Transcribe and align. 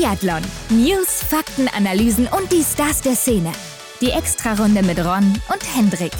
Biathlon. 0.00 0.40
News, 0.70 1.22
Fakten, 1.28 1.68
Analysen 1.68 2.26
und 2.26 2.50
die 2.50 2.62
Stars 2.62 3.02
der 3.02 3.14
Szene. 3.14 3.52
Die 4.00 4.08
Extrarunde 4.08 4.82
mit 4.82 4.98
Ron 4.98 5.34
und 5.52 5.76
Hendrik. 5.76 6.12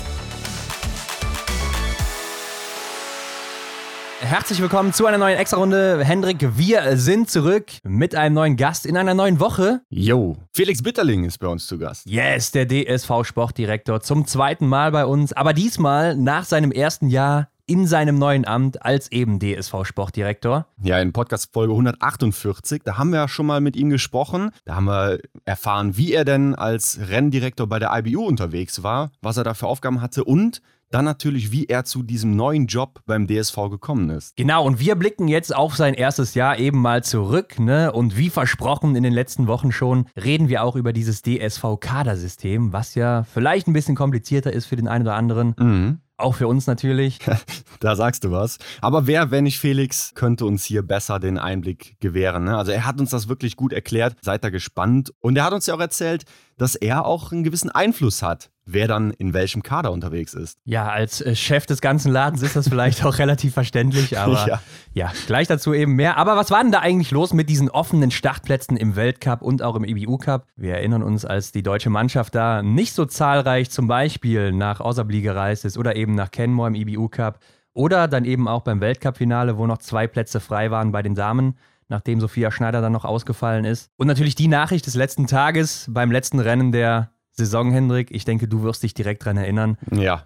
Herzlich 4.20 4.60
willkommen 4.60 4.92
zu 4.92 5.06
einer 5.06 5.16
neuen 5.16 5.38
Extra-Runde. 5.38 6.04
Hendrik, 6.04 6.58
wir 6.58 6.98
sind 6.98 7.30
zurück 7.30 7.70
mit 7.82 8.14
einem 8.14 8.34
neuen 8.34 8.56
Gast 8.58 8.84
in 8.84 8.98
einer 8.98 9.14
neuen 9.14 9.40
Woche. 9.40 9.80
Yo, 9.88 10.36
Felix 10.52 10.82
Bitterling 10.82 11.24
ist 11.24 11.38
bei 11.38 11.48
uns 11.48 11.66
zu 11.66 11.78
Gast. 11.78 12.06
Yes, 12.06 12.50
der 12.50 12.66
DSV-Sportdirektor 12.68 14.02
zum 14.02 14.26
zweiten 14.26 14.66
Mal 14.66 14.92
bei 14.92 15.06
uns, 15.06 15.32
aber 15.32 15.54
diesmal 15.54 16.16
nach 16.16 16.44
seinem 16.44 16.70
ersten 16.70 17.08
Jahr 17.08 17.48
in 17.70 17.86
seinem 17.86 18.18
neuen 18.18 18.44
Amt 18.44 18.84
als 18.84 19.12
eben 19.12 19.38
DSV-Sportdirektor. 19.38 20.66
Ja, 20.82 20.98
in 20.98 21.12
Podcast 21.12 21.52
Folge 21.52 21.72
148, 21.72 22.82
da 22.84 22.98
haben 22.98 23.10
wir 23.10 23.20
ja 23.20 23.28
schon 23.28 23.46
mal 23.46 23.60
mit 23.60 23.76
ihm 23.76 23.90
gesprochen. 23.90 24.50
Da 24.64 24.74
haben 24.74 24.86
wir 24.86 25.20
erfahren, 25.44 25.96
wie 25.96 26.12
er 26.12 26.24
denn 26.24 26.56
als 26.56 26.98
Renndirektor 27.08 27.68
bei 27.68 27.78
der 27.78 27.96
IBU 27.96 28.26
unterwegs 28.26 28.82
war, 28.82 29.12
was 29.22 29.36
er 29.36 29.44
da 29.44 29.54
für 29.54 29.68
Aufgaben 29.68 30.00
hatte 30.00 30.24
und 30.24 30.62
dann 30.90 31.04
natürlich, 31.04 31.52
wie 31.52 31.66
er 31.66 31.84
zu 31.84 32.02
diesem 32.02 32.34
neuen 32.34 32.66
Job 32.66 33.02
beim 33.06 33.28
DSV 33.28 33.54
gekommen 33.70 34.10
ist. 34.10 34.36
Genau, 34.36 34.66
und 34.66 34.80
wir 34.80 34.96
blicken 34.96 35.28
jetzt 35.28 35.54
auf 35.54 35.76
sein 35.76 35.94
erstes 35.94 36.34
Jahr 36.34 36.58
eben 36.58 36.80
mal 36.80 37.04
zurück, 37.04 37.60
ne? 37.60 37.92
Und 37.92 38.16
wie 38.16 38.28
versprochen 38.28 38.96
in 38.96 39.04
den 39.04 39.12
letzten 39.12 39.46
Wochen 39.46 39.70
schon, 39.70 40.06
reden 40.20 40.48
wir 40.48 40.64
auch 40.64 40.74
über 40.74 40.92
dieses 40.92 41.22
DSV-Kadersystem, 41.22 42.72
was 42.72 42.96
ja 42.96 43.22
vielleicht 43.32 43.68
ein 43.68 43.72
bisschen 43.72 43.94
komplizierter 43.94 44.52
ist 44.52 44.66
für 44.66 44.74
den 44.74 44.88
einen 44.88 45.04
oder 45.04 45.14
anderen. 45.14 45.54
Mhm. 45.56 46.00
Auch 46.20 46.34
für 46.34 46.48
uns 46.48 46.66
natürlich. 46.66 47.18
da 47.80 47.96
sagst 47.96 48.24
du 48.24 48.30
was. 48.30 48.58
Aber 48.80 49.06
wer, 49.06 49.30
wenn 49.30 49.44
nicht 49.44 49.58
Felix, 49.58 50.12
könnte 50.14 50.44
uns 50.44 50.64
hier 50.64 50.82
besser 50.82 51.18
den 51.18 51.38
Einblick 51.38 51.96
gewähren. 52.00 52.44
Ne? 52.44 52.56
Also 52.56 52.72
er 52.72 52.84
hat 52.84 53.00
uns 53.00 53.10
das 53.10 53.28
wirklich 53.28 53.56
gut 53.56 53.72
erklärt. 53.72 54.16
Seid 54.20 54.44
da 54.44 54.50
gespannt. 54.50 55.12
Und 55.20 55.36
er 55.36 55.44
hat 55.44 55.52
uns 55.52 55.66
ja 55.66 55.74
auch 55.74 55.80
erzählt, 55.80 56.24
dass 56.58 56.74
er 56.74 57.06
auch 57.06 57.32
einen 57.32 57.42
gewissen 57.42 57.70
Einfluss 57.70 58.22
hat, 58.22 58.50
wer 58.72 58.88
dann 58.88 59.10
in 59.12 59.34
welchem 59.34 59.62
Kader 59.62 59.92
unterwegs 59.92 60.34
ist. 60.34 60.58
Ja, 60.64 60.88
als 60.88 61.20
äh, 61.20 61.34
Chef 61.34 61.66
des 61.66 61.80
ganzen 61.80 62.12
Ladens 62.12 62.42
ist 62.42 62.56
das 62.56 62.68
vielleicht 62.68 63.04
auch 63.04 63.18
relativ 63.18 63.54
verständlich, 63.54 64.18
aber 64.18 64.46
ja. 64.46 64.62
ja. 64.92 65.12
gleich 65.26 65.48
dazu 65.48 65.74
eben 65.74 65.94
mehr. 65.94 66.16
Aber 66.16 66.36
was 66.36 66.50
war 66.50 66.62
denn 66.62 66.72
da 66.72 66.80
eigentlich 66.80 67.10
los 67.10 67.32
mit 67.32 67.48
diesen 67.48 67.70
offenen 67.70 68.10
Startplätzen 68.10 68.76
im 68.76 68.96
Weltcup 68.96 69.42
und 69.42 69.62
auch 69.62 69.76
im 69.76 69.84
IBU 69.84 70.18
Cup? 70.18 70.46
Wir 70.56 70.74
erinnern 70.74 71.02
uns, 71.02 71.24
als 71.24 71.52
die 71.52 71.62
deutsche 71.62 71.90
Mannschaft 71.90 72.34
da 72.34 72.62
nicht 72.62 72.94
so 72.94 73.06
zahlreich 73.06 73.70
zum 73.70 73.86
Beispiel 73.86 74.52
nach 74.52 74.80
Osabli 74.80 75.20
gereist 75.22 75.64
ist 75.64 75.78
oder 75.78 75.96
eben 75.96 76.14
nach 76.14 76.30
Kenmore 76.30 76.68
im 76.68 76.74
IBU 76.74 77.08
Cup 77.08 77.40
oder 77.72 78.08
dann 78.08 78.24
eben 78.24 78.48
auch 78.48 78.62
beim 78.62 78.80
Weltcup-Finale, 78.80 79.56
wo 79.56 79.66
noch 79.66 79.78
zwei 79.78 80.06
Plätze 80.06 80.40
frei 80.40 80.70
waren 80.70 80.92
bei 80.92 81.02
den 81.02 81.14
Damen 81.14 81.56
nachdem 81.90 82.20
Sophia 82.20 82.50
Schneider 82.50 82.80
dann 82.80 82.92
noch 82.92 83.04
ausgefallen 83.04 83.64
ist. 83.64 83.90
Und 83.96 84.06
natürlich 84.06 84.36
die 84.36 84.46
Nachricht 84.46 84.86
des 84.86 84.94
letzten 84.94 85.26
Tages 85.26 85.86
beim 85.90 86.12
letzten 86.12 86.38
Rennen 86.38 86.70
der 86.70 87.10
Saison, 87.44 87.72
Hendrik. 87.72 88.10
Ich 88.10 88.24
denke, 88.24 88.48
du 88.48 88.62
wirst 88.62 88.82
dich 88.82 88.94
direkt 88.94 89.22
daran 89.22 89.36
erinnern. 89.36 89.78
Ja. 89.90 90.24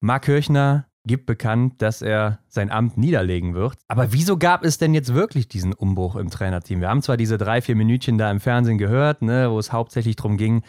Marc 0.00 0.24
Kirchner 0.24 0.86
gibt 1.06 1.26
bekannt, 1.26 1.80
dass 1.80 2.02
er 2.02 2.40
sein 2.48 2.70
Amt 2.70 2.98
niederlegen 2.98 3.54
wird. 3.54 3.74
Aber 3.88 4.12
wieso 4.12 4.36
gab 4.36 4.64
es 4.64 4.78
denn 4.78 4.92
jetzt 4.92 5.14
wirklich 5.14 5.48
diesen 5.48 5.72
Umbruch 5.72 6.16
im 6.16 6.30
Trainerteam? 6.30 6.80
Wir 6.80 6.88
haben 6.88 7.02
zwar 7.02 7.16
diese 7.16 7.38
drei, 7.38 7.62
vier 7.62 7.74
Minütchen 7.74 8.18
da 8.18 8.30
im 8.30 8.40
Fernsehen 8.40 8.78
gehört, 8.78 9.22
ne, 9.22 9.50
wo 9.50 9.58
es 9.58 9.72
hauptsächlich 9.72 10.16
darum 10.16 10.36
ging, 10.36 10.62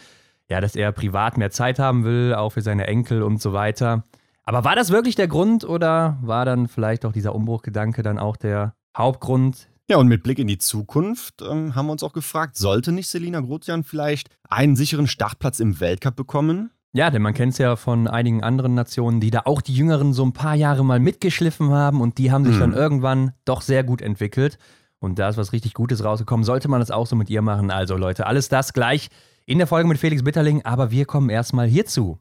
ja, 0.48 0.60
dass 0.60 0.74
er 0.74 0.92
privat 0.92 1.36
mehr 1.36 1.50
Zeit 1.50 1.78
haben 1.78 2.04
will, 2.04 2.34
auch 2.34 2.50
für 2.50 2.62
seine 2.62 2.86
Enkel 2.86 3.22
und 3.22 3.40
so 3.40 3.52
weiter. 3.52 4.04
Aber 4.44 4.64
war 4.64 4.74
das 4.74 4.90
wirklich 4.90 5.14
der 5.14 5.28
Grund 5.28 5.64
oder 5.64 6.18
war 6.22 6.44
dann 6.44 6.66
vielleicht 6.66 7.04
auch 7.04 7.12
dieser 7.12 7.34
Umbruchgedanke 7.34 8.02
dann 8.02 8.18
auch 8.18 8.36
der 8.36 8.74
Hauptgrund, 8.96 9.68
ja, 9.92 9.98
und 9.98 10.08
mit 10.08 10.22
Blick 10.22 10.38
in 10.38 10.46
die 10.46 10.56
Zukunft 10.56 11.42
ähm, 11.42 11.74
haben 11.74 11.84
wir 11.84 11.92
uns 11.92 12.02
auch 12.02 12.14
gefragt, 12.14 12.56
sollte 12.56 12.92
nicht 12.92 13.08
Selina 13.08 13.40
Grotjan 13.40 13.84
vielleicht 13.84 14.30
einen 14.48 14.74
sicheren 14.74 15.06
Startplatz 15.06 15.60
im 15.60 15.80
Weltcup 15.80 16.16
bekommen? 16.16 16.70
Ja, 16.94 17.10
denn 17.10 17.20
man 17.20 17.34
kennt 17.34 17.52
es 17.52 17.58
ja 17.58 17.76
von 17.76 18.08
einigen 18.08 18.42
anderen 18.42 18.74
Nationen, 18.74 19.20
die 19.20 19.30
da 19.30 19.42
auch 19.44 19.60
die 19.60 19.74
Jüngeren 19.74 20.14
so 20.14 20.24
ein 20.24 20.32
paar 20.32 20.54
Jahre 20.54 20.82
mal 20.82 20.98
mitgeschliffen 20.98 21.68
haben 21.72 22.00
und 22.00 22.16
die 22.16 22.32
haben 22.32 22.46
sich 22.46 22.54
hm. 22.54 22.60
dann 22.60 22.72
irgendwann 22.72 23.32
doch 23.44 23.60
sehr 23.60 23.84
gut 23.84 24.00
entwickelt. 24.00 24.56
Und 24.98 25.18
da 25.18 25.28
ist 25.28 25.36
was 25.36 25.52
richtig 25.52 25.74
Gutes 25.74 26.02
rausgekommen. 26.02 26.42
Sollte 26.42 26.68
man 26.68 26.80
das 26.80 26.90
auch 26.90 27.06
so 27.06 27.14
mit 27.14 27.28
ihr 27.28 27.42
machen? 27.42 27.70
Also 27.70 27.94
Leute, 27.98 28.26
alles 28.26 28.48
das 28.48 28.72
gleich 28.72 29.08
in 29.44 29.58
der 29.58 29.66
Folge 29.66 29.88
mit 29.90 29.98
Felix 29.98 30.24
Bitterling, 30.24 30.62
aber 30.64 30.90
wir 30.90 31.04
kommen 31.04 31.28
erstmal 31.28 31.66
hierzu. 31.66 32.16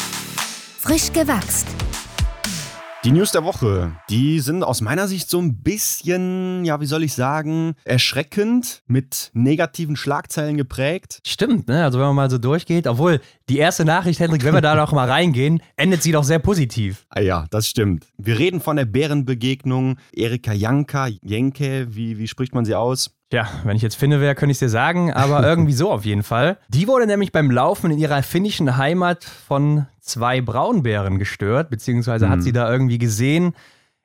Frisch 0.77 1.13
gewachst. 1.13 1.67
Die 3.03 3.11
News 3.11 3.31
der 3.31 3.43
Woche, 3.43 3.93
die 4.11 4.39
sind 4.41 4.63
aus 4.63 4.79
meiner 4.79 5.07
Sicht 5.07 5.27
so 5.27 5.39
ein 5.39 5.63
bisschen, 5.63 6.63
ja, 6.65 6.79
wie 6.81 6.85
soll 6.85 7.01
ich 7.01 7.15
sagen, 7.15 7.73
erschreckend, 7.83 8.83
mit 8.85 9.31
negativen 9.33 9.95
Schlagzeilen 9.95 10.55
geprägt. 10.55 11.19
Stimmt, 11.25 11.67
ne? 11.67 11.83
Also 11.83 11.97
wenn 11.97 12.05
man 12.05 12.15
mal 12.15 12.29
so 12.29 12.37
durchgeht, 12.37 12.85
obwohl 12.85 13.19
die 13.49 13.57
erste 13.57 13.85
Nachricht, 13.85 14.19
Hendrik, 14.19 14.43
wenn 14.43 14.53
wir 14.53 14.61
da 14.61 14.75
noch 14.75 14.91
mal 14.91 15.09
reingehen, 15.09 15.63
endet 15.77 16.03
sie 16.03 16.11
doch 16.11 16.23
sehr 16.23 16.37
positiv. 16.37 17.07
Ah 17.09 17.21
ja, 17.21 17.47
das 17.49 17.67
stimmt. 17.67 18.05
Wir 18.19 18.37
reden 18.37 18.61
von 18.61 18.75
der 18.75 18.85
Bärenbegegnung 18.85 19.97
Erika 20.13 20.53
Janka, 20.53 21.07
Jenke, 21.23 21.87
wie, 21.95 22.19
wie 22.19 22.27
spricht 22.27 22.53
man 22.53 22.65
sie 22.65 22.75
aus? 22.75 23.09
Ja, 23.33 23.47
wenn 23.63 23.77
ich 23.77 23.81
jetzt 23.81 23.95
Finne 23.95 24.19
wäre, 24.19 24.35
könnte 24.35 24.51
ich 24.51 24.57
es 24.57 24.59
dir 24.59 24.69
sagen, 24.69 25.11
aber 25.11 25.41
irgendwie 25.47 25.73
so 25.73 25.89
auf 25.89 26.05
jeden 26.05 26.21
Fall. 26.23 26.59
Die 26.67 26.87
wurde 26.87 27.07
nämlich 27.07 27.31
beim 27.31 27.49
Laufen 27.49 27.89
in 27.89 27.97
ihrer 27.97 28.21
finnischen 28.21 28.77
Heimat 28.77 29.23
von 29.23 29.87
zwei 30.01 30.41
Braunbären 30.41 31.19
gestört, 31.19 31.69
beziehungsweise 31.69 32.25
mhm. 32.27 32.29
hat 32.31 32.43
sie 32.43 32.51
da 32.51 32.71
irgendwie 32.71 32.97
gesehen, 32.97 33.53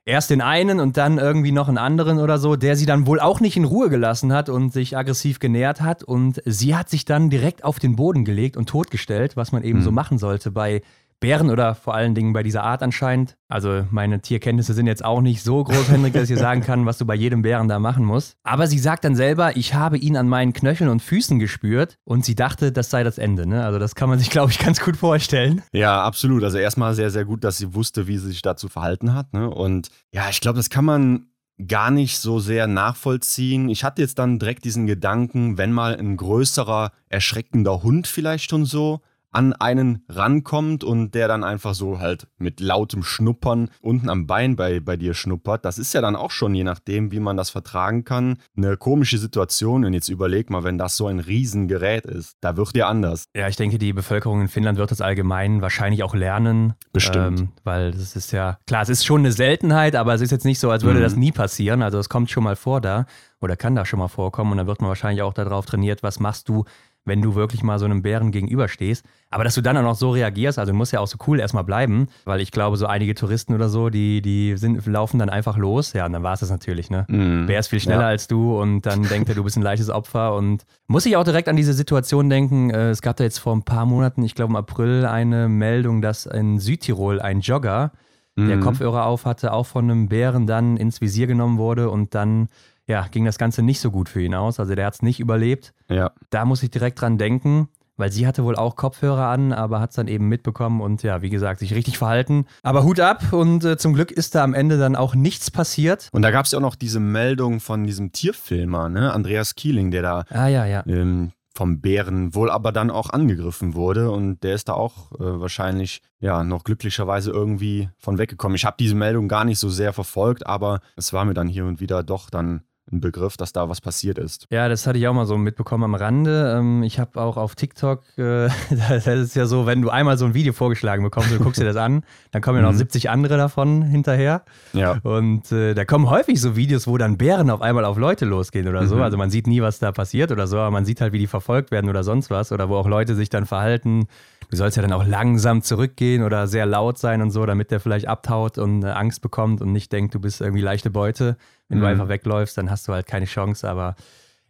erst 0.05 0.31
den 0.31 0.41
einen 0.41 0.79
und 0.79 0.97
dann 0.97 1.19
irgendwie 1.19 1.53
noch 1.53 1.69
einen 1.69 1.79
anderen 1.79 2.21
oder 2.21 2.39
so, 2.39 2.55
der 2.55 2.77
sie 2.77 2.87
dann 2.87 3.07
wohl 3.07 3.19
auch 3.19 3.41
nicht 3.41 3.57
in 3.57 3.65
Ruhe 3.65 3.91
gelassen 3.91 4.33
hat 4.33 4.49
und 4.49 4.73
sich 4.73 4.97
aggressiv 4.97 5.41
genähert 5.41 5.81
hat. 5.81 6.05
Und 6.05 6.41
sie 6.45 6.77
hat 6.77 6.89
sich 6.89 7.05
dann 7.05 7.29
direkt 7.29 7.65
auf 7.65 7.79
den 7.81 7.97
Boden 7.97 8.25
gelegt 8.25 8.57
und 8.57 8.69
totgestellt, 8.69 9.37
was 9.37 9.53
man 9.53 9.65
eben 9.65 9.81
mhm. 9.81 9.85
so 9.85 9.91
machen 9.91 10.19
sollte 10.19 10.51
bei 10.53 10.83
Bären 11.21 11.51
oder 11.51 11.75
vor 11.75 11.95
allen 11.95 12.15
Dingen 12.15 12.33
bei 12.33 12.43
dieser 12.43 12.63
Art 12.63 12.83
anscheinend. 12.83 13.37
Also 13.49 13.87
meine 13.91 14.21
Tierkenntnisse 14.21 14.75
sind 14.75 14.87
jetzt 14.87 15.05
auch 15.05 15.21
nicht 15.21 15.43
so 15.43 15.65
groß, 15.65 15.91
Henrik, 15.91 16.13
dass 16.13 16.29
ich 16.29 16.39
sagen 16.39 16.61
kann, 16.61 16.85
was 16.85 16.99
du 16.99 17.07
bei 17.07 17.15
jedem 17.15 17.43
Bären 17.43 17.69
da 17.69 17.79
machen 17.79 18.05
musst. 18.05 18.37
Aber 18.43 18.67
sie 18.67 18.79
sagt 18.79 19.05
dann 19.05 19.17
selber, 19.17 19.57
ich 19.57 19.75
habe 19.75 19.97
ihn 19.97 20.17
an 20.17 20.29
meinen 20.29 20.53
Knöcheln 20.53 20.91
und 20.91 21.01
Füßen 21.01 21.39
gespürt 21.39 21.97
und 22.05 22.25
sie 22.25 22.35
dachte, 22.35 22.73
das 22.73 22.91
sei 22.91 23.03
das 23.03 23.19
Ende. 23.19 23.47
Ne? 23.47 23.65
Also 23.65 23.79
das 23.79 23.95
kann 23.95 24.09
man 24.09 24.19
sich, 24.19 24.31
glaube 24.31 24.51
ich, 24.51 24.59
ganz 24.59 24.81
gut 24.81 24.97
vorstellen. 24.97 25.63
Ja, 25.73 26.03
absolut. 26.03 26.45
Also 26.45 26.59
erstmal 26.59 26.95
sehr, 26.95 27.11
sehr 27.11 27.25
gut, 27.25 27.45
dass 27.45 27.59
sie 27.59 27.75
wusste, 27.75 28.07
wie 28.07 28.19
sie 28.19 28.29
sich 28.29 28.43
dazu 28.43 28.69
verhalten 28.69 29.15
hat. 29.15 29.33
Ne? 29.33 29.49
Und 29.49 29.89
ja, 30.13 30.29
ich 30.29 30.41
glaube, 30.41 30.59
das 30.59 30.71
kann 30.71 30.85
man 30.85 31.27
gar 31.67 31.91
nicht 31.91 32.19
so 32.19 32.39
sehr 32.39 32.67
nachvollziehen. 32.67 33.69
Ich 33.69 33.85
hatte 33.85 34.03
jetzt 34.03 34.19
dann 34.19 34.39
direkt 34.39 34.65
diesen 34.65 34.87
Gedanken, 34.87 35.57
wenn 35.57 35.73
mal 35.73 35.97
ein 35.97 36.17
größerer, 36.17 36.93
erschreckender 37.09 37.83
Hund 37.83 38.07
vielleicht 38.07 38.51
schon 38.51 38.65
so 38.67 39.01
an 39.37 39.53
einen 39.53 40.03
rankommt 40.09 40.83
und 40.83 41.15
der 41.15 41.29
dann 41.29 41.45
einfach 41.45 41.75
so 41.75 41.99
halt 41.99 42.27
mit 42.39 42.59
lautem 42.59 43.03
Schnuppern 43.03 43.69
unten 43.83 44.09
am 44.09 44.27
Bein 44.27 44.57
bei, 44.57 44.81
bei 44.81 44.97
dir 44.97 45.13
schnuppert. 45.13 45.67
Das 45.67 45.77
ist 45.77 45.93
ja 45.93 46.01
dann 46.01 46.17
auch 46.17 46.31
schon, 46.31 46.55
je 46.55 46.65
nachdem, 46.65 47.13
wie 47.13 47.21
man 47.21 47.37
das 47.37 47.51
vertragen 47.51 48.05
kann, 48.05 48.39
eine 48.57 48.79
komische 48.79 49.19
Situation. 49.19 49.85
Und 49.85 49.93
jetzt 49.93 50.09
überleg 50.09 50.49
mal, 50.49 50.65
wenn 50.65 50.79
das 50.79 50.97
so 50.97 51.07
ein 51.07 51.21
Riesengerät 51.21 52.07
ist, 52.07 52.39
da 52.41 52.57
wird 52.57 52.75
dir 52.75 52.87
anders. 52.87 53.27
Ja, 53.37 53.47
ich 53.47 53.57
denke, 53.57 53.77
die 53.77 53.93
Bevölkerung 53.93 54.41
in 54.41 54.49
Finnland 54.49 54.79
wird 54.79 54.91
das 54.91 55.03
allgemein 55.03 55.61
wahrscheinlich 55.61 56.03
auch 56.03 56.15
lernen. 56.15 56.73
Bestimmt. 56.95 57.41
Ähm, 57.41 57.49
weil 57.63 57.91
das 57.91 58.17
ist 58.17 58.33
ja, 58.33 58.57
klar, 58.67 58.83
es 58.83 58.89
ist 58.89 59.05
schon 59.05 59.21
eine 59.21 59.33
Seltenheit, 59.33 59.97
aber 59.97 60.15
es 60.15 60.23
ist 60.23 60.31
jetzt 60.31 60.47
nicht 60.47 60.61
so, 60.61 60.71
als 60.71 60.83
würde 60.83 61.01
mhm. 61.01 61.05
das 61.05 61.15
nie 61.15 61.33
passieren. 61.33 61.83
Also 61.83 61.99
es 61.99 62.09
kommt 62.09 62.31
schon 62.31 62.43
mal 62.43 62.57
vor 62.57 62.81
da 62.81 63.05
oder 63.43 63.55
kann 63.55 63.75
da 63.75 63.85
schon 63.85 63.99
mal 63.99 64.09
vorkommen 64.09 64.53
und 64.53 64.57
dann 64.57 64.67
wird 64.67 64.81
man 64.81 64.89
wahrscheinlich 64.89 65.21
auch 65.21 65.35
darauf 65.35 65.67
trainiert, 65.67 66.03
was 66.03 66.21
machst 66.21 66.49
du, 66.49 66.65
wenn 67.07 67.23
du 67.23 67.35
wirklich 67.35 67.63
mal 67.63 67.79
so 67.79 67.85
einem 67.85 68.03
Bären 68.03 68.33
gegenüberstehst. 68.33 69.05
Aber 69.31 69.45
dass 69.45 69.55
du 69.55 69.61
dann 69.61 69.77
auch 69.77 69.83
noch 69.83 69.95
so 69.95 70.11
reagierst, 70.11 70.59
also 70.59 70.73
du 70.73 70.77
musst 70.77 70.93
ja 70.93 71.01
auch 71.01 71.07
so 71.07 71.17
cool 71.27 71.41
erstmal 71.41 71.65
bleiben, 71.65 72.09
weil 72.25 72.41
ich 72.41 72.51
glaube, 72.51 72.77
so 72.77 72.87
einige 72.87 73.15
Touristen 73.15 73.55
oder 73.55 73.69
so, 73.69 73.89
die, 73.89 74.21
die 74.21 74.57
sind, 74.57 74.85
laufen 74.87 75.19
dann 75.19 75.31
einfach 75.31 75.57
los. 75.57 75.93
Ja, 75.93 76.07
und 76.07 76.13
dann 76.13 76.23
war 76.23 76.35
es 76.35 76.41
das 76.41 76.51
natürlich, 76.51 76.91
ne? 76.91 77.07
Mm, 77.09 77.47
Bär 77.47 77.61
ist 77.61 77.69
viel 77.69 77.81
schneller 77.81 78.03
ja. 78.03 78.09
als 78.09 78.29
du 78.29 78.61
und 78.61 78.83
dann 78.83 79.03
denkt 79.09 79.29
er, 79.29 79.35
du 79.35 79.45
bist 79.45 79.57
ein 79.57 79.63
leichtes 79.63 79.89
Opfer 79.89 80.35
und 80.35 80.65
muss 80.89 81.07
ich 81.07 81.17
auch 81.17 81.25
direkt 81.25 81.49
an 81.49 81.57
diese 81.57 81.73
Situation 81.73 82.29
denken. 82.29 82.71
Äh, 82.71 82.91
es 82.91 83.03
gab 83.03 83.17
da 83.17 83.25
jetzt 83.25 83.39
vor 83.39 83.55
ein 83.55 83.63
paar 83.63 83.87
Monaten, 83.87 84.23
ich 84.23 84.35
glaube 84.35 84.51
im 84.51 84.57
April, 84.57 85.07
eine 85.07 85.49
Meldung, 85.49 86.03
dass 86.03 86.27
in 86.27 86.59
Südtirol 86.59 87.21
ein 87.21 87.41
Jogger, 87.41 87.93
der 88.39 88.59
mm. 88.59 88.61
Kopfhörer 88.61 89.07
auf 89.07 89.25
hatte, 89.25 89.53
auch 89.53 89.65
von 89.65 89.91
einem 89.91 90.09
Bären 90.09 90.47
dann 90.47 90.77
ins 90.77 91.01
Visier 91.01 91.27
genommen 91.27 91.57
wurde 91.57 91.89
und 91.89 92.15
dann 92.15 92.49
ja, 92.87 93.07
ging 93.11 93.25
das 93.25 93.39
Ganze 93.39 93.63
nicht 93.63 93.81
so 93.81 93.91
gut 93.91 94.09
für 94.09 94.23
ihn 94.23 94.35
aus. 94.35 94.61
Also 94.61 94.75
der 94.75 94.87
hat 94.87 94.95
es 94.95 95.03
nicht 95.03 95.21
überlebt. 95.21 95.73
Ja. 95.89 96.13
Da 96.31 96.45
muss 96.45 96.63
ich 96.63 96.71
direkt 96.71 97.01
dran 97.01 97.19
denken, 97.19 97.69
weil 97.97 98.13
sie 98.13 98.27
hatte 98.27 98.45
wohl 98.45 98.57
auch 98.57 98.77
Kopfhörer 98.77 99.27
an, 99.27 99.53
aber 99.53 99.81
hat 99.81 99.91
es 99.91 99.97
dann 99.97 100.09
eben 100.09 100.29
mitbekommen 100.29 100.81
und 100.81 101.03
ja, 101.03 101.23
wie 101.23 101.31
gesagt, 101.31 101.61
sich 101.61 101.75
richtig 101.75 101.99
verhalten. 101.99 102.47
Aber 102.63 102.85
Hut 102.85 103.01
ab 103.01 103.33
und 103.33 103.65
äh, 103.65 103.77
zum 103.77 103.95
Glück 103.95 104.11
ist 104.11 104.35
da 104.35 104.45
am 104.45 104.55
Ende 104.55 104.79
dann 104.79 104.97
auch 104.97 105.15
nichts 105.15 105.51
passiert. 105.51 106.09
Und 106.13 106.23
da 106.23 106.31
gab 106.31 106.47
es 106.47 106.53
ja 106.53 106.59
auch 106.59 106.63
noch 106.63 106.77
diese 106.77 107.01
Meldung 107.01 107.61
von 107.61 107.85
diesem 107.85 108.13
Tierfilmer, 108.13 108.89
ne? 108.89 109.13
Andreas 109.13 109.55
Kieling, 109.55 109.91
der 109.91 110.03
da 110.03 110.25
ah, 110.31 110.47
ja, 110.47 110.67
ja. 110.67 110.85
Ähm, 110.87 111.33
vom 111.57 111.81
Bären 111.81 112.35
wohl 112.35 112.51
aber 112.51 112.71
dann 112.71 112.91
auch 112.91 113.11
angegriffen 113.11 113.75
wurde 113.75 114.11
und 114.11 114.43
der 114.43 114.55
ist 114.55 114.69
da 114.69 114.75
auch 114.75 115.13
äh, 115.13 115.41
wahrscheinlich 115.41 116.03
ja 116.21 116.45
noch 116.45 116.65
glücklicherweise 116.65 117.31
irgendwie 117.31 117.89
von 117.99 118.19
weggekommen. 118.19 118.57
Ich 118.57 118.67
habe 118.67 118.77
diese 118.79 118.95
Meldung 118.95 119.27
gar 119.27 119.47
nicht 119.47 119.59
so 119.59 119.71
sehr 119.71 119.95
verfolgt, 119.95 120.47
aber 120.47 120.81
es 120.97 121.15
war 121.15 121.25
mir 121.25 121.33
dann 121.33 121.49
hier 121.49 121.65
und 121.65 121.81
wieder 121.81 122.03
doch 122.03 122.29
dann 122.29 122.63
ein 122.93 123.01
Begriff, 123.01 123.37
dass 123.37 123.53
da 123.53 123.69
was 123.69 123.81
passiert 123.81 124.17
ist. 124.17 124.47
Ja, 124.51 124.69
das 124.69 124.87
hatte 124.87 124.99
ich 124.99 125.09
auch 125.09 125.13
mal 125.13 125.27
so 125.27 125.37
mitbekommen 125.37 125.85
am 125.85 125.95
Rande. 125.95 126.55
Ähm, 126.57 126.85
ich 126.85 127.01
habe 127.01 127.21
auch 127.21 127.37
auf 127.37 127.57
TikTok, 127.57 128.05
äh, 128.17 128.49
das 128.71 129.07
ist 129.07 129.35
ja 129.35 129.47
so, 129.47 129.67
wenn 129.67 129.83
du 129.83 129.91
einmal 129.91 130.17
so 130.19 130.25
ein 130.25 130.35
Video 130.35 130.53
vorgeschlagen 130.53 131.03
bekommst, 131.03 131.33
du 131.33 131.39
guckst 131.39 131.61
dir 131.61 131.65
das 131.65 131.77
an, 131.77 132.05
dann 132.31 132.43
kommen 132.43 132.59
ja 132.59 132.63
noch 132.63 132.75
70 132.75 133.05
mhm. 133.05 133.11
andere 133.11 133.37
davon 133.37 133.83
hinterher. 133.83 134.43
Ja. 134.73 134.99
Und 135.03 135.51
äh, 135.51 135.75
da 135.75 135.85
kommen 135.85 136.09
häufig 136.09 136.41
so 136.41 136.55
Videos, 136.55 136.87
wo 136.87 136.97
dann 136.97 137.19
Bären 137.19 137.51
auf 137.51 137.61
einmal 137.61 137.85
auf 137.85 137.99
Leute 137.99 138.25
losgehen 138.25 138.69
oder 138.69 138.87
so. 138.87 138.97
Mhm. 138.97 139.03
Also 139.03 139.17
man 139.17 139.31
sieht 139.31 139.49
nie, 139.49 139.63
was 139.63 139.81
da 139.81 139.91
passiert 139.91 140.31
oder 140.31 140.47
so, 140.47 140.59
aber 140.59 140.71
man 140.71 140.85
sieht 140.85 141.01
halt, 141.01 141.13
wie 141.13 141.19
die 141.19 141.27
verfolgt 141.27 141.73
werden 141.73 141.91
oder 141.91 142.05
sonst 142.05 142.31
was. 142.31 142.53
Oder 142.53 142.69
wo 142.69 142.77
auch 142.77 142.87
Leute 142.87 143.17
sich 143.17 143.31
dann 143.31 143.47
verhalten. 143.47 144.07
Du 144.49 144.57
sollst 144.57 144.77
ja 144.77 144.83
dann 144.83 144.93
auch 144.93 145.05
langsam 145.05 145.63
zurückgehen 145.63 146.23
oder 146.23 146.47
sehr 146.47 146.67
laut 146.67 146.99
sein 146.99 147.21
und 147.21 147.33
so, 147.33 147.45
damit 147.47 147.73
der 147.73 147.81
vielleicht 147.81 148.07
abtaut 148.07 148.59
und 148.59 148.85
äh, 148.85 148.89
Angst 148.89 149.21
bekommt 149.21 149.61
und 149.61 149.73
nicht 149.73 149.93
denkt, 149.93 150.15
du 150.15 150.21
bist 150.21 150.41
irgendwie 150.41 150.63
leichte 150.63 150.91
Beute. 150.91 151.37
Wenn 151.69 151.79
mhm. 151.79 151.83
du 151.83 151.89
einfach 151.89 152.09
wegläufst, 152.09 152.57
dann 152.59 152.71
hast 152.71 152.89
du 152.89 152.93
halt 152.93 153.07
keine 153.07 153.27
Chance, 153.27 153.69
aber 153.69 153.97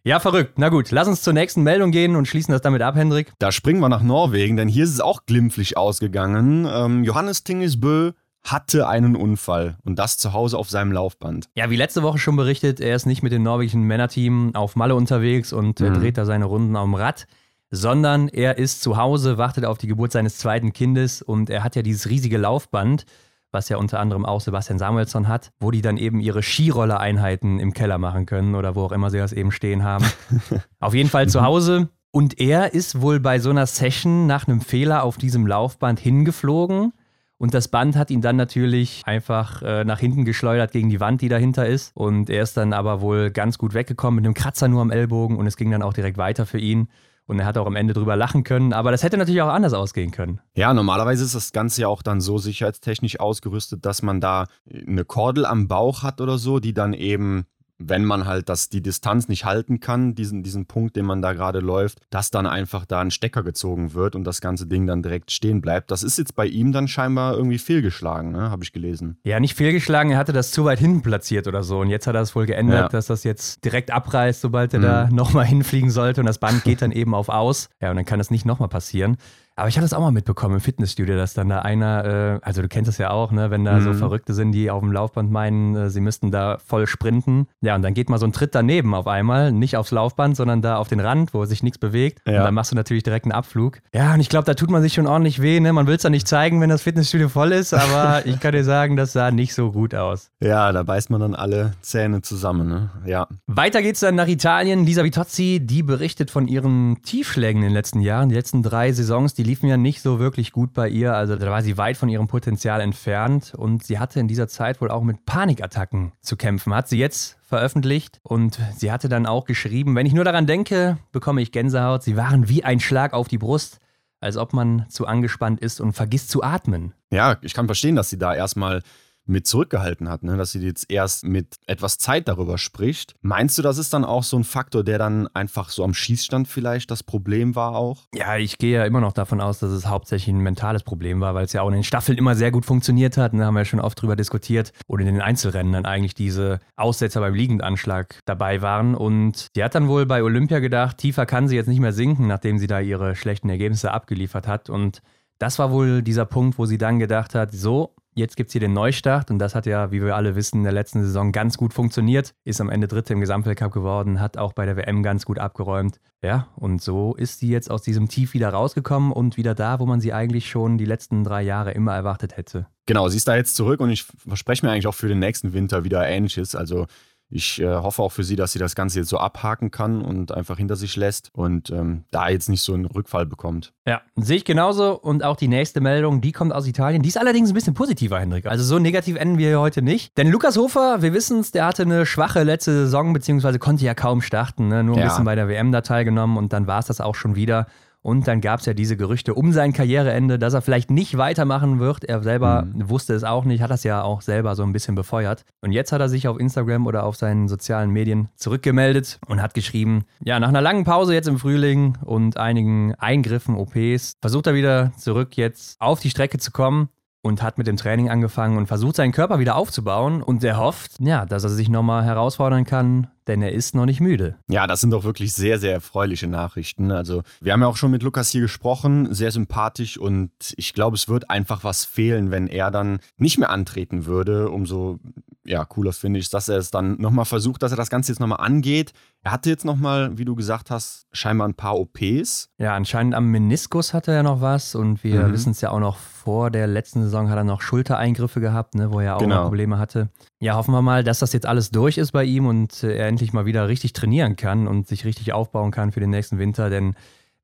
ja, 0.06 0.20
verrückt. 0.20 0.52
Na 0.56 0.68
gut, 0.68 0.92
lass 0.92 1.08
uns 1.08 1.22
zur 1.22 1.32
nächsten 1.32 1.64
Meldung 1.64 1.90
gehen 1.90 2.14
und 2.14 2.28
schließen 2.28 2.52
das 2.52 2.60
damit 2.60 2.80
ab, 2.80 2.94
Hendrik. 2.94 3.32
Da 3.40 3.50
springen 3.50 3.80
wir 3.80 3.88
nach 3.88 4.02
Norwegen, 4.02 4.56
denn 4.56 4.68
hier 4.68 4.84
ist 4.84 4.90
es 4.90 5.00
auch 5.00 5.26
glimpflich 5.26 5.76
ausgegangen. 5.76 6.64
Ähm, 6.70 7.02
Johannes 7.02 7.42
Tingesbö 7.42 8.12
hatte 8.44 8.86
einen 8.86 9.16
Unfall 9.16 9.78
und 9.84 9.98
das 9.98 10.16
zu 10.18 10.32
Hause 10.32 10.58
auf 10.58 10.70
seinem 10.70 10.92
Laufband. 10.92 11.48
Ja, 11.56 11.70
wie 11.70 11.76
letzte 11.76 12.04
Woche 12.04 12.18
schon 12.18 12.36
berichtet, 12.36 12.78
er 12.78 12.94
ist 12.94 13.06
nicht 13.06 13.24
mit 13.24 13.32
dem 13.32 13.42
norwegischen 13.42 13.82
Männerteam 13.82 14.54
auf 14.54 14.76
Malle 14.76 14.94
unterwegs 14.94 15.52
und 15.52 15.80
mhm. 15.80 15.94
dreht 15.94 16.18
da 16.18 16.24
seine 16.24 16.44
Runden 16.44 16.76
am 16.76 16.94
Rad, 16.94 17.26
sondern 17.70 18.28
er 18.28 18.58
ist 18.58 18.82
zu 18.82 18.96
Hause, 18.96 19.38
wartet 19.38 19.64
auf 19.64 19.78
die 19.78 19.88
Geburt 19.88 20.12
seines 20.12 20.38
zweiten 20.38 20.72
Kindes 20.72 21.20
und 21.20 21.50
er 21.50 21.64
hat 21.64 21.74
ja 21.74 21.82
dieses 21.82 22.08
riesige 22.08 22.38
Laufband 22.38 23.06
was 23.56 23.70
ja 23.70 23.78
unter 23.78 24.00
anderem 24.00 24.26
auch 24.26 24.42
Sebastian 24.42 24.78
Samuelsson 24.78 25.28
hat, 25.28 25.50
wo 25.58 25.70
die 25.70 25.80
dann 25.80 25.96
eben 25.96 26.20
ihre 26.20 26.42
Skirollereinheiten 26.42 27.58
im 27.58 27.72
Keller 27.72 27.96
machen 27.96 28.26
können 28.26 28.54
oder 28.54 28.74
wo 28.74 28.82
auch 28.82 28.92
immer 28.92 29.10
sie 29.10 29.16
das 29.16 29.32
eben 29.32 29.50
stehen 29.50 29.82
haben. 29.82 30.04
Auf 30.80 30.92
jeden 30.92 31.08
Fall 31.08 31.26
zu 31.28 31.40
Hause. 31.40 31.88
Und 32.10 32.38
er 32.38 32.74
ist 32.74 33.00
wohl 33.00 33.18
bei 33.18 33.38
so 33.38 33.48
einer 33.48 33.66
Session 33.66 34.26
nach 34.26 34.46
einem 34.46 34.60
Fehler 34.60 35.04
auf 35.04 35.16
diesem 35.16 35.46
Laufband 35.46 35.98
hingeflogen. 36.00 36.92
Und 37.38 37.54
das 37.54 37.68
Band 37.68 37.96
hat 37.96 38.10
ihn 38.10 38.22
dann 38.22 38.36
natürlich 38.36 39.02
einfach 39.04 39.62
äh, 39.62 39.84
nach 39.84 39.98
hinten 39.98 40.24
geschleudert 40.24 40.72
gegen 40.72 40.88
die 40.88 41.00
Wand, 41.00 41.20
die 41.20 41.28
dahinter 41.28 41.66
ist. 41.66 41.94
Und 41.94 42.30
er 42.30 42.42
ist 42.42 42.56
dann 42.56 42.72
aber 42.72 43.00
wohl 43.00 43.30
ganz 43.30 43.58
gut 43.58 43.74
weggekommen 43.74 44.16
mit 44.16 44.24
einem 44.24 44.34
Kratzer 44.34 44.68
nur 44.68 44.82
am 44.82 44.90
Ellbogen 44.90 45.36
und 45.36 45.46
es 45.46 45.56
ging 45.56 45.70
dann 45.70 45.82
auch 45.82 45.92
direkt 45.92 46.18
weiter 46.18 46.46
für 46.46 46.58
ihn. 46.58 46.88
Und 47.26 47.40
er 47.40 47.46
hat 47.46 47.58
auch 47.58 47.66
am 47.66 47.74
Ende 47.74 47.92
drüber 47.92 48.14
lachen 48.14 48.44
können, 48.44 48.72
aber 48.72 48.92
das 48.92 49.02
hätte 49.02 49.16
natürlich 49.16 49.42
auch 49.42 49.48
anders 49.48 49.72
ausgehen 49.72 50.12
können. 50.12 50.40
Ja, 50.54 50.72
normalerweise 50.72 51.24
ist 51.24 51.34
das 51.34 51.52
Ganze 51.52 51.82
ja 51.82 51.88
auch 51.88 52.02
dann 52.02 52.20
so 52.20 52.38
sicherheitstechnisch 52.38 53.18
ausgerüstet, 53.18 53.84
dass 53.84 54.02
man 54.02 54.20
da 54.20 54.46
eine 54.70 55.04
Kordel 55.04 55.44
am 55.44 55.66
Bauch 55.66 56.04
hat 56.04 56.20
oder 56.20 56.38
so, 56.38 56.60
die 56.60 56.72
dann 56.72 56.92
eben 56.92 57.46
wenn 57.78 58.04
man 58.04 58.26
halt 58.26 58.48
das, 58.48 58.68
die 58.68 58.82
Distanz 58.82 59.28
nicht 59.28 59.44
halten 59.44 59.80
kann, 59.80 60.14
diesen, 60.14 60.42
diesen 60.42 60.66
Punkt, 60.66 60.96
den 60.96 61.06
man 61.06 61.22
da 61.22 61.32
gerade 61.32 61.60
läuft, 61.60 62.00
dass 62.10 62.30
dann 62.30 62.46
einfach 62.46 62.84
da 62.84 63.00
ein 63.00 63.10
Stecker 63.10 63.42
gezogen 63.42 63.94
wird 63.94 64.16
und 64.16 64.24
das 64.24 64.40
ganze 64.40 64.66
Ding 64.66 64.86
dann 64.86 65.02
direkt 65.02 65.30
stehen 65.30 65.60
bleibt. 65.60 65.90
Das 65.90 66.02
ist 66.02 66.18
jetzt 66.18 66.34
bei 66.34 66.46
ihm 66.46 66.72
dann 66.72 66.88
scheinbar 66.88 67.36
irgendwie 67.36 67.58
fehlgeschlagen, 67.58 68.32
ne? 68.32 68.50
habe 68.50 68.64
ich 68.64 68.72
gelesen. 68.72 69.18
Ja, 69.24 69.40
nicht 69.40 69.54
fehlgeschlagen, 69.54 70.12
er 70.12 70.18
hatte 70.18 70.32
das 70.32 70.50
zu 70.50 70.64
weit 70.64 70.78
hinten 70.78 71.02
platziert 71.02 71.46
oder 71.46 71.62
so. 71.62 71.80
Und 71.80 71.90
jetzt 71.90 72.06
hat 72.06 72.14
er 72.14 72.22
es 72.22 72.34
wohl 72.34 72.46
geändert, 72.46 72.76
ja. 72.76 72.88
dass 72.88 73.06
das 73.06 73.24
jetzt 73.24 73.64
direkt 73.64 73.90
abreißt, 73.90 74.40
sobald 74.40 74.72
er 74.74 74.80
mhm. 74.80 74.82
da 74.84 75.08
nochmal 75.10 75.46
hinfliegen 75.46 75.90
sollte 75.90 76.20
und 76.20 76.26
das 76.26 76.38
Band 76.38 76.64
geht 76.64 76.82
dann 76.82 76.92
eben 76.92 77.14
auf 77.14 77.28
aus. 77.28 77.68
Ja, 77.80 77.90
und 77.90 77.96
dann 77.96 78.04
kann 78.04 78.18
das 78.18 78.30
nicht 78.30 78.46
nochmal 78.46 78.68
passieren. 78.68 79.16
Aber 79.58 79.68
ich 79.68 79.76
hatte 79.76 79.86
es 79.86 79.94
auch 79.94 80.00
mal 80.00 80.10
mitbekommen 80.10 80.56
im 80.56 80.60
Fitnessstudio, 80.60 81.16
dass 81.16 81.32
dann 81.32 81.48
da 81.48 81.60
einer, 81.60 82.04
äh, 82.04 82.38
also 82.42 82.60
du 82.60 82.68
kennst 82.68 82.88
das 82.88 82.98
ja 82.98 83.10
auch, 83.10 83.32
ne, 83.32 83.50
wenn 83.50 83.64
da 83.64 83.80
mhm. 83.80 83.84
so 83.84 83.94
Verrückte 83.94 84.34
sind, 84.34 84.52
die 84.52 84.70
auf 84.70 84.80
dem 84.80 84.92
Laufband 84.92 85.30
meinen, 85.30 85.74
äh, 85.74 85.90
sie 85.90 86.02
müssten 86.02 86.30
da 86.30 86.58
voll 86.58 86.86
sprinten. 86.86 87.46
Ja, 87.62 87.74
und 87.74 87.80
dann 87.80 87.94
geht 87.94 88.10
mal 88.10 88.18
so 88.18 88.26
ein 88.26 88.32
Tritt 88.32 88.54
daneben 88.54 88.94
auf 88.94 89.06
einmal, 89.06 89.52
nicht 89.52 89.78
aufs 89.78 89.92
Laufband, 89.92 90.36
sondern 90.36 90.60
da 90.60 90.76
auf 90.76 90.88
den 90.88 91.00
Rand, 91.00 91.32
wo 91.32 91.46
sich 91.46 91.62
nichts 91.62 91.78
bewegt. 91.78 92.20
Ja. 92.26 92.38
Und 92.38 92.44
dann 92.44 92.54
machst 92.54 92.70
du 92.70 92.76
natürlich 92.76 93.02
direkt 93.02 93.24
einen 93.24 93.32
Abflug. 93.32 93.80
Ja, 93.94 94.12
und 94.12 94.20
ich 94.20 94.28
glaube, 94.28 94.44
da 94.44 94.52
tut 94.52 94.70
man 94.70 94.82
sich 94.82 94.92
schon 94.92 95.06
ordentlich 95.06 95.40
weh, 95.40 95.58
ne? 95.58 95.72
Man 95.72 95.86
will 95.86 95.96
es 95.96 96.02
ja 96.02 96.10
nicht 96.10 96.28
zeigen, 96.28 96.60
wenn 96.60 96.68
das 96.68 96.82
Fitnessstudio 96.82 97.30
voll 97.30 97.52
ist, 97.52 97.72
aber 97.72 98.26
ich 98.26 98.38
kann 98.40 98.52
dir 98.52 98.64
sagen, 98.64 98.96
das 98.96 99.14
sah 99.14 99.30
nicht 99.30 99.54
so 99.54 99.72
gut 99.72 99.94
aus. 99.94 100.30
Ja, 100.38 100.70
da 100.70 100.82
beißt 100.82 101.08
man 101.08 101.22
dann 101.22 101.34
alle 101.34 101.72
Zähne 101.80 102.20
zusammen, 102.20 102.68
ne? 102.68 102.90
Ja. 103.06 103.26
Weiter 103.46 103.80
geht's 103.80 104.00
dann 104.00 104.16
nach 104.16 104.28
Italien. 104.28 104.84
Lisa 104.84 105.02
Vitozzi, 105.02 105.60
die 105.62 105.82
berichtet 105.82 106.30
von 106.30 106.46
ihren 106.46 107.00
Tiefschlägen 107.02 107.62
in 107.62 107.68
den 107.68 107.74
letzten 107.74 108.00
Jahren, 108.00 108.28
die 108.28 108.34
letzten 108.34 108.62
drei 108.62 108.92
Saisons, 108.92 109.32
die 109.32 109.45
liefen 109.46 109.68
ja 109.68 109.76
nicht 109.76 110.02
so 110.02 110.18
wirklich 110.18 110.52
gut 110.52 110.74
bei 110.74 110.88
ihr. 110.88 111.14
Also 111.14 111.36
da 111.36 111.50
war 111.50 111.62
sie 111.62 111.78
weit 111.78 111.96
von 111.96 112.08
ihrem 112.08 112.26
Potenzial 112.26 112.80
entfernt 112.80 113.54
und 113.56 113.84
sie 113.84 113.98
hatte 113.98 114.20
in 114.20 114.28
dieser 114.28 114.48
Zeit 114.48 114.80
wohl 114.80 114.90
auch 114.90 115.02
mit 115.02 115.24
Panikattacken 115.24 116.12
zu 116.20 116.36
kämpfen. 116.36 116.74
Hat 116.74 116.88
sie 116.88 116.98
jetzt 116.98 117.38
veröffentlicht 117.42 118.20
und 118.22 118.58
sie 118.76 118.92
hatte 118.92 119.08
dann 119.08 119.24
auch 119.24 119.44
geschrieben, 119.44 119.94
wenn 119.94 120.04
ich 120.04 120.12
nur 120.12 120.24
daran 120.24 120.46
denke, 120.46 120.98
bekomme 121.12 121.40
ich 121.40 121.52
Gänsehaut. 121.52 122.02
Sie 122.02 122.16
waren 122.16 122.48
wie 122.48 122.64
ein 122.64 122.80
Schlag 122.80 123.14
auf 123.14 123.28
die 123.28 123.38
Brust, 123.38 123.78
als 124.20 124.36
ob 124.36 124.52
man 124.52 124.86
zu 124.88 125.06
angespannt 125.06 125.60
ist 125.60 125.80
und 125.80 125.92
vergisst 125.92 126.30
zu 126.30 126.42
atmen. 126.42 126.92
Ja, 127.10 127.36
ich 127.42 127.54
kann 127.54 127.66
verstehen, 127.66 127.96
dass 127.96 128.10
sie 128.10 128.18
da 128.18 128.34
erstmal 128.34 128.82
mit 129.26 129.46
zurückgehalten 129.46 130.08
hat, 130.08 130.22
ne? 130.22 130.36
dass 130.36 130.52
sie 130.52 130.60
jetzt 130.60 130.90
erst 130.90 131.24
mit 131.24 131.56
etwas 131.66 131.98
Zeit 131.98 132.28
darüber 132.28 132.58
spricht. 132.58 133.14
Meinst 133.20 133.58
du, 133.58 133.62
das 133.62 133.78
ist 133.78 133.92
dann 133.92 134.04
auch 134.04 134.22
so 134.22 134.36
ein 134.36 134.44
Faktor, 134.44 134.84
der 134.84 134.98
dann 134.98 135.28
einfach 135.34 135.70
so 135.70 135.84
am 135.84 135.94
Schießstand 135.94 136.48
vielleicht 136.48 136.90
das 136.90 137.02
Problem 137.02 137.54
war 137.54 137.74
auch? 137.74 138.04
Ja, 138.14 138.36
ich 138.36 138.58
gehe 138.58 138.78
ja 138.78 138.84
immer 138.84 139.00
noch 139.00 139.12
davon 139.12 139.40
aus, 139.40 139.58
dass 139.58 139.70
es 139.70 139.86
hauptsächlich 139.86 140.34
ein 140.34 140.40
mentales 140.40 140.82
Problem 140.82 141.20
war, 141.20 141.34
weil 141.34 141.44
es 141.44 141.52
ja 141.52 141.62
auch 141.62 141.68
in 141.68 141.74
den 141.74 141.84
Staffeln 141.84 142.18
immer 142.18 142.34
sehr 142.34 142.50
gut 142.50 142.64
funktioniert 142.64 143.16
hat. 143.16 143.32
Da 143.32 143.38
ne? 143.38 143.46
haben 143.46 143.54
wir 143.54 143.60
ja 143.60 143.64
schon 143.64 143.80
oft 143.80 144.00
drüber 144.00 144.16
diskutiert. 144.16 144.72
Und 144.86 145.00
in 145.00 145.06
den 145.06 145.20
Einzelrennen 145.20 145.72
dann 145.72 145.86
eigentlich 145.86 146.14
diese 146.14 146.60
Aussetzer 146.76 147.20
beim 147.20 147.34
Liegendanschlag 147.34 148.20
dabei 148.24 148.62
waren. 148.62 148.94
Und 148.94 149.48
sie 149.54 149.64
hat 149.64 149.74
dann 149.74 149.88
wohl 149.88 150.06
bei 150.06 150.22
Olympia 150.22 150.60
gedacht, 150.60 150.98
tiefer 150.98 151.26
kann 151.26 151.48
sie 151.48 151.56
jetzt 151.56 151.68
nicht 151.68 151.80
mehr 151.80 151.92
sinken, 151.92 152.26
nachdem 152.26 152.58
sie 152.58 152.66
da 152.66 152.80
ihre 152.80 153.16
schlechten 153.16 153.48
Ergebnisse 153.48 153.92
abgeliefert 153.92 154.46
hat. 154.46 154.70
Und 154.70 155.02
das 155.38 155.58
war 155.58 155.70
wohl 155.70 156.02
dieser 156.02 156.24
Punkt, 156.24 156.58
wo 156.58 156.66
sie 156.66 156.78
dann 156.78 156.98
gedacht 156.98 157.34
hat, 157.34 157.52
so, 157.52 157.94
Jetzt 158.18 158.38
gibt 158.38 158.48
es 158.48 158.52
hier 158.52 158.62
den 158.62 158.72
Neustart 158.72 159.30
und 159.30 159.38
das 159.38 159.54
hat 159.54 159.66
ja, 159.66 159.92
wie 159.92 160.00
wir 160.00 160.16
alle 160.16 160.36
wissen, 160.36 160.56
in 160.56 160.62
der 160.62 160.72
letzten 160.72 161.02
Saison 161.02 161.32
ganz 161.32 161.58
gut 161.58 161.74
funktioniert. 161.74 162.32
Ist 162.44 162.62
am 162.62 162.70
Ende 162.70 162.88
Dritte 162.88 163.12
im 163.12 163.20
Gesamtweltcup 163.20 163.70
geworden, 163.70 164.20
hat 164.20 164.38
auch 164.38 164.54
bei 164.54 164.64
der 164.64 164.78
WM 164.78 165.02
ganz 165.02 165.26
gut 165.26 165.38
abgeräumt. 165.38 166.00
Ja, 166.22 166.48
und 166.56 166.80
so 166.80 167.14
ist 167.14 167.40
sie 167.40 167.50
jetzt 167.50 167.70
aus 167.70 167.82
diesem 167.82 168.08
Tief 168.08 168.32
wieder 168.32 168.48
rausgekommen 168.48 169.12
und 169.12 169.36
wieder 169.36 169.54
da, 169.54 169.80
wo 169.80 169.84
man 169.84 170.00
sie 170.00 170.14
eigentlich 170.14 170.48
schon 170.48 170.78
die 170.78 170.86
letzten 170.86 171.24
drei 171.24 171.42
Jahre 171.42 171.72
immer 171.72 171.94
erwartet 171.94 172.38
hätte. 172.38 172.68
Genau, 172.86 173.06
sie 173.10 173.18
ist 173.18 173.28
da 173.28 173.36
jetzt 173.36 173.54
zurück 173.54 173.80
und 173.80 173.90
ich 173.90 174.04
verspreche 174.04 174.64
mir 174.64 174.72
eigentlich 174.72 174.86
auch 174.86 174.94
für 174.94 175.08
den 175.08 175.18
nächsten 175.18 175.52
Winter 175.52 175.84
wieder 175.84 176.08
Ähnliches. 176.08 176.54
Also 176.54 176.86
ich 177.28 177.60
äh, 177.60 177.66
hoffe 177.66 178.02
auch 178.02 178.12
für 178.12 178.22
sie, 178.22 178.36
dass 178.36 178.52
sie 178.52 178.58
das 178.60 178.74
Ganze 178.76 179.00
jetzt 179.00 179.08
so 179.08 179.18
abhaken 179.18 179.70
kann 179.72 180.00
und 180.00 180.32
einfach 180.32 180.58
hinter 180.58 180.76
sich 180.76 180.94
lässt 180.96 181.30
und 181.34 181.70
ähm, 181.70 182.04
da 182.12 182.28
jetzt 182.28 182.48
nicht 182.48 182.62
so 182.62 182.72
einen 182.72 182.84
Rückfall 182.84 183.26
bekommt. 183.26 183.72
Ja, 183.86 184.02
sehe 184.14 184.36
ich 184.36 184.44
genauso. 184.44 184.92
Und 184.98 185.24
auch 185.24 185.36
die 185.36 185.48
nächste 185.48 185.80
Meldung, 185.80 186.20
die 186.20 186.30
kommt 186.30 186.52
aus 186.52 186.66
Italien. 186.68 187.02
Die 187.02 187.08
ist 187.08 187.18
allerdings 187.18 187.50
ein 187.50 187.54
bisschen 187.54 187.74
positiver, 187.74 188.20
Hendrik. 188.20 188.46
Also 188.46 188.62
so 188.62 188.78
negativ 188.78 189.16
enden 189.16 189.38
wir 189.38 189.58
heute 189.58 189.82
nicht. 189.82 190.16
Denn 190.16 190.30
Lukas 190.30 190.56
Hofer, 190.56 191.02
wir 191.02 191.12
wissen 191.12 191.40
es, 191.40 191.50
der 191.50 191.66
hatte 191.66 191.82
eine 191.82 192.06
schwache 192.06 192.44
letzte 192.44 192.72
Saison, 192.72 193.12
beziehungsweise 193.12 193.58
konnte 193.58 193.84
ja 193.84 193.94
kaum 193.94 194.22
starten. 194.22 194.68
Ne? 194.68 194.84
Nur 194.84 194.96
ein 194.96 195.00
ja. 195.00 195.08
bisschen 195.08 195.24
bei 195.24 195.34
der 195.34 195.48
WM 195.48 195.72
da 195.72 195.80
teilgenommen 195.80 196.36
und 196.36 196.52
dann 196.52 196.68
war 196.68 196.78
es 196.78 196.86
das 196.86 197.00
auch 197.00 197.16
schon 197.16 197.34
wieder. 197.34 197.66
Und 198.06 198.28
dann 198.28 198.40
gab 198.40 198.60
es 198.60 198.66
ja 198.66 198.72
diese 198.72 198.96
Gerüchte 198.96 199.34
um 199.34 199.50
sein 199.50 199.72
Karriereende, 199.72 200.38
dass 200.38 200.54
er 200.54 200.62
vielleicht 200.62 200.92
nicht 200.92 201.18
weitermachen 201.18 201.80
wird. 201.80 202.04
Er 202.04 202.22
selber 202.22 202.62
mhm. 202.62 202.88
wusste 202.88 203.14
es 203.14 203.24
auch 203.24 203.44
nicht, 203.44 203.60
hat 203.60 203.72
das 203.72 203.82
ja 203.82 204.04
auch 204.04 204.20
selber 204.20 204.54
so 204.54 204.62
ein 204.62 204.72
bisschen 204.72 204.94
befeuert. 204.94 205.44
Und 205.60 205.72
jetzt 205.72 205.90
hat 205.90 206.00
er 206.00 206.08
sich 206.08 206.28
auf 206.28 206.38
Instagram 206.38 206.86
oder 206.86 207.02
auf 207.02 207.16
seinen 207.16 207.48
sozialen 207.48 207.90
Medien 207.90 208.28
zurückgemeldet 208.36 209.18
und 209.26 209.42
hat 209.42 209.54
geschrieben, 209.54 210.04
ja, 210.22 210.38
nach 210.38 210.50
einer 210.50 210.60
langen 210.60 210.84
Pause 210.84 211.14
jetzt 211.14 211.26
im 211.26 211.40
Frühling 211.40 211.98
und 212.04 212.36
einigen 212.36 212.94
Eingriffen, 212.94 213.56
OPs, 213.56 214.18
versucht 214.20 214.46
er 214.46 214.54
wieder 214.54 214.92
zurück 214.96 215.36
jetzt 215.36 215.80
auf 215.80 215.98
die 215.98 216.10
Strecke 216.10 216.38
zu 216.38 216.52
kommen 216.52 216.90
und 217.22 217.42
hat 217.42 217.58
mit 217.58 217.66
dem 217.66 217.76
Training 217.76 218.08
angefangen 218.08 218.56
und 218.56 218.68
versucht 218.68 218.94
seinen 218.94 219.10
Körper 219.10 219.40
wieder 219.40 219.56
aufzubauen 219.56 220.22
und 220.22 220.44
er 220.44 220.58
hofft, 220.58 220.92
ja, 221.00 221.26
dass 221.26 221.42
er 221.42 221.50
sich 221.50 221.68
nochmal 221.68 222.04
herausfordern 222.04 222.64
kann, 222.64 223.08
denn 223.26 223.42
er 223.42 223.52
ist 223.52 223.74
noch 223.74 223.86
nicht 223.86 224.00
müde. 224.00 224.36
Ja, 224.48 224.66
das 224.66 224.80
sind 224.80 224.90
doch 224.90 225.04
wirklich 225.04 225.32
sehr, 225.32 225.58
sehr 225.58 225.72
erfreuliche 225.72 226.26
Nachrichten. 226.26 226.90
Also, 226.90 227.22
wir 227.40 227.52
haben 227.52 227.60
ja 227.60 227.66
auch 227.66 227.76
schon 227.76 227.90
mit 227.90 228.02
Lukas 228.02 228.30
hier 228.30 228.42
gesprochen, 228.42 229.12
sehr 229.12 229.32
sympathisch 229.32 229.98
und 229.98 230.30
ich 230.56 230.72
glaube, 230.72 230.96
es 230.96 231.08
wird 231.08 231.30
einfach 231.30 231.64
was 231.64 231.84
fehlen, 231.84 232.30
wenn 232.30 232.46
er 232.46 232.70
dann 232.70 233.00
nicht 233.16 233.38
mehr 233.38 233.50
antreten 233.50 234.06
würde. 234.06 234.50
Umso 234.50 235.00
ja, 235.46 235.64
cooler 235.64 235.92
finde 235.92 236.18
ich, 236.18 236.28
dass 236.28 236.48
er 236.48 236.58
es 236.58 236.70
dann 236.70 237.00
nochmal 237.00 237.24
versucht, 237.24 237.62
dass 237.62 237.70
er 237.70 237.76
das 237.76 237.90
Ganze 237.90 238.12
jetzt 238.12 238.20
nochmal 238.20 238.40
angeht. 238.40 238.92
Er 239.22 239.32
hatte 239.32 239.50
jetzt 239.50 239.64
nochmal, 239.64 240.16
wie 240.18 240.24
du 240.24 240.34
gesagt 240.34 240.70
hast, 240.70 241.06
scheinbar 241.12 241.48
ein 241.48 241.54
paar 241.54 241.78
OPs. 241.78 242.50
Ja, 242.58 242.74
anscheinend 242.74 243.14
am 243.14 243.30
Meniskus 243.30 243.94
hatte 243.94 244.12
er 244.12 244.22
noch 244.22 244.40
was 244.40 244.74
und 244.74 245.02
wir 245.04 245.28
mhm. 245.28 245.32
wissen 245.32 245.50
es 245.52 245.60
ja 245.60 245.70
auch 245.70 245.80
noch 245.80 245.96
vor 245.96 246.50
der 246.50 246.66
letzten 246.66 247.02
Saison 247.02 247.30
hat 247.30 247.36
er 247.36 247.44
noch 247.44 247.60
Schultereingriffe 247.60 248.40
gehabt, 248.40 248.74
ne, 248.74 248.92
wo 248.92 249.00
er 249.00 249.16
auch 249.16 249.20
genau. 249.20 249.44
Probleme 249.44 249.78
hatte. 249.78 250.08
Ja, 250.40 250.56
hoffen 250.56 250.72
wir 250.72 250.82
mal, 250.82 251.04
dass 251.04 251.20
das 251.20 251.32
jetzt 251.32 251.46
alles 251.46 251.70
durch 251.70 251.98
ist 251.98 252.12
bei 252.12 252.24
ihm 252.24 252.46
und 252.46 252.82
äh, 252.82 252.96
er 252.96 253.06
endlich 253.06 253.32
mal 253.32 253.46
wieder 253.46 253.68
richtig 253.68 253.92
trainieren 253.92 254.36
kann 254.36 254.66
und 254.66 254.88
sich 254.88 255.04
richtig 255.04 255.32
aufbauen 255.32 255.70
kann 255.70 255.92
für 255.92 256.00
den 256.00 256.10
nächsten 256.10 256.38
Winter, 256.38 256.68
denn 256.68 256.94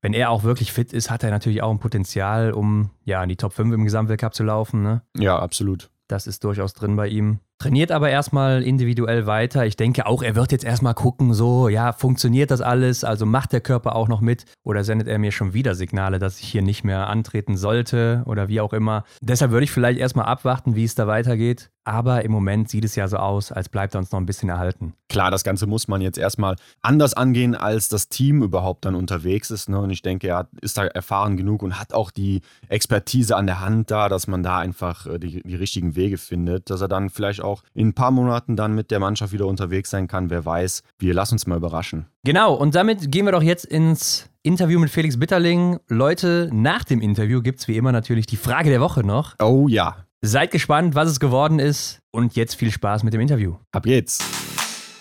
wenn 0.03 0.13
er 0.13 0.31
auch 0.31 0.43
wirklich 0.43 0.73
fit 0.73 0.91
ist, 0.91 1.09
hat 1.09 1.23
er 1.23 1.31
natürlich 1.31 1.63
auch 1.63 1.71
ein 1.71 1.79
Potenzial, 1.79 2.51
um 2.51 2.89
ja 3.05 3.23
in 3.23 3.29
die 3.29 3.37
Top 3.37 3.53
5 3.53 3.73
im 3.73 3.85
Gesamtweltcup 3.85 4.35
zu 4.35 4.43
laufen. 4.43 4.83
Ne? 4.83 5.01
Ja, 5.17 5.39
absolut. 5.39 5.89
Das 6.09 6.27
ist 6.27 6.43
durchaus 6.43 6.73
drin 6.73 6.97
bei 6.97 7.07
ihm. 7.07 7.39
Trainiert 7.63 7.93
aber 7.93 8.09
erstmal 8.09 8.61
individuell 8.61 9.25
weiter. 9.25 9.65
Ich 9.65 9.77
denke 9.77 10.05
auch, 10.05 10.21
er 10.21 10.35
wird 10.35 10.51
jetzt 10.51 10.65
erstmal 10.65 10.93
gucken, 10.93 11.33
so, 11.33 11.69
ja, 11.69 11.93
funktioniert 11.93 12.51
das 12.51 12.59
alles? 12.59 13.05
Also 13.05 13.25
macht 13.25 13.53
der 13.53 13.61
Körper 13.61 13.95
auch 13.95 14.09
noch 14.09 14.19
mit? 14.19 14.43
Oder 14.63 14.83
sendet 14.83 15.07
er 15.07 15.17
mir 15.17 15.31
schon 15.31 15.53
wieder 15.53 15.73
Signale, 15.73 16.19
dass 16.19 16.41
ich 16.41 16.47
hier 16.49 16.61
nicht 16.61 16.83
mehr 16.83 17.07
antreten 17.07 17.55
sollte 17.55 18.21
oder 18.25 18.49
wie 18.49 18.59
auch 18.59 18.73
immer? 18.73 19.05
Deshalb 19.21 19.51
würde 19.51 19.63
ich 19.63 19.71
vielleicht 19.71 19.97
erstmal 19.97 20.25
abwarten, 20.25 20.75
wie 20.75 20.83
es 20.83 20.95
da 20.95 21.07
weitergeht. 21.07 21.69
Aber 21.85 22.23
im 22.23 22.31
Moment 22.31 22.69
sieht 22.69 22.85
es 22.85 22.95
ja 22.95 23.07
so 23.07 23.17
aus, 23.17 23.51
als 23.51 23.67
bleibt 23.67 23.93
er 23.93 23.99
uns 23.99 24.11
noch 24.11 24.19
ein 24.19 24.25
bisschen 24.25 24.47
erhalten. 24.47 24.93
Klar, 25.09 25.31
das 25.31 25.43
Ganze 25.43 25.67
muss 25.67 25.89
man 25.89 26.01
jetzt 26.01 26.17
erstmal 26.17 26.55
anders 26.81 27.13
angehen, 27.13 27.55
als 27.55 27.89
das 27.89 28.07
Team 28.07 28.41
überhaupt 28.41 28.85
dann 28.85 28.95
unterwegs 28.95 29.51
ist. 29.51 29.67
Ne? 29.67 29.79
Und 29.79 29.89
ich 29.89 30.01
denke, 30.01 30.27
er 30.27 30.47
ist 30.61 30.77
da 30.77 30.85
erfahren 30.85 31.35
genug 31.35 31.61
und 31.61 31.79
hat 31.79 31.93
auch 31.93 32.09
die 32.09 32.41
Expertise 32.69 33.35
an 33.35 33.47
der 33.47 33.59
Hand 33.59 33.91
da, 33.91 34.07
dass 34.07 34.27
man 34.27 34.43
da 34.43 34.59
einfach 34.59 35.07
äh, 35.07 35.19
die, 35.19 35.43
die 35.43 35.55
richtigen 35.55 35.95
Wege 35.95 36.17
findet, 36.17 36.69
dass 36.69 36.79
er 36.79 36.87
dann 36.87 37.09
vielleicht 37.09 37.41
auch 37.41 37.52
in 37.73 37.89
ein 37.89 37.93
paar 37.93 38.11
Monaten 38.11 38.55
dann 38.55 38.73
mit 38.73 38.89
der 38.89 38.99
Mannschaft 38.99 39.33
wieder 39.33 39.45
unterwegs 39.45 39.89
sein 39.89 40.07
kann. 40.07 40.29
Wer 40.29 40.45
weiß. 40.45 40.81
Wir 40.97 41.13
lassen 41.13 41.35
uns 41.35 41.45
mal 41.45 41.57
überraschen. 41.57 42.07
Genau, 42.23 42.53
und 42.53 42.73
damit 42.73 43.11
gehen 43.11 43.25
wir 43.25 43.31
doch 43.31 43.43
jetzt 43.43 43.65
ins 43.65 44.29
Interview 44.41 44.79
mit 44.79 44.89
Felix 44.89 45.19
Bitterling. 45.19 45.79
Leute, 45.87 46.49
nach 46.51 46.83
dem 46.83 47.01
Interview 47.01 47.41
gibt 47.41 47.59
es 47.59 47.67
wie 47.67 47.77
immer 47.77 47.91
natürlich 47.91 48.25
die 48.25 48.37
Frage 48.37 48.69
der 48.69 48.81
Woche 48.81 49.01
noch. 49.01 49.35
Oh 49.41 49.67
ja. 49.67 50.05
Seid 50.21 50.51
gespannt, 50.51 50.95
was 50.95 51.09
es 51.09 51.19
geworden 51.19 51.59
ist. 51.59 51.99
Und 52.11 52.35
jetzt 52.35 52.55
viel 52.55 52.71
Spaß 52.71 53.03
mit 53.03 53.13
dem 53.13 53.21
Interview. 53.21 53.55
Ab 53.71 53.85
jetzt. 53.85 54.23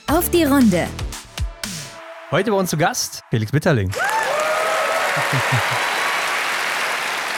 Auf 0.09 0.29
die 0.31 0.45
Runde. 0.45 0.89
Heute 2.31 2.51
bei 2.51 2.57
uns 2.57 2.71
zu 2.71 2.77
Gast 2.77 3.23
Felix 3.31 3.53
Bitterling. 3.53 3.91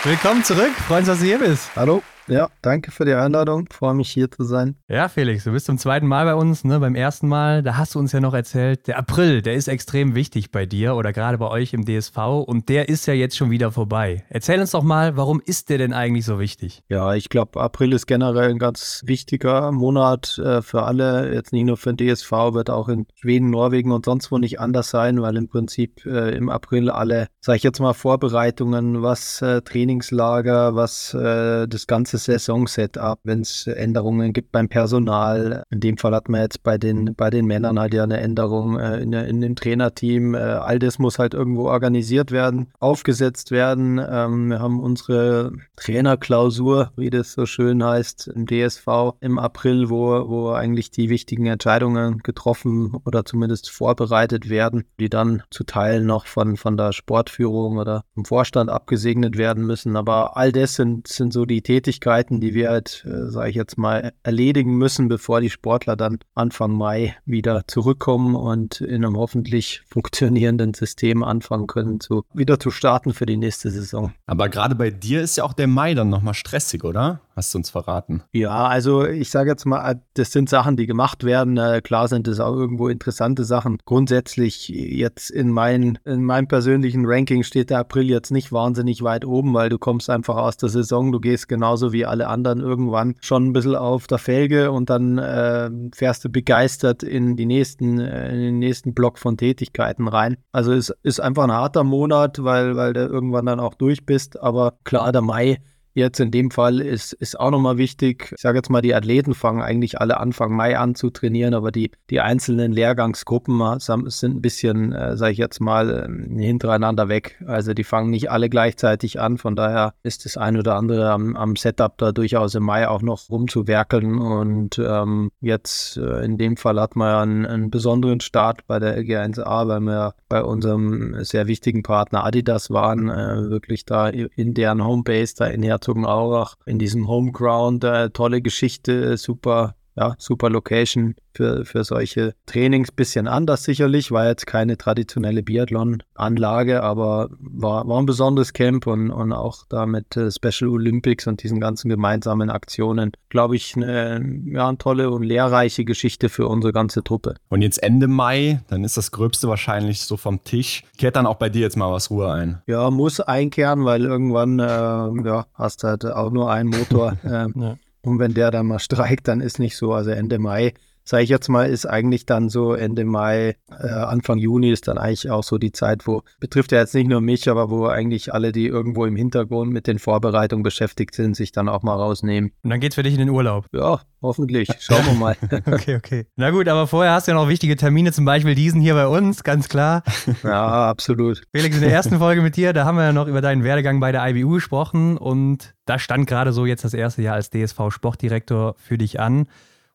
Willkommen 0.05 0.45
zurück. 0.45 0.73
Freuen 0.87 1.01
uns, 1.01 1.09
dass 1.09 1.19
du 1.19 1.25
hier 1.25 1.39
bist. 1.39 1.71
Hallo. 1.77 2.03
Ja, 2.27 2.49
danke 2.63 2.91
für 2.91 3.05
die 3.05 3.13
Einladung. 3.13 3.69
Freue 3.71 3.93
mich 3.93 4.11
hier 4.11 4.31
zu 4.31 4.45
sein. 4.45 4.77
Ja, 4.89 5.09
Felix, 5.09 5.45
du 5.45 5.53
bist 5.53 5.67
zum 5.67 5.77
zweiten 5.77 6.07
Mal 6.07 6.25
bei 6.25 6.35
uns. 6.35 6.65
Ne? 6.65 6.81
Beim 6.81 6.95
ersten 6.95 7.29
Mal, 7.29 7.63
da 7.63 7.77
hast 7.77 7.95
du 7.95 7.99
uns 7.99 8.13
ja 8.13 8.21
noch 8.21 8.33
erzählt, 8.33 8.87
der 8.87 8.99
April, 8.99 9.43
der 9.43 9.55
ist 9.55 9.69
extrem 9.69 10.15
wichtig 10.15 10.51
bei 10.51 10.65
dir 10.65 10.95
oder 10.95 11.13
gerade 11.13 11.37
bei 11.37 11.49
euch 11.49 11.75
im 11.75 11.85
DSV 11.85 12.17
und 12.47 12.71
der 12.71 12.89
ist 12.89 13.05
ja 13.07 13.13
jetzt 13.13 13.37
schon 13.37 13.51
wieder 13.51 13.73
vorbei. 13.73 14.25
Erzähl 14.31 14.59
uns 14.59 14.71
doch 14.71 14.83
mal, 14.83 15.19
warum 15.19 15.43
ist 15.45 15.69
der 15.69 15.77
denn 15.77 15.93
eigentlich 15.93 16.25
so 16.25 16.39
wichtig? 16.39 16.83
Ja, 16.89 17.13
ich 17.15 17.29
glaube, 17.29 17.61
April 17.61 17.93
ist 17.93 18.07
generell 18.07 18.51
ein 18.51 18.59
ganz 18.59 19.03
wichtiger 19.05 19.71
Monat 19.71 20.39
äh, 20.39 20.63
für 20.63 20.85
alle. 20.85 21.35
Jetzt 21.35 21.53
nicht 21.53 21.65
nur 21.65 21.77
für 21.77 21.93
den 21.93 22.09
DSV, 22.09 22.31
wird 22.53 22.71
auch 22.71 22.89
in 22.89 23.07
Schweden, 23.17 23.51
Norwegen 23.51 23.93
und 23.93 24.07
sonst 24.07 24.33
wo 24.33 24.39
nicht 24.39 24.61
anders 24.61 24.89
sein, 24.89 25.21
weil 25.21 25.37
im 25.37 25.49
Prinzip 25.49 26.07
äh, 26.07 26.35
im 26.35 26.49
April 26.49 26.89
alle, 26.89 27.29
sage 27.43 27.59
ich 27.59 27.63
jetzt 27.65 27.81
mal, 27.81 27.93
Vorbereitungen, 27.93 29.03
was 29.03 29.43
äh, 29.43 29.61
Trainingslager, 29.61 30.75
was 30.75 31.13
äh, 31.13 31.69
das 31.69 31.87
ganze 31.87 32.14
ganze 32.15 32.33
Saison-Setup, 32.33 33.19
wenn 33.25 33.41
es 33.41 33.67
Änderungen 33.67 34.33
gibt 34.33 34.53
beim 34.53 34.69
Personal. 34.69 35.65
In 35.71 35.81
dem 35.81 35.99
Fall 35.99 36.15
hat 36.15 36.29
man 36.29 36.43
jetzt 36.43 36.63
bei 36.63 36.79
den, 36.79 37.15
bei 37.17 37.31
den 37.31 37.47
Männern 37.47 37.79
halt 37.79 37.95
ja 37.95 38.05
eine 38.05 38.21
Änderung 38.21 38.79
äh, 38.79 38.99
in, 38.99 39.13
in, 39.13 39.41
dem 39.41 39.57
Trainerteam. 39.57 40.35
Äh, 40.35 40.39
all 40.39 40.79
das 40.79 40.99
muss 40.99 41.19
halt 41.19 41.35
irgendwo 41.35 41.67
organisiert 41.67 42.31
werden, 42.31 42.69
aufgesetzt 42.79 43.51
werden. 43.51 43.99
Ähm, 43.99 44.49
wir 44.51 44.61
haben 44.61 44.81
unsere 44.81 45.53
Trainerklausur, 45.77 46.93
wie 46.97 47.11
das 47.11 47.33
so 47.33 47.47
schön 47.47 47.83
heißt, 47.83 48.29
im 48.29 48.47
DSV 48.47 48.87
im 49.21 49.39
April, 49.39 49.91
wo, 49.91 50.29
wo 50.29 50.51
eigentlich 50.51 50.91
die 50.91 51.09
wichtigen 51.09 51.47
Entscheidungen 51.47 52.19
getroffen 52.19 52.95
oder 53.05 53.25
zumindest 53.25 53.71
vorbereitet 53.71 54.49
werden, 54.49 54.85
die 55.01 55.09
dann 55.09 55.43
zu 55.51 55.65
Teilen 55.65 56.07
noch 56.07 56.27
von, 56.27 56.57
von 56.57 56.77
der 56.77 56.93
Sportführung 56.93 57.79
oder 57.79 58.05
vom 58.15 58.25
Vorstand 58.25 58.71
abgesegnet 58.71 59.37
werden 59.37 59.67
müssen. 59.67 59.97
Aber 59.97 60.37
all 60.37 60.53
das 60.53 60.77
sind, 60.77 61.09
sind 61.09 61.33
so 61.33 61.45
die 61.45 61.63
Tätigkeiten, 61.63 62.04
Tätigkeiten, 62.05 62.41
die 62.41 62.55
wir 62.55 62.71
halt, 62.71 63.05
äh, 63.07 63.31
sage 63.31 63.51
ich 63.51 63.57
jetzt 63.57 63.79
mal, 63.79 64.13
erledigen 64.23 64.77
müssen, 64.77 65.09
bevor 65.09 65.41
die 65.41 65.51
Sportler 65.51 65.97
dann 65.97 66.19
Anfang 66.35 66.73
Mai 66.73 67.17
wieder 67.25 67.63
zurückkommen 67.67 68.35
und 68.35 68.81
in 68.81 69.05
einem 69.05 69.17
hoffentlich 69.17 69.83
funktionierenden 69.89 70.75
System 70.75 71.23
anfangen 71.25 71.67
können, 71.67 72.01
zu, 72.01 72.25
wieder 72.35 72.61
zu 72.61 72.71
starten 72.71 73.15
für 73.15 73.27
die 73.27 73.37
nächste 73.37 73.71
Saison. 73.71 74.13
Aber 74.27 74.49
gerade 74.49 74.75
bei 74.75 74.91
dir 74.91 75.23
ist 75.23 75.37
ja 75.37 75.45
auch 75.45 75.55
der 75.55 75.67
Mai 75.67 75.95
dann 75.95 76.11
nochmal 76.11 76.35
stressig, 76.35 76.85
oder? 76.85 77.21
Hast 77.37 77.53
du 77.53 77.59
uns 77.59 77.71
verraten? 77.71 78.23
Ja, 78.33 78.67
also 78.67 79.05
ich 79.05 79.31
sage 79.31 79.51
jetzt 79.51 79.65
mal, 79.65 80.01
das 80.15 80.31
sind 80.31 80.49
Sachen, 80.49 80.77
die 80.77 80.87
gemacht 80.87 81.25
werden. 81.25 81.57
Äh, 81.57 81.81
klar 81.83 82.07
sind 82.07 82.29
es 82.29 82.39
auch 82.39 82.55
irgendwo 82.55 82.89
interessante 82.89 83.45
Sachen. 83.45 83.79
Grundsätzlich 83.85 84.69
jetzt 84.69 85.31
in, 85.31 85.51
mein, 85.51 85.99
in 86.05 86.23
meinem 86.23 86.47
persönlichen 86.47 87.05
Ranking 87.07 87.43
steht 87.43 87.71
der 87.71 87.81
April 87.81 88.09
jetzt 88.09 88.31
nicht 88.31 88.53
wahnsinnig 88.53 89.03
weit 89.03 89.25
oben, 89.25 89.53
weil 89.53 89.69
du 89.69 89.79
kommst 89.79 90.11
einfach 90.11 90.37
aus 90.37 90.57
der 90.57 90.69
Saison, 90.69 91.11
du 91.11 91.19
gehst 91.19 91.49
genauso 91.49 91.93
wie 91.93 92.07
alle 92.07 92.29
anderen 92.29 92.61
irgendwann 92.61 93.17
schon 93.21 93.47
ein 93.47 93.53
bisschen 93.53 93.75
auf 93.75 94.07
der 94.07 94.19
Felge 94.19 94.71
und 94.71 94.89
dann 94.89 95.19
äh, 95.19 95.71
fährst 95.93 96.25
du 96.25 96.29
begeistert 96.29 97.03
in, 97.03 97.37
die 97.37 97.47
nächsten, 97.47 97.99
äh, 97.99 98.33
in 98.33 98.41
den 98.41 98.59
nächsten 98.61 98.95
Block 98.95 99.19
von 99.19 99.37
Tätigkeiten 99.37 100.07
rein. 100.07 100.37
Also 100.53 100.73
es 100.73 100.95
ist 101.03 101.19
einfach 101.19 101.45
ein 101.45 101.53
harter 101.53 101.83
Monat, 101.83 102.45
weil, 102.45 102.77
weil 102.77 102.93
du 102.93 103.01
irgendwann 103.01 103.47
dann 103.47 103.59
auch 103.59 103.75
durch 103.75 104.07
bist. 104.07 104.41
Aber 104.41 104.75
klar, 104.85 105.11
der 105.11 105.23
Mai 105.23 105.59
Jetzt 105.95 106.19
in 106.19 106.33
dem 106.33 106.51
Fall 106.51 106.81
ist, 106.81 107.13
ist 107.13 107.39
auch 107.39 107.53
nochmal 107.53 107.79
wichtig, 107.79 108.33
ich 108.35 108.41
sage 108.41 108.59
jetzt 108.59 108.69
mal, 108.69 108.83
die 108.83 108.97
Athleten 108.97 109.33
fangen 109.33 109.63
eigentlich 109.63 110.01
alle 110.01 110.19
Anfang 110.19 110.53
Mai 110.53 110.77
an 110.77 110.97
zu 110.97 111.11
trainieren, 111.11 111.55
aber 111.55 111.71
die, 111.71 111.93
die 112.11 112.21
einzelnen 112.21 112.73
Lehrgangsgruppen 112.73 113.79
sind 113.79 114.37
ein 114.37 114.43
bisschen, 114.43 114.93
äh, 114.93 115.17
sage 115.17 115.31
ich 115.31 115.39
jetzt 115.39 115.61
mal, 115.61 116.05
ähm, 116.05 116.37
hintereinander 116.37 117.09
weg. 117.09 117.41
Also 117.47 117.75
die 117.75 117.85
fangen 117.85 118.11
nicht 118.11 118.29
alle 118.29 118.49
gleichzeitig 118.49 119.21
an, 119.21 119.39
von 119.39 119.55
daher 119.55 119.95
ist 120.03 120.25
das 120.25 120.37
ein 120.37 120.57
oder 120.57 120.75
andere 120.75 121.13
am, 121.13 121.37
am 121.37 121.55
Setup 121.55 121.97
da 121.99 122.11
durchaus 122.11 122.57
im 122.57 122.65
Mai 122.65 122.89
auch 122.89 123.03
noch 123.03 123.31
rumzuwerkeln. 123.31 124.19
Und 124.19 124.81
ähm, 124.81 125.31
jetzt 125.41 125.97
in 125.97 126.39
dem 126.39 126.57
Fall 126.57 126.81
hat 126.81 126.97
man 126.97 127.09
ja 127.09 127.23
einen, 127.23 127.47
einen 127.47 127.71
besonderen 127.71 128.19
Start 128.19 128.67
bei 128.67 128.81
der 128.81 128.99
LG1A, 128.99 129.69
weil 129.69 129.81
wir 129.81 130.15
bei 130.29 130.43
unserem 130.43 131.23
sehr 131.23 131.47
wichtigen 131.47 131.85
Partner 131.85 132.25
Adidas 132.25 132.71
waren, 132.71 133.09
äh, 133.09 133.49
wirklich 133.49 133.85
da 133.85 134.09
in 134.09 134.55
deren 134.55 134.85
Homebase, 134.85 135.35
da 135.39 135.47
in 135.47 135.63
Herz 135.63 135.84
Herzogenaurach 135.85 136.57
in 136.65 136.79
diesem 136.79 137.09
Homeground. 137.09 137.85
Äh, 137.85 138.11
tolle 138.11 138.41
Geschichte, 138.41 139.17
super 139.19 139.77
ja, 139.97 140.15
super 140.19 140.51
Location 140.51 141.15
für, 141.33 141.65
für 141.65 141.85
solche 141.85 142.35
Trainings. 142.47 142.93
Bisschen 142.93 143.27
anders 143.27 143.65
sicherlich, 143.65 144.11
war 144.11 144.27
jetzt 144.27 144.47
keine 144.47 144.77
traditionelle 144.77 145.43
Biathlon-Anlage, 145.43 146.83
aber 146.83 147.31
war, 147.39 147.87
war 147.87 147.99
ein 147.99 148.07
besonderes 148.07 148.53
Camp 148.53 148.87
und, 148.87 149.11
und 149.11 149.33
auch 149.33 149.65
da 149.69 149.87
mit 149.87 150.17
äh, 150.17 150.31
Special 150.31 150.71
Olympics 150.71 151.27
und 151.27 151.43
diesen 151.43 151.61
ganzen 151.61 151.89
gemeinsamen 151.89 152.51
Aktionen, 152.51 153.13
glaube 153.29 153.57
ich, 153.57 153.77
eine, 153.77 154.43
ja, 154.47 154.69
eine 154.69 154.79
tolle 154.79 155.11
und 155.11 155.23
lehrreiche 155.23 155.85
Geschichte 155.85 156.29
für 156.29 156.49
unsere 156.49 156.73
ganze 156.73 157.03
Truppe. 157.03 157.35
Und 157.49 157.63
jetzt 157.63 157.83
Ende 157.83 158.09
Mai, 158.09 158.61
dann 158.69 158.85
ist 158.85 158.97
das 158.97 159.11
Gröbste 159.11 159.49
wahrscheinlich 159.49 160.03
so 160.03 160.17
vom 160.17 160.43
Tisch. 160.45 160.85
Kehrt 160.99 161.17
dann 161.17 161.27
auch 161.27 161.37
bei 161.37 161.49
dir 161.49 161.63
jetzt 161.63 161.77
mal 161.77 161.91
was 161.91 162.11
Ruhe 162.11 162.31
ein? 162.33 162.63
Ja, 162.67 162.91
muss 162.91 163.21
einkehren, 163.21 163.85
weil 163.85 164.05
irgendwann 164.05 164.59
äh, 164.59 164.65
ja, 164.65 165.47
hast 165.55 165.83
du 165.83 165.89
halt 165.89 166.05
auch 166.05 166.31
nur 166.31 166.51
einen 166.51 166.71
Motor. 166.71 167.15
Äh, 167.25 167.49
ja. 167.55 167.77
Und 168.05 168.19
wenn 168.19 168.35
der 168.35 168.51
dann 168.51 168.67
mal 168.67 168.79
streikt, 168.79 169.29
dann 169.29 169.41
ist 169.41 169.59
nicht 169.59 169.77
so. 169.77 169.93
Also 169.93 170.11
Ende 170.11 170.39
Mai 170.39 170.75
sage 171.05 171.23
ich 171.23 171.29
jetzt 171.29 171.49
mal, 171.49 171.69
ist 171.69 171.87
eigentlich 171.87 172.27
dann 172.27 172.49
so 172.49 172.73
Ende 172.73 173.05
Mai, 173.05 173.57
äh, 173.71 173.89
Anfang 173.89 174.39
Juni 174.39 174.71
ist 174.71 174.89
dann 174.89 174.97
eigentlich 174.97 175.31
auch 175.31 175.45
so 175.45 175.59
die 175.59 175.73
Zeit, 175.73 176.07
wo, 176.07 176.23
betrifft 176.41 176.73
ja 176.73 176.79
jetzt 176.79 176.95
nicht 176.95 177.09
nur 177.09 177.21
mich, 177.21 177.49
aber 177.49 177.71
wo 177.71 177.87
eigentlich 177.87 178.33
alle, 178.33 178.53
die 178.53 178.67
irgendwo 178.67 179.05
im 179.05 179.15
Hintergrund 179.15 179.73
mit 179.73 179.87
den 179.87 179.99
Vorbereitungen 179.99 180.63
beschäftigt 180.63 181.15
sind, 181.15 181.37
sich 181.37 181.53
dann 181.53 181.69
auch 181.69 181.83
mal 181.83 181.95
rausnehmen. 181.95 182.53
Und 182.63 182.71
dann 182.71 182.81
geht's 182.81 182.95
für 182.95 183.03
dich 183.03 183.13
in 183.13 183.21
den 183.21 183.29
Urlaub? 183.29 183.67
Ja, 183.73 184.01
hoffentlich. 184.23 184.69
Schauen 184.81 185.05
wir 185.05 185.13
mal. 185.13 185.37
okay, 185.67 185.97
okay. 185.97 186.27
Na 186.37 186.51
gut, 186.51 186.69
aber 186.69 186.87
vorher 186.87 187.13
hast 187.13 187.29
du 187.29 187.33
ja 187.33 187.37
noch 187.37 187.49
wichtige 187.49 187.77
Termine, 187.77 188.13
zum 188.13 188.25
Beispiel 188.25 188.55
diesen 188.55 188.81
hier 188.81 188.95
bei 188.95 189.07
uns, 189.07 189.45
ganz 189.45 189.69
klar. 189.69 190.03
ja, 190.43 190.89
absolut. 190.89 191.43
Felix, 191.53 191.77
in 191.77 191.83
der 191.83 191.93
ersten 191.93 192.19
Folge 192.19 192.41
mit 192.41 192.57
dir, 192.57 192.73
da 192.73 192.87
haben 192.87 192.97
wir 192.97 193.05
ja 193.05 193.13
noch 193.13 193.29
über 193.29 193.43
deinen 193.43 193.63
Werdegang 193.63 194.01
bei 194.01 194.11
der 194.11 194.27
IBU 194.27 194.55
gesprochen 194.55 195.19
und 195.19 195.75
da 195.85 195.99
stand 195.99 196.27
gerade 196.27 196.53
so 196.53 196.65
jetzt 196.65 196.85
das 196.85 196.95
erste 196.95 197.21
Jahr 197.21 197.35
als 197.35 197.51
DSV-Sportdirektor 197.51 198.75
für 198.79 198.97
dich 198.97 199.21
an. 199.21 199.47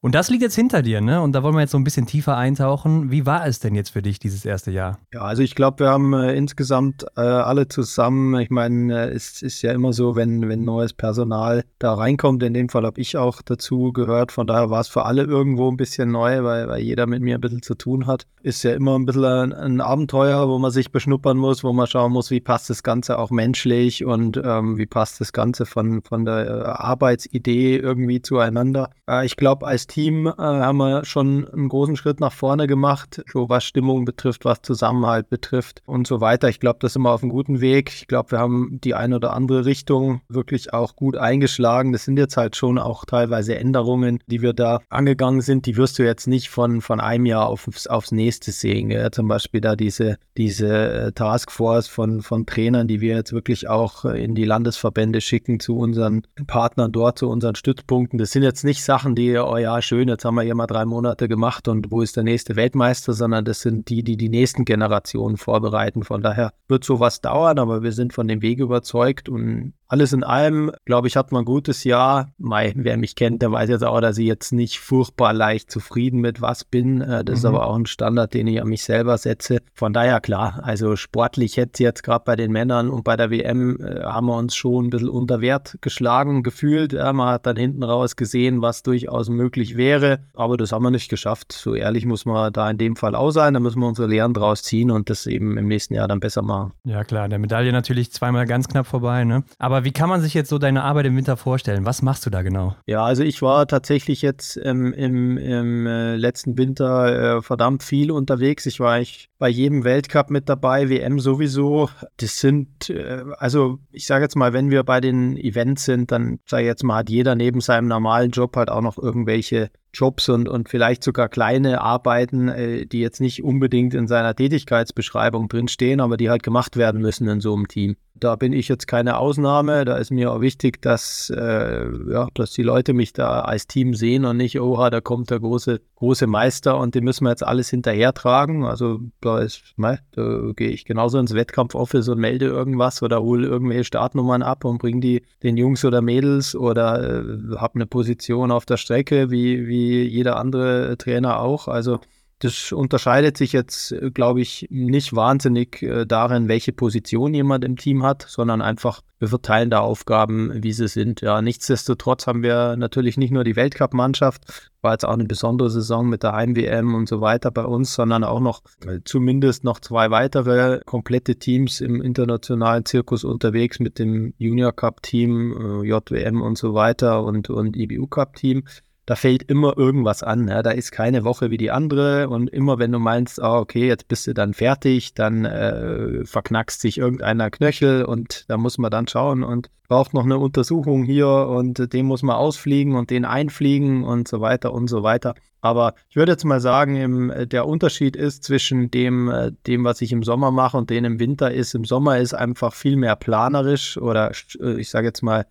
Und 0.01 0.15
das 0.15 0.29
liegt 0.29 0.43
jetzt 0.43 0.55
hinter 0.55 0.81
dir, 0.81 1.01
ne? 1.01 1.21
Und 1.21 1.33
da 1.33 1.43
wollen 1.43 1.55
wir 1.55 1.59
jetzt 1.59 1.71
so 1.71 1.77
ein 1.77 1.83
bisschen 1.83 2.05
tiefer 2.05 2.37
eintauchen. 2.37 3.11
Wie 3.11 3.25
war 3.25 3.45
es 3.45 3.59
denn 3.59 3.75
jetzt 3.75 3.89
für 3.89 4.01
dich 4.01 4.17
dieses 4.17 4.45
erste 4.45 4.71
Jahr? 4.71 4.97
Ja, 5.11 5.23
also 5.23 5.43
ich 5.43 5.55
glaube, 5.55 5.79
wir 5.79 5.89
haben 5.89 6.13
äh, 6.13 6.35
insgesamt 6.35 7.05
äh, 7.17 7.21
alle 7.21 7.67
zusammen, 7.67 8.39
ich 8.39 8.49
meine, 8.49 9.07
äh, 9.07 9.09
es 9.09 9.41
ist 9.41 9.61
ja 9.61 9.73
immer 9.73 9.91
so, 9.91 10.15
wenn, 10.15 10.47
wenn 10.47 10.63
neues 10.63 10.93
Personal 10.93 11.65
da 11.79 11.95
reinkommt, 11.95 12.41
in 12.43 12.53
dem 12.53 12.69
Fall 12.69 12.85
habe 12.85 13.01
ich 13.01 13.17
auch 13.17 13.41
dazu 13.41 13.91
gehört, 13.91 14.31
von 14.31 14.47
daher 14.47 14.69
war 14.69 14.79
es 14.79 14.87
für 14.87 15.03
alle 15.03 15.23
irgendwo 15.23 15.69
ein 15.69 15.75
bisschen 15.75 16.11
neu, 16.11 16.45
weil, 16.45 16.69
weil 16.69 16.81
jeder 16.81 17.05
mit 17.05 17.21
mir 17.21 17.35
ein 17.35 17.41
bisschen 17.41 17.61
zu 17.61 17.75
tun 17.75 18.07
hat. 18.07 18.25
Ist 18.41 18.63
ja 18.63 18.71
immer 18.71 18.97
ein 18.97 19.05
bisschen 19.05 19.25
ein, 19.25 19.51
ein 19.51 19.81
Abenteuer, 19.81 20.47
wo 20.47 20.59
man 20.59 20.71
sich 20.71 20.93
beschnuppern 20.93 21.35
muss, 21.35 21.61
wo 21.65 21.73
man 21.73 21.87
schauen 21.87 22.13
muss, 22.13 22.31
wie 22.31 22.39
passt 22.39 22.69
das 22.69 22.83
Ganze 22.83 23.19
auch 23.19 23.31
menschlich 23.31 24.05
und 24.05 24.39
ähm, 24.41 24.77
wie 24.77 24.85
passt 24.85 25.19
das 25.19 25.33
Ganze 25.33 25.65
von, 25.65 26.03
von 26.03 26.23
der 26.23 26.47
äh, 26.47 26.63
Arbeitsidee 26.63 27.75
irgendwie 27.75 28.21
zueinander. 28.21 28.91
Äh, 29.09 29.25
ich 29.25 29.35
glaube, 29.35 29.67
als 29.67 29.88
Team 29.89 30.27
äh, 30.27 30.31
haben 30.37 30.77
wir 30.77 31.03
schon 31.03 31.45
einen 31.49 31.67
großen 31.67 31.97
Schritt 31.97 32.21
nach 32.21 32.31
vorne 32.31 32.67
gemacht, 32.67 33.21
so 33.31 33.49
was 33.49 33.65
Stimmung 33.65 34.05
betrifft, 34.05 34.45
was 34.45 34.61
Zusammenhalt 34.61 35.29
betrifft 35.29 35.81
und 35.85 36.07
so 36.07 36.21
weiter. 36.21 36.47
Ich 36.47 36.61
glaube, 36.61 36.79
das 36.79 36.93
sind 36.93 37.01
wir 37.01 37.11
auf 37.11 37.21
einem 37.21 37.31
guten 37.31 37.59
Weg. 37.59 37.91
Ich 37.93 38.07
glaube, 38.07 38.31
wir 38.31 38.39
haben 38.39 38.79
die 38.81 38.95
eine 38.95 39.17
oder 39.17 39.33
andere 39.33 39.65
Richtung 39.65 40.21
wirklich 40.29 40.73
auch 40.73 40.95
gut 40.95 41.17
eingeschlagen. 41.17 41.91
Das 41.91 42.05
sind 42.05 42.17
jetzt 42.17 42.37
halt 42.37 42.55
schon 42.55 42.77
auch 42.77 43.03
teilweise 43.03 43.57
Änderungen, 43.57 44.19
die 44.27 44.41
wir 44.41 44.53
da 44.53 44.79
angegangen 44.89 45.41
sind. 45.41 45.65
Die 45.65 45.75
wirst 45.75 45.99
du 45.99 46.03
jetzt 46.03 46.27
nicht 46.27 46.49
von, 46.49 46.81
von 46.81 46.99
einem 46.99 47.25
Jahr 47.25 47.47
aufs, 47.47 47.87
aufs 47.87 48.11
nächste 48.11 48.51
sehen. 48.51 48.91
Ja, 48.91 49.11
zum 49.11 49.27
Beispiel 49.27 49.59
da 49.61 49.75
diese, 49.75 50.17
diese 50.37 50.67
äh, 50.69 51.11
Taskforce 51.11 51.87
von, 51.87 52.21
von 52.21 52.45
Trainern, 52.45 52.87
die 52.87 53.01
wir 53.01 53.15
jetzt 53.15 53.33
wirklich 53.33 53.67
auch 53.67 54.05
in 54.05 54.35
die 54.35 54.45
Landesverbände 54.45 55.19
schicken 55.19 55.59
zu 55.59 55.77
unseren 55.77 56.21
Partnern 56.47 56.91
dort, 56.91 57.17
zu 57.19 57.27
unseren 57.27 57.55
Stützpunkten. 57.55 58.19
Das 58.19 58.31
sind 58.31 58.43
jetzt 58.43 58.63
nicht 58.63 58.83
Sachen, 58.83 59.15
die, 59.15 59.35
oh 59.37 59.57
ja, 59.57 59.78
schön, 59.81 60.07
jetzt 60.07 60.25
haben 60.25 60.35
wir 60.35 60.43
hier 60.43 60.55
mal 60.55 60.67
drei 60.67 60.85
Monate 60.85 61.27
gemacht 61.27 61.67
und 61.67 61.91
wo 61.91 62.01
ist 62.01 62.15
der 62.15 62.23
nächste 62.23 62.55
Weltmeister, 62.55 63.13
sondern 63.13 63.45
das 63.45 63.61
sind 63.61 63.89
die, 63.89 64.03
die 64.03 64.17
die 64.17 64.29
nächsten 64.29 64.65
Generationen 64.65 65.37
vorbereiten. 65.37 66.03
Von 66.03 66.21
daher 66.21 66.51
wird 66.67 66.83
sowas 66.83 67.21
dauern, 67.21 67.59
aber 67.59 67.83
wir 67.83 67.91
sind 67.91 68.13
von 68.13 68.27
dem 68.27 68.41
Weg 68.41 68.59
überzeugt 68.59 69.29
und 69.29 69.73
alles 69.89 70.13
in 70.13 70.23
allem, 70.23 70.71
glaube 70.85 71.07
ich, 71.07 71.17
hat 71.17 71.31
man 71.31 71.41
ein 71.41 71.45
gutes 71.45 71.83
Jahr. 71.83 72.31
Mai, 72.37 72.73
wer 72.75 72.95
mich 72.95 73.15
kennt, 73.15 73.41
der 73.41 73.51
weiß 73.51 73.69
jetzt 73.69 73.83
auch, 73.83 73.99
dass 74.01 74.19
ich 74.19 74.27
jetzt 74.27 74.51
nicht 74.51 74.79
furchtbar 74.79 75.33
leicht 75.33 75.71
zufrieden 75.71 76.21
mit 76.21 76.41
was 76.41 76.63
bin. 76.63 77.01
Äh, 77.01 77.25
das 77.25 77.33
mhm. 77.33 77.37
ist 77.39 77.45
aber 77.45 77.67
auch 77.67 77.75
ein 77.75 77.87
Standard, 77.87 78.35
den 78.35 78.45
ich 78.45 78.61
an 78.61 78.67
mich 78.67 78.83
selber 78.83 79.17
setze. 79.17 79.59
Von 79.73 79.91
daher 79.91 80.21
klar, 80.21 80.61
also 80.63 80.95
sportlich 80.95 81.57
hätte 81.57 81.81
jetzt 81.81 82.03
gerade 82.03 82.23
bei 82.23 82.35
den 82.35 82.51
Männern 82.51 82.89
und 82.89 83.03
bei 83.03 83.15
der 83.15 83.31
WM 83.31 83.81
äh, 83.81 84.03
haben 84.03 84.27
wir 84.27 84.37
uns 84.37 84.55
schon 84.55 84.85
ein 84.85 84.89
bisschen 84.91 85.09
unter 85.09 85.41
Wert 85.41 85.77
geschlagen 85.81 86.43
gefühlt. 86.43 86.93
Ja, 86.93 87.11
man 87.11 87.29
hat 87.29 87.47
dann 87.47 87.57
hinten 87.57 87.83
raus 87.83 88.15
gesehen, 88.15 88.61
was 88.61 88.83
durchaus 88.83 89.29
möglich 89.29 89.75
wäre. 89.75 90.19
Aber 90.35 90.55
das 90.55 90.71
haben 90.71 90.83
wir 90.83 90.91
nicht 90.91 91.09
geschafft. 91.09 91.51
So 91.51 91.73
ehrlich 91.73 92.05
muss 92.05 92.25
man 92.25 92.53
da 92.53 92.69
in 92.69 92.77
dem 92.77 92.95
Fall 92.95 93.15
auch 93.15 93.31
sein. 93.31 93.55
Da 93.55 93.59
müssen 93.59 93.79
wir 93.79 93.87
unsere 93.87 94.07
Lehren 94.07 94.35
draus 94.35 94.61
ziehen 94.61 94.91
und 94.91 95.09
das 95.09 95.25
eben 95.25 95.57
im 95.57 95.67
nächsten 95.67 95.95
Jahr 95.95 96.07
dann 96.07 96.19
besser 96.19 96.43
machen. 96.43 96.73
Ja 96.83 97.03
klar, 97.03 97.27
der 97.27 97.39
Medaille 97.39 97.71
natürlich 97.71 98.11
zweimal 98.11 98.45
ganz 98.45 98.67
knapp 98.67 98.85
vorbei. 98.85 99.23
Ne? 99.23 99.43
Aber 99.57 99.78
aber 99.79 99.85
wie 99.85 99.93
kann 99.93 100.09
man 100.09 100.19
sich 100.19 100.33
jetzt 100.33 100.49
so 100.49 100.57
deine 100.57 100.83
Arbeit 100.83 101.05
im 101.05 101.15
Winter 101.15 101.37
vorstellen? 101.37 101.85
Was 101.85 102.01
machst 102.01 102.25
du 102.25 102.29
da 102.29 102.41
genau? 102.41 102.75
Ja, 102.85 103.05
also 103.05 103.23
ich 103.23 103.41
war 103.41 103.65
tatsächlich 103.65 104.21
jetzt 104.21 104.59
ähm, 104.61 104.91
im, 104.91 105.37
im 105.37 105.87
äh, 105.87 106.17
letzten 106.17 106.57
Winter 106.57 107.37
äh, 107.37 107.41
verdammt 107.41 107.81
viel 107.81 108.11
unterwegs. 108.11 108.65
Ich 108.65 108.81
war 108.81 108.99
ich 108.99 109.29
bei 109.37 109.47
jedem 109.47 109.85
Weltcup 109.85 110.31
mit 110.31 110.49
dabei, 110.49 110.89
WM 110.89 111.21
sowieso. 111.21 111.89
Das 112.17 112.41
sind, 112.41 112.89
äh, 112.89 113.23
also 113.37 113.79
ich 113.93 114.05
sage 114.05 114.25
jetzt 114.25 114.35
mal, 114.35 114.51
wenn 114.51 114.69
wir 114.69 114.83
bei 114.83 114.99
den 114.99 115.37
Events 115.37 115.85
sind, 115.85 116.11
dann 116.11 116.39
sage 116.45 116.63
ich 116.63 116.67
jetzt 116.67 116.83
mal, 116.83 116.97
hat 116.97 117.09
jeder 117.09 117.35
neben 117.35 117.61
seinem 117.61 117.87
normalen 117.87 118.31
Job 118.31 118.57
halt 118.57 118.69
auch 118.69 118.81
noch 118.81 118.97
irgendwelche 118.97 119.69
Jobs 119.93 120.29
und, 120.29 120.47
und 120.47 120.69
vielleicht 120.69 121.03
sogar 121.03 121.29
kleine 121.29 121.81
Arbeiten, 121.81 122.47
äh, 122.47 122.85
die 122.85 122.99
jetzt 122.99 123.21
nicht 123.21 123.43
unbedingt 123.43 123.93
in 123.93 124.07
seiner 124.07 124.35
Tätigkeitsbeschreibung 124.35 125.47
drinstehen, 125.47 125.99
aber 125.99 126.17
die 126.17 126.29
halt 126.29 126.43
gemacht 126.43 126.77
werden 126.77 127.01
müssen 127.01 127.27
in 127.27 127.41
so 127.41 127.55
einem 127.55 127.67
Team. 127.67 127.95
Da 128.19 128.35
bin 128.35 128.51
ich 128.51 128.67
jetzt 128.67 128.85
keine 128.85 129.17
Ausnahme. 129.17 129.85
Da 129.85 129.95
ist 129.95 130.11
mir 130.11 130.33
auch 130.33 130.41
wichtig, 130.41 130.81
dass, 130.81 131.29
äh, 131.29 131.85
ja, 132.11 132.27
dass 132.33 132.51
die 132.51 132.63
Leute 132.63 132.93
mich 132.93 133.13
da 133.13 133.41
als 133.41 133.65
Team 133.65 133.93
sehen 133.93 134.25
und 134.25 134.35
nicht, 134.35 134.59
oha, 134.59 134.89
da 134.89 134.99
kommt 134.99 135.29
der 135.29 135.39
große, 135.39 135.79
große 135.95 136.27
Meister 136.27 136.77
und 136.77 136.95
den 136.95 137.05
müssen 137.05 137.23
wir 137.23 137.29
jetzt 137.29 137.45
alles 137.45 137.69
hinterher 137.69 138.13
tragen. 138.13 138.65
Also 138.65 138.99
da 139.21 139.45
ne, 139.77 139.99
da 140.11 140.51
gehe 140.53 140.69
ich 140.69 140.83
genauso 140.83 141.17
ins 141.17 141.33
Wettkampfoffice 141.33 142.09
und 142.09 142.19
melde 142.19 142.47
irgendwas 142.47 143.01
oder 143.01 143.21
hole 143.21 143.47
irgendwelche 143.47 143.85
Startnummern 143.85 144.43
ab 144.43 144.65
und 144.65 144.79
bringe 144.79 144.99
die 144.99 145.21
den 145.41 145.55
Jungs 145.55 145.85
oder 145.85 146.01
Mädels 146.01 146.55
oder 146.55 147.21
äh, 147.21 147.55
habe 147.55 147.75
eine 147.75 147.85
Position 147.85 148.51
auf 148.51 148.65
der 148.65 148.77
Strecke 148.77 149.31
wie, 149.31 149.67
wie 149.67 149.78
wie 149.79 150.03
jeder 150.03 150.37
andere 150.37 150.97
Trainer 150.97 151.39
auch. 151.39 151.67
Also 151.67 151.99
das 152.39 152.71
unterscheidet 152.71 153.37
sich 153.37 153.51
jetzt, 153.51 153.93
glaube 154.13 154.39
ich, 154.39 154.65
nicht 154.69 155.13
wahnsinnig 155.13 155.81
äh, 155.81 156.05
darin, 156.05 156.47
welche 156.47 156.71
Position 156.71 157.33
jemand 157.33 157.65
im 157.65 157.75
Team 157.75 158.03
hat, 158.03 158.25
sondern 158.29 158.61
einfach, 158.61 159.01
wir 159.19 159.27
verteilen 159.27 159.69
da 159.69 159.79
Aufgaben, 159.79 160.63
wie 160.63 160.71
sie 160.71 160.87
sind. 160.87 161.19
Ja, 161.19 161.41
nichtsdestotrotz 161.41 162.27
haben 162.27 162.41
wir 162.41 162.77
natürlich 162.77 163.17
nicht 163.17 163.31
nur 163.31 163.43
die 163.43 163.57
Weltcup-Mannschaft, 163.57 164.69
war 164.81 164.93
jetzt 164.93 165.03
auch 165.03 165.13
eine 165.13 165.25
besondere 165.25 165.69
Saison 165.69 166.07
mit 166.07 166.23
der 166.23 166.31
Heim-WM 166.31 166.95
und 166.95 167.09
so 167.09 167.19
weiter 167.19 167.51
bei 167.51 167.65
uns, 167.65 167.93
sondern 167.93 168.23
auch 168.23 168.39
noch 168.39 168.61
äh, 168.85 168.99
zumindest 169.03 169.65
noch 169.65 169.81
zwei 169.81 170.09
weitere 170.09 170.79
komplette 170.85 171.35
Teams 171.35 171.81
im 171.81 172.01
internationalen 172.01 172.85
Zirkus 172.85 173.25
unterwegs 173.25 173.81
mit 173.81 173.99
dem 173.99 174.33
Junior 174.37 174.71
Cup-Team, 174.71 175.83
äh, 175.83 175.87
JWM 175.87 176.41
und 176.41 176.57
so 176.57 176.73
weiter 176.73 177.21
und, 177.25 177.49
und 177.49 177.75
IBU 177.75 178.07
Cup-Team 178.07 178.63
da 179.09 179.15
fällt 179.15 179.41
immer 179.41 179.75
irgendwas 179.75 180.21
an. 180.21 180.47
Ja. 180.49 180.61
Da 180.61 180.69
ist 180.69 180.91
keine 180.91 181.23
Woche 181.23 181.49
wie 181.49 181.57
die 181.57 181.71
andere 181.71 182.29
und 182.29 182.47
immer 182.47 182.77
wenn 182.77 182.91
du 182.91 182.99
meinst, 182.99 183.39
oh, 183.41 183.55
okay, 183.55 183.87
jetzt 183.87 184.07
bist 184.07 184.27
du 184.27 184.35
dann 184.35 184.53
fertig, 184.53 185.15
dann 185.15 185.45
äh, 185.45 186.23
verknackst 186.25 186.79
sich 186.79 186.99
irgendeiner 186.99 187.49
Knöchel 187.49 188.05
und 188.05 188.45
da 188.49 188.57
muss 188.57 188.77
man 188.77 188.91
dann 188.91 189.07
schauen 189.07 189.41
und 189.41 189.71
braucht 189.87 190.13
noch 190.13 190.25
eine 190.25 190.37
Untersuchung 190.37 191.05
hier 191.05 191.27
und 191.27 191.91
den 191.91 192.05
muss 192.05 192.21
man 192.21 192.35
ausfliegen 192.35 192.95
und 192.95 193.09
den 193.09 193.25
einfliegen 193.25 194.03
und 194.03 194.27
so 194.27 194.41
weiter 194.41 194.73
und 194.73 194.87
so 194.87 195.01
weiter. 195.01 195.33
Aber 195.59 195.95
ich 196.07 196.15
würde 196.15 196.33
jetzt 196.33 196.45
mal 196.45 196.61
sagen, 196.61 196.95
im, 196.95 197.33
der 197.49 197.65
Unterschied 197.65 198.15
ist 198.15 198.43
zwischen 198.43 198.91
dem, 198.91 199.27
äh, 199.31 199.51
dem, 199.65 199.85
was 199.85 200.01
ich 200.01 200.11
im 200.11 200.21
Sommer 200.21 200.51
mache 200.51 200.77
und 200.77 200.91
dem 200.91 201.03
im 201.03 201.19
Winter 201.19 201.51
ist, 201.51 201.73
im 201.73 201.83
Sommer 201.83 202.19
ist 202.19 202.35
einfach 202.35 202.75
viel 202.75 202.95
mehr 202.95 203.15
planerisch 203.15 203.97
oder 203.97 204.29
äh, 204.61 204.79
ich 204.79 204.91
sage 204.91 205.07
jetzt 205.07 205.23
mal 205.23 205.47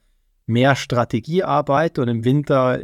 mehr 0.47 0.77
Strategiearbeit 0.77 1.99
und 1.99 2.07
im 2.07 2.25
Winter 2.25 2.79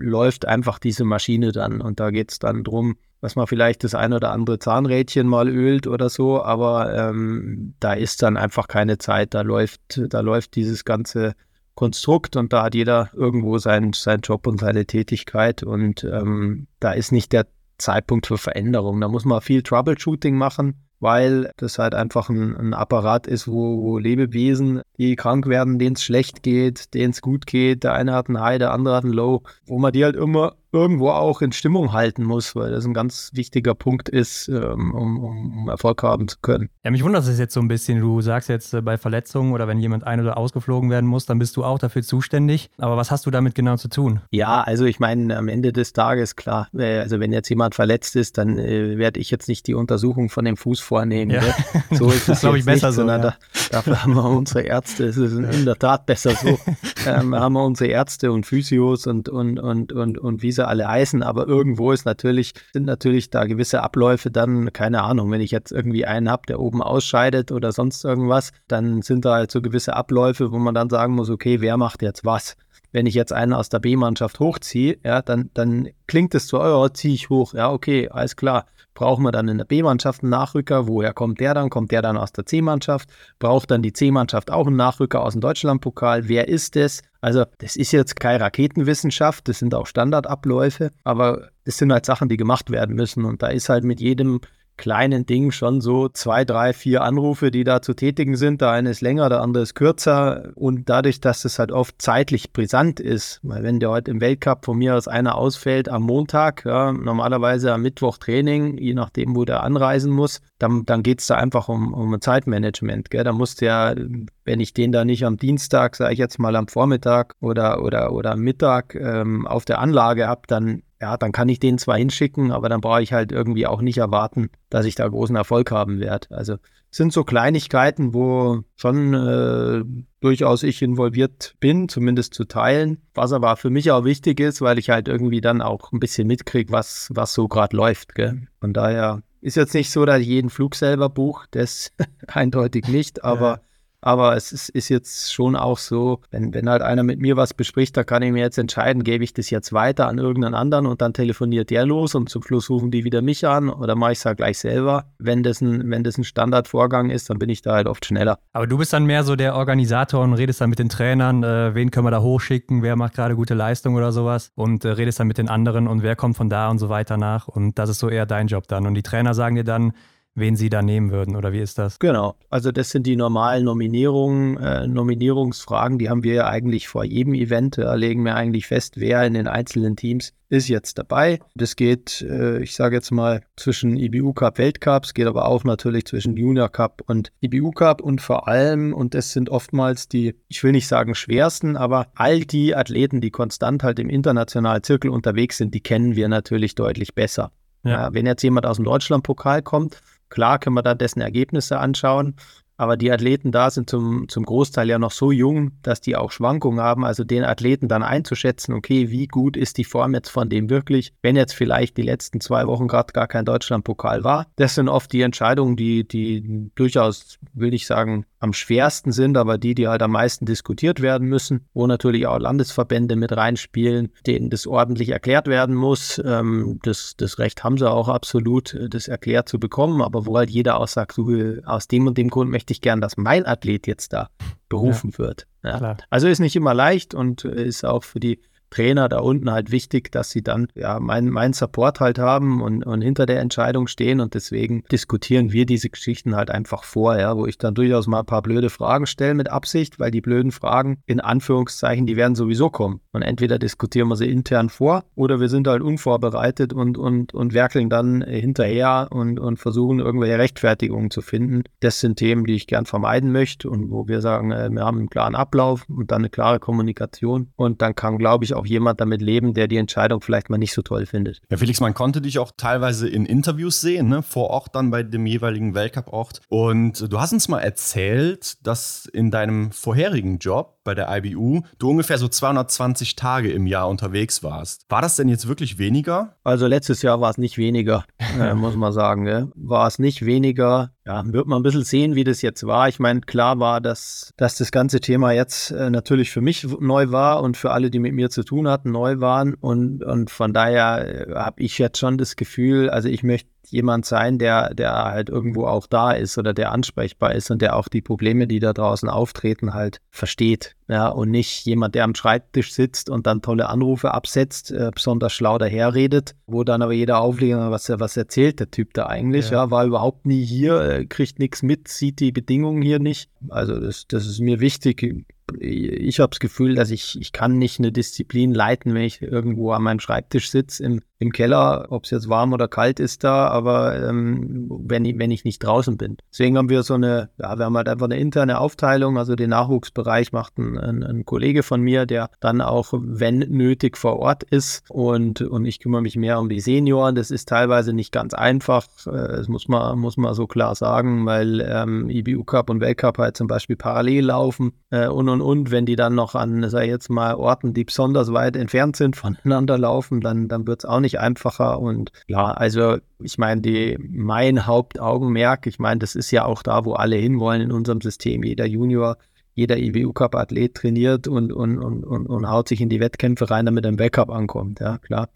läuft 0.00 0.46
einfach 0.46 0.78
diese 0.78 1.04
Maschine 1.04 1.52
dann. 1.52 1.80
Und 1.80 2.00
da 2.00 2.10
geht 2.10 2.32
es 2.32 2.38
dann 2.38 2.64
darum, 2.64 2.96
dass 3.20 3.36
man 3.36 3.46
vielleicht 3.46 3.84
das 3.84 3.94
ein 3.94 4.12
oder 4.12 4.32
andere 4.32 4.58
Zahnrädchen 4.58 5.26
mal 5.26 5.48
ölt 5.48 5.86
oder 5.86 6.08
so, 6.08 6.42
aber 6.42 6.94
ähm, 6.96 7.74
da 7.78 7.92
ist 7.92 8.22
dann 8.22 8.36
einfach 8.36 8.66
keine 8.66 8.98
Zeit. 8.98 9.34
Da 9.34 9.42
läuft, 9.42 10.00
da 10.08 10.20
läuft 10.20 10.56
dieses 10.56 10.84
ganze 10.84 11.34
Konstrukt 11.74 12.36
und 12.36 12.52
da 12.52 12.64
hat 12.64 12.74
jeder 12.74 13.10
irgendwo 13.14 13.58
seinen, 13.58 13.92
seinen 13.92 14.20
Job 14.20 14.46
und 14.46 14.60
seine 14.60 14.86
Tätigkeit 14.86 15.62
und 15.62 16.04
ähm, 16.04 16.66
da 16.80 16.92
ist 16.92 17.12
nicht 17.12 17.32
der 17.32 17.46
Zeitpunkt 17.78 18.26
für 18.26 18.38
Veränderung. 18.38 19.00
Da 19.00 19.08
muss 19.08 19.24
man 19.24 19.40
viel 19.40 19.62
Troubleshooting 19.62 20.36
machen 20.36 20.89
weil 21.00 21.50
das 21.56 21.78
halt 21.78 21.94
einfach 21.94 22.28
ein, 22.28 22.56
ein 22.56 22.74
Apparat 22.74 23.26
ist, 23.26 23.48
wo, 23.48 23.82
wo, 23.82 23.98
Lebewesen, 23.98 24.82
die 24.98 25.16
krank 25.16 25.46
werden, 25.46 25.78
denen 25.78 25.96
es 25.96 26.04
schlecht 26.04 26.42
geht, 26.42 26.94
denen 26.94 27.10
es 27.10 27.22
gut 27.22 27.46
geht, 27.46 27.84
der 27.84 27.94
eine 27.94 28.12
hat 28.12 28.28
ein 28.28 28.40
High, 28.40 28.58
der 28.58 28.72
andere 28.72 28.96
hat 28.96 29.04
ein 29.04 29.12
Low, 29.12 29.42
wo 29.66 29.78
man 29.78 29.92
die 29.92 30.04
halt 30.04 30.16
immer 30.16 30.54
irgendwo 30.72 31.10
auch 31.10 31.42
in 31.42 31.52
Stimmung 31.52 31.92
halten 31.92 32.22
muss, 32.24 32.54
weil 32.54 32.70
das 32.70 32.84
ein 32.84 32.94
ganz 32.94 33.30
wichtiger 33.34 33.74
Punkt 33.74 34.08
ist, 34.08 34.48
ähm, 34.48 34.94
um, 34.94 35.24
um, 35.24 35.68
Erfolg 35.68 36.02
haben 36.02 36.28
zu 36.28 36.38
können. 36.40 36.68
Ja, 36.84 36.90
mich 36.90 37.02
wundert 37.02 37.26
es 37.26 37.38
jetzt 37.38 37.54
so 37.54 37.60
ein 37.60 37.68
bisschen. 37.68 38.00
Du 38.00 38.20
sagst 38.20 38.48
jetzt 38.48 38.72
äh, 38.74 38.80
bei 38.80 38.98
Verletzungen 38.98 39.52
oder 39.52 39.66
wenn 39.68 39.78
jemand 39.78 40.04
ein- 40.04 40.20
oder 40.20 40.36
ausgeflogen 40.36 40.90
werden 40.90 41.08
muss, 41.08 41.26
dann 41.26 41.38
bist 41.38 41.56
du 41.56 41.64
auch 41.64 41.78
dafür 41.78 42.02
zuständig. 42.02 42.70
Aber 42.78 42.96
was 42.96 43.10
hast 43.10 43.26
du 43.26 43.30
damit 43.30 43.54
genau 43.54 43.76
zu 43.76 43.88
tun? 43.88 44.20
Ja, 44.30 44.62
also 44.62 44.84
ich 44.84 45.00
meine, 45.00 45.36
am 45.36 45.48
Ende 45.48 45.72
des 45.72 45.92
Tages, 45.92 46.36
klar, 46.36 46.68
äh, 46.76 46.98
also 46.98 47.20
wenn 47.20 47.32
jetzt 47.32 47.48
jemand 47.48 47.74
verletzt 47.74 48.16
ist, 48.16 48.38
dann 48.38 48.58
äh, 48.58 48.98
werde 48.98 49.20
ich 49.20 49.30
jetzt 49.30 49.48
nicht 49.48 49.66
die 49.66 49.74
Untersuchung 49.74 50.28
von 50.30 50.44
dem 50.44 50.56
Fuß 50.56 50.80
vornehmen. 50.80 51.30
Ja. 51.30 51.42
So 51.92 52.08
ist 52.10 52.28
es, 52.28 52.40
glaube 52.40 52.58
ich, 52.58 52.64
besser 52.64 52.88
nicht, 52.88 52.96
so. 52.96 53.06
Ja. 53.06 53.18
Da, 53.18 53.34
dafür 53.70 54.02
haben 54.02 54.14
wir 54.14 54.24
unsere 54.24 54.62
Ärzte. 54.62 55.06
Es 55.06 55.16
ist 55.16 55.32
in 55.32 55.64
der 55.64 55.76
Tat 55.76 56.06
besser 56.06 56.30
so. 56.30 56.58
ähm, 57.06 57.34
haben 57.34 57.54
wir 57.54 57.64
unsere 57.64 57.90
Ärzte 57.90 58.30
und 58.32 58.46
Physios 58.46 59.06
und, 59.06 59.28
und, 59.28 59.58
und, 59.58 59.92
und, 59.92 60.18
und 60.18 60.42
wie 60.42 60.52
sie 60.60 60.68
alle 60.68 60.86
heißen, 60.86 61.22
aber 61.22 61.46
irgendwo 61.46 61.92
ist 61.92 62.04
natürlich, 62.04 62.52
sind 62.72 62.84
natürlich 62.84 63.30
da 63.30 63.46
gewisse 63.46 63.82
Abläufe 63.82 64.30
dann, 64.30 64.72
keine 64.72 65.02
Ahnung, 65.02 65.30
wenn 65.30 65.40
ich 65.40 65.50
jetzt 65.50 65.72
irgendwie 65.72 66.06
einen 66.06 66.30
habe, 66.30 66.42
der 66.46 66.60
oben 66.60 66.82
ausscheidet 66.82 67.50
oder 67.50 67.72
sonst 67.72 68.04
irgendwas, 68.04 68.52
dann 68.68 69.02
sind 69.02 69.24
da 69.24 69.34
halt 69.34 69.50
so 69.50 69.62
gewisse 69.62 69.96
Abläufe, 69.96 70.52
wo 70.52 70.58
man 70.58 70.74
dann 70.74 70.90
sagen 70.90 71.14
muss, 71.14 71.30
okay, 71.30 71.60
wer 71.60 71.76
macht 71.76 72.02
jetzt 72.02 72.24
was? 72.24 72.56
wenn 72.92 73.06
ich 73.06 73.14
jetzt 73.14 73.32
einen 73.32 73.52
aus 73.52 73.68
der 73.68 73.78
B-Mannschaft 73.78 74.40
hochziehe, 74.40 74.98
ja, 75.04 75.22
dann, 75.22 75.50
dann 75.54 75.88
klingt 76.06 76.34
es 76.34 76.46
zu, 76.46 76.58
oh, 76.58 76.88
ziehe 76.88 77.14
ich 77.14 77.30
hoch. 77.30 77.54
Ja, 77.54 77.70
okay, 77.70 78.08
alles 78.08 78.36
klar. 78.36 78.66
Brauchen 79.00 79.24
wir 79.24 79.32
dann 79.32 79.48
in 79.48 79.56
der 79.56 79.64
B-Mannschaft 79.64 80.22
einen 80.22 80.28
Nachrücker? 80.28 80.86
Woher 80.86 81.14
kommt 81.14 81.40
der 81.40 81.54
dann? 81.54 81.70
Kommt 81.70 81.90
der 81.90 82.02
dann 82.02 82.18
aus 82.18 82.32
der 82.32 82.44
C-Mannschaft? 82.44 83.08
Braucht 83.38 83.70
dann 83.70 83.80
die 83.80 83.94
C-Mannschaft 83.94 84.50
auch 84.50 84.66
einen 84.66 84.76
Nachrücker 84.76 85.22
aus 85.24 85.32
dem 85.32 85.40
Deutschlandpokal? 85.40 86.28
Wer 86.28 86.48
ist 86.48 86.76
es? 86.76 87.00
Also, 87.22 87.46
das 87.60 87.76
ist 87.76 87.92
jetzt 87.92 88.20
keine 88.20 88.44
Raketenwissenschaft, 88.44 89.48
das 89.48 89.60
sind 89.60 89.74
auch 89.74 89.86
Standardabläufe, 89.86 90.90
aber 91.02 91.48
das 91.64 91.78
sind 91.78 91.90
halt 91.90 92.04
Sachen, 92.04 92.28
die 92.28 92.36
gemacht 92.36 92.70
werden 92.70 92.94
müssen. 92.94 93.24
Und 93.24 93.42
da 93.42 93.46
ist 93.46 93.70
halt 93.70 93.84
mit 93.84 94.02
jedem 94.02 94.42
kleinen 94.80 95.26
Ding 95.26 95.50
schon 95.50 95.82
so 95.82 96.08
zwei, 96.08 96.46
drei, 96.46 96.72
vier 96.72 97.02
Anrufe, 97.02 97.50
die 97.50 97.64
da 97.64 97.82
zu 97.82 97.92
tätigen 97.92 98.34
sind. 98.34 98.62
Der 98.62 98.70
eine 98.70 98.88
ist 98.90 99.02
länger, 99.02 99.28
der 99.28 99.42
andere 99.42 99.62
ist 99.62 99.74
kürzer. 99.74 100.52
Und 100.54 100.88
dadurch, 100.88 101.20
dass 101.20 101.44
es 101.44 101.58
halt 101.58 101.70
oft 101.70 102.00
zeitlich 102.00 102.54
brisant 102.54 102.98
ist, 102.98 103.40
weil 103.42 103.62
wenn 103.62 103.78
der 103.78 103.90
heute 103.90 104.10
im 104.10 104.22
Weltcup 104.22 104.64
von 104.64 104.78
mir 104.78 104.96
aus 104.96 105.06
einer 105.06 105.36
ausfällt 105.36 105.90
am 105.90 106.04
Montag, 106.04 106.64
ja, 106.64 106.92
normalerweise 106.92 107.74
am 107.74 107.82
Mittwoch 107.82 108.16
Training, 108.16 108.78
je 108.78 108.94
nachdem, 108.94 109.36
wo 109.36 109.44
der 109.44 109.62
anreisen 109.64 110.10
muss, 110.10 110.40
dann, 110.58 110.86
dann 110.86 111.02
geht 111.02 111.20
es 111.20 111.26
da 111.26 111.34
einfach 111.34 111.68
um, 111.68 111.92
um 111.92 112.18
Zeitmanagement. 112.18 113.10
Gell? 113.10 113.24
Da 113.24 113.32
muss 113.32 113.56
der, 113.56 113.96
wenn 114.44 114.60
ich 114.60 114.72
den 114.72 114.92
da 114.92 115.04
nicht 115.04 115.26
am 115.26 115.36
Dienstag, 115.36 115.94
sage 115.94 116.14
ich 116.14 116.18
jetzt 116.18 116.38
mal 116.38 116.56
am 116.56 116.68
Vormittag 116.68 117.34
oder, 117.42 117.82
oder, 117.82 118.12
oder 118.12 118.32
am 118.32 118.40
Mittag 118.40 118.94
ähm, 118.94 119.46
auf 119.46 119.66
der 119.66 119.78
Anlage 119.78 120.26
habe, 120.26 120.42
dann 120.46 120.82
ja, 121.00 121.16
dann 121.16 121.32
kann 121.32 121.48
ich 121.48 121.58
den 121.60 121.78
zwar 121.78 121.96
hinschicken, 121.96 122.52
aber 122.52 122.68
dann 122.68 122.80
brauche 122.80 123.02
ich 123.02 123.12
halt 123.12 123.32
irgendwie 123.32 123.66
auch 123.66 123.80
nicht 123.80 123.98
erwarten, 123.98 124.50
dass 124.68 124.84
ich 124.84 124.94
da 124.94 125.08
großen 125.08 125.34
Erfolg 125.34 125.70
haben 125.70 125.98
werde. 125.98 126.30
Also 126.30 126.56
sind 126.90 127.12
so 127.12 127.24
Kleinigkeiten, 127.24 128.12
wo 128.12 128.62
schon 128.76 129.14
äh, 129.14 129.84
durchaus 130.20 130.62
ich 130.62 130.82
involviert 130.82 131.54
bin, 131.60 131.88
zumindest 131.88 132.34
zu 132.34 132.44
teilen. 132.44 132.98
Was 133.14 133.32
aber 133.32 133.56
für 133.56 133.70
mich 133.70 133.90
auch 133.92 134.04
wichtig 134.04 134.40
ist, 134.40 134.60
weil 134.60 134.78
ich 134.78 134.90
halt 134.90 135.08
irgendwie 135.08 135.40
dann 135.40 135.62
auch 135.62 135.92
ein 135.92 136.00
bisschen 136.00 136.26
mitkriege, 136.26 136.72
was, 136.72 137.08
was 137.14 137.32
so 137.32 137.48
gerade 137.48 137.76
läuft. 137.76 138.14
Gell? 138.14 138.48
Von 138.60 138.72
daher 138.72 139.22
ist 139.40 139.56
jetzt 139.56 139.74
nicht 139.74 139.90
so, 139.90 140.04
dass 140.04 140.20
ich 140.20 140.26
jeden 140.26 140.50
Flug 140.50 140.74
selber 140.74 141.08
buche, 141.08 141.46
das 141.52 141.92
eindeutig 142.26 142.88
nicht, 142.88 143.24
aber 143.24 143.48
ja. 143.48 143.60
Aber 144.02 144.36
es 144.36 144.52
ist, 144.52 144.68
ist, 144.70 144.88
jetzt 144.88 145.32
schon 145.32 145.56
auch 145.56 145.78
so, 145.78 146.20
wenn, 146.30 146.54
wenn 146.54 146.68
halt 146.68 146.82
einer 146.82 147.02
mit 147.02 147.20
mir 147.20 147.36
was 147.36 147.54
bespricht, 147.54 147.96
da 147.96 148.04
kann 148.04 148.22
ich 148.22 148.32
mir 148.32 148.40
jetzt 148.40 148.58
entscheiden, 148.58 149.04
gebe 149.04 149.24
ich 149.24 149.34
das 149.34 149.50
jetzt 149.50 149.72
weiter 149.72 150.08
an 150.08 150.18
irgendeinen 150.18 150.54
anderen 150.54 150.86
und 150.86 151.02
dann 151.02 151.12
telefoniert 151.12 151.70
der 151.70 151.84
los 151.84 152.14
und 152.14 152.28
zum 152.28 152.42
Schluss 152.42 152.70
rufen 152.70 152.90
die 152.90 153.04
wieder 153.04 153.22
mich 153.22 153.46
an 153.46 153.68
oder 153.68 153.94
mache 153.94 154.12
ich 154.12 154.18
es 154.18 154.24
halt 154.24 154.38
gleich 154.38 154.58
selber. 154.58 155.04
Wenn 155.18 155.42
das, 155.42 155.60
ein, 155.60 155.90
wenn 155.90 156.02
das 156.02 156.16
ein 156.16 156.24
Standardvorgang 156.24 157.10
ist, 157.10 157.28
dann 157.30 157.38
bin 157.38 157.50
ich 157.50 157.62
da 157.62 157.74
halt 157.74 157.86
oft 157.86 158.06
schneller. 158.06 158.38
Aber 158.52 158.66
du 158.66 158.78
bist 158.78 158.92
dann 158.92 159.04
mehr 159.04 159.22
so 159.24 159.36
der 159.36 159.54
Organisator 159.54 160.22
und 160.22 160.32
redest 160.34 160.60
dann 160.60 160.70
mit 160.70 160.78
den 160.78 160.88
Trainern, 160.88 161.42
äh, 161.42 161.74
wen 161.74 161.90
können 161.90 162.06
wir 162.06 162.10
da 162.10 162.22
hochschicken, 162.22 162.82
wer 162.82 162.96
macht 162.96 163.14
gerade 163.14 163.36
gute 163.36 163.54
Leistung 163.54 163.94
oder 163.94 164.12
sowas 164.12 164.50
und 164.54 164.84
äh, 164.84 164.88
redest 164.88 165.20
dann 165.20 165.26
mit 165.26 165.38
den 165.38 165.48
anderen 165.48 165.86
und 165.86 166.02
wer 166.02 166.16
kommt 166.16 166.36
von 166.36 166.48
da 166.48 166.70
und 166.70 166.78
so 166.78 166.88
weiter 166.88 167.16
nach 167.16 167.48
und 167.48 167.78
das 167.78 167.90
ist 167.90 167.98
so 167.98 168.08
eher 168.08 168.26
dein 168.26 168.46
Job 168.46 168.66
dann. 168.68 168.86
Und 168.86 168.94
die 168.94 169.02
Trainer 169.02 169.34
sagen 169.34 169.56
dir 169.56 169.64
dann, 169.64 169.92
wen 170.40 170.56
Sie 170.56 170.70
da 170.70 170.82
nehmen 170.82 171.12
würden 171.12 171.36
oder 171.36 171.52
wie 171.52 171.60
ist 171.60 171.78
das? 171.78 171.98
Genau, 171.98 172.34
also 172.48 172.72
das 172.72 172.90
sind 172.90 173.06
die 173.06 173.16
normalen 173.16 173.64
Nominierungen, 173.64 174.56
äh, 174.56 174.86
Nominierungsfragen, 174.86 175.98
die 175.98 176.08
haben 176.08 176.24
wir 176.24 176.34
ja 176.34 176.48
eigentlich 176.48 176.88
vor 176.88 177.04
jedem 177.04 177.34
Event, 177.34 177.78
da 177.78 177.94
legen 177.94 178.24
wir 178.24 178.34
eigentlich 178.34 178.66
fest, 178.66 178.94
wer 178.98 179.24
in 179.24 179.34
den 179.34 179.46
einzelnen 179.46 179.96
Teams 179.96 180.32
ist 180.48 180.68
jetzt 180.68 180.98
dabei. 180.98 181.38
Das 181.54 181.76
geht, 181.76 182.22
äh, 182.22 182.60
ich 182.60 182.74
sage 182.74 182.96
jetzt 182.96 183.12
mal, 183.12 183.42
zwischen 183.56 183.96
IBU 183.96 184.32
Cup, 184.32 184.58
Weltcups, 184.58 185.14
geht 185.14 185.26
aber 185.26 185.46
auch 185.46 185.64
natürlich 185.64 186.06
zwischen 186.06 186.36
Junior 186.36 186.68
Cup 186.68 187.02
und 187.06 187.30
IBU 187.40 187.70
Cup 187.70 188.00
und 188.00 188.20
vor 188.20 188.48
allem, 188.48 188.92
und 188.92 189.14
das 189.14 189.32
sind 189.32 189.48
oftmals 189.48 190.08
die, 190.08 190.34
ich 190.48 190.62
will 190.64 190.72
nicht 190.72 190.88
sagen 190.88 191.14
schwersten, 191.14 191.76
aber 191.76 192.08
all 192.14 192.40
die 192.40 192.74
Athleten, 192.74 193.20
die 193.20 193.30
konstant 193.30 193.84
halt 193.84 193.98
im 194.00 194.10
internationalen 194.10 194.82
Zirkel 194.82 195.10
unterwegs 195.10 195.56
sind, 195.56 195.72
die 195.72 195.80
kennen 195.80 196.16
wir 196.16 196.28
natürlich 196.28 196.74
deutlich 196.74 197.14
besser. 197.14 197.52
Ja. 197.82 197.90
Ja, 197.90 198.14
wenn 198.14 198.26
jetzt 198.26 198.42
jemand 198.42 198.66
aus 198.66 198.76
dem 198.76 198.84
Deutschlandpokal 198.84 199.62
kommt, 199.62 200.00
Klar 200.30 200.58
können 200.58 200.76
wir 200.76 200.82
da 200.82 200.94
dessen 200.94 201.20
Ergebnisse 201.20 201.78
anschauen, 201.78 202.36
aber 202.80 202.96
die 202.96 203.12
Athleten 203.12 203.52
da 203.52 203.70
sind 203.70 203.90
zum, 203.90 204.26
zum 204.30 204.46
Großteil 204.46 204.88
ja 204.88 204.98
noch 204.98 205.10
so 205.10 205.30
jung, 205.30 205.72
dass 205.82 206.00
die 206.00 206.16
auch 206.16 206.32
Schwankungen 206.32 206.80
haben. 206.80 207.04
Also 207.04 207.24
den 207.24 207.44
Athleten 207.44 207.88
dann 207.88 208.02
einzuschätzen, 208.02 208.72
okay, 208.72 209.10
wie 209.10 209.26
gut 209.26 209.58
ist 209.58 209.76
die 209.76 209.84
Form 209.84 210.14
jetzt 210.14 210.30
von 210.30 210.48
dem 210.48 210.70
wirklich, 210.70 211.12
wenn 211.20 211.36
jetzt 211.36 211.52
vielleicht 211.52 211.98
die 211.98 212.02
letzten 212.02 212.40
zwei 212.40 212.66
Wochen 212.66 212.88
gerade 212.88 213.12
gar 213.12 213.28
kein 213.28 213.44
Deutschlandpokal 213.44 214.24
war. 214.24 214.46
Das 214.56 214.76
sind 214.76 214.88
oft 214.88 215.12
die 215.12 215.20
Entscheidungen, 215.20 215.76
die, 215.76 216.08
die 216.08 216.70
durchaus, 216.74 217.38
will 217.52 217.74
ich 217.74 217.86
sagen, 217.86 218.24
am 218.38 218.54
schwersten 218.54 219.12
sind, 219.12 219.36
aber 219.36 219.58
die, 219.58 219.74
die 219.74 219.86
halt 219.86 220.02
am 220.02 220.12
meisten 220.12 220.46
diskutiert 220.46 221.02
werden 221.02 221.28
müssen, 221.28 221.66
wo 221.74 221.86
natürlich 221.86 222.26
auch 222.26 222.38
Landesverbände 222.38 223.14
mit 223.14 223.36
reinspielen, 223.36 224.08
denen 224.26 224.48
das 224.48 224.66
ordentlich 224.66 225.10
erklärt 225.10 225.46
werden 225.46 225.74
muss. 225.74 226.20
Ähm, 226.24 226.80
das, 226.82 227.14
das 227.18 227.38
Recht 227.38 227.62
haben 227.62 227.76
sie 227.76 227.88
auch 227.88 228.08
absolut, 228.08 228.74
das 228.88 229.08
erklärt 229.08 229.50
zu 229.50 229.60
bekommen, 229.60 230.00
aber 230.00 230.24
wo 230.24 230.38
halt 230.38 230.48
jeder 230.48 230.80
auch 230.80 230.88
sagt, 230.88 231.12
so, 231.12 231.28
aus 231.66 231.86
dem 231.86 232.06
und 232.06 232.16
dem 232.16 232.30
Grund 232.30 232.50
möchte 232.50 232.69
ich 232.72 232.80
gern, 232.80 233.00
dass 233.00 233.16
mein 233.16 233.46
Athlet 233.46 233.86
jetzt 233.86 234.12
da 234.12 234.30
berufen 234.68 235.10
ja. 235.12 235.18
wird. 235.18 235.46
Ja. 235.62 235.96
Also 236.08 236.28
ist 236.28 236.38
nicht 236.38 236.56
immer 236.56 236.74
leicht 236.74 237.14
und 237.14 237.44
ist 237.44 237.84
auch 237.84 238.04
für 238.04 238.20
die 238.20 238.40
Trainer 238.70 239.08
da 239.08 239.18
unten 239.18 239.50
halt 239.50 239.70
wichtig, 239.70 240.10
dass 240.12 240.30
sie 240.30 240.42
dann 240.42 240.68
ja 240.74 241.00
meinen 241.00 241.30
mein 241.30 241.52
Support 241.52 242.00
halt 242.00 242.18
haben 242.18 242.62
und, 242.62 242.84
und 242.84 243.02
hinter 243.02 243.26
der 243.26 243.40
Entscheidung 243.40 243.86
stehen 243.86 244.20
und 244.20 244.34
deswegen 244.34 244.84
diskutieren 244.90 245.52
wir 245.52 245.66
diese 245.66 245.90
Geschichten 245.90 246.36
halt 246.36 246.50
einfach 246.50 246.84
vor, 246.84 247.18
ja, 247.18 247.36
wo 247.36 247.46
ich 247.46 247.58
dann 247.58 247.74
durchaus 247.74 248.06
mal 248.06 248.20
ein 248.20 248.26
paar 248.26 248.42
blöde 248.42 248.70
Fragen 248.70 249.06
stelle 249.06 249.34
mit 249.34 249.50
Absicht, 249.50 249.98
weil 249.98 250.10
die 250.10 250.20
blöden 250.20 250.52
Fragen 250.52 251.02
in 251.06 251.20
Anführungszeichen, 251.20 252.06
die 252.06 252.16
werden 252.16 252.34
sowieso 252.34 252.70
kommen. 252.70 253.00
Und 253.12 253.22
entweder 253.22 253.58
diskutieren 253.58 254.08
wir 254.08 254.16
sie 254.16 254.30
intern 254.30 254.68
vor 254.68 255.04
oder 255.14 255.40
wir 255.40 255.48
sind 255.48 255.66
halt 255.66 255.82
unvorbereitet 255.82 256.72
und, 256.72 256.96
und, 256.96 257.34
und 257.34 257.54
werkeln 257.54 257.90
dann 257.90 258.22
hinterher 258.22 259.08
und, 259.10 259.40
und 259.40 259.58
versuchen 259.58 259.98
irgendwelche 259.98 260.38
Rechtfertigungen 260.38 261.10
zu 261.10 261.20
finden. 261.20 261.64
Das 261.80 262.00
sind 262.00 262.16
Themen, 262.16 262.44
die 262.44 262.54
ich 262.54 262.66
gern 262.66 262.86
vermeiden 262.86 263.32
möchte 263.32 263.68
und 263.68 263.90
wo 263.90 264.06
wir 264.06 264.20
sagen, 264.20 264.52
äh, 264.52 264.70
wir 264.70 264.84
haben 264.84 264.98
einen 264.98 265.10
klaren 265.10 265.34
Ablauf 265.34 265.84
und 265.88 266.10
dann 266.10 266.22
eine 266.22 266.30
klare 266.30 266.60
Kommunikation 266.60 267.52
und 267.56 267.82
dann 267.82 267.94
kann, 267.94 268.18
glaube 268.18 268.44
ich, 268.44 268.54
auch 268.54 268.59
auch 268.60 268.66
jemand 268.66 269.00
damit 269.00 269.22
leben, 269.22 269.54
der 269.54 269.68
die 269.68 269.76
Entscheidung 269.76 270.20
vielleicht 270.20 270.50
mal 270.50 270.58
nicht 270.58 270.72
so 270.72 270.82
toll 270.82 271.06
findet. 271.06 271.40
Ja, 271.50 271.56
Felix, 271.56 271.80
man 271.80 271.94
konnte 271.94 272.20
dich 272.20 272.38
auch 272.38 272.52
teilweise 272.56 273.08
in 273.08 273.26
Interviews 273.26 273.80
sehen, 273.80 274.08
ne? 274.08 274.22
vor 274.22 274.50
Ort 274.50 274.74
dann 274.74 274.90
bei 274.90 275.02
dem 275.02 275.26
jeweiligen 275.26 275.74
Weltcup-Ort. 275.74 276.40
Und 276.48 277.12
du 277.12 277.20
hast 277.20 277.32
uns 277.32 277.48
mal 277.48 277.60
erzählt, 277.60 278.66
dass 278.66 279.06
in 279.06 279.30
deinem 279.30 279.72
vorherigen 279.72 280.38
Job 280.38 280.79
bei 280.84 280.94
der 280.94 281.08
IBU 281.14 281.62
du 281.78 281.90
ungefähr 281.90 282.18
so 282.18 282.28
220 282.28 283.16
Tage 283.16 283.52
im 283.52 283.66
Jahr 283.66 283.88
unterwegs 283.88 284.42
warst. 284.42 284.86
War 284.88 285.02
das 285.02 285.16
denn 285.16 285.28
jetzt 285.28 285.48
wirklich 285.48 285.78
weniger? 285.78 286.36
Also 286.44 286.66
letztes 286.66 287.02
Jahr 287.02 287.20
war 287.20 287.30
es 287.30 287.38
nicht 287.38 287.58
weniger, 287.58 288.04
äh, 288.38 288.54
muss 288.54 288.76
man 288.76 288.92
sagen. 288.92 289.24
Gell? 289.24 289.50
War 289.54 289.86
es 289.86 289.98
nicht 289.98 290.24
weniger. 290.24 290.92
Ja, 291.06 291.24
wird 291.26 291.46
man 291.46 291.60
ein 291.60 291.62
bisschen 291.62 291.82
sehen, 291.82 292.14
wie 292.14 292.24
das 292.24 292.42
jetzt 292.42 292.66
war. 292.66 292.88
Ich 292.88 292.98
meine, 292.98 293.22
klar 293.22 293.58
war, 293.58 293.80
dass, 293.80 294.32
dass 294.36 294.56
das 294.56 294.70
ganze 294.70 295.00
Thema 295.00 295.32
jetzt 295.32 295.70
äh, 295.70 295.90
natürlich 295.90 296.30
für 296.30 296.40
mich 296.40 296.66
neu 296.78 297.10
war 297.10 297.42
und 297.42 297.56
für 297.56 297.72
alle, 297.72 297.90
die 297.90 297.98
mit 297.98 298.14
mir 298.14 298.30
zu 298.30 298.44
tun 298.44 298.68
hatten, 298.68 298.92
neu 298.92 299.18
waren. 299.18 299.54
Und, 299.54 300.04
und 300.04 300.30
von 300.30 300.52
daher 300.52 301.28
äh, 301.28 301.34
habe 301.34 301.62
ich 301.62 301.78
jetzt 301.78 301.98
schon 301.98 302.16
das 302.16 302.36
Gefühl, 302.36 302.90
also 302.90 303.08
ich 303.08 303.22
möchte 303.22 303.50
jemand 303.68 304.06
sein, 304.06 304.38
der, 304.38 304.74
der 304.74 304.92
halt 304.92 305.28
irgendwo 305.28 305.66
auch 305.66 305.86
da 305.86 306.12
ist 306.12 306.38
oder 306.38 306.54
der 306.54 306.72
ansprechbar 306.72 307.34
ist 307.34 307.50
und 307.50 307.62
der 307.62 307.76
auch 307.76 307.88
die 307.88 308.00
Probleme, 308.00 308.46
die 308.46 308.60
da 308.60 308.72
draußen 308.72 309.08
auftreten, 309.08 309.74
halt 309.74 310.00
versteht. 310.10 310.76
Ja, 310.88 311.08
und 311.08 311.30
nicht 311.30 311.64
jemand, 311.66 311.94
der 311.94 312.02
am 312.02 312.16
Schreibtisch 312.16 312.72
sitzt 312.72 313.10
und 313.10 313.26
dann 313.26 313.42
tolle 313.42 313.68
Anrufe 313.68 314.12
absetzt, 314.12 314.72
äh, 314.72 314.90
besonders 314.92 315.32
schlau 315.32 315.56
daherredet, 315.56 316.34
wo 316.46 316.64
dann 316.64 316.82
aber 316.82 316.92
jeder 316.92 317.20
auflegt, 317.20 317.56
was, 317.56 317.88
was 317.88 318.16
erzählt 318.16 318.58
der 318.58 318.72
Typ 318.72 318.92
da 318.94 319.06
eigentlich? 319.06 319.50
Ja, 319.50 319.64
ja 319.64 319.70
war 319.70 319.84
überhaupt 319.84 320.26
nie 320.26 320.44
hier, 320.44 320.80
äh, 320.80 321.06
kriegt 321.06 321.38
nichts 321.38 321.62
mit, 321.62 321.86
sieht 321.86 322.18
die 322.18 322.32
Bedingungen 322.32 322.82
hier 322.82 322.98
nicht. 322.98 323.30
Also 323.50 323.78
das, 323.78 324.06
das 324.08 324.26
ist 324.26 324.40
mir 324.40 324.58
wichtig 324.58 325.24
ich 325.58 326.20
habe 326.20 326.30
das 326.30 326.40
Gefühl, 326.40 326.74
dass 326.74 326.90
ich, 326.90 327.20
ich 327.20 327.32
kann 327.32 327.58
nicht 327.58 327.78
eine 327.78 327.92
Disziplin 327.92 328.54
leiten, 328.54 328.94
wenn 328.94 329.02
ich 329.02 329.22
irgendwo 329.22 329.72
an 329.72 329.82
meinem 329.82 330.00
Schreibtisch 330.00 330.50
sitze 330.50 330.84
im, 330.84 331.00
im 331.20 331.32
Keller, 331.32 331.86
ob 331.90 332.04
es 332.04 332.10
jetzt 332.10 332.30
warm 332.30 332.54
oder 332.54 332.66
kalt 332.66 332.98
ist 332.98 333.24
da, 333.24 333.48
aber 333.48 334.08
ähm, 334.08 334.68
wenn, 334.70 335.04
ich, 335.04 335.18
wenn 335.18 335.30
ich 335.30 335.44
nicht 335.44 335.58
draußen 335.58 335.98
bin. 335.98 336.16
Deswegen 336.32 336.56
haben 336.56 336.70
wir 336.70 336.82
so 336.82 336.94
eine, 336.94 337.28
ja, 337.38 337.58
wir 337.58 337.66
haben 337.66 337.76
halt 337.76 337.90
einfach 337.90 338.06
eine 338.06 338.18
interne 338.18 338.58
Aufteilung, 338.58 339.18
also 339.18 339.36
den 339.36 339.50
Nachwuchsbereich 339.50 340.32
macht 340.32 340.56
ein, 340.56 340.78
ein, 340.78 341.02
ein 341.02 341.24
Kollege 341.26 341.62
von 341.62 341.82
mir, 341.82 342.06
der 342.06 342.30
dann 342.40 342.62
auch, 342.62 342.94
wenn 342.94 343.40
nötig, 343.40 343.98
vor 343.98 344.18
Ort 344.18 344.44
ist 344.44 344.82
und, 344.88 345.42
und 345.42 345.66
ich 345.66 345.80
kümmere 345.80 346.00
mich 346.00 346.16
mehr 346.16 346.40
um 346.40 346.48
die 346.48 346.60
Senioren. 346.60 347.14
Das 347.14 347.30
ist 347.30 347.48
teilweise 347.50 347.92
nicht 347.92 348.12
ganz 348.12 348.32
einfach, 348.32 348.86
äh, 349.06 349.10
das 349.10 349.48
muss 349.48 349.68
man, 349.68 349.98
muss 349.98 350.16
man 350.16 350.32
so 350.32 350.46
klar 350.46 350.74
sagen, 350.74 351.26
weil 351.26 351.60
ähm, 351.60 352.08
IBU 352.08 352.44
Cup 352.44 352.70
und 352.70 352.80
Weltcup 352.80 353.18
halt 353.18 353.36
zum 353.36 353.46
Beispiel 353.46 353.76
parallel 353.76 354.24
laufen 354.24 354.72
äh, 354.90 355.08
und, 355.08 355.28
und 355.28 355.39
und 355.40 355.60
und 355.60 355.70
wenn 355.70 355.84
die 355.84 355.96
dann 355.96 356.14
noch 356.14 356.34
an, 356.34 356.68
sag 356.70 356.84
ich 356.84 356.88
jetzt 356.88 357.10
mal, 357.10 357.34
Orten, 357.34 357.74
die 357.74 357.84
besonders 357.84 358.32
weit 358.32 358.56
entfernt 358.56 358.96
sind, 358.96 359.16
voneinander 359.16 359.78
laufen, 359.78 360.20
dann, 360.20 360.48
dann 360.48 360.66
wird 360.66 360.80
es 360.80 360.84
auch 360.88 361.00
nicht 361.00 361.20
einfacher. 361.20 361.78
Und 361.78 362.12
ja, 362.26 362.50
also 362.50 362.96
ich 363.22 363.36
meine, 363.38 363.60
die, 363.60 363.98
mein 364.00 364.66
Hauptaugenmerk, 364.66 365.66
ich 365.66 365.78
meine, 365.78 365.98
das 365.98 366.14
ist 366.14 366.30
ja 366.30 366.44
auch 366.46 366.62
da, 366.62 366.84
wo 366.84 366.94
alle 366.94 367.16
hinwollen 367.16 367.60
in 367.60 367.72
unserem 367.72 368.00
System. 368.00 368.42
Jeder 368.42 368.66
Junior, 368.66 369.18
jeder 369.54 369.76
IBU-Cup-Athlet 369.76 370.74
trainiert 370.74 371.28
und, 371.28 371.52
und, 371.52 371.78
und, 371.78 372.04
und, 372.04 372.26
und 372.26 372.48
haut 372.48 372.68
sich 372.68 372.80
in 372.80 372.88
die 372.88 373.00
Wettkämpfe 373.00 373.50
rein, 373.50 373.66
damit 373.66 373.84
ein 373.84 373.96
Backup 373.96 374.30
ankommt. 374.30 374.80
Ja, 374.80 374.96
klar. 374.98 375.28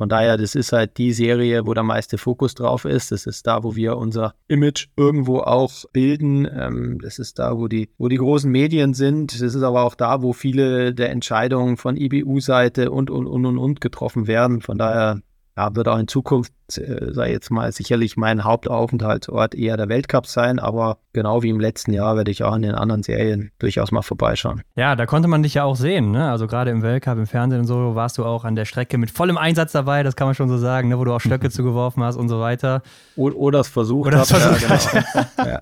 Von 0.00 0.08
daher, 0.08 0.38
das 0.38 0.54
ist 0.54 0.72
halt 0.72 0.96
die 0.96 1.12
Serie, 1.12 1.66
wo 1.66 1.74
der 1.74 1.82
meiste 1.82 2.16
Fokus 2.16 2.54
drauf 2.54 2.86
ist. 2.86 3.12
Das 3.12 3.26
ist 3.26 3.46
da, 3.46 3.62
wo 3.62 3.76
wir 3.76 3.98
unser 3.98 4.32
Image 4.48 4.86
irgendwo 4.96 5.40
auch 5.40 5.84
bilden. 5.92 6.48
Ähm, 6.50 6.98
das 7.02 7.18
ist 7.18 7.38
da, 7.38 7.58
wo 7.58 7.68
die, 7.68 7.90
wo 7.98 8.08
die 8.08 8.16
großen 8.16 8.50
Medien 8.50 8.94
sind. 8.94 9.34
Das 9.34 9.42
ist 9.42 9.62
aber 9.62 9.82
auch 9.82 9.94
da, 9.94 10.22
wo 10.22 10.32
viele 10.32 10.94
der 10.94 11.10
Entscheidungen 11.10 11.76
von 11.76 11.98
IBU-Seite 11.98 12.90
und, 12.90 13.10
und, 13.10 13.26
und, 13.26 13.44
und, 13.44 13.58
und 13.58 13.82
getroffen 13.82 14.26
werden. 14.26 14.62
Von 14.62 14.78
daher 14.78 15.20
ja, 15.56 15.74
wird 15.74 15.88
auch 15.88 15.98
in 15.98 16.08
Zukunft, 16.08 16.52
äh, 16.76 17.12
sei 17.12 17.32
jetzt 17.32 17.50
mal, 17.50 17.70
sicherlich 17.72 18.16
mein 18.16 18.44
Hauptaufenthaltsort 18.44 19.54
eher 19.54 19.76
der 19.76 19.88
Weltcup 19.88 20.26
sein, 20.26 20.58
aber 20.58 20.98
genau 21.12 21.42
wie 21.42 21.48
im 21.48 21.60
letzten 21.60 21.92
Jahr 21.92 22.16
werde 22.16 22.30
ich 22.30 22.44
auch 22.44 22.54
in 22.54 22.62
den 22.62 22.74
anderen 22.74 23.02
Serien 23.02 23.50
durchaus 23.58 23.90
mal 23.90 24.02
vorbeischauen. 24.02 24.62
Ja, 24.76 24.96
da 24.96 25.06
konnte 25.06 25.28
man 25.28 25.42
dich 25.42 25.54
ja 25.54 25.64
auch 25.64 25.76
sehen, 25.76 26.12
ne? 26.12 26.30
Also 26.30 26.46
gerade 26.46 26.70
im 26.70 26.82
Weltcup, 26.82 27.18
im 27.18 27.26
Fernsehen 27.26 27.60
und 27.60 27.66
so 27.66 27.94
warst 27.94 28.18
du 28.18 28.24
auch 28.24 28.44
an 28.44 28.54
der 28.54 28.64
Strecke 28.64 28.98
mit 28.98 29.10
vollem 29.10 29.36
Einsatz 29.36 29.72
dabei, 29.72 30.02
das 30.02 30.16
kann 30.16 30.28
man 30.28 30.34
schon 30.34 30.48
so 30.48 30.58
sagen, 30.58 30.88
ne? 30.88 30.98
wo 30.98 31.04
du 31.04 31.12
auch 31.12 31.20
Stöcke 31.20 31.50
zugeworfen 31.50 32.02
hast 32.02 32.16
und 32.16 32.28
so 32.28 32.40
weiter. 32.40 32.82
Oder, 33.16 33.36
oder 33.36 33.60
es 33.60 33.68
versucht 33.68 34.08
oder 34.08 34.20
hast. 34.20 34.30
Ja, 34.30 34.56
genau. 34.56 35.26
ja. 35.50 35.58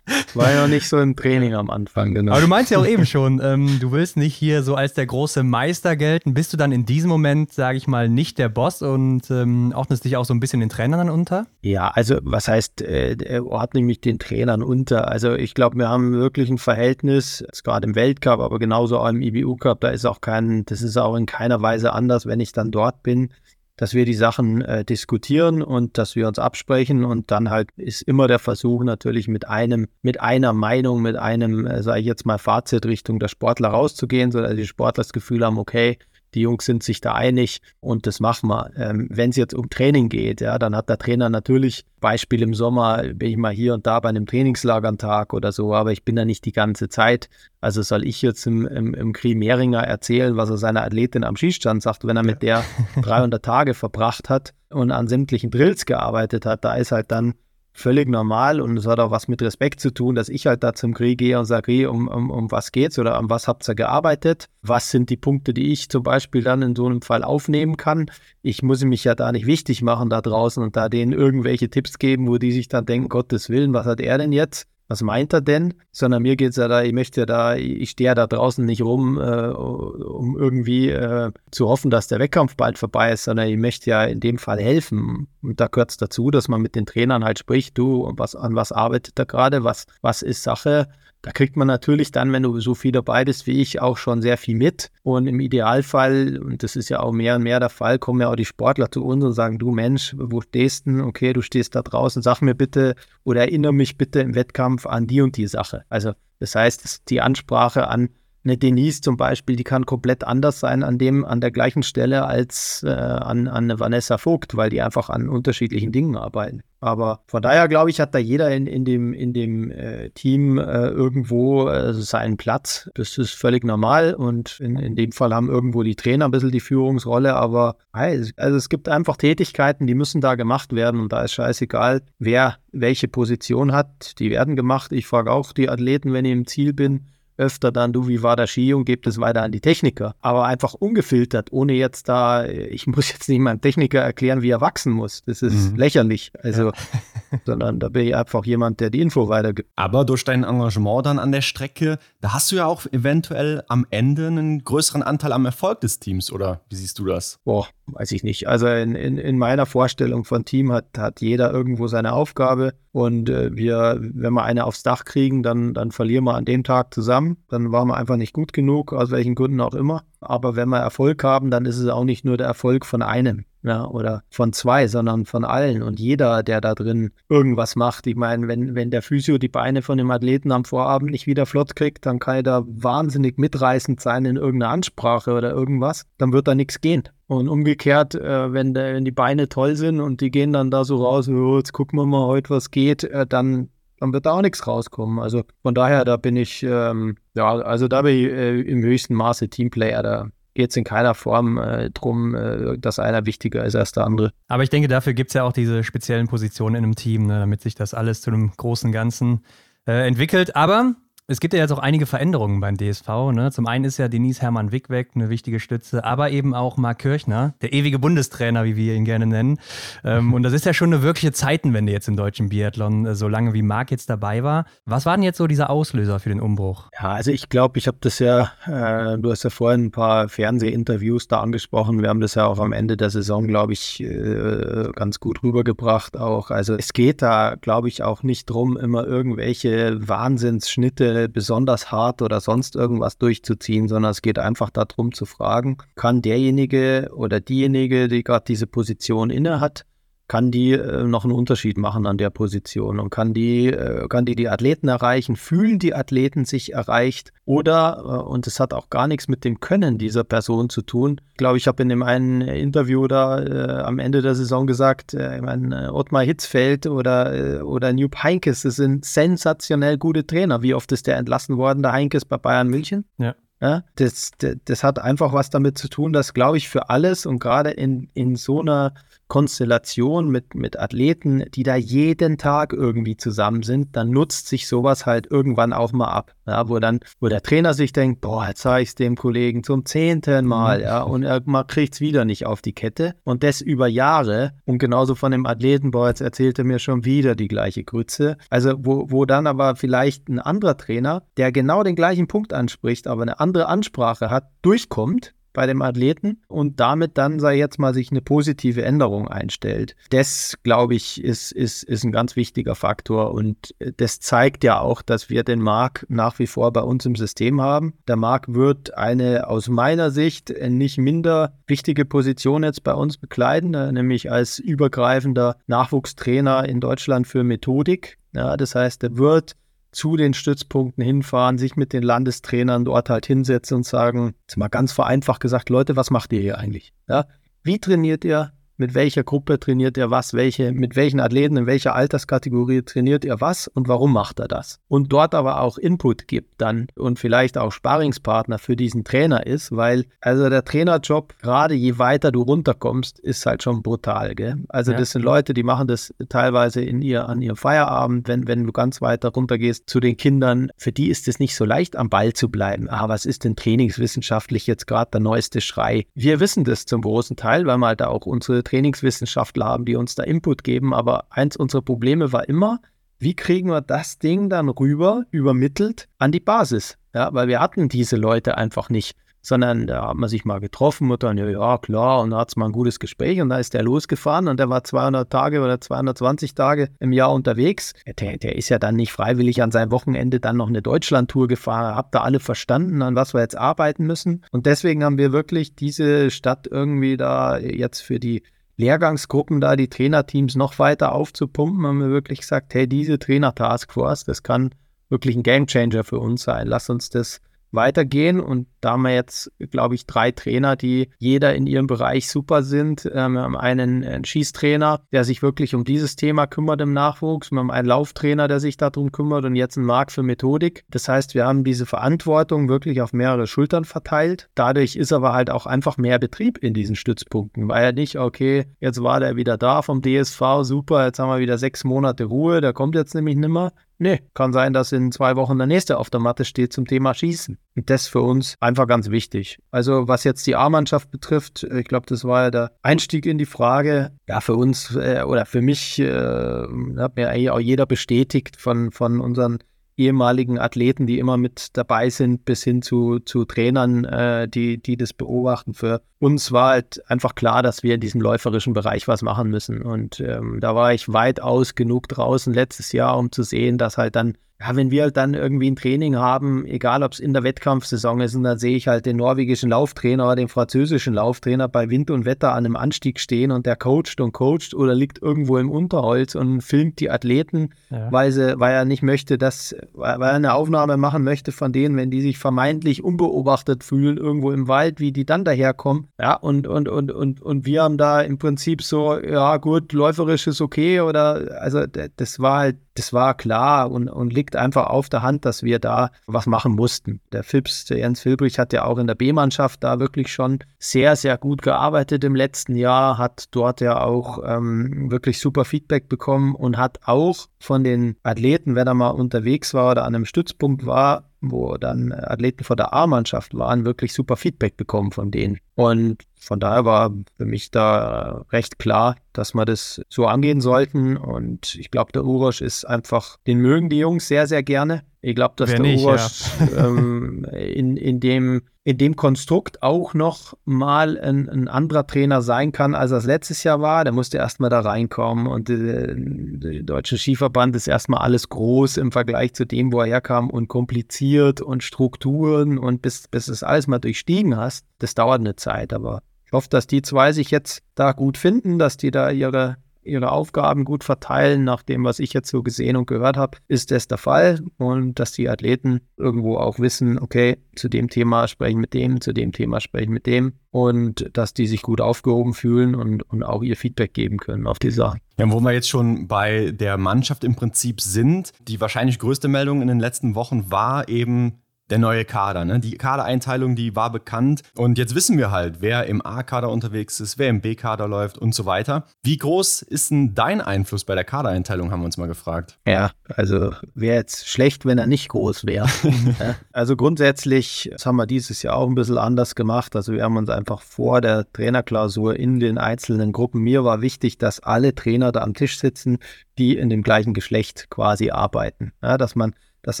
war 0.34 0.50
ja 0.50 0.62
noch 0.62 0.68
nicht 0.68 0.88
so 0.88 0.98
im 0.98 1.16
Training 1.16 1.54
am 1.54 1.70
Anfang, 1.70 2.14
genau. 2.14 2.32
Aber 2.32 2.40
du 2.40 2.46
meinst 2.46 2.70
ja 2.70 2.78
auch 2.78 2.86
eben 2.86 3.06
schon, 3.06 3.40
ähm, 3.42 3.78
du 3.80 3.92
willst 3.92 4.16
nicht 4.16 4.34
hier 4.34 4.62
so 4.62 4.74
als 4.74 4.94
der 4.94 5.06
große 5.06 5.42
Meister 5.42 5.96
gelten. 5.96 6.34
Bist 6.34 6.52
du 6.52 6.56
dann 6.56 6.72
in 6.72 6.86
diesem 6.86 7.10
Moment, 7.10 7.52
sage 7.52 7.76
ich 7.76 7.86
mal, 7.86 8.08
nicht 8.08 8.38
der 8.38 8.48
Boss 8.48 8.82
und 8.82 9.30
ähm, 9.30 9.63
ordnest 9.72 10.04
dich 10.04 10.16
auch 10.16 10.24
so 10.24 10.34
ein 10.34 10.40
bisschen 10.40 10.60
den 10.60 10.68
Trainern 10.68 11.08
unter? 11.08 11.46
Ja, 11.62 11.88
also 11.88 12.18
was 12.22 12.48
heißt, 12.48 12.82
äh, 12.82 13.40
ordne 13.44 13.80
ich 13.80 13.86
mich 13.86 14.00
den 14.00 14.18
Trainern 14.18 14.62
unter? 14.62 15.08
Also 15.08 15.34
ich 15.34 15.54
glaube, 15.54 15.78
wir 15.78 15.88
haben 15.88 16.12
wirklich 16.12 16.50
ein 16.50 16.58
Verhältnis, 16.58 17.44
gerade 17.62 17.86
im 17.86 17.94
Weltcup, 17.94 18.40
aber 18.40 18.58
genauso 18.58 18.98
auch 18.98 19.08
im 19.08 19.22
IBU-Cup, 19.22 19.80
da 19.80 19.88
ist 19.88 20.04
auch 20.04 20.20
kein, 20.20 20.64
das 20.66 20.82
ist 20.82 20.96
auch 20.96 21.14
in 21.16 21.26
keiner 21.26 21.62
Weise 21.62 21.92
anders, 21.92 22.26
wenn 22.26 22.40
ich 22.40 22.52
dann 22.52 22.70
dort 22.70 23.02
bin 23.02 23.30
dass 23.76 23.92
wir 23.92 24.04
die 24.04 24.14
Sachen 24.14 24.62
äh, 24.62 24.84
diskutieren 24.84 25.62
und 25.62 25.98
dass 25.98 26.14
wir 26.14 26.28
uns 26.28 26.38
absprechen 26.38 27.04
und 27.04 27.30
dann 27.30 27.50
halt 27.50 27.70
ist 27.76 28.02
immer 28.02 28.28
der 28.28 28.38
Versuch 28.38 28.84
natürlich 28.84 29.26
mit 29.26 29.48
einem, 29.48 29.88
mit 30.02 30.20
einer 30.20 30.52
Meinung, 30.52 31.02
mit 31.02 31.16
einem, 31.16 31.66
äh, 31.66 31.82
sage 31.82 32.00
ich 32.00 32.06
jetzt 32.06 32.24
mal, 32.24 32.38
Fazit 32.38 32.86
Richtung 32.86 33.18
der 33.18 33.28
Sportler 33.28 33.70
rauszugehen, 33.70 34.30
sodass 34.30 34.54
die 34.54 34.66
Sportler 34.66 35.02
das 35.02 35.12
Gefühl 35.12 35.44
haben, 35.44 35.58
okay, 35.58 35.98
die 36.34 36.40
Jungs 36.40 36.64
sind 36.64 36.82
sich 36.82 37.00
da 37.00 37.14
einig 37.14 37.60
und 37.80 38.06
das 38.06 38.20
machen 38.20 38.48
wir. 38.48 38.70
Ähm, 38.76 39.08
Wenn 39.10 39.30
es 39.30 39.36
jetzt 39.36 39.54
um 39.54 39.70
Training 39.70 40.08
geht, 40.08 40.40
ja, 40.40 40.58
dann 40.58 40.74
hat 40.74 40.88
der 40.88 40.98
Trainer 40.98 41.30
natürlich, 41.30 41.84
Beispiel 42.00 42.42
im 42.42 42.54
Sommer, 42.54 43.02
bin 43.14 43.30
ich 43.30 43.36
mal 43.36 43.52
hier 43.52 43.72
und 43.74 43.86
da 43.86 44.00
bei 44.00 44.10
einem 44.10 44.26
Trainingslager 44.26 44.88
einen 44.88 44.98
Tag 44.98 45.32
oder 45.32 45.52
so, 45.52 45.74
aber 45.74 45.92
ich 45.92 46.04
bin 46.04 46.16
da 46.16 46.24
nicht 46.24 46.44
die 46.44 46.52
ganze 46.52 46.88
Zeit. 46.88 47.28
Also 47.60 47.82
soll 47.82 48.04
ich 48.04 48.20
jetzt 48.20 48.46
im, 48.46 48.66
im, 48.66 48.92
im 48.92 49.12
Kri 49.12 49.34
Mehringer 49.34 49.82
erzählen, 49.82 50.36
was 50.36 50.50
er 50.50 50.58
seiner 50.58 50.82
Athletin 50.82 51.24
am 51.24 51.36
Schießstand 51.36 51.82
sagt, 51.82 52.06
wenn 52.06 52.16
er 52.16 52.24
mit 52.24 52.42
der 52.42 52.64
300 53.02 53.42
Tage 53.42 53.74
verbracht 53.74 54.28
hat 54.28 54.52
und 54.68 54.90
an 54.90 55.08
sämtlichen 55.08 55.50
Drills 55.50 55.86
gearbeitet 55.86 56.44
hat, 56.44 56.64
da 56.64 56.74
ist 56.74 56.92
halt 56.92 57.10
dann 57.10 57.34
völlig 57.76 58.08
normal 58.08 58.60
und 58.60 58.78
es 58.78 58.86
hat 58.86 59.00
auch 59.00 59.10
was 59.10 59.26
mit 59.26 59.42
Respekt 59.42 59.80
zu 59.80 59.92
tun, 59.92 60.14
dass 60.14 60.28
ich 60.28 60.46
halt 60.46 60.62
da 60.62 60.74
zum 60.74 60.94
Krieg 60.94 61.18
gehe 61.18 61.38
und 61.38 61.44
sage, 61.44 61.72
hey, 61.72 61.86
um, 61.86 62.06
um, 62.06 62.30
um 62.30 62.50
was 62.50 62.70
geht's 62.72 62.98
oder 62.98 63.16
an 63.16 63.28
was 63.28 63.48
habt 63.48 63.68
ihr 63.68 63.74
gearbeitet? 63.74 64.48
Was 64.62 64.90
sind 64.90 65.10
die 65.10 65.16
Punkte, 65.16 65.52
die 65.52 65.72
ich 65.72 65.90
zum 65.90 66.04
Beispiel 66.04 66.42
dann 66.42 66.62
in 66.62 66.76
so 66.76 66.86
einem 66.86 67.02
Fall 67.02 67.24
aufnehmen 67.24 67.76
kann? 67.76 68.06
Ich 68.42 68.62
muss 68.62 68.84
mich 68.84 69.02
ja 69.04 69.16
da 69.16 69.32
nicht 69.32 69.46
wichtig 69.46 69.82
machen 69.82 70.08
da 70.08 70.22
draußen 70.22 70.62
und 70.62 70.76
da 70.76 70.88
denen 70.88 71.12
irgendwelche 71.12 71.68
Tipps 71.68 71.98
geben, 71.98 72.28
wo 72.28 72.38
die 72.38 72.52
sich 72.52 72.68
dann 72.68 72.86
denken, 72.86 73.08
Gottes 73.08 73.50
Willen, 73.50 73.74
was 73.74 73.86
hat 73.86 74.00
er 74.00 74.18
denn 74.18 74.32
jetzt? 74.32 74.68
Was 74.94 75.02
meint 75.02 75.32
er 75.32 75.40
denn? 75.40 75.74
Sondern 75.90 76.22
mir 76.22 76.36
geht 76.36 76.50
es 76.50 76.56
ja 76.56 76.68
da, 76.68 76.84
ich 76.84 76.92
möchte 76.92 77.26
da, 77.26 77.56
ich 77.56 77.90
stehe 77.90 78.06
ja 78.06 78.14
da 78.14 78.28
draußen 78.28 78.64
nicht 78.64 78.82
rum, 78.82 79.18
äh, 79.18 79.48
um 79.48 80.38
irgendwie 80.38 80.88
äh, 80.88 81.32
zu 81.50 81.68
hoffen, 81.68 81.90
dass 81.90 82.06
der 82.06 82.20
Wettkampf 82.20 82.54
bald 82.54 82.78
vorbei 82.78 83.10
ist, 83.10 83.24
sondern 83.24 83.48
ich 83.48 83.56
möchte 83.56 83.90
ja 83.90 84.04
in 84.04 84.20
dem 84.20 84.38
Fall 84.38 84.60
helfen. 84.60 85.26
Und 85.42 85.58
da 85.58 85.66
gehört 85.66 85.90
es 85.90 85.96
dazu, 85.96 86.30
dass 86.30 86.46
man 86.46 86.62
mit 86.62 86.76
den 86.76 86.86
Trainern 86.86 87.24
halt 87.24 87.40
spricht, 87.40 87.76
du, 87.76 88.12
was, 88.16 88.36
an 88.36 88.54
was 88.54 88.70
arbeitet 88.70 89.18
er 89.18 89.26
gerade, 89.26 89.64
was, 89.64 89.86
was 90.00 90.22
ist 90.22 90.44
Sache, 90.44 90.86
da 91.24 91.32
kriegt 91.32 91.56
man 91.56 91.66
natürlich 91.66 92.12
dann, 92.12 92.32
wenn 92.32 92.42
du 92.42 92.60
so 92.60 92.74
viel 92.74 92.92
dabei 92.92 93.24
bist 93.24 93.46
wie 93.46 93.62
ich, 93.62 93.80
auch 93.80 93.96
schon 93.96 94.20
sehr 94.20 94.36
viel 94.36 94.54
mit. 94.54 94.90
Und 95.02 95.26
im 95.26 95.40
Idealfall, 95.40 96.38
und 96.38 96.62
das 96.62 96.76
ist 96.76 96.90
ja 96.90 97.00
auch 97.00 97.12
mehr 97.12 97.36
und 97.36 97.42
mehr 97.42 97.60
der 97.60 97.70
Fall, 97.70 97.98
kommen 97.98 98.20
ja 98.20 98.28
auch 98.28 98.36
die 98.36 98.44
Sportler 98.44 98.90
zu 98.90 99.02
uns 99.02 99.24
und 99.24 99.32
sagen, 99.32 99.58
du 99.58 99.70
Mensch, 99.70 100.14
wo 100.18 100.42
stehst 100.42 100.86
du? 100.86 101.02
Okay, 101.02 101.32
du 101.32 101.40
stehst 101.40 101.74
da 101.74 101.80
draußen, 101.80 102.20
sag 102.20 102.42
mir 102.42 102.54
bitte 102.54 102.94
oder 103.24 103.40
erinnere 103.40 103.72
mich 103.72 103.96
bitte 103.96 104.20
im 104.20 104.34
Wettkampf 104.34 104.84
an 104.84 105.06
die 105.06 105.22
und 105.22 105.38
die 105.38 105.46
Sache. 105.46 105.84
Also 105.88 106.12
das 106.40 106.54
heißt, 106.54 107.08
die 107.08 107.22
Ansprache 107.22 107.88
an 107.88 108.10
eine 108.44 108.58
Denise 108.58 109.00
zum 109.00 109.16
Beispiel, 109.16 109.56
die 109.56 109.64
kann 109.64 109.86
komplett 109.86 110.24
anders 110.24 110.60
sein 110.60 110.82
an 110.82 110.98
dem, 110.98 111.24
an 111.24 111.40
der 111.40 111.50
gleichen 111.50 111.82
Stelle 111.82 112.26
als 112.26 112.82
äh, 112.86 112.90
an, 112.90 113.48
an 113.48 113.64
eine 113.64 113.80
Vanessa 113.80 114.18
Vogt, 114.18 114.56
weil 114.56 114.70
die 114.70 114.82
einfach 114.82 115.08
an 115.08 115.28
unterschiedlichen 115.28 115.92
Dingen 115.92 116.16
arbeiten. 116.16 116.62
Aber 116.80 117.20
von 117.26 117.40
daher 117.40 117.66
glaube 117.68 117.88
ich, 117.88 117.98
hat 118.00 118.14
da 118.14 118.18
jeder 118.18 118.54
in, 118.54 118.66
in 118.66 118.84
dem, 118.84 119.14
in 119.14 119.32
dem 119.32 119.70
äh, 119.70 120.10
Team 120.10 120.58
äh, 120.58 120.88
irgendwo 120.88 121.68
äh, 121.68 121.94
seinen 121.94 122.36
Platz. 122.36 122.90
Das 122.94 123.16
ist 123.16 123.32
völlig 123.32 123.64
normal 123.64 124.12
und 124.12 124.60
in, 124.60 124.76
in 124.76 124.94
dem 124.94 125.12
Fall 125.12 125.34
haben 125.34 125.48
irgendwo 125.48 125.82
die 125.82 125.96
Trainer 125.96 126.26
ein 126.26 126.30
bisschen 126.30 126.50
die 126.52 126.60
Führungsrolle, 126.60 127.34
aber 127.34 127.76
also 127.92 128.32
es 128.36 128.68
gibt 128.68 128.90
einfach 128.90 129.16
Tätigkeiten, 129.16 129.86
die 129.86 129.94
müssen 129.94 130.20
da 130.20 130.34
gemacht 130.34 130.74
werden 130.74 131.00
und 131.00 131.12
da 131.12 131.22
ist 131.22 131.32
scheißegal, 131.32 132.02
wer 132.18 132.56
welche 132.72 133.08
Position 133.08 133.72
hat. 133.72 134.18
Die 134.18 134.30
werden 134.30 134.56
gemacht. 134.56 134.92
Ich 134.92 135.06
frage 135.06 135.32
auch 135.32 135.52
die 135.52 135.70
Athleten, 135.70 136.12
wenn 136.12 136.24
ich 136.26 136.32
im 136.32 136.46
Ziel 136.46 136.74
bin, 136.74 137.06
öfter 137.36 137.72
dann, 137.72 137.92
du, 137.92 138.08
wie 138.08 138.22
war 138.22 138.36
der 138.36 138.46
Ski 138.46 138.74
und 138.74 138.84
gebt 138.84 139.06
es 139.06 139.18
weiter 139.18 139.42
an 139.42 139.52
die 139.52 139.60
Techniker. 139.60 140.14
Aber 140.20 140.44
einfach 140.44 140.74
ungefiltert, 140.74 141.52
ohne 141.52 141.74
jetzt 141.74 142.08
da, 142.08 142.44
ich 142.46 142.86
muss 142.86 143.12
jetzt 143.12 143.28
nicht 143.28 143.40
meinem 143.40 143.60
Techniker 143.60 144.00
erklären, 144.00 144.42
wie 144.42 144.50
er 144.50 144.60
wachsen 144.60 144.92
muss. 144.92 145.22
Das 145.24 145.42
ist 145.42 145.72
mhm. 145.72 145.76
lächerlich. 145.76 146.32
Also, 146.42 146.66
ja. 146.66 146.72
sondern 147.44 147.78
da 147.80 147.88
bin 147.88 148.06
ich 148.06 148.16
einfach 148.16 148.44
jemand, 148.44 148.80
der 148.80 148.90
die 148.90 149.00
Info 149.00 149.28
weitergibt. 149.28 149.68
Aber 149.76 150.04
durch 150.04 150.24
dein 150.24 150.44
Engagement 150.44 151.06
dann 151.06 151.18
an 151.18 151.32
der 151.32 151.42
Strecke, 151.42 151.98
da 152.20 152.32
hast 152.32 152.52
du 152.52 152.56
ja 152.56 152.66
auch 152.66 152.86
eventuell 152.92 153.62
am 153.68 153.86
Ende 153.90 154.26
einen 154.26 154.62
größeren 154.64 155.02
Anteil 155.02 155.32
am 155.32 155.44
Erfolg 155.46 155.80
des 155.80 155.98
Teams, 155.98 156.32
oder 156.32 156.60
wie 156.68 156.76
siehst 156.76 156.98
du 156.98 157.06
das? 157.06 157.38
Boah, 157.44 157.66
weiß 157.86 158.12
ich 158.12 158.24
nicht. 158.24 158.48
Also 158.48 158.66
in, 158.66 158.94
in, 158.94 159.18
in 159.18 159.38
meiner 159.38 159.66
Vorstellung 159.66 160.24
von 160.24 160.44
Team 160.44 160.72
hat, 160.72 160.86
hat 160.96 161.20
jeder 161.20 161.52
irgendwo 161.52 161.86
seine 161.86 162.12
Aufgabe 162.12 162.74
und 162.92 163.28
äh, 163.28 163.54
wir, 163.54 163.98
wenn 164.00 164.32
wir 164.32 164.44
eine 164.44 164.64
aufs 164.64 164.82
Dach 164.82 165.04
kriegen, 165.04 165.42
dann, 165.42 165.74
dann 165.74 165.90
verlieren 165.90 166.24
wir 166.24 166.34
an 166.34 166.44
dem 166.44 166.64
Tag 166.64 166.94
zusammen. 166.94 167.36
Dann 167.48 167.72
waren 167.72 167.88
wir 167.88 167.96
einfach 167.96 168.16
nicht 168.16 168.32
gut 168.32 168.52
genug, 168.52 168.92
aus 168.92 169.10
welchen 169.10 169.34
Gründen 169.34 169.60
auch 169.60 169.74
immer. 169.74 170.04
Aber 170.20 170.56
wenn 170.56 170.68
wir 170.68 170.78
Erfolg 170.78 171.22
haben, 171.24 171.50
dann 171.50 171.66
ist 171.66 171.78
es 171.78 171.88
auch 171.88 172.04
nicht 172.04 172.24
nur 172.24 172.36
der 172.36 172.46
Erfolg 172.46 172.86
von 172.86 173.02
einem 173.02 173.44
ja, 173.64 173.86
oder 173.86 174.22
von 174.30 174.52
zwei, 174.52 174.86
sondern 174.86 175.24
von 175.24 175.44
allen. 175.44 175.82
Und 175.82 175.98
jeder, 175.98 176.42
der 176.42 176.60
da 176.60 176.74
drin 176.74 177.12
irgendwas 177.30 177.76
macht. 177.76 178.06
Ich 178.06 178.14
meine, 178.14 178.46
wenn, 178.46 178.74
wenn 178.74 178.90
der 178.90 179.00
Physio 179.00 179.38
die 179.38 179.48
Beine 179.48 179.80
von 179.80 179.96
dem 179.96 180.10
Athleten 180.10 180.52
am 180.52 180.66
Vorabend 180.66 181.10
nicht 181.10 181.26
wieder 181.26 181.46
flott 181.46 181.74
kriegt, 181.74 182.04
dann 182.04 182.18
kann 182.18 182.36
er 182.36 182.42
da 182.42 182.64
wahnsinnig 182.66 183.38
mitreißend 183.38 184.00
sein 184.00 184.26
in 184.26 184.36
irgendeiner 184.36 184.72
Ansprache 184.72 185.32
oder 185.32 185.50
irgendwas. 185.50 186.04
Dann 186.18 186.32
wird 186.34 186.46
da 186.46 186.54
nichts 186.54 186.82
gehen. 186.82 187.04
Und 187.26 187.48
umgekehrt, 187.48 188.14
äh, 188.14 188.52
wenn, 188.52 188.74
der, 188.74 188.94
wenn 188.94 189.06
die 189.06 189.10
Beine 189.12 189.48
toll 189.48 189.76
sind 189.76 190.00
und 190.00 190.20
die 190.20 190.30
gehen 190.30 190.52
dann 190.52 190.70
da 190.70 190.84
so 190.84 191.02
raus, 191.02 191.26
oh, 191.28 191.56
jetzt 191.56 191.72
gucken 191.72 191.98
wir 191.98 192.04
mal 192.04 192.26
heute, 192.26 192.50
was 192.50 192.70
geht, 192.70 193.04
äh, 193.04 193.26
dann 193.26 193.70
dann 194.00 194.12
wird 194.12 194.26
da 194.26 194.32
auch 194.32 194.42
nichts 194.42 194.66
rauskommen. 194.66 195.20
Also 195.20 195.44
von 195.62 195.74
daher, 195.74 196.04
da 196.04 196.16
bin 196.16 196.36
ich, 196.36 196.62
ähm, 196.62 197.16
ja, 197.34 197.54
also 197.54 197.88
da 197.88 198.02
bin 198.02 198.16
ich 198.16 198.24
äh, 198.24 198.60
im 198.60 198.82
höchsten 198.82 199.14
Maße 199.14 199.48
Teamplayer. 199.48 200.02
Da 200.02 200.28
geht 200.54 200.76
in 200.76 200.84
keiner 200.84 201.14
Form 201.14 201.58
äh, 201.58 201.90
drum, 201.90 202.34
äh, 202.34 202.78
dass 202.78 202.98
einer 202.98 203.26
wichtiger 203.26 203.64
ist 203.64 203.74
als 203.74 203.92
der 203.92 204.04
andere. 204.04 204.32
Aber 204.48 204.62
ich 204.62 204.70
denke, 204.70 204.88
dafür 204.88 205.12
gibt 205.12 205.30
es 205.30 205.34
ja 205.34 205.42
auch 205.42 205.52
diese 205.52 205.84
speziellen 205.84 206.28
Positionen 206.28 206.76
in 206.76 206.84
einem 206.84 206.94
Team, 206.94 207.26
ne, 207.26 207.40
damit 207.40 207.60
sich 207.60 207.74
das 207.74 207.92
alles 207.92 208.20
zu 208.22 208.30
einem 208.30 208.52
großen 208.56 208.92
Ganzen 208.92 209.44
äh, 209.86 210.06
entwickelt. 210.06 210.56
Aber 210.56 210.94
es 211.26 211.40
gibt 211.40 211.54
ja 211.54 211.60
jetzt 211.60 211.72
auch 211.72 211.78
einige 211.78 212.04
Veränderungen 212.04 212.60
beim 212.60 212.76
DSV. 212.76 213.08
Ne? 213.32 213.50
Zum 213.50 213.66
einen 213.66 213.86
ist 213.86 213.96
ja 213.96 214.08
Denise 214.08 214.42
Hermann 214.42 214.72
Wick 214.72 214.90
weg, 214.90 215.12
eine 215.14 215.30
wichtige 215.30 215.58
Stütze, 215.58 216.04
aber 216.04 216.30
eben 216.30 216.54
auch 216.54 216.76
Marc 216.76 216.98
Kirchner, 216.98 217.54
der 217.62 217.72
ewige 217.72 217.98
Bundestrainer, 217.98 218.64
wie 218.64 218.76
wir 218.76 218.94
ihn 218.94 219.06
gerne 219.06 219.24
nennen. 219.24 219.58
Ähm, 220.04 220.34
und 220.34 220.42
das 220.42 220.52
ist 220.52 220.66
ja 220.66 220.74
schon 220.74 220.92
eine 220.92 221.02
wirkliche 221.02 221.32
Zeitenwende 221.32 221.92
jetzt 221.92 222.08
im 222.08 222.16
deutschen 222.16 222.50
Biathlon, 222.50 223.06
äh, 223.06 223.14
so 223.14 223.26
lange 223.26 223.54
wie 223.54 223.62
Marc 223.62 223.90
jetzt 223.90 224.10
dabei 224.10 224.42
war. 224.42 224.66
Was 224.84 225.06
war 225.06 225.16
denn 225.16 225.22
jetzt 225.22 225.38
so 225.38 225.46
dieser 225.46 225.70
Auslöser 225.70 226.20
für 226.20 226.28
den 226.28 226.42
Umbruch? 226.42 226.90
Ja, 227.00 227.12
also 227.12 227.30
ich 227.30 227.48
glaube, 227.48 227.78
ich 227.78 227.86
habe 227.86 227.96
das 228.00 228.18
ja, 228.18 228.52
äh, 228.66 229.16
du 229.18 229.30
hast 229.30 229.44
ja 229.44 229.50
vorhin 229.50 229.86
ein 229.86 229.90
paar 229.92 230.28
Fernsehinterviews 230.28 231.28
da 231.28 231.40
angesprochen. 231.40 232.02
Wir 232.02 232.10
haben 232.10 232.20
das 232.20 232.34
ja 232.34 232.44
auch 232.44 232.58
am 232.58 232.72
Ende 232.72 232.98
der 232.98 233.08
Saison, 233.08 233.46
glaube 233.46 233.72
ich, 233.72 234.02
äh, 234.02 234.90
ganz 234.94 235.20
gut 235.20 235.42
rübergebracht 235.42 236.18
auch. 236.18 236.50
Also 236.50 236.74
es 236.74 236.92
geht 236.92 237.22
da, 237.22 237.54
glaube 237.58 237.88
ich, 237.88 238.02
auch 238.02 238.22
nicht 238.22 238.50
drum, 238.50 238.76
immer 238.76 239.06
irgendwelche 239.06 240.06
Wahnsinnsschnitte 240.06 241.13
besonders 241.28 241.90
hart 241.90 242.22
oder 242.22 242.40
sonst 242.40 242.76
irgendwas 242.76 243.18
durchzuziehen, 243.18 243.88
sondern 243.88 244.10
es 244.10 244.22
geht 244.22 244.38
einfach 244.38 244.70
darum 244.70 245.12
zu 245.12 245.24
fragen, 245.24 245.78
kann 245.94 246.22
derjenige 246.22 247.10
oder 247.14 247.40
diejenige, 247.40 248.08
die 248.08 248.22
gerade 248.22 248.44
diese 248.46 248.66
Position 248.66 249.30
inne 249.30 249.60
hat, 249.60 249.86
kann 250.26 250.50
die 250.50 250.72
äh, 250.72 251.04
noch 251.04 251.24
einen 251.24 251.34
Unterschied 251.34 251.76
machen 251.76 252.06
an 252.06 252.16
der 252.16 252.30
Position 252.30 252.98
und 252.98 253.10
kann 253.10 253.34
die, 253.34 253.66
äh, 253.66 254.08
kann 254.08 254.24
die 254.24 254.34
die 254.34 254.48
Athleten 254.48 254.88
erreichen, 254.88 255.36
fühlen 255.36 255.78
die 255.78 255.94
Athleten 255.94 256.44
sich 256.44 256.72
erreicht 256.72 257.32
oder, 257.44 257.98
äh, 257.98 258.28
und 258.28 258.46
es 258.46 258.58
hat 258.58 258.72
auch 258.72 258.88
gar 258.88 259.06
nichts 259.06 259.28
mit 259.28 259.44
dem 259.44 259.60
Können 259.60 259.98
dieser 259.98 260.24
Person 260.24 260.70
zu 260.70 260.80
tun. 260.82 261.20
Ich 261.32 261.36
glaube, 261.36 261.58
ich 261.58 261.66
habe 261.66 261.82
in 261.82 261.90
dem 261.90 262.02
einen 262.02 262.40
Interview 262.40 263.06
da 263.06 263.42
äh, 263.42 263.82
am 263.82 263.98
Ende 263.98 264.22
der 264.22 264.34
Saison 264.34 264.66
gesagt, 264.66 265.12
äh, 265.12 265.36
ich 265.36 265.42
meine, 265.42 265.92
Ottmar 265.92 266.24
Hitzfeld 266.24 266.86
oder, 266.86 267.58
äh, 267.58 267.60
oder 267.60 267.92
Newp 267.92 268.22
Heinkes, 268.22 268.62
das 268.62 268.76
sind 268.76 269.04
sensationell 269.04 269.98
gute 269.98 270.26
Trainer. 270.26 270.62
Wie 270.62 270.74
oft 270.74 270.90
ist 270.92 271.06
der 271.06 271.18
entlassen 271.18 271.58
worden, 271.58 271.82
der 271.82 271.92
Heinkes 271.92 272.24
bei 272.24 272.38
Bayern 272.38 272.68
München? 272.68 273.04
Ja. 273.18 273.34
Ja, 273.60 273.82
das, 273.94 274.32
das, 274.38 274.56
das, 274.64 274.84
hat 274.84 274.98
einfach 274.98 275.32
was 275.32 275.48
damit 275.48 275.78
zu 275.78 275.88
tun, 275.88 276.12
dass, 276.12 276.34
glaube 276.34 276.58
ich, 276.58 276.68
für 276.68 276.90
alles 276.90 277.24
und 277.24 277.38
gerade 277.38 277.70
in, 277.70 278.10
in 278.12 278.36
so 278.36 278.60
einer 278.60 278.92
Konstellation 279.28 280.28
mit, 280.28 280.54
mit 280.54 280.78
Athleten, 280.78 281.44
die 281.54 281.62
da 281.62 281.76
jeden 281.76 282.38
Tag 282.38 282.72
irgendwie 282.72 283.16
zusammen 283.16 283.62
sind, 283.62 283.96
dann 283.96 284.10
nutzt 284.10 284.48
sich 284.48 284.68
sowas 284.68 285.06
halt 285.06 285.30
irgendwann 285.30 285.72
auch 285.72 285.92
mal 285.92 286.08
ab. 286.08 286.34
Ja, 286.46 286.68
wo 286.68 286.78
dann, 286.78 287.00
wo 287.20 287.28
der 287.28 287.42
Trainer 287.42 287.72
sich 287.72 287.92
denkt, 287.92 288.20
boah, 288.20 288.46
jetzt 288.48 288.62
zeige 288.62 288.82
ich 288.82 288.90
es 288.90 288.94
dem 288.94 289.16
Kollegen 289.16 289.64
zum 289.64 289.86
zehnten 289.86 290.46
Mal, 290.46 290.82
ja, 290.82 291.02
und 291.02 291.22
er 291.22 291.40
kriegt 291.66 291.94
es 291.94 292.00
wieder 292.00 292.24
nicht 292.24 292.44
auf 292.44 292.60
die 292.60 292.74
Kette. 292.74 293.14
Und 293.24 293.42
das 293.42 293.60
über 293.60 293.88
Jahre. 293.88 294.52
Und 294.66 294.78
genauso 294.78 295.14
von 295.14 295.32
dem 295.32 295.46
Athleten, 295.46 295.90
boah, 295.90 296.08
jetzt 296.08 296.20
erzählt 296.20 296.58
er 296.58 296.64
mir 296.64 296.78
schon 296.78 297.04
wieder 297.04 297.34
die 297.34 297.48
gleiche 297.48 297.82
Grütze. 297.82 298.36
Also, 298.50 298.74
wo, 298.78 299.10
wo 299.10 299.24
dann 299.24 299.46
aber 299.46 299.76
vielleicht 299.76 300.28
ein 300.28 300.38
anderer 300.38 300.76
Trainer, 300.76 301.22
der 301.36 301.50
genau 301.50 301.82
den 301.82 301.96
gleichen 301.96 302.28
Punkt 302.28 302.52
anspricht, 302.52 303.06
aber 303.06 303.22
eine 303.22 303.40
andere 303.40 303.68
Ansprache 303.68 304.30
hat, 304.30 304.50
durchkommt 304.62 305.34
bei 305.54 305.66
dem 305.66 305.80
Athleten 305.80 306.42
und 306.48 306.80
damit 306.80 307.16
dann, 307.16 307.40
sei 307.40 307.56
jetzt 307.56 307.78
mal, 307.78 307.94
sich 307.94 308.10
eine 308.10 308.20
positive 308.20 308.84
Änderung 308.84 309.28
einstellt. 309.28 309.96
Das, 310.10 310.58
glaube 310.62 310.94
ich, 310.94 311.24
ist, 311.24 311.52
ist, 311.52 311.82
ist 311.84 312.04
ein 312.04 312.12
ganz 312.12 312.36
wichtiger 312.36 312.74
Faktor 312.74 313.32
und 313.32 313.74
das 313.96 314.20
zeigt 314.20 314.64
ja 314.64 314.80
auch, 314.80 315.00
dass 315.00 315.30
wir 315.30 315.44
den 315.44 315.60
Mark 315.60 316.04
nach 316.08 316.38
wie 316.38 316.46
vor 316.46 316.72
bei 316.72 316.82
uns 316.82 317.06
im 317.06 317.16
System 317.16 317.62
haben. 317.62 317.94
Der 318.06 318.16
Mark 318.16 318.52
wird 318.52 318.96
eine 318.98 319.48
aus 319.48 319.68
meiner 319.68 320.10
Sicht 320.10 320.52
nicht 320.68 320.98
minder 320.98 321.56
wichtige 321.66 322.04
Position 322.04 322.64
jetzt 322.64 322.84
bei 322.84 322.92
uns 322.92 323.16
bekleiden, 323.16 323.70
nämlich 323.94 324.30
als 324.30 324.58
übergreifender 324.58 325.56
Nachwuchstrainer 325.66 326.68
in 326.68 326.80
Deutschland 326.80 327.26
für 327.26 327.44
Methodik. 327.44 328.18
Ja, 328.34 328.56
das 328.56 328.74
heißt, 328.74 329.04
er 329.04 329.16
wird 329.16 329.54
zu 329.94 330.16
den 330.16 330.34
Stützpunkten 330.34 331.02
hinfahren, 331.02 331.58
sich 331.58 331.76
mit 331.76 331.92
den 331.92 332.02
Landestrainern 332.02 332.84
dort 332.84 333.10
halt 333.10 333.26
hinsetzen 333.26 333.78
und 333.78 333.86
sagen, 333.86 334.34
jetzt 334.42 334.56
mal 334.56 334.68
ganz 334.68 334.92
vereinfacht 334.92 335.40
gesagt, 335.40 335.70
Leute, 335.70 335.96
was 335.96 336.10
macht 336.10 336.32
ihr 336.32 336.40
hier 336.40 336.58
eigentlich? 336.58 336.92
Ja? 337.08 337.26
Wie 337.62 337.78
trainiert 337.78 338.24
ihr? 338.24 338.52
Mit 338.76 338.94
welcher 338.94 339.24
Gruppe 339.24 339.60
trainiert 339.60 339.96
er 339.98 340.10
was, 340.10 340.34
welche, 340.34 340.72
mit 340.72 340.96
welchen 340.96 341.20
Athleten, 341.20 341.56
in 341.56 341.66
welcher 341.66 341.94
Alterskategorie 341.94 342.82
trainiert 342.82 343.24
er 343.24 343.40
was 343.40 343.68
und 343.68 343.88
warum 343.88 344.12
macht 344.12 344.40
er 344.40 344.48
das. 344.48 344.80
Und 344.88 345.12
dort 345.12 345.34
aber 345.34 345.60
auch 345.60 345.78
Input 345.78 346.28
gibt 346.28 346.60
dann 346.60 346.88
und 346.96 347.18
vielleicht 347.18 347.58
auch 347.58 347.72
Sparingspartner 347.72 348.58
für 348.58 348.76
diesen 348.76 349.04
Trainer 349.04 349.46
ist, 349.46 349.74
weil 349.74 350.06
also 350.20 350.48
der 350.48 350.64
Trainerjob, 350.64 351.34
gerade 351.40 351.74
je 351.74 351.98
weiter 351.98 352.32
du 352.32 352.42
runterkommst, 352.42 353.20
ist 353.20 353.46
halt 353.46 353.62
schon 353.62 353.82
brutal. 353.82 354.34
Gell? 354.34 354.56
Also 354.68 354.92
ja. 354.92 354.98
das 354.98 355.12
sind 355.12 355.22
Leute, 355.22 355.54
die 355.54 355.62
machen 355.62 355.86
das 355.86 356.12
teilweise 356.28 356.82
in 356.82 357.02
ihr, 357.02 357.28
an 357.28 357.42
ihrem 357.42 357.56
Feierabend, 357.56 358.28
wenn, 358.28 358.48
wenn 358.48 358.66
du 358.66 358.72
ganz 358.72 359.00
weiter 359.00 359.28
runtergehst 359.28 359.88
zu 359.88 360.00
den 360.00 360.16
Kindern. 360.16 360.70
Für 360.76 360.92
die 360.92 361.08
ist 361.08 361.28
es 361.28 361.38
nicht 361.38 361.54
so 361.54 361.64
leicht, 361.64 361.96
am 361.96 362.08
Ball 362.08 362.32
zu 362.32 362.48
bleiben. 362.48 362.88
Ah, 362.88 363.08
was 363.08 363.26
ist 363.26 363.44
denn 363.44 363.56
trainingswissenschaftlich 363.56 364.66
jetzt 364.66 364.86
gerade 364.86 365.10
der 365.12 365.20
neueste 365.20 365.60
Schrei? 365.60 366.06
Wir 366.14 366.40
wissen 366.40 366.64
das 366.64 366.86
zum 366.86 367.02
großen 367.02 367.36
Teil, 367.36 367.66
weil 367.66 367.78
wir 367.78 367.86
halt 367.86 368.00
da 368.00 368.08
auch 368.08 368.26
unsere 368.26 368.63
Trainingswissenschaftler 368.64 369.66
haben, 369.66 369.84
die 369.84 369.96
uns 369.96 370.14
da 370.14 370.22
Input 370.22 370.64
geben. 370.64 370.92
Aber 370.92 371.26
eins 371.30 371.56
unserer 371.56 371.82
Probleme 371.82 372.32
war 372.32 372.48
immer, 372.48 372.80
wie 373.18 373.34
kriegen 373.34 373.70
wir 373.70 373.80
das 373.80 374.18
Ding 374.18 374.50
dann 374.50 374.68
rüber, 374.68 375.24
übermittelt 375.30 376.08
an 376.18 376.32
die 376.32 376.40
Basis? 376.40 376.98
Ja, 377.14 377.32
weil 377.32 377.48
wir 377.48 377.60
hatten 377.60 377.88
diese 377.88 378.16
Leute 378.16 378.58
einfach 378.58 378.90
nicht 378.90 379.16
sondern 379.44 379.86
da 379.86 380.08
hat 380.08 380.16
man 380.16 380.28
sich 380.28 380.46
mal 380.46 380.58
getroffen 380.58 381.10
und 381.10 381.22
dann, 381.22 381.36
ja, 381.36 381.46
ja 381.46 381.78
klar, 381.78 382.22
und 382.22 382.30
da 382.30 382.38
hat 382.38 382.48
es 382.48 382.56
mal 382.56 382.66
ein 382.66 382.72
gutes 382.72 382.98
Gespräch 382.98 383.42
und 383.42 383.50
da 383.50 383.58
ist 383.58 383.74
der 383.74 383.82
losgefahren 383.82 384.48
und 384.48 384.58
der 384.58 384.70
war 384.70 384.82
200 384.82 385.30
Tage 385.30 385.60
oder 385.60 385.80
220 385.80 386.54
Tage 386.54 386.88
im 386.98 387.12
Jahr 387.12 387.32
unterwegs. 387.32 387.92
Der, 388.18 388.38
der 388.38 388.56
ist 388.56 388.70
ja 388.70 388.78
dann 388.78 388.96
nicht 388.96 389.12
freiwillig 389.12 389.62
an 389.62 389.70
seinem 389.70 389.90
Wochenende 389.90 390.40
dann 390.40 390.56
noch 390.56 390.68
eine 390.68 390.80
Deutschlandtour 390.80 391.46
gefahren. 391.46 391.94
Habt 391.94 392.14
da 392.14 392.22
alle 392.22 392.40
verstanden, 392.40 393.02
an 393.02 393.16
was 393.16 393.34
wir 393.34 393.42
jetzt 393.42 393.58
arbeiten 393.58 394.06
müssen? 394.06 394.44
Und 394.50 394.64
deswegen 394.64 395.04
haben 395.04 395.18
wir 395.18 395.32
wirklich 395.32 395.74
diese 395.74 396.30
Stadt 396.30 396.66
irgendwie 396.66 397.18
da 397.18 397.58
jetzt 397.58 398.00
für 398.00 398.18
die 398.18 398.42
Lehrgangsgruppen 398.76 399.60
da, 399.60 399.76
die 399.76 399.88
Trainerteams 399.88 400.56
noch 400.56 400.78
weiter 400.78 401.12
aufzupumpen, 401.12 401.86
haben 401.86 402.00
wir 402.00 402.08
wirklich 402.08 402.40
gesagt, 402.40 402.74
hey, 402.74 402.88
diese 402.88 403.18
Trainer-Taskforce, 403.18 404.24
das 404.24 404.42
kann 404.42 404.70
wirklich 405.10 405.36
ein 405.36 405.42
Gamechanger 405.42 406.02
für 406.02 406.18
uns 406.18 406.42
sein. 406.42 406.66
Lass 406.66 406.88
uns 406.90 407.10
das 407.10 407.40
weitergehen. 407.74 408.40
Und 408.40 408.66
da 408.80 408.92
haben 408.92 409.02
wir 409.02 409.14
jetzt, 409.14 409.50
glaube 409.70 409.94
ich, 409.94 410.06
drei 410.06 410.30
Trainer, 410.30 410.76
die 410.76 411.10
jeder 411.18 411.54
in 411.54 411.66
ihrem 411.66 411.86
Bereich 411.86 412.28
super 412.28 412.62
sind. 412.62 413.10
Ähm, 413.12 413.34
wir 413.34 413.42
haben 413.42 413.56
einen, 413.56 414.24
Schießtrainer, 414.24 415.00
der 415.12 415.24
sich 415.24 415.42
wirklich 415.42 415.74
um 415.74 415.84
dieses 415.84 416.16
Thema 416.16 416.46
kümmert 416.46 416.80
im 416.80 416.92
Nachwuchs. 416.92 417.50
Wir 417.50 417.58
haben 417.58 417.70
einen 417.70 417.88
Lauftrainer, 417.88 418.48
der 418.48 418.60
sich 418.60 418.76
darum 418.76 419.12
kümmert 419.12 419.44
und 419.44 419.56
jetzt 419.56 419.76
einen 419.76 419.86
Markt 419.86 420.12
für 420.12 420.22
Methodik. 420.22 420.84
Das 420.90 421.08
heißt, 421.08 421.34
wir 421.34 421.46
haben 421.46 421.64
diese 421.64 421.86
Verantwortung 421.86 422.68
wirklich 422.68 423.00
auf 423.00 423.12
mehrere 423.12 423.46
Schultern 423.46 423.84
verteilt. 423.84 424.48
Dadurch 424.54 424.96
ist 424.96 425.12
aber 425.12 425.32
halt 425.32 425.50
auch 425.50 425.66
einfach 425.66 425.96
mehr 425.96 426.18
Betrieb 426.18 426.58
in 426.58 426.74
diesen 426.74 426.96
Stützpunkten, 426.96 427.68
weil 427.68 427.84
er 427.84 427.92
nicht, 427.92 428.18
okay, 428.18 428.66
jetzt 428.80 429.02
war 429.02 429.20
der 429.20 429.36
wieder 429.36 429.56
da 429.56 429.82
vom 429.82 430.02
DSV, 430.02 430.40
super, 430.62 431.06
jetzt 431.06 431.18
haben 431.18 431.28
wir 431.28 431.38
wieder 431.38 431.58
sechs 431.58 431.84
Monate 431.84 432.24
Ruhe, 432.24 432.60
der 432.60 432.72
kommt 432.72 432.94
jetzt 432.94 433.14
nämlich 433.14 433.36
nimmer, 433.36 433.72
Nee, 434.04 434.20
kann 434.34 434.52
sein, 434.52 434.74
dass 434.74 434.92
in 434.92 435.12
zwei 435.12 435.34
Wochen 435.34 435.56
der 435.56 435.66
nächste 435.66 435.96
auf 435.96 436.10
der 436.10 436.20
Matte 436.20 436.44
steht 436.44 436.74
zum 436.74 436.86
Thema 436.86 437.14
Schießen. 437.14 437.56
Und 437.74 437.88
das 437.88 438.06
für 438.06 438.20
uns 438.20 438.54
einfach 438.60 438.86
ganz 438.86 439.08
wichtig. 439.08 439.60
Also 439.70 440.06
was 440.06 440.24
jetzt 440.24 440.46
die 440.46 440.56
A-Mannschaft 440.56 441.10
betrifft, 441.10 441.62
ich 441.62 441.86
glaube, 441.86 442.04
das 442.06 442.22
war 442.22 442.42
ja 442.42 442.50
der 442.50 442.72
Einstieg 442.82 443.24
in 443.24 443.38
die 443.38 443.46
Frage. 443.46 444.12
Ja, 444.28 444.42
für 444.42 444.56
uns 444.56 444.94
äh, 444.94 445.22
oder 445.26 445.46
für 445.46 445.62
mich 445.62 445.98
äh, 445.98 446.66
hat 446.98 447.16
mir 447.16 447.30
eigentlich 447.30 447.48
auch 447.48 447.58
jeder 447.58 447.86
bestätigt 447.86 448.60
von, 448.60 448.90
von 448.90 449.22
unseren 449.22 449.60
ehemaligen 449.96 450.58
Athleten, 450.58 451.06
die 451.06 451.18
immer 451.18 451.36
mit 451.36 451.76
dabei 451.76 452.10
sind, 452.10 452.44
bis 452.44 452.64
hin 452.64 452.82
zu, 452.82 453.20
zu 453.20 453.44
Trainern, 453.44 454.04
äh, 454.04 454.48
die, 454.48 454.82
die 454.82 454.96
das 454.96 455.12
beobachten. 455.12 455.74
Für 455.74 456.02
uns 456.18 456.52
war 456.52 456.70
halt 456.70 457.02
einfach 457.08 457.34
klar, 457.34 457.62
dass 457.62 457.82
wir 457.82 457.94
in 457.94 458.00
diesem 458.00 458.20
läuferischen 458.20 458.72
Bereich 458.72 459.06
was 459.06 459.22
machen 459.22 459.50
müssen. 459.50 459.82
Und 459.82 460.20
ähm, 460.20 460.58
da 460.60 460.74
war 460.74 460.92
ich 460.92 461.12
weitaus 461.12 461.74
genug 461.74 462.08
draußen 462.08 462.52
letztes 462.52 462.92
Jahr, 462.92 463.16
um 463.18 463.30
zu 463.30 463.42
sehen, 463.42 463.78
dass 463.78 463.98
halt 463.98 464.16
dann 464.16 464.36
ja, 464.60 464.76
wenn 464.76 464.92
wir 464.92 465.02
halt 465.02 465.16
dann 465.16 465.34
irgendwie 465.34 465.68
ein 465.68 465.76
Training 465.76 466.14
haben, 466.16 466.64
egal 466.64 467.02
ob 467.02 467.12
es 467.12 467.20
in 467.20 467.32
der 467.32 467.42
Wettkampfsaison 467.42 468.20
ist, 468.20 468.36
und 468.36 468.44
dann 468.44 468.56
sehe 468.58 468.76
ich 468.76 468.86
halt 468.86 469.04
den 469.04 469.16
norwegischen 469.16 469.70
Lauftrainer 469.70 470.26
oder 470.26 470.36
den 470.36 470.48
französischen 470.48 471.14
Lauftrainer 471.14 471.66
bei 471.66 471.90
Wind 471.90 472.10
und 472.10 472.24
Wetter 472.24 472.52
an 472.52 472.64
einem 472.64 472.76
Anstieg 472.76 473.18
stehen 473.18 473.50
und 473.50 473.66
der 473.66 473.74
coacht 473.74 474.20
und 474.20 474.32
coacht 474.32 474.72
oder 474.72 474.94
liegt 474.94 475.20
irgendwo 475.20 475.58
im 475.58 475.70
Unterholz 475.70 476.36
und 476.36 476.62
filmt 476.62 477.00
die 477.00 477.10
Athleten, 477.10 477.70
ja. 477.90 478.12
weil, 478.12 478.30
sie, 478.30 478.58
weil 478.60 478.74
er 478.74 478.84
nicht 478.84 479.02
möchte, 479.02 479.38
dass, 479.38 479.74
weil 479.92 480.22
er 480.22 480.34
eine 480.34 480.54
Aufnahme 480.54 480.96
machen 480.96 481.24
möchte 481.24 481.50
von 481.50 481.72
denen, 481.72 481.96
wenn 481.96 482.12
die 482.12 482.20
sich 482.20 482.38
vermeintlich 482.38 483.02
unbeobachtet 483.02 483.82
fühlen, 483.82 484.18
irgendwo 484.18 484.52
im 484.52 484.68
Wald, 484.68 485.00
wie 485.00 485.10
die 485.10 485.26
dann 485.26 485.44
daherkommen. 485.44 486.08
Ja, 486.18 486.34
und, 486.34 486.68
und, 486.68 486.88
und, 486.88 487.10
und, 487.10 487.42
und 487.42 487.66
wir 487.66 487.82
haben 487.82 487.98
da 487.98 488.20
im 488.20 488.38
Prinzip 488.38 488.82
so, 488.82 489.18
ja 489.18 489.56
gut, 489.56 489.92
läuferisch 489.92 490.46
ist 490.46 490.60
okay 490.60 491.00
oder, 491.00 491.60
also 491.60 491.84
das 491.86 492.38
war 492.38 492.60
halt 492.60 492.76
das 492.94 493.12
war 493.12 493.36
klar 493.36 493.90
und, 493.90 494.08
und 494.08 494.32
liegt 494.32 494.43
einfach 494.52 494.86
auf 494.86 495.08
der 495.08 495.22
Hand, 495.22 495.44
dass 495.44 495.62
wir 495.62 495.78
da 495.78 496.10
was 496.26 496.46
machen 496.46 496.72
mussten. 496.72 497.20
Der 497.32 497.42
Phipps, 497.42 497.84
der 497.86 497.98
Jens 497.98 498.20
Filbrich, 498.20 498.58
hat 498.58 498.72
ja 498.72 498.84
auch 498.84 498.98
in 498.98 499.06
der 499.06 499.14
B-Mannschaft 499.14 499.82
da 499.82 499.98
wirklich 499.98 500.32
schon 500.32 500.58
sehr, 500.78 501.16
sehr 501.16 501.38
gut 501.38 501.62
gearbeitet 501.62 502.24
im 502.24 502.34
letzten 502.34 502.76
Jahr, 502.76 503.18
hat 503.18 503.46
dort 503.50 503.80
ja 503.80 504.00
auch 504.00 504.38
ähm, 504.44 505.10
wirklich 505.10 505.40
super 505.40 505.64
Feedback 505.64 506.08
bekommen 506.08 506.54
und 506.54 506.76
hat 506.76 507.00
auch 507.04 507.46
von 507.58 507.82
den 507.84 508.16
Athleten, 508.22 508.74
wenn 508.74 508.86
er 508.86 508.94
mal 508.94 509.10
unterwegs 509.10 509.74
war 509.74 509.92
oder 509.92 510.04
an 510.04 510.14
einem 510.14 510.26
Stützpunkt 510.26 510.86
war, 510.86 511.30
wo 511.50 511.76
dann 511.76 512.12
Athleten 512.12 512.64
von 512.64 512.76
der 512.76 512.92
A-Mannschaft 512.92 513.54
waren, 513.54 513.84
wirklich 513.84 514.12
super 514.12 514.36
Feedback 514.36 514.76
bekommen 514.76 515.12
von 515.12 515.30
denen. 515.30 515.58
Und 515.74 516.22
von 516.38 516.60
daher 516.60 516.84
war 516.84 517.12
für 517.36 517.46
mich 517.46 517.70
da 517.70 518.44
recht 518.52 518.78
klar, 518.78 519.16
dass 519.32 519.54
wir 519.54 519.64
das 519.64 520.02
so 520.08 520.26
angehen 520.26 520.60
sollten. 520.60 521.16
Und 521.16 521.74
ich 521.74 521.90
glaube, 521.90 522.12
der 522.12 522.24
Urosch 522.24 522.60
ist 522.60 522.84
einfach, 522.84 523.38
den 523.46 523.58
mögen 523.58 523.88
die 523.88 523.98
Jungs 523.98 524.28
sehr, 524.28 524.46
sehr 524.46 524.62
gerne. 524.62 525.02
Ich 525.26 525.34
glaube, 525.34 525.54
dass 525.56 525.70
Wer 525.70 525.78
der 525.78 525.86
nicht, 525.86 526.04
Urosch 526.04 526.42
ja. 526.60 526.86
ähm, 526.86 527.46
in, 527.50 527.96
in, 527.96 528.20
dem, 528.20 528.60
in 528.84 528.98
dem 528.98 529.16
Konstrukt 529.16 529.82
auch 529.82 530.12
noch 530.12 530.52
mal 530.66 531.18
ein, 531.18 531.48
ein, 531.48 531.66
anderer 531.66 532.06
Trainer 532.06 532.42
sein 532.42 532.72
kann, 532.72 532.94
als 532.94 533.10
er 533.10 533.18
es 533.18 533.24
letztes 533.24 533.64
Jahr 533.64 533.80
war. 533.80 534.04
Der 534.04 534.12
musste 534.12 534.36
erstmal 534.36 534.68
da 534.68 534.80
reinkommen 534.80 535.46
und 535.46 535.70
äh, 535.70 536.14
der 536.14 536.82
Deutsche 536.82 537.16
Skiverband 537.16 537.74
ist 537.74 537.86
erstmal 537.86 538.20
alles 538.20 538.50
groß 538.50 538.98
im 538.98 539.12
Vergleich 539.12 539.54
zu 539.54 539.64
dem, 539.64 539.92
wo 539.92 540.00
er 540.00 540.08
herkam 540.08 540.50
und 540.50 540.68
kompliziert 540.68 541.62
und 541.62 541.82
Strukturen 541.82 542.76
und 542.76 543.00
bis, 543.00 543.26
bis 543.28 543.48
es 543.48 543.62
alles 543.62 543.86
mal 543.86 544.00
durchstiegen 544.00 544.58
hast, 544.58 544.84
das 544.98 545.14
dauert 545.14 545.40
eine 545.40 545.56
Zeit. 545.56 545.94
Aber 545.94 546.20
ich 546.44 546.52
hoffe, 546.52 546.68
dass 546.68 546.86
die 546.86 547.00
zwei 547.00 547.32
sich 547.32 547.50
jetzt 547.50 547.82
da 547.94 548.12
gut 548.12 548.36
finden, 548.36 548.78
dass 548.78 548.98
die 548.98 549.10
da 549.10 549.30
ihre 549.30 549.78
ihre 550.04 550.32
Aufgaben 550.32 550.84
gut 550.84 551.04
verteilen. 551.04 551.64
Nach 551.64 551.82
dem, 551.82 552.04
was 552.04 552.18
ich 552.18 552.32
jetzt 552.32 552.50
so 552.50 552.62
gesehen 552.62 552.96
und 552.96 553.06
gehört 553.06 553.36
habe, 553.36 553.58
ist 553.68 553.90
das 553.90 554.08
der 554.08 554.18
Fall. 554.18 554.60
Und 554.78 555.18
dass 555.18 555.32
die 555.32 555.48
Athleten 555.48 556.00
irgendwo 556.16 556.56
auch 556.56 556.78
wissen, 556.78 557.18
okay, 557.18 557.58
zu 557.76 557.88
dem 557.88 558.08
Thema 558.08 558.48
sprechen 558.48 558.80
mit 558.80 558.94
dem, 558.94 559.20
zu 559.20 559.32
dem 559.32 559.52
Thema 559.52 559.80
sprechen 559.80 560.12
mit 560.12 560.26
dem. 560.26 560.54
Und 560.70 561.30
dass 561.32 561.54
die 561.54 561.66
sich 561.66 561.82
gut 561.82 562.00
aufgehoben 562.00 562.54
fühlen 562.54 562.94
und, 562.94 563.22
und 563.22 563.42
auch 563.42 563.62
ihr 563.62 563.76
Feedback 563.76 564.14
geben 564.14 564.38
können 564.38 564.66
auf 564.66 564.78
die 564.78 564.90
Sachen. 564.90 565.20
Ja, 565.38 565.50
wo 565.50 565.60
wir 565.60 565.72
jetzt 565.72 565.88
schon 565.88 566.28
bei 566.28 566.70
der 566.70 566.96
Mannschaft 566.96 567.44
im 567.44 567.56
Prinzip 567.56 568.00
sind, 568.00 568.52
die 568.68 568.80
wahrscheinlich 568.80 569.18
größte 569.18 569.48
Meldung 569.48 569.82
in 569.82 569.88
den 569.88 570.00
letzten 570.00 570.34
Wochen 570.34 570.70
war 570.70 571.08
eben 571.08 571.63
der 571.90 571.98
neue 571.98 572.24
Kader. 572.24 572.64
Ne? 572.64 572.80
Die 572.80 572.96
Kadereinteilung, 572.96 573.76
die 573.76 573.94
war 573.94 574.10
bekannt. 574.10 574.62
Und 574.76 574.98
jetzt 574.98 575.14
wissen 575.14 575.36
wir 575.38 575.50
halt, 575.50 575.80
wer 575.80 576.06
im 576.06 576.24
A-Kader 576.24 576.70
unterwegs 576.70 577.20
ist, 577.20 577.38
wer 577.38 577.48
im 577.48 577.60
B-Kader 577.60 578.08
läuft 578.08 578.38
und 578.38 578.54
so 578.54 578.64
weiter. 578.64 579.04
Wie 579.22 579.36
groß 579.36 579.82
ist 579.82 580.10
denn 580.10 580.34
dein 580.34 580.60
Einfluss 580.60 581.04
bei 581.04 581.14
der 581.14 581.24
Kadereinteilung, 581.24 581.90
haben 581.90 582.00
wir 582.00 582.06
uns 582.06 582.16
mal 582.16 582.26
gefragt. 582.26 582.78
Ja, 582.86 583.10
also 583.28 583.72
wäre 583.94 584.16
jetzt 584.16 584.48
schlecht, 584.48 584.86
wenn 584.86 584.98
er 584.98 585.06
nicht 585.06 585.28
groß 585.28 585.66
wäre. 585.66 585.88
also 586.72 586.96
grundsätzlich, 586.96 587.90
das 587.92 588.06
haben 588.06 588.16
wir 588.16 588.26
dieses 588.26 588.62
Jahr 588.62 588.76
auch 588.76 588.88
ein 588.88 588.94
bisschen 588.94 589.18
anders 589.18 589.54
gemacht. 589.54 589.94
Also 589.96 590.12
wir 590.12 590.22
haben 590.22 590.36
uns 590.36 590.48
einfach 590.48 590.80
vor 590.80 591.20
der 591.20 591.50
Trainerklausur 591.52 592.36
in 592.36 592.60
den 592.60 592.78
einzelnen 592.78 593.32
Gruppen, 593.32 593.60
mir 593.60 593.84
war 593.84 594.00
wichtig, 594.00 594.38
dass 594.38 594.60
alle 594.60 594.94
Trainer 594.94 595.32
da 595.32 595.40
am 595.42 595.54
Tisch 595.54 595.78
sitzen, 595.78 596.18
die 596.58 596.76
in 596.76 596.88
dem 596.88 597.02
gleichen 597.02 597.34
Geschlecht 597.34 597.90
quasi 597.90 598.30
arbeiten. 598.30 598.92
Ja, 599.02 599.18
dass 599.18 599.34
man 599.34 599.54
dass 599.84 600.00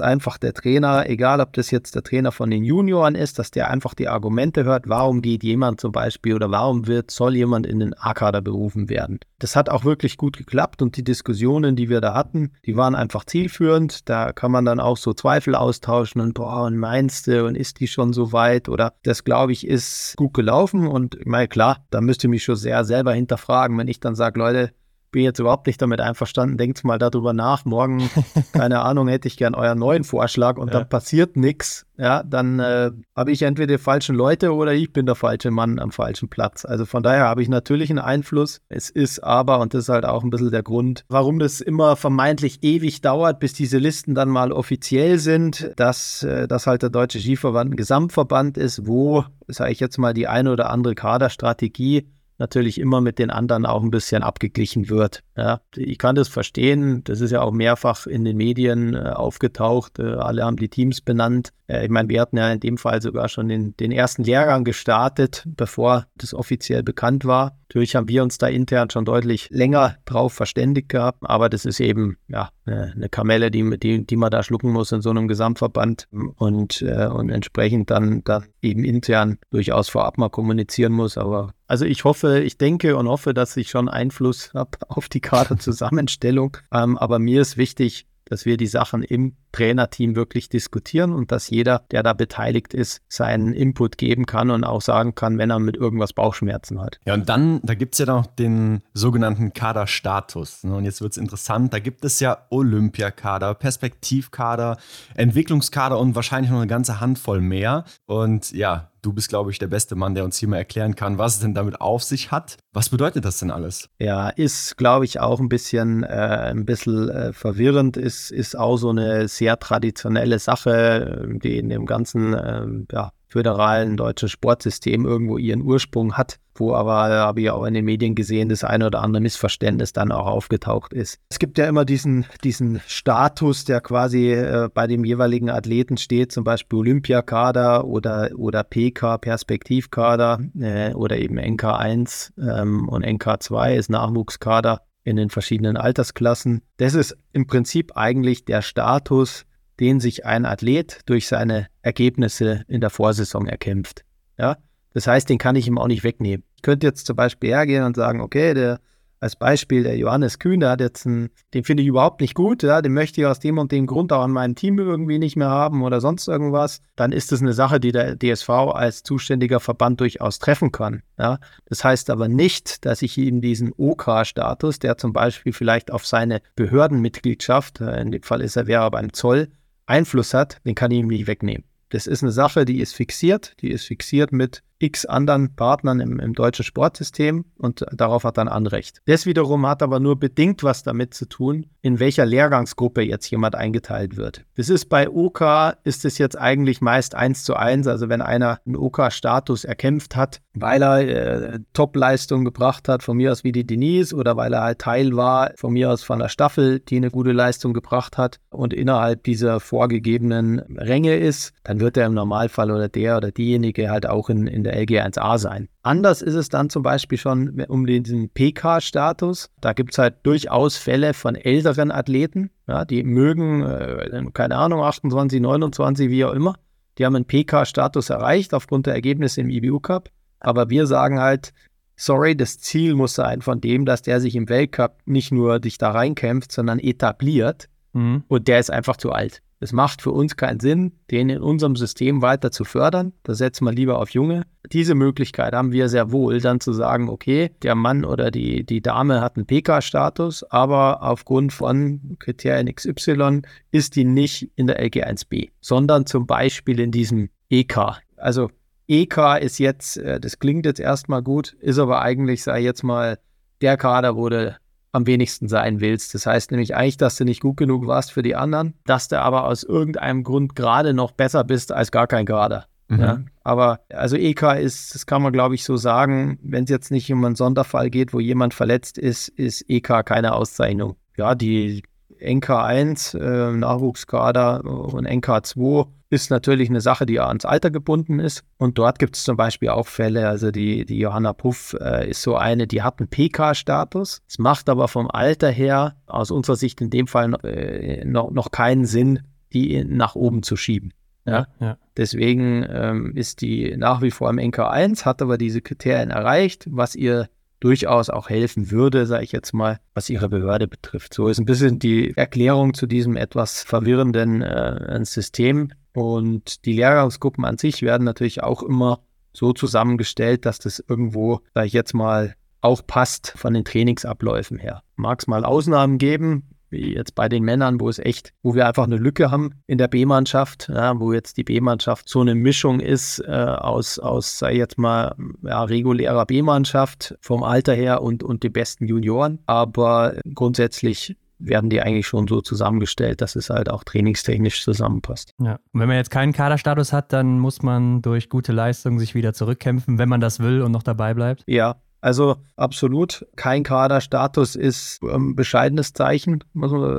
einfach 0.00 0.38
der 0.38 0.54
Trainer, 0.54 1.08
egal 1.08 1.40
ob 1.40 1.52
das 1.52 1.70
jetzt 1.70 1.94
der 1.94 2.02
Trainer 2.02 2.32
von 2.32 2.50
den 2.50 2.64
Junioren 2.64 3.14
ist, 3.14 3.38
dass 3.38 3.50
der 3.50 3.70
einfach 3.70 3.92
die 3.92 4.08
Argumente 4.08 4.64
hört, 4.64 4.88
warum 4.88 5.20
geht 5.20 5.44
jemand 5.44 5.78
zum 5.78 5.92
Beispiel 5.92 6.34
oder 6.34 6.50
warum 6.50 6.86
wird, 6.86 7.10
soll 7.10 7.36
jemand 7.36 7.66
in 7.66 7.80
den 7.80 7.94
A-Kader 7.94 8.40
berufen 8.40 8.88
werden. 8.88 9.20
Das 9.38 9.56
hat 9.56 9.68
auch 9.68 9.84
wirklich 9.84 10.16
gut 10.16 10.38
geklappt 10.38 10.80
und 10.80 10.96
die 10.96 11.04
Diskussionen, 11.04 11.76
die 11.76 11.90
wir 11.90 12.00
da 12.00 12.14
hatten, 12.14 12.52
die 12.64 12.76
waren 12.76 12.94
einfach 12.94 13.26
zielführend. 13.26 14.08
Da 14.08 14.32
kann 14.32 14.50
man 14.50 14.64
dann 14.64 14.80
auch 14.80 14.96
so 14.96 15.12
Zweifel 15.12 15.54
austauschen 15.54 16.22
und 16.22 16.32
boah, 16.32 16.62
und 16.62 16.78
meinst 16.78 17.26
du 17.26 17.44
und 17.44 17.54
ist 17.54 17.78
die 17.80 17.86
schon 17.86 18.14
so 18.14 18.32
weit 18.32 18.70
oder 18.70 18.94
das 19.02 19.22
glaube 19.22 19.52
ich 19.52 19.66
ist 19.66 20.14
gut 20.16 20.32
gelaufen 20.32 20.86
und 20.86 21.16
ich 21.16 21.26
meine, 21.26 21.48
klar, 21.48 21.84
da 21.90 22.00
müsst 22.00 22.24
ihr 22.24 22.30
mich 22.30 22.42
schon 22.42 22.56
sehr 22.56 22.84
selber 22.86 23.12
hinterfragen, 23.12 23.76
wenn 23.76 23.88
ich 23.88 24.00
dann 24.00 24.14
sage, 24.14 24.38
Leute, 24.38 24.70
bin 25.14 25.22
jetzt 25.22 25.38
überhaupt 25.38 25.68
nicht 25.68 25.80
damit 25.80 26.00
einverstanden. 26.00 26.58
Denkt 26.58 26.82
mal 26.82 26.98
darüber 26.98 27.32
nach. 27.32 27.64
Morgen, 27.64 28.10
keine 28.52 28.80
Ahnung, 28.80 29.06
hätte 29.06 29.28
ich 29.28 29.36
gern 29.36 29.54
euren 29.54 29.78
neuen 29.78 30.02
Vorschlag 30.02 30.58
und 30.58 30.68
ja. 30.68 30.80
dann 30.80 30.88
passiert 30.88 31.36
nichts. 31.36 31.86
Ja, 31.96 32.24
dann 32.24 32.58
äh, 32.58 32.90
habe 33.14 33.30
ich 33.30 33.42
entweder 33.42 33.76
die 33.76 33.82
falschen 33.82 34.16
Leute 34.16 34.52
oder 34.52 34.72
ich 34.72 34.92
bin 34.92 35.06
der 35.06 35.14
falsche 35.14 35.52
Mann 35.52 35.78
am 35.78 35.92
falschen 35.92 36.28
Platz. 36.28 36.64
Also 36.64 36.84
von 36.84 37.04
daher 37.04 37.26
habe 37.26 37.42
ich 37.42 37.48
natürlich 37.48 37.90
einen 37.90 38.00
Einfluss. 38.00 38.60
Es 38.68 38.90
ist 38.90 39.20
aber, 39.20 39.60
und 39.60 39.72
das 39.72 39.84
ist 39.84 39.88
halt 39.88 40.04
auch 40.04 40.24
ein 40.24 40.30
bisschen 40.30 40.50
der 40.50 40.64
Grund, 40.64 41.04
warum 41.08 41.38
das 41.38 41.60
immer 41.60 41.94
vermeintlich 41.94 42.64
ewig 42.64 43.00
dauert, 43.00 43.38
bis 43.38 43.52
diese 43.52 43.78
Listen 43.78 44.16
dann 44.16 44.28
mal 44.28 44.50
offiziell 44.50 45.20
sind, 45.20 45.70
dass, 45.76 46.24
äh, 46.24 46.48
dass 46.48 46.66
halt 46.66 46.82
der 46.82 46.90
Deutsche 46.90 47.20
Skiverband 47.20 47.70
ein 47.70 47.76
Gesamtverband 47.76 48.58
ist, 48.58 48.88
wo, 48.88 49.24
sage 49.46 49.70
ich 49.70 49.78
jetzt 49.78 49.98
mal, 49.98 50.12
die 50.12 50.26
eine 50.26 50.50
oder 50.50 50.70
andere 50.70 50.96
Kaderstrategie 50.96 52.08
natürlich 52.38 52.80
immer 52.80 53.00
mit 53.00 53.18
den 53.18 53.30
anderen 53.30 53.66
auch 53.66 53.82
ein 53.82 53.90
bisschen 53.90 54.22
abgeglichen 54.22 54.88
wird. 54.88 55.20
Ja, 55.36 55.60
ich 55.76 55.98
kann 55.98 56.14
das 56.14 56.28
verstehen. 56.28 57.02
Das 57.04 57.20
ist 57.20 57.30
ja 57.30 57.42
auch 57.42 57.52
mehrfach 57.52 58.06
in 58.06 58.24
den 58.24 58.36
Medien 58.36 58.94
äh, 58.94 59.10
aufgetaucht. 59.10 59.98
Äh, 59.98 60.14
alle 60.14 60.44
haben 60.44 60.56
die 60.56 60.68
Teams 60.68 61.00
benannt. 61.00 61.50
Äh, 61.66 61.84
ich 61.84 61.90
meine, 61.90 62.08
wir 62.08 62.20
hatten 62.20 62.36
ja 62.36 62.50
in 62.52 62.60
dem 62.60 62.78
Fall 62.78 63.02
sogar 63.02 63.28
schon 63.28 63.48
den, 63.48 63.76
den 63.76 63.92
ersten 63.92 64.24
Lehrgang 64.24 64.64
gestartet, 64.64 65.44
bevor 65.46 66.06
das 66.16 66.34
offiziell 66.34 66.82
bekannt 66.82 67.24
war. 67.24 67.56
Natürlich 67.68 67.96
haben 67.96 68.08
wir 68.08 68.22
uns 68.22 68.38
da 68.38 68.48
intern 68.48 68.90
schon 68.90 69.04
deutlich 69.04 69.48
länger 69.50 69.96
drauf 70.04 70.32
verständigt 70.32 70.88
gehabt, 70.88 71.18
aber 71.22 71.48
das 71.48 71.64
ist 71.64 71.80
eben 71.80 72.16
ja 72.28 72.50
eine 72.70 73.08
Kamelle, 73.08 73.50
die, 73.50 73.78
die, 73.78 74.06
die 74.06 74.16
man 74.16 74.30
da 74.30 74.42
schlucken 74.42 74.72
muss 74.72 74.92
in 74.92 75.02
so 75.02 75.10
einem 75.10 75.28
Gesamtverband 75.28 76.08
und, 76.36 76.82
äh, 76.82 77.06
und 77.06 77.30
entsprechend 77.30 77.90
dann, 77.90 78.24
dann 78.24 78.46
eben 78.62 78.84
intern 78.84 79.38
durchaus 79.50 79.88
vorab 79.88 80.18
mal 80.18 80.30
kommunizieren 80.30 80.92
muss. 80.92 81.18
Aber 81.18 81.52
also 81.66 81.84
ich 81.84 82.04
hoffe, 82.04 82.40
ich 82.40 82.58
denke 82.58 82.96
und 82.96 83.08
hoffe, 83.08 83.34
dass 83.34 83.56
ich 83.56 83.70
schon 83.70 83.88
Einfluss 83.88 84.52
habe 84.54 84.78
auf 84.88 85.08
die 85.08 85.20
Kaderzusammenstellung. 85.20 86.56
ähm, 86.72 86.96
aber 86.96 87.18
mir 87.18 87.42
ist 87.42 87.56
wichtig, 87.56 88.06
dass 88.26 88.44
wir 88.44 88.56
die 88.56 88.66
Sachen 88.66 89.02
im 89.02 89.36
Trainerteam 89.52 90.16
wirklich 90.16 90.48
diskutieren 90.48 91.12
und 91.12 91.30
dass 91.30 91.48
jeder, 91.50 91.84
der 91.90 92.02
da 92.02 92.12
beteiligt 92.12 92.74
ist, 92.74 93.02
seinen 93.08 93.52
Input 93.52 93.98
geben 93.98 94.26
kann 94.26 94.50
und 94.50 94.64
auch 94.64 94.82
sagen 94.82 95.14
kann, 95.14 95.38
wenn 95.38 95.50
er 95.50 95.58
mit 95.58 95.76
irgendwas 95.76 96.12
Bauchschmerzen 96.12 96.80
hat. 96.80 96.98
Ja, 97.06 97.14
und 97.14 97.28
dann, 97.28 97.60
da 97.62 97.74
gibt 97.74 97.94
es 97.94 98.00
ja 98.00 98.06
noch 98.06 98.26
den 98.26 98.82
sogenannten 98.94 99.52
Kaderstatus. 99.52 100.64
Ne? 100.64 100.74
Und 100.74 100.84
jetzt 100.84 101.00
wird 101.00 101.12
es 101.12 101.18
interessant, 101.18 101.72
da 101.72 101.78
gibt 101.78 102.04
es 102.04 102.18
ja 102.20 102.46
Olympiakader, 102.50 103.54
Perspektivkader, 103.54 104.78
Entwicklungskader 105.14 105.98
und 105.98 106.14
wahrscheinlich 106.14 106.50
noch 106.50 106.58
eine 106.58 106.66
ganze 106.66 107.00
Handvoll 107.00 107.40
mehr. 107.40 107.84
Und 108.06 108.50
ja, 108.52 108.90
Du 109.04 109.12
bist, 109.12 109.28
glaube 109.28 109.50
ich, 109.50 109.58
der 109.58 109.66
beste 109.66 109.96
Mann, 109.96 110.14
der 110.14 110.24
uns 110.24 110.38
hier 110.38 110.48
mal 110.48 110.56
erklären 110.56 110.94
kann, 110.96 111.18
was 111.18 111.34
es 111.34 111.40
denn 111.40 111.52
damit 111.52 111.78
auf 111.78 112.02
sich 112.02 112.30
hat. 112.30 112.56
Was 112.72 112.88
bedeutet 112.88 113.26
das 113.26 113.38
denn 113.38 113.50
alles? 113.50 113.90
Ja, 113.98 114.30
ist, 114.30 114.78
glaube 114.78 115.04
ich, 115.04 115.20
auch 115.20 115.40
ein 115.40 115.50
bisschen, 115.50 116.04
äh, 116.04 116.06
ein 116.06 116.64
bisschen 116.64 117.10
äh, 117.10 117.34
verwirrend. 117.34 117.98
Ist, 117.98 118.30
ist 118.30 118.56
auch 118.56 118.78
so 118.78 118.88
eine 118.88 119.28
sehr 119.28 119.58
traditionelle 119.58 120.38
Sache, 120.38 121.28
die 121.42 121.58
in 121.58 121.68
dem 121.68 121.84
ganzen 121.84 122.32
äh, 122.32 122.66
ja, 122.92 123.10
föderalen 123.34 123.96
deutschen 123.96 124.28
Sportsystem 124.28 125.04
irgendwo 125.04 125.38
ihren 125.38 125.62
Ursprung 125.62 126.16
hat, 126.16 126.38
wo 126.54 126.72
aber, 126.72 126.92
habe 126.92 127.40
ich 127.40 127.50
auch 127.50 127.64
in 127.64 127.74
den 127.74 127.84
Medien 127.84 128.14
gesehen, 128.14 128.48
das 128.48 128.62
eine 128.62 128.86
oder 128.86 129.02
andere 129.02 129.20
Missverständnis 129.20 129.92
dann 129.92 130.12
auch 130.12 130.26
aufgetaucht 130.26 130.92
ist. 130.92 131.18
Es 131.30 131.40
gibt 131.40 131.58
ja 131.58 131.66
immer 131.66 131.84
diesen, 131.84 132.26
diesen 132.44 132.80
Status, 132.86 133.64
der 133.64 133.80
quasi 133.80 134.30
äh, 134.30 134.68
bei 134.72 134.86
dem 134.86 135.04
jeweiligen 135.04 135.50
Athleten 135.50 135.96
steht, 135.96 136.30
zum 136.30 136.44
Beispiel 136.44 136.78
Olympiakader 136.78 137.84
oder, 137.86 138.30
oder 138.36 138.62
PK, 138.62 139.18
Perspektivkader 139.18 140.38
äh, 140.60 140.94
oder 140.94 141.18
eben 141.18 141.36
NK1 141.36 142.34
ähm, 142.38 142.88
und 142.88 143.04
NK2 143.04 143.74
ist 143.74 143.90
Nachwuchskader 143.90 144.82
in 145.02 145.16
den 145.16 145.28
verschiedenen 145.28 145.76
Altersklassen. 145.76 146.62
Das 146.76 146.94
ist 146.94 147.16
im 147.32 147.48
Prinzip 147.48 147.96
eigentlich 147.96 148.44
der 148.44 148.62
Status, 148.62 149.44
den 149.80 150.00
sich 150.00 150.24
ein 150.24 150.46
Athlet 150.46 151.00
durch 151.06 151.26
seine 151.26 151.68
Ergebnisse 151.82 152.64
in 152.68 152.80
der 152.80 152.90
Vorsaison 152.90 153.46
erkämpft. 153.46 154.04
Ja? 154.38 154.58
Das 154.92 155.06
heißt, 155.06 155.28
den 155.28 155.38
kann 155.38 155.56
ich 155.56 155.66
ihm 155.66 155.78
auch 155.78 155.88
nicht 155.88 156.04
wegnehmen. 156.04 156.44
Ich 156.56 156.62
könnte 156.62 156.86
jetzt 156.86 157.06
zum 157.06 157.16
Beispiel 157.16 157.50
hergehen 157.50 157.84
und 157.84 157.96
sagen, 157.96 158.20
okay, 158.20 158.54
der 158.54 158.80
als 159.24 159.36
Beispiel 159.36 159.84
der 159.84 159.96
Johannes 159.96 160.38
Kühn, 160.38 160.60
der 160.60 160.68
hat 160.68 160.82
jetzt 160.82 161.06
einen, 161.06 161.30
den 161.54 161.64
finde 161.64 161.82
ich 161.82 161.88
überhaupt 161.88 162.20
nicht 162.20 162.34
gut, 162.34 162.62
ja, 162.62 162.82
den 162.82 162.92
möchte 162.92 163.22
ich 163.22 163.26
aus 163.26 163.40
dem 163.40 163.56
und 163.56 163.72
dem 163.72 163.86
Grund 163.86 164.12
auch 164.12 164.22
an 164.22 164.32
meinem 164.32 164.54
Team 164.54 164.78
irgendwie 164.78 165.18
nicht 165.18 165.34
mehr 165.34 165.48
haben 165.48 165.82
oder 165.82 166.02
sonst 166.02 166.28
irgendwas, 166.28 166.82
dann 166.94 167.10
ist 167.10 167.32
das 167.32 167.40
eine 167.40 167.54
Sache, 167.54 167.80
die 167.80 167.90
der 167.90 168.18
DSV 168.18 168.50
als 168.50 169.02
zuständiger 169.02 169.60
Verband 169.60 169.98
durchaus 170.00 170.40
treffen 170.40 170.72
kann. 170.72 171.02
Ja. 171.18 171.38
Das 171.64 171.82
heißt 171.82 172.10
aber 172.10 172.28
nicht, 172.28 172.84
dass 172.84 173.00
ich 173.00 173.16
ihm 173.16 173.40
diesen 173.40 173.72
OK-Status, 173.74 174.78
der 174.78 174.98
zum 174.98 175.14
Beispiel 175.14 175.54
vielleicht 175.54 175.90
auf 175.90 176.06
seine 176.06 176.42
Behördenmitgliedschaft, 176.54 177.80
äh, 177.80 178.02
in 178.02 178.12
dem 178.12 178.22
Fall 178.22 178.42
ist 178.42 178.56
er 178.56 178.66
wäre 178.66 178.90
beim 178.90 179.14
Zoll, 179.14 179.48
Einfluss 179.86 180.34
hat, 180.34 180.60
den 180.64 180.74
kann 180.74 180.90
ich 180.90 180.98
ihm 180.98 181.08
nicht 181.08 181.26
wegnehmen. 181.26 181.64
Das 181.90 182.06
ist 182.06 182.22
eine 182.22 182.32
Sache, 182.32 182.64
die 182.64 182.80
ist 182.80 182.94
fixiert. 182.94 183.54
Die 183.60 183.70
ist 183.70 183.84
fixiert 183.84 184.32
mit 184.32 184.62
x 184.78 185.04
anderen 185.06 185.54
Partnern 185.54 186.00
im, 186.00 186.20
im 186.20 186.32
deutschen 186.34 186.64
Sportsystem 186.64 187.44
und 187.56 187.84
darauf 187.92 188.24
hat 188.24 188.38
er 188.38 188.42
ein 188.42 188.48
Anrecht. 188.48 189.00
Das 189.06 189.26
wiederum 189.26 189.66
hat 189.66 189.82
aber 189.82 190.00
nur 190.00 190.18
bedingt 190.18 190.62
was 190.62 190.82
damit 190.82 191.14
zu 191.14 191.26
tun, 191.26 191.66
in 191.80 192.00
welcher 192.00 192.26
Lehrgangsgruppe 192.26 193.02
jetzt 193.02 193.30
jemand 193.30 193.54
eingeteilt 193.54 194.16
wird. 194.16 194.44
Das 194.56 194.68
ist 194.68 194.88
bei 194.88 195.08
OK, 195.08 195.74
ist 195.84 196.04
es 196.04 196.18
jetzt 196.18 196.38
eigentlich 196.38 196.80
meist 196.80 197.14
eins 197.14 197.44
zu 197.44 197.54
eins. 197.54 197.86
Also 197.86 198.08
wenn 198.08 198.22
einer 198.22 198.58
einen 198.66 198.76
OK-Status 198.76 199.64
erkämpft 199.64 200.16
hat, 200.16 200.40
weil 200.54 200.82
er 200.82 201.00
äh, 201.00 201.58
Top-Leistung 201.72 202.44
gebracht 202.44 202.88
hat, 202.88 203.02
von 203.02 203.16
mir 203.16 203.32
aus 203.32 203.44
wie 203.44 203.52
die 203.52 203.66
Denise, 203.66 204.14
oder 204.14 204.36
weil 204.36 204.54
er 204.54 204.62
halt 204.62 204.78
Teil 204.78 205.16
war, 205.16 205.52
von 205.56 205.72
mir 205.72 205.90
aus 205.90 206.02
von 206.02 206.18
der 206.18 206.28
Staffel, 206.28 206.80
die 206.80 206.96
eine 206.96 207.10
gute 207.10 207.32
Leistung 207.32 207.74
gebracht 207.74 208.18
hat 208.18 208.40
und 208.50 208.72
innerhalb 208.72 209.22
dieser 209.24 209.60
vorgegebenen 209.60 210.60
Ränge 210.76 211.16
ist, 211.16 211.52
dann 211.64 211.80
wird 211.80 211.96
er 211.96 212.06
im 212.06 212.14
Normalfall 212.14 212.70
oder 212.70 212.88
der 212.88 213.16
oder 213.16 213.30
diejenige 213.30 213.90
halt 213.90 214.06
auch 214.06 214.30
in, 214.30 214.46
in 214.46 214.63
der 214.64 214.76
LG1A 214.82 215.38
sein. 215.38 215.68
Anders 215.82 216.22
ist 216.22 216.34
es 216.34 216.48
dann 216.48 216.70
zum 216.70 216.82
Beispiel 216.82 217.18
schon 217.18 217.60
um 217.68 217.86
diesen 217.86 218.30
PK-Status. 218.30 219.50
Da 219.60 219.72
gibt 219.72 219.92
es 219.92 219.98
halt 219.98 220.16
durchaus 220.22 220.76
Fälle 220.76 221.14
von 221.14 221.34
älteren 221.34 221.90
Athleten, 221.90 222.50
ja, 222.66 222.84
die 222.84 223.02
mögen, 223.02 223.62
äh, 223.62 224.24
keine 224.32 224.56
Ahnung, 224.56 224.82
28, 224.82 225.40
29, 225.40 226.10
wie 226.10 226.24
auch 226.24 226.32
immer. 226.32 226.54
Die 226.98 227.04
haben 227.04 227.16
einen 227.16 227.26
PK-Status 227.26 228.10
erreicht 228.10 228.54
aufgrund 228.54 228.86
der 228.86 228.94
Ergebnisse 228.94 229.40
im 229.40 229.50
IBU 229.50 229.80
Cup. 229.80 230.10
Aber 230.40 230.70
wir 230.70 230.86
sagen 230.86 231.18
halt, 231.18 231.52
sorry, 231.96 232.36
das 232.36 232.58
Ziel 232.58 232.94
muss 232.94 233.14
sein 233.14 233.42
von 233.42 233.60
dem, 233.60 233.84
dass 233.84 234.02
der 234.02 234.20
sich 234.20 234.36
im 234.36 234.48
Weltcup 234.48 234.98
nicht 235.06 235.32
nur 235.32 235.60
dich 235.60 235.78
da 235.78 235.90
reinkämpft, 235.90 236.52
sondern 236.52 236.78
etabliert. 236.78 237.68
Mhm. 237.92 238.24
Und 238.28 238.48
der 238.48 238.60
ist 238.60 238.70
einfach 238.70 238.96
zu 238.96 239.12
alt. 239.12 239.42
Es 239.64 239.72
macht 239.72 240.02
für 240.02 240.10
uns 240.10 240.36
keinen 240.36 240.60
Sinn, 240.60 240.92
den 241.10 241.30
in 241.30 241.40
unserem 241.40 241.74
System 241.74 242.20
weiter 242.20 242.50
zu 242.50 242.66
fördern. 242.66 243.14
Da 243.22 243.32
setzen 243.32 243.64
wir 243.64 243.72
lieber 243.72 243.98
auf 243.98 244.10
Junge. 244.10 244.42
Diese 244.70 244.94
Möglichkeit 244.94 245.54
haben 245.54 245.72
wir 245.72 245.88
sehr 245.88 246.12
wohl, 246.12 246.38
dann 246.42 246.60
zu 246.60 246.74
sagen, 246.74 247.08
okay, 247.08 247.50
der 247.62 247.74
Mann 247.74 248.04
oder 248.04 248.30
die, 248.30 248.66
die 248.66 248.82
Dame 248.82 249.22
hat 249.22 249.36
einen 249.36 249.46
PK-Status, 249.46 250.44
aber 250.50 251.02
aufgrund 251.02 251.54
von 251.54 252.18
Kriterien 252.18 252.74
XY 252.74 253.40
ist 253.70 253.96
die 253.96 254.04
nicht 254.04 254.50
in 254.54 254.66
der 254.66 254.84
LG1B, 254.84 255.48
sondern 255.62 256.04
zum 256.04 256.26
Beispiel 256.26 256.78
in 256.78 256.90
diesem 256.90 257.30
EK. 257.48 258.02
Also 258.18 258.50
EK 258.86 259.38
ist 259.40 259.56
jetzt, 259.58 259.96
äh, 259.96 260.20
das 260.20 260.40
klingt 260.40 260.66
jetzt 260.66 260.80
erstmal 260.80 261.22
gut, 261.22 261.56
ist 261.60 261.78
aber 261.78 262.02
eigentlich, 262.02 262.42
sei 262.42 262.60
jetzt 262.60 262.82
mal, 262.82 263.18
der 263.62 263.78
Kader 263.78 264.14
wurde 264.14 264.58
am 264.94 265.06
wenigsten 265.06 265.48
sein 265.48 265.80
willst. 265.80 266.14
Das 266.14 266.24
heißt 266.24 266.52
nämlich 266.52 266.76
eigentlich, 266.76 266.96
dass 266.96 267.16
du 267.16 267.24
nicht 267.24 267.40
gut 267.40 267.56
genug 267.56 267.86
warst 267.86 268.12
für 268.12 268.22
die 268.22 268.36
anderen, 268.36 268.74
dass 268.86 269.08
du 269.08 269.20
aber 269.20 269.44
aus 269.44 269.64
irgendeinem 269.64 270.22
Grund 270.22 270.54
gerade 270.54 270.94
noch 270.94 271.10
besser 271.10 271.42
bist 271.42 271.72
als 271.72 271.90
gar 271.90 272.06
kein 272.06 272.26
Gerader. 272.26 272.66
Mhm. 272.88 273.00
Ja, 273.00 273.20
aber 273.42 273.80
also 273.90 274.16
EK 274.16 274.54
ist, 274.60 274.94
das 274.94 275.06
kann 275.06 275.22
man 275.22 275.32
glaube 275.32 275.56
ich 275.56 275.64
so 275.64 275.76
sagen, 275.76 276.38
wenn 276.42 276.64
es 276.64 276.70
jetzt 276.70 276.90
nicht 276.90 277.12
um 277.12 277.24
einen 277.24 277.34
Sonderfall 277.34 277.90
geht, 277.90 278.12
wo 278.12 278.20
jemand 278.20 278.54
verletzt 278.54 278.96
ist, 278.96 279.28
ist 279.28 279.64
EK 279.68 280.04
keine 280.04 280.34
Auszeichnung. 280.34 280.96
Ja, 281.16 281.34
die 281.34 281.82
NK1, 282.20 283.18
äh, 283.18 283.56
Nachwuchskader 283.56 284.64
und 284.64 285.06
NK2 285.06 285.86
ist 286.10 286.30
natürlich 286.30 286.70
eine 286.70 286.80
Sache, 286.80 287.06
die 287.06 287.20
ans 287.20 287.44
Alter 287.44 287.70
gebunden 287.70 288.20
ist. 288.20 288.44
Und 288.56 288.78
dort 288.78 288.98
gibt 288.98 289.16
es 289.16 289.24
zum 289.24 289.36
Beispiel 289.36 289.70
auch 289.70 289.86
Fälle, 289.86 290.28
also 290.28 290.50
die, 290.50 290.84
die 290.84 290.98
Johanna 290.98 291.32
Puff 291.32 291.76
äh, 291.80 292.08
ist 292.08 292.22
so 292.22 292.36
eine, 292.36 292.66
die 292.66 292.82
hat 292.82 293.00
einen 293.00 293.08
PK-Status. 293.08 294.22
Es 294.26 294.38
macht 294.38 294.68
aber 294.68 294.88
vom 294.88 295.10
Alter 295.10 295.50
her 295.50 295.96
aus 296.06 296.30
unserer 296.30 296.56
Sicht 296.56 296.80
in 296.80 296.90
dem 296.90 297.06
Fall 297.06 297.34
äh, 297.44 298.04
noch, 298.04 298.30
noch 298.30 298.50
keinen 298.50 298.86
Sinn, 298.86 299.20
die 299.52 299.84
nach 299.84 300.14
oben 300.14 300.42
zu 300.42 300.56
schieben. 300.56 300.92
Ja? 301.26 301.48
ja. 301.58 301.78
Deswegen 301.96 302.64
ähm, 302.68 303.16
ist 303.16 303.40
die 303.40 303.76
nach 303.76 304.02
wie 304.02 304.10
vor 304.10 304.30
im 304.30 304.38
NK1, 304.38 305.04
hat 305.04 305.22
aber 305.22 305.38
diese 305.38 305.62
Kriterien 305.62 306.10
erreicht, 306.10 306.66
was 306.70 306.94
ihr 306.94 307.28
durchaus 307.64 308.10
auch 308.10 308.28
helfen 308.28 308.70
würde, 308.70 309.06
sage 309.06 309.24
ich 309.24 309.32
jetzt 309.32 309.54
mal, 309.54 309.80
was 309.94 310.10
ihre 310.10 310.28
Behörde 310.28 310.68
betrifft. 310.68 311.14
So 311.14 311.28
ist 311.28 311.38
ein 311.38 311.46
bisschen 311.46 311.78
die 311.78 312.14
Erklärung 312.14 312.74
zu 312.74 312.86
diesem 312.86 313.16
etwas 313.16 313.62
verwirrenden 313.62 314.42
äh, 314.42 315.02
System. 315.04 315.72
Und 315.94 316.66
die 316.66 316.74
Lehrgangsgruppen 316.74 317.46
an 317.46 317.56
sich 317.56 317.80
werden 317.80 318.04
natürlich 318.04 318.42
auch 318.42 318.62
immer 318.62 319.00
so 319.32 319.54
zusammengestellt, 319.54 320.44
dass 320.44 320.58
das 320.58 320.84
irgendwo, 320.86 321.40
sage 321.54 321.68
ich 321.68 321.72
jetzt 321.72 321.94
mal, 321.94 322.34
auch 322.60 322.86
passt 322.86 323.32
von 323.36 323.54
den 323.54 323.64
Trainingsabläufen 323.64 324.58
her. 324.58 324.82
Mag 324.96 325.20
es 325.20 325.26
mal 325.26 325.44
Ausnahmen 325.44 325.96
geben, 325.96 326.53
wie 326.74 326.94
jetzt 326.94 327.14
bei 327.14 327.28
den 327.28 327.44
Männern, 327.44 327.80
wo 327.80 327.88
es 327.88 327.98
echt, 327.98 328.34
wo 328.42 328.54
wir 328.54 328.66
einfach 328.66 328.84
eine 328.84 328.96
Lücke 328.96 329.30
haben 329.30 329.52
in 329.66 329.78
der 329.78 329.88
B-Mannschaft, 329.88 330.68
ja, 330.68 330.98
wo 331.00 331.12
jetzt 331.12 331.36
die 331.38 331.44
B-Mannschaft 331.44 332.08
so 332.08 332.20
eine 332.20 332.34
Mischung 332.34 332.80
ist 332.80 333.20
äh, 333.20 333.30
aus, 333.30 333.98
aus, 333.98 334.38
sei 334.38 334.56
jetzt 334.56 334.76
mal, 334.76 335.14
ja, 335.42 335.62
regulärer 335.64 336.26
B-Mannschaft 336.26 337.16
vom 337.20 337.42
Alter 337.42 337.74
her 337.74 338.02
und, 338.02 338.22
und 338.22 338.42
den 338.42 338.52
besten 338.52 338.86
Junioren. 338.86 339.38
Aber 339.46 340.16
grundsätzlich 340.34 341.16
werden 341.38 341.70
die 341.70 341.80
eigentlich 341.80 342.06
schon 342.06 342.26
so 342.28 342.40
zusammengestellt, 342.40 343.20
dass 343.20 343.36
es 343.36 343.50
halt 343.50 343.68
auch 343.68 343.84
trainingstechnisch 343.84 344.62
zusammenpasst. 344.62 345.34
Ja. 345.40 345.58
Und 345.72 345.80
wenn 345.80 345.88
man 345.88 345.96
jetzt 345.96 346.10
keinen 346.10 346.32
Kaderstatus 346.32 346.92
hat, 346.92 347.12
dann 347.12 347.38
muss 347.38 347.62
man 347.62 348.02
durch 348.02 348.28
gute 348.28 348.52
Leistung 348.52 348.98
sich 348.98 349.14
wieder 349.14 349.32
zurückkämpfen, 349.32 349.98
wenn 349.98 350.08
man 350.08 350.20
das 350.20 350.40
will 350.40 350.62
und 350.62 350.72
noch 350.72 350.82
dabei 350.82 351.14
bleibt. 351.14 351.42
Ja, 351.46 351.76
also 352.04 352.36
absolut 352.56 353.26
kein 353.34 353.62
Kaderstatus 353.62 354.56
ist 354.56 355.02
ein 355.02 355.14
ähm, 355.14 355.36
bescheidenes 355.36 355.94
Zeichen, 355.94 356.44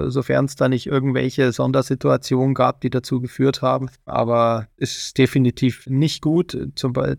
sofern 0.08 0.46
es 0.46 0.56
da 0.56 0.68
nicht 0.68 0.88
irgendwelche 0.88 1.52
Sondersituationen 1.52 2.56
gab, 2.56 2.82
die 2.82 2.90
dazu 2.90 3.22
geführt 3.22 3.62
haben. 3.62 3.92
Aber 4.06 4.66
ist 4.78 5.16
definitiv 5.20 5.86
nicht 5.86 6.24
gut. 6.24 6.58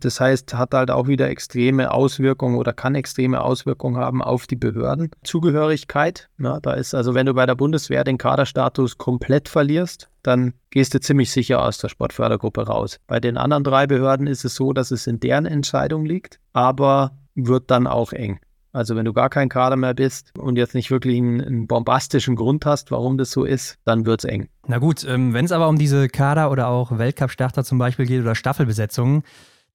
Das 0.01 0.19
heißt, 0.19 0.55
hat 0.55 0.75
halt 0.75 0.91
auch 0.91 1.07
wieder 1.07 1.29
extreme 1.29 1.93
Auswirkungen 1.93 2.57
oder 2.57 2.73
kann 2.73 2.97
extreme 2.97 3.41
Auswirkungen 3.41 3.99
haben 3.99 4.21
auf 4.21 4.49
die 4.49 4.57
Behörden. 4.57 5.13
Zugehörigkeit, 5.23 6.29
na, 6.39 6.59
da 6.59 6.73
ist 6.73 6.93
also, 6.93 7.15
wenn 7.15 7.27
du 7.27 7.35
bei 7.35 7.47
der 7.47 7.55
Bundeswehr 7.55 8.03
den 8.03 8.19
Kaderstatus 8.19 8.99
komplett 8.99 9.49
verlierst, 9.49 10.09
dann 10.27 10.55
gehst 10.71 10.95
du 10.95 11.01
ziemlich 11.01 11.31
sicher 11.31 11.63
aus 11.63 11.79
der 11.79 11.89
Sportfördergruppe 11.89 12.67
raus. 12.67 12.99
Bei 13.07 13.21
den 13.21 13.37
anderen 13.37 13.65
drei 13.65 13.87
Behörden 13.87 14.27
ist 14.27 14.45
es 14.45 14.55
so, 14.55 14.73
dass 14.73 14.91
es 14.91 15.07
in 15.07 15.21
deren 15.21 15.47
Entscheidung 15.47 16.05
liegt, 16.05 16.41
aber 16.53 17.17
wird 17.35 17.71
dann 17.71 17.87
auch 17.87 18.13
eng. 18.13 18.41
Also 18.73 18.95
wenn 18.95 19.07
du 19.07 19.15
gar 19.15 19.31
kein 19.31 19.49
Kader 19.49 19.77
mehr 19.77 19.95
bist 19.95 20.33
und 20.39 20.57
jetzt 20.57 20.75
nicht 20.75 20.91
wirklich 20.91 21.17
einen, 21.17 21.41
einen 21.41 21.67
bombastischen 21.67 22.37
Grund 22.37 22.67
hast, 22.67 22.91
warum 22.91 23.17
das 23.17 23.31
so 23.31 23.45
ist, 23.45 23.79
dann 23.85 24.05
wird 24.05 24.23
es 24.23 24.31
eng. 24.31 24.49
Na 24.67 24.77
gut, 24.77 25.03
ähm, 25.09 25.33
wenn 25.33 25.47
es 25.47 25.53
aber 25.53 25.69
um 25.69 25.79
diese 25.79 26.09
Kader 26.09 26.51
oder 26.51 26.69
auch 26.69 26.99
Weltcup-Starter 26.99 27.65
zum 27.65 27.79
Beispiel 27.79 28.05
geht 28.05 28.21
oder 28.21 28.35
Staffelbesetzungen, 28.35 29.23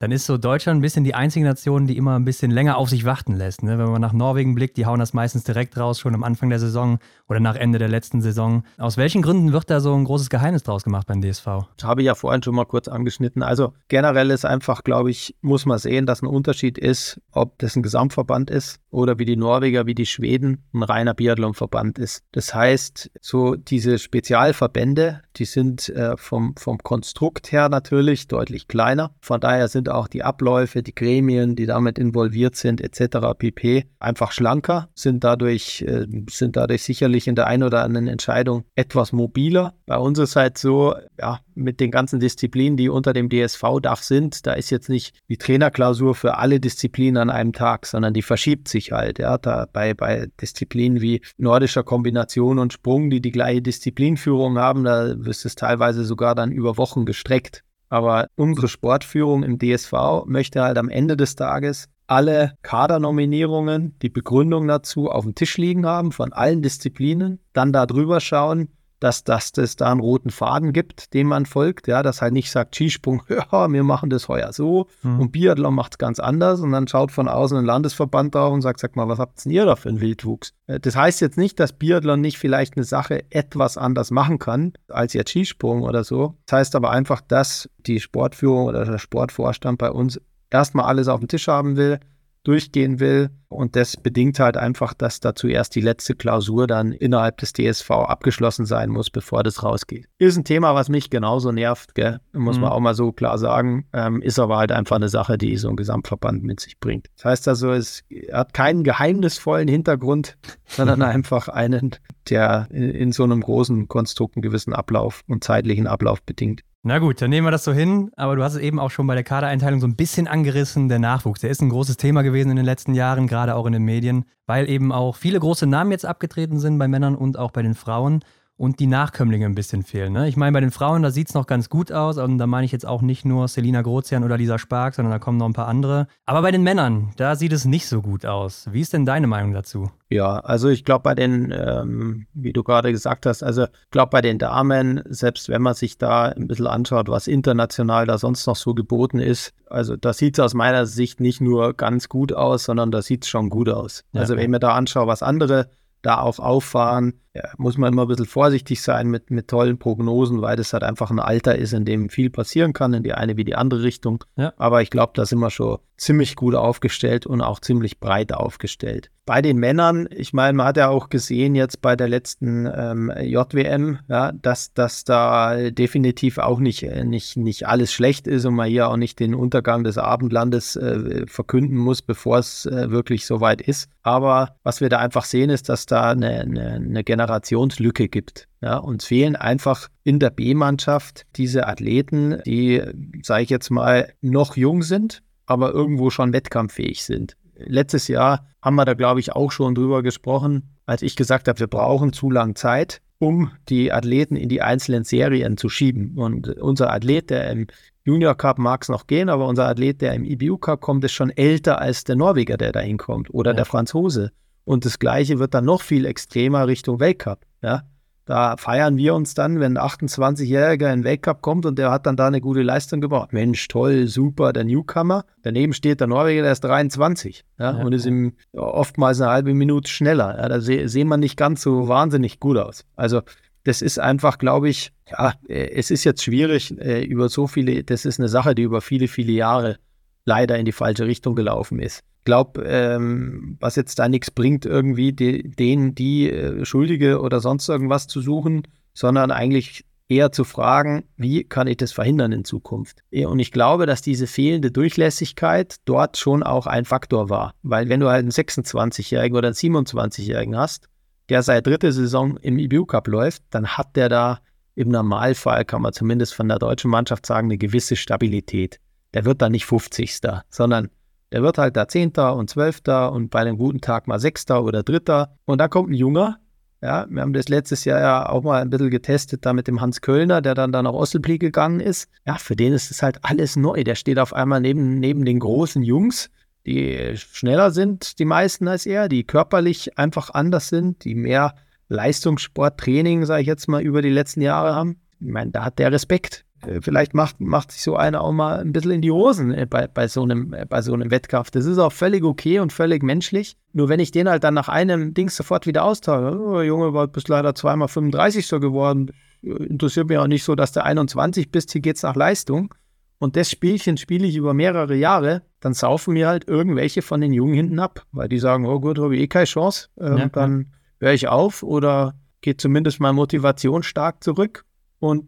dann 0.02 0.12
ist 0.12 0.26
so 0.26 0.40
Deutschland 0.40 0.80
ein 0.80 0.82
bisschen 0.82 1.04
die 1.04 1.14
einzige 1.14 1.46
Nation, 1.46 1.86
die 1.86 1.96
immer 1.96 2.16
ein 2.16 2.26
bisschen 2.26 2.50
länger 2.50 2.78
auf 2.78 2.90
sich 2.90 3.06
warten 3.06 3.36
lässt. 3.36 3.62
Ne? 3.62 3.78
Wenn 3.78 3.92
man 3.92 4.02
nach 4.02 4.14
Norwegen 4.14 4.56
blickt, 4.56 4.78
die 4.78 4.88
hauen 4.88 5.00
das 5.00 5.14
meistens 5.14 5.44
direkt 5.44 5.78
raus, 5.78 6.00
schon 6.00 6.16
am 6.16 6.24
Anfang 6.24 6.50
der 6.50 6.58
Saison 6.58 6.98
oder 7.30 7.40
nach 7.40 7.56
Ende 7.56 7.78
der 7.78 7.88
letzten 7.88 8.20
Saison. 8.20 8.64
Aus 8.80 8.98
welchen 8.98 9.22
Gründen 9.22 9.54
wird 9.54 9.70
da 9.70 9.80
so 9.80 9.94
ein 9.94 10.06
großes 10.06 10.32
Geheimnis 10.32 10.64
draus 10.64 10.84
gemacht 10.84 11.06
beim 11.06 11.22
DSV? 11.22 11.46
Das 11.78 11.84
habe 11.84 12.02
ich 12.02 12.08
ja 12.08 12.16
vorhin 12.16 12.42
schon 12.42 12.56
mal 12.56 12.66
kurz 12.66 12.88
angeschnitten. 12.88 13.44
Also 13.44 13.74
generell 13.90 14.32
ist 14.32 14.44
einfach, 14.44 14.84
glaube 14.84 15.12
ich, 15.12 15.36
muss 15.42 15.68
man 15.68 15.78
sehen, 15.78 16.08
dass 16.08 16.24
ein 16.24 16.28
Unterschied 16.28 16.80
ist, 16.80 17.22
ob 17.32 17.60
das 17.60 17.76
ein 17.76 17.84
Gesamtverband 17.84 18.50
ist 18.50 18.80
oder 18.90 19.20
wie 19.20 19.26
die 19.26 19.38
Norweger, 19.38 19.86
wie 19.86 19.94
die 19.94 20.08
Schweden 20.08 20.64
ein 20.74 20.82
reiner 20.82 21.14
Biathlonverband 21.14 22.00
ist. 22.00 22.24
Das 22.32 22.56
heißt, 22.56 23.12
so 23.22 23.56
diese 23.56 24.00
Spezialverbände, 24.00 25.22
die 25.36 25.46
sind 25.46 25.90
äh, 25.90 26.18
vom, 26.18 26.56
vom 26.58 26.80
Konstrukt 26.80 27.52
her 27.52 27.70
natürlich 27.70 28.28
deutlich 28.28 28.68
kleiner. 28.68 29.12
Von 29.22 29.40
daher 29.40 29.68
sind 29.68 29.91
auch 29.96 30.08
die 30.08 30.24
Abläufe, 30.24 30.84
die 30.84 30.96
Gremien, 30.96 31.56
die 31.56 31.66
damit 31.66 32.00
involviert 32.00 32.56
sind, 32.56 32.82
etc. 32.82 33.18
pp. 33.38 33.86
einfach 34.00 34.32
schlanker, 34.32 34.90
sind 34.96 35.24
dadurch, 35.24 35.82
äh, 35.82 36.08
sind 36.30 36.56
dadurch 36.56 36.84
sicherlich 36.84 37.28
in 37.28 37.36
der 37.36 37.48
einen 37.48 37.64
oder 37.64 37.84
anderen 37.84 38.08
Entscheidung 38.08 38.64
etwas 38.76 39.12
mobiler. 39.12 39.74
Bei 39.86 39.98
uns 39.98 40.20
ist 40.20 40.36
halt 40.36 40.58
so, 40.58 40.96
ja, 41.20 41.40
mit 41.56 41.80
den 41.80 41.92
ganzen 41.92 42.20
Disziplinen, 42.20 42.78
die 42.78 42.90
unter 42.90 43.14
dem 43.14 43.30
DSV-Dach 43.30 44.02
sind, 44.02 44.46
da 44.48 44.54
ist 44.54 44.70
jetzt 44.70 44.90
nicht 44.90 45.16
die 45.30 45.38
Trainerklausur 45.38 46.16
für 46.16 46.38
alle 46.38 46.60
Disziplinen 46.60 47.18
an 47.18 47.30
einem 47.30 47.54
Tag, 47.54 47.86
sondern 47.86 48.14
die 48.14 48.22
verschiebt 48.22 48.68
sich 48.68 48.92
halt. 48.92 49.20
Ja, 49.20 49.38
da 49.38 49.68
bei, 49.72 49.94
bei 49.94 50.28
Disziplinen 50.40 51.02
wie 51.02 51.22
nordischer 51.38 51.84
Kombination 51.84 52.60
und 52.60 52.74
Sprung, 52.74 53.10
die 53.10 53.22
die 53.22 53.32
gleiche 53.32 53.62
Disziplinführung 53.62 54.58
haben, 54.58 54.84
da 54.84 55.08
ist 55.08 55.46
es 55.46 55.56
teilweise 55.56 56.06
sogar 56.06 56.36
dann 56.36 56.52
über 56.52 56.78
Wochen 56.78 57.06
gestreckt. 57.06 57.64
Aber 57.92 58.28
unsere 58.36 58.70
Sportführung 58.70 59.44
im 59.44 59.60
DSV 59.60 60.24
möchte 60.26 60.64
halt 60.64 60.78
am 60.78 60.88
Ende 60.88 61.18
des 61.18 61.36
Tages 61.36 61.90
alle 62.08 62.54
Kadernominierungen, 62.62 64.00
die 64.02 64.10
Begründung 64.10 64.66
dazu 64.66 65.10
auf 65.10 65.26
dem 65.26 65.36
Tisch 65.36 65.58
liegen 65.58 65.86
haben 65.86 66.14
von 66.14 66.32
allen 66.32 66.62
Disziplinen, 66.62 67.40
dann 67.52 67.74
da 67.74 67.86
drüber 67.86 68.22
schauen, 68.22 68.70
dass, 69.02 69.24
dass 69.24 69.52
es 69.58 69.76
da 69.76 69.92
einen 69.92 70.00
roten 70.00 70.30
Faden 70.30 70.72
gibt, 70.72 71.14
dem 71.14 71.28
man 71.28 71.46
folgt, 71.46 71.88
ja, 71.88 72.04
dass 72.04 72.22
halt 72.22 72.34
nicht 72.34 72.52
sagt, 72.52 72.76
Skisprung, 72.76 73.24
ja, 73.30 73.72
wir 73.72 73.84
machen 73.84 74.10
das 74.10 74.30
heuer 74.30 74.54
so 74.54 74.88
mhm. 75.02 75.20
und 75.20 75.32
Biathlon 75.32 75.74
macht 75.74 75.94
es 75.94 75.98
ganz 75.98 76.20
anders 76.20 76.62
und 76.62 76.72
dann 76.72 76.88
schaut 76.88 77.12
von 77.12 77.28
außen 77.28 77.58
ein 77.58 77.66
Landesverband 77.66 78.34
drauf 78.36 78.54
und 78.54 78.62
sagt, 78.62 78.80
sag 78.80 78.96
mal, 78.96 79.10
was 79.10 79.20
habt 79.20 79.46
ihr 79.46 79.66
da 79.66 79.76
für 79.76 79.90
einen 79.90 80.02
Wildwuchs? 80.02 80.54
Äh, 80.68 80.80
das 80.80 80.96
heißt 80.96 81.20
jetzt 81.20 81.38
nicht, 81.38 81.60
dass 81.60 81.74
Biathlon 81.74 82.22
nicht 82.22 82.38
vielleicht 82.38 82.78
eine 82.78 82.84
Sache 82.84 83.26
etwas 83.32 83.78
anders 83.78 84.12
machen 84.12 84.40
kann 84.40 84.74
als 84.88 85.14
jetzt 85.14 85.32
Skisprung 85.32 85.82
oder 85.82 86.04
so. 86.04 86.36
Das 86.46 86.60
heißt 86.60 86.76
aber 86.76 86.92
einfach, 86.92 87.22
dass 87.22 87.70
die 87.80 88.00
Sportführung 88.00 88.68
oder 88.68 88.86
der 88.86 89.00
Sportvorstand 89.00 89.80
bei 89.80 89.92
uns 89.92 90.22
erstmal 90.52 90.86
alles 90.86 91.08
auf 91.08 91.20
dem 91.20 91.28
Tisch 91.28 91.48
haben 91.48 91.76
will, 91.76 92.00
durchgehen 92.44 93.00
will. 93.00 93.30
Und 93.50 93.76
das 93.76 93.98
bedingt 93.98 94.40
halt 94.40 94.56
einfach, 94.56 94.94
dass 94.94 95.20
da 95.20 95.36
zuerst 95.36 95.76
die 95.76 95.82
letzte 95.82 96.16
Klausur 96.16 96.68
dann 96.68 96.94
innerhalb 96.94 97.38
des 97.38 97.52
DSV 97.52 97.92
abgeschlossen 97.92 98.66
sein 98.66 98.90
muss, 98.90 99.10
bevor 99.10 99.44
das 99.44 99.62
rausgeht. 99.62 100.08
Ist 100.20 100.38
ein 100.38 100.46
Thema, 100.46 100.74
was 100.74 100.88
mich 100.88 101.10
genauso 101.10 101.52
nervt, 101.52 101.94
gell? 101.94 102.20
muss 102.32 102.56
mhm. 102.56 102.62
man 102.62 102.72
auch 102.72 102.80
mal 102.80 102.96
so 102.96 103.12
klar 103.12 103.38
sagen. 103.38 103.86
Ähm, 103.92 104.22
ist 104.22 104.40
aber 104.40 104.58
halt 104.58 104.72
einfach 104.72 104.96
eine 104.96 105.10
Sache, 105.10 105.38
die 105.38 105.58
so 105.58 105.70
ein 105.70 105.76
Gesamtverband 105.76 106.44
mit 106.44 106.62
sich 106.62 106.80
bringt. 106.80 107.08
Das 107.18 107.26
heißt 107.26 107.48
also, 107.50 107.72
es 107.72 108.04
hat 108.32 108.54
keinen 108.54 108.84
geheimnisvollen 108.86 109.68
Hintergrund, 109.68 110.38
sondern 110.66 111.02
einfach 111.02 111.50
einen, 111.50 111.92
der 112.30 112.68
in, 112.72 112.90
in 112.92 113.12
so 113.12 113.24
einem 113.24 113.42
großen 113.42 113.90
Konstrukt 113.90 114.38
einen 114.38 114.44
gewissen 114.44 114.74
Ablauf 114.74 115.24
und 115.28 115.44
zeitlichen 115.44 115.88
Ablauf 115.88 116.24
bedingt. 116.24 116.62
Na 116.84 116.98
gut, 116.98 117.22
dann 117.22 117.30
nehmen 117.30 117.46
wir 117.46 117.52
das 117.52 117.64
so 117.64 117.74
hin. 117.74 118.10
Aber 118.16 118.36
du 118.36 118.44
hast 118.44 118.56
es 118.56 118.60
eben 118.60 118.80
auch 118.80 118.90
schon 118.90 119.06
bei 119.06 119.14
der 119.14 119.24
Kadereinteilung 119.24 119.80
so 119.80 119.86
ein 119.86 119.96
bisschen 119.96 120.28
angerissen. 120.28 120.90
Der 120.90 120.98
Nachwuchs, 120.98 121.42
der 121.42 121.52
ist 121.52 121.62
ein 121.62 121.70
großes 121.70 121.98
Thema 121.98 122.24
gewesen 122.24 122.50
in 122.50 122.56
den 122.56 122.66
letzten 122.66 122.96
Jahren, 122.96 123.28
gerade 123.28 123.56
auch 123.56 123.68
in 123.68 123.74
den 123.74 123.84
Medien, 123.84 124.26
weil 124.48 124.68
eben 124.68 124.92
auch 124.92 125.16
viele 125.16 125.40
große 125.40 125.68
Namen 125.68 125.92
jetzt 125.92 126.08
abgetreten 126.08 126.60
sind 126.60 126.80
bei 126.80 126.88
Männern 126.88 127.16
und 127.16 127.38
auch 127.38 127.52
bei 127.52 127.62
den 127.62 127.76
Frauen 127.76 128.22
und 128.62 128.80
die 128.80 128.86
Nachkömmlinge 128.86 129.48
ein 129.48 129.56
bisschen 129.56 129.82
fehlen. 129.82 130.14
Ne? 130.14 130.28
Ich 130.28 130.38
meine, 130.38 130.52
bei 130.52 130.60
den 130.60 130.70
Frauen, 130.70 131.02
da 131.02 131.10
sieht 131.10 131.30
es 131.30 131.34
noch 131.34 131.48
ganz 131.48 131.68
gut 131.68 131.92
aus. 131.92 132.20
Und 132.20 132.38
da 132.38 132.46
meine 132.46 132.64
ich 132.64 132.72
jetzt 132.72 132.86
auch 132.86 133.02
nicht 133.02 133.26
nur 133.26 133.48
Selina 133.48 133.82
Grozian 133.82 134.24
oder 134.24 134.38
Lisa 134.38 134.60
Spark, 134.60 134.94
sondern 134.94 135.12
da 135.12 135.18
kommen 135.18 135.40
noch 135.40 135.48
ein 135.48 135.54
paar 135.54 135.68
andere. 135.68 136.06
Aber 136.28 136.44
bei 136.44 136.52
den 136.52 136.62
Männern, 136.62 137.10
da 137.18 137.36
sieht 137.36 137.54
es 137.54 137.66
nicht 137.66 137.88
so 137.88 138.04
gut 138.04 138.24
aus. 138.24 138.68
Wie 138.72 138.82
ist 138.82 138.94
denn 138.94 139.04
deine 139.04 139.26
Meinung 139.26 139.54
dazu? 139.54 139.90
Ja, 140.12 140.42
also 140.42 140.70
ich 140.70 140.86
glaube 140.86 141.02
bei 141.02 141.16
den, 141.16 141.52
ähm, 141.52 142.28
wie 142.36 142.54
du 142.54 142.62
gerade 142.62 142.92
gesagt 142.92 143.26
hast, 143.26 143.42
also 143.42 143.64
ich 143.64 143.90
glaube 143.90 144.12
bei 144.12 144.22
den 144.22 144.38
Damen, 144.38 145.02
selbst 145.10 145.50
wenn 145.50 145.64
man 145.64 145.74
sich 145.74 145.98
da 145.98 146.26
ein 146.26 146.48
bisschen 146.48 146.68
anschaut, 146.68 147.10
was 147.10 147.26
international 147.26 148.06
da 148.06 148.20
sonst 148.20 148.46
noch 148.46 148.58
so 148.58 148.76
geboten 148.76 149.18
ist, 149.18 149.54
also 149.72 149.96
da 149.96 150.14
sieht 150.14 150.38
es 150.38 150.40
aus 150.40 150.54
meiner 150.54 150.86
Sicht 150.86 151.20
nicht 151.20 151.42
nur 151.42 151.74
ganz 151.74 152.10
gut 152.10 152.32
aus, 152.32 152.66
sondern 152.66 152.92
da 152.92 153.02
sieht 153.02 153.24
es 153.24 153.30
schon 153.30 153.50
gut 153.50 153.70
aus. 153.70 154.04
Ja, 154.12 154.22
also 154.22 154.36
wenn 154.36 154.44
ich 154.44 154.50
mir 154.50 154.60
da 154.60 154.76
anschaue, 154.76 155.08
was 155.08 155.24
andere 155.24 155.68
da 156.02 156.20
auch 156.20 156.40
auffahren, 156.40 157.14
ja, 157.34 157.44
muss 157.58 157.78
man 157.78 157.94
immer 157.94 158.04
ein 158.04 158.08
bisschen 158.10 158.26
vorsichtig 158.26 158.82
sein 158.82 159.08
mit, 159.08 159.32
mit 159.32 159.48
tollen 159.48 159.78
Prognosen, 159.78 160.42
weil 160.42 160.58
das 160.58 160.74
halt 160.74 160.84
einfach 160.84 161.12
ein 161.12 161.20
Alter 161.20 161.56
ist, 161.56 161.74
in 161.74 161.86
dem 161.86 162.10
viel 162.10 162.30
passieren 162.30 162.74
kann, 162.74 162.94
in 162.94 163.04
die 163.04 163.14
eine 163.14 163.38
wie 163.38 163.46
die 163.46 163.56
andere 163.56 163.84
Richtung. 163.84 164.24
Ja. 164.36 164.54
Aber 164.58 164.82
ich 164.82 164.90
glaube, 164.90 165.14
da 165.16 165.26
sind 165.26 165.40
wir 165.40 165.50
schon 165.50 165.78
ziemlich 166.02 166.36
gut 166.36 166.56
aufgestellt 166.56 167.28
und 167.28 167.42
auch 167.42 167.60
ziemlich 167.60 168.00
breit 168.00 168.34
aufgestellt. 168.34 169.12
Bei 169.26 169.42
den 169.42 169.58
Männern, 169.58 170.10
ich 170.10 170.34
meine, 170.34 170.58
man 170.58 170.66
hat 170.66 170.78
ja 170.78 170.90
auch 170.90 171.10
gesehen 171.10 171.54
jetzt 171.54 171.82
bei 171.82 171.96
der 171.96 172.08
letzten 172.10 172.66
ähm, 172.66 173.14
JWM, 173.22 174.00
ja, 174.10 174.32
dass, 174.32 174.74
dass 174.74 175.04
da 175.04 175.70
definitiv 175.70 176.40
auch 176.40 176.60
nicht, 176.60 176.82
nicht, 177.06 177.38
nicht 177.38 177.68
alles 177.68 177.94
schlecht 177.94 178.28
ist 178.28 178.46
und 178.46 178.56
man 178.56 178.68
hier 178.68 178.90
auch 178.90 178.98
nicht 178.98 179.20
den 179.20 179.36
Untergang 179.36 179.84
des 179.84 180.00
Abendlandes 180.00 180.76
äh, 180.76 181.28
verkünden 181.28 181.78
muss, 181.78 182.02
bevor 182.02 182.40
es 182.40 182.66
äh, 182.66 182.90
wirklich 182.90 183.28
soweit 183.28 183.62
ist. 183.62 183.88
Aber 184.02 184.56
was 184.64 184.82
wir 184.82 184.90
da 184.90 184.98
einfach 184.98 185.26
sehen, 185.26 185.52
ist, 185.52 185.70
dass 185.70 185.86
da 185.86 186.10
eine, 186.10 186.42
eine, 186.42 186.72
eine 186.72 187.04
Generationslücke 187.22 188.08
gibt. 188.08 188.48
Ja, 188.62 188.78
uns 188.78 189.06
fehlen 189.06 189.36
einfach 189.36 189.90
in 190.04 190.20
der 190.20 190.32
B-Mannschaft 190.32 191.26
diese 191.36 191.68
Athleten, 191.68 192.42
die, 192.46 192.82
sage 193.24 193.44
ich 193.44 193.50
jetzt 193.50 193.70
mal, 193.70 194.14
noch 194.22 194.56
jung 194.56 194.82
sind, 194.82 195.22
aber 195.46 195.72
irgendwo 195.72 196.10
schon 196.10 196.34
wettkampffähig 196.34 197.04
sind. 197.04 197.36
Letztes 197.56 198.08
Jahr 198.08 198.48
haben 198.62 198.76
wir 198.76 198.86
da, 198.86 198.96
glaube 198.96 199.20
ich, 199.20 199.34
auch 199.34 199.52
schon 199.52 199.76
drüber 199.76 200.02
gesprochen, 200.02 200.78
als 200.86 201.04
ich 201.04 201.16
gesagt 201.16 201.48
habe, 201.48 201.60
wir 201.60 201.68
brauchen 201.68 202.12
zu 202.12 202.32
lange 202.32 202.56
Zeit, 202.56 203.02
um 203.20 203.52
die 203.70 203.92
Athleten 203.92 204.36
in 204.36 204.50
die 204.50 204.64
einzelnen 204.64 205.04
Serien 205.04 205.58
zu 205.58 205.70
schieben. 205.70 206.18
Und 206.18 206.48
unser 206.58 206.92
Athlet, 206.92 207.30
der 207.30 207.52
im 207.52 207.68
Junior 208.04 208.36
Cup 208.36 208.58
mag 208.58 208.82
es 208.82 208.90
noch 208.90 209.06
gehen, 209.06 209.30
aber 209.30 209.48
unser 209.48 209.68
Athlet, 209.68 210.02
der 210.02 210.14
im 210.14 210.26
IBU 210.26 210.58
Cup 210.58 210.82
kommt, 210.82 211.04
ist 211.04 211.12
schon 211.12 211.30
älter 211.30 211.80
als 211.80 212.04
der 212.04 212.16
Norweger, 212.16 212.58
der 212.58 212.72
da 212.72 212.80
hinkommt 212.80 213.32
oder 213.32 213.52
ja. 213.52 213.58
der 213.58 213.66
Franzose. 213.66 214.32
Und 214.64 214.86
das 214.86 215.00
Gleiche 215.00 215.40
wird 215.40 215.54
dann 215.54 215.66
noch 215.66 215.82
viel 215.82 216.06
extremer 216.06 216.68
Richtung 216.68 217.00
Weltcup. 217.00 217.46
Ja? 217.62 217.84
Da 218.26 218.56
feiern 218.56 218.98
wir 218.98 219.16
uns 219.16 219.34
dann, 219.34 219.60
wenn 219.60 219.78
ein 219.78 219.84
28-Jähriger 219.84 220.94
in 220.94 221.00
den 221.00 221.04
Weltcup 221.04 221.42
kommt 221.42 221.66
und 221.66 221.80
der 221.80 221.92
hat 221.92 222.06
dann 222.06 222.16
da 222.16 222.28
eine 222.28 222.40
gute 222.40 222.62
Leistung 222.62 223.02
gebracht. 223.02 223.34
Mensch, 223.34 223.68
toll, 223.68 224.08
super, 224.08 224.54
der 224.54 224.64
Newcomer. 224.64 225.26
Daneben 225.42 225.74
steht 225.74 226.00
der 226.00 226.08
Norweger, 226.08 226.44
der 226.44 226.52
ist 226.52 226.64
23 226.64 227.44
ja, 227.60 227.78
ja, 227.78 227.84
und 227.84 227.94
ist 227.94 228.06
ihm 228.06 228.34
oftmals 228.54 229.20
eine 229.20 229.32
halbe 229.32 229.54
Minute 229.54 229.90
schneller. 229.90 230.38
Ja, 230.38 230.48
da 230.48 230.62
sehen 230.62 230.88
se 230.88 231.04
man 231.04 231.20
nicht 231.20 231.36
ganz 231.36 231.62
so 231.64 231.88
wahnsinnig 231.88 232.40
gut 232.40 232.58
aus. 232.58 232.86
Also 232.96 233.22
das 233.64 233.82
ist 233.82 234.00
einfach, 234.00 234.38
glaube 234.38 234.70
ich, 234.70 234.94
ja, 235.10 235.34
äh, 235.48 235.72
es 235.72 235.90
ist 235.90 236.04
jetzt 236.04 236.24
schwierig 236.24 236.78
äh, 236.80 237.04
über 237.04 237.28
so 237.28 237.48
viele, 237.48 237.84
das 237.84 238.06
ist 238.06 238.20
eine 238.20 238.30
Sache, 238.30 238.54
die 238.54 238.64
über 238.64 238.82
viele, 238.82 239.08
viele 239.08 239.34
Jahre 239.34 239.78
leider 240.26 240.58
in 240.58 240.66
die 240.66 240.72
falsche 240.72 241.06
Richtung 241.06 241.36
gelaufen 241.36 241.80
ist 241.80 242.04
glaube, 242.24 242.64
ähm, 242.66 243.58
was 243.60 243.76
jetzt 243.76 244.00
da 244.00 244.08
nichts 244.08 244.32
bringt, 244.32 244.66
irgendwie 244.66 245.14
die, 245.14 245.50
denen 245.50 245.96
die 245.96 246.30
äh, 246.30 246.66
Schuldige 246.66 247.22
oder 247.22 247.40
sonst 247.40 247.68
irgendwas 247.70 248.08
zu 248.08 248.22
suchen, 248.22 248.64
sondern 248.94 249.32
eigentlich 249.32 249.86
eher 250.12 250.32
zu 250.32 250.44
fragen, 250.44 251.06
wie 251.16 251.46
kann 251.46 251.68
ich 251.68 251.78
das 251.78 251.94
verhindern 251.94 252.34
in 252.34 252.44
Zukunft? 252.44 253.02
Und 253.12 253.40
ich 253.40 253.52
glaube, 253.52 253.86
dass 253.86 254.02
diese 254.02 254.28
fehlende 254.28 254.70
Durchlässigkeit 254.70 255.78
dort 255.86 256.18
schon 256.18 256.44
auch 256.44 256.68
ein 256.68 256.84
Faktor 256.84 257.30
war. 257.30 257.56
Weil 257.64 257.88
wenn 257.88 258.02
du 258.02 258.10
halt 258.10 258.20
einen 258.20 258.32
26-Jährigen 258.32 259.38
oder 259.38 259.48
einen 259.48 259.56
27-Jährigen 259.56 260.58
hast, 260.58 260.90
der 261.30 261.44
seit 261.44 261.66
dritte 261.66 261.94
Saison 261.94 262.36
im 262.38 262.60
IBU 262.60 262.86
Cup 262.86 263.08
läuft, 263.08 263.44
dann 263.52 263.68
hat 263.78 263.96
der 263.96 264.10
da 264.10 264.40
im 264.76 264.90
Normalfall, 264.90 265.64
kann 265.64 265.82
man 265.82 265.94
zumindest 265.94 266.34
von 266.34 266.50
der 266.50 266.60
deutschen 266.60 266.92
Mannschaft 266.92 267.26
sagen, 267.26 267.48
eine 267.48 267.58
gewisse 267.58 267.96
Stabilität. 267.96 268.80
Der 269.14 269.24
wird 269.24 269.42
dann 269.42 269.54
nicht 269.54 269.66
50. 269.66 270.20
sondern 270.50 270.90
der 271.32 271.42
wird 271.42 271.58
halt 271.58 271.78
da 271.78 271.88
Zehnter 271.88 272.36
und 272.36 272.50
Zwölfter 272.50 273.12
und 273.12 273.30
bei 273.30 273.40
einem 273.40 273.58
guten 273.58 273.82
Tag 273.82 274.08
mal 274.08 274.20
Sechster 274.20 274.64
oder 274.64 274.84
Dritter. 274.84 275.38
Und 275.46 275.60
da 275.60 275.68
kommt 275.68 275.90
ein 275.90 275.96
Junger. 275.96 276.38
Ja, 276.84 277.06
wir 277.10 277.22
haben 277.22 277.34
das 277.34 277.48
letztes 277.48 277.86
Jahr 277.86 278.00
ja 278.00 278.30
auch 278.30 278.42
mal 278.42 278.62
ein 278.62 278.72
bisschen 278.72 278.90
getestet, 278.90 279.46
da 279.46 279.54
mit 279.54 279.68
dem 279.68 279.82
Hans 279.82 280.02
Kölner, 280.02 280.42
der 280.42 280.56
dann 280.56 280.72
da 280.72 280.82
nach 280.82 280.94
Osselpli 280.94 281.38
gegangen 281.38 281.80
ist. 281.80 282.10
Ja, 282.26 282.36
für 282.36 282.56
den 282.56 282.74
ist 282.74 282.90
es 282.90 283.04
halt 283.04 283.20
alles 283.22 283.56
neu. 283.56 283.84
Der 283.84 283.96
steht 283.96 284.18
auf 284.18 284.34
einmal 284.34 284.62
neben, 284.62 285.00
neben 285.00 285.24
den 285.24 285.40
großen 285.40 285.84
Jungs, 285.84 286.32
die 286.66 287.14
schneller 287.16 287.72
sind, 287.72 288.18
die 288.20 288.26
meisten 288.26 288.68
als 288.68 288.86
er, 288.86 289.10
die 289.10 289.24
körperlich 289.24 289.98
einfach 289.98 290.32
anders 290.32 290.70
sind, 290.70 291.04
die 291.06 291.16
mehr 291.16 291.54
Leistungssporttraining, 291.90 293.26
sage 293.26 293.42
ich 293.42 293.48
jetzt 293.48 293.68
mal, 293.68 293.82
über 293.82 294.02
die 294.02 294.10
letzten 294.10 294.42
Jahre 294.42 294.74
haben. 294.74 295.00
Ich 295.20 295.28
meine, 295.28 295.52
da 295.52 295.66
hat 295.66 295.78
der 295.78 295.92
Respekt. 295.92 296.46
Äh, 296.66 296.82
vielleicht 296.82 297.14
macht, 297.14 297.40
macht 297.40 297.72
sich 297.72 297.82
so 297.82 297.96
einer 297.96 298.22
auch 298.22 298.32
mal 298.32 298.60
ein 298.60 298.72
bisschen 298.72 298.92
in 298.92 299.02
die 299.02 299.12
Hosen 299.12 299.54
äh, 299.54 299.66
bei, 299.70 299.88
bei, 299.88 300.08
so 300.08 300.24
einem, 300.24 300.54
äh, 300.54 300.66
bei 300.66 300.82
so 300.82 300.94
einem 300.94 301.12
Wettkampf. 301.12 301.52
Das 301.52 301.66
ist 301.66 301.78
auch 301.78 301.92
völlig 301.92 302.24
okay 302.24 302.60
und 302.60 302.74
völlig 302.74 303.04
menschlich. 303.04 303.58
Nur 303.74 303.90
wenn 303.90 304.00
ich 304.00 304.12
den 304.12 304.30
halt 304.30 304.44
dann 304.44 304.54
nach 304.54 304.70
einem 304.70 305.14
Ding 305.14 305.30
sofort 305.30 305.66
wieder 305.66 305.84
austausche, 305.84 306.40
oh, 306.40 306.62
Junge, 306.62 306.94
war 306.94 307.08
bist 307.08 307.30
leider 307.30 307.56
zweimal 307.56 307.88
35 307.88 308.48
so 308.48 308.60
geworden, 308.60 309.12
interessiert 309.42 310.10
mich 310.10 310.18
auch 310.18 310.28
nicht 310.28 310.44
so, 310.44 310.56
dass 310.56 310.72
du 310.72 310.84
21 310.84 311.52
bist, 311.52 311.72
hier 311.72 311.82
geht's 311.82 312.04
nach 312.04 312.16
Leistung. 312.16 312.74
Und 313.18 313.36
das 313.36 313.52
Spielchen 313.52 313.98
spiele 313.98 314.26
ich 314.26 314.36
über 314.36 314.56
mehrere 314.56 314.96
Jahre, 314.96 315.44
dann 315.60 315.76
saufen 315.76 316.16
mir 316.16 316.28
halt 316.28 316.48
irgendwelche 316.48 317.04
von 317.04 317.22
den 317.22 317.34
Jungen 317.34 317.54
hinten 317.54 317.80
ab, 317.80 318.04
weil 318.12 318.28
die 318.28 318.40
sagen, 318.40 318.66
oh 318.66 318.80
gut, 318.80 318.98
habe 318.98 319.16
ich 319.16 319.22
eh 319.22 319.28
keine 319.28 319.46
Chance, 319.46 319.90
ähm, 320.00 320.18
ja, 320.18 320.30
dann 320.30 320.74
höre 321.00 321.14
ich 321.14 321.28
auf 321.28 321.62
oder 321.62 322.16
geht 322.42 322.60
zumindest 322.60 323.00
meine 323.00 323.14
Motivation 323.14 323.84
stark 323.84 324.24
zurück. 324.24 324.66
Und 325.00 325.28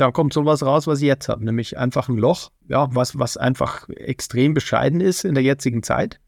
da 0.00 0.10
kommt 0.10 0.32
sowas 0.32 0.62
raus, 0.62 0.86
was 0.86 1.00
ich 1.00 1.06
jetzt 1.06 1.28
habe, 1.28 1.44
nämlich 1.44 1.78
einfach 1.78 2.08
ein 2.08 2.16
Loch, 2.16 2.50
ja, 2.68 2.88
was, 2.94 3.18
was 3.18 3.36
einfach 3.36 3.88
extrem 3.88 4.54
bescheiden 4.54 5.00
ist 5.00 5.24
in 5.24 5.34
der 5.34 5.42
jetzigen 5.42 5.82
Zeit, 5.82 6.20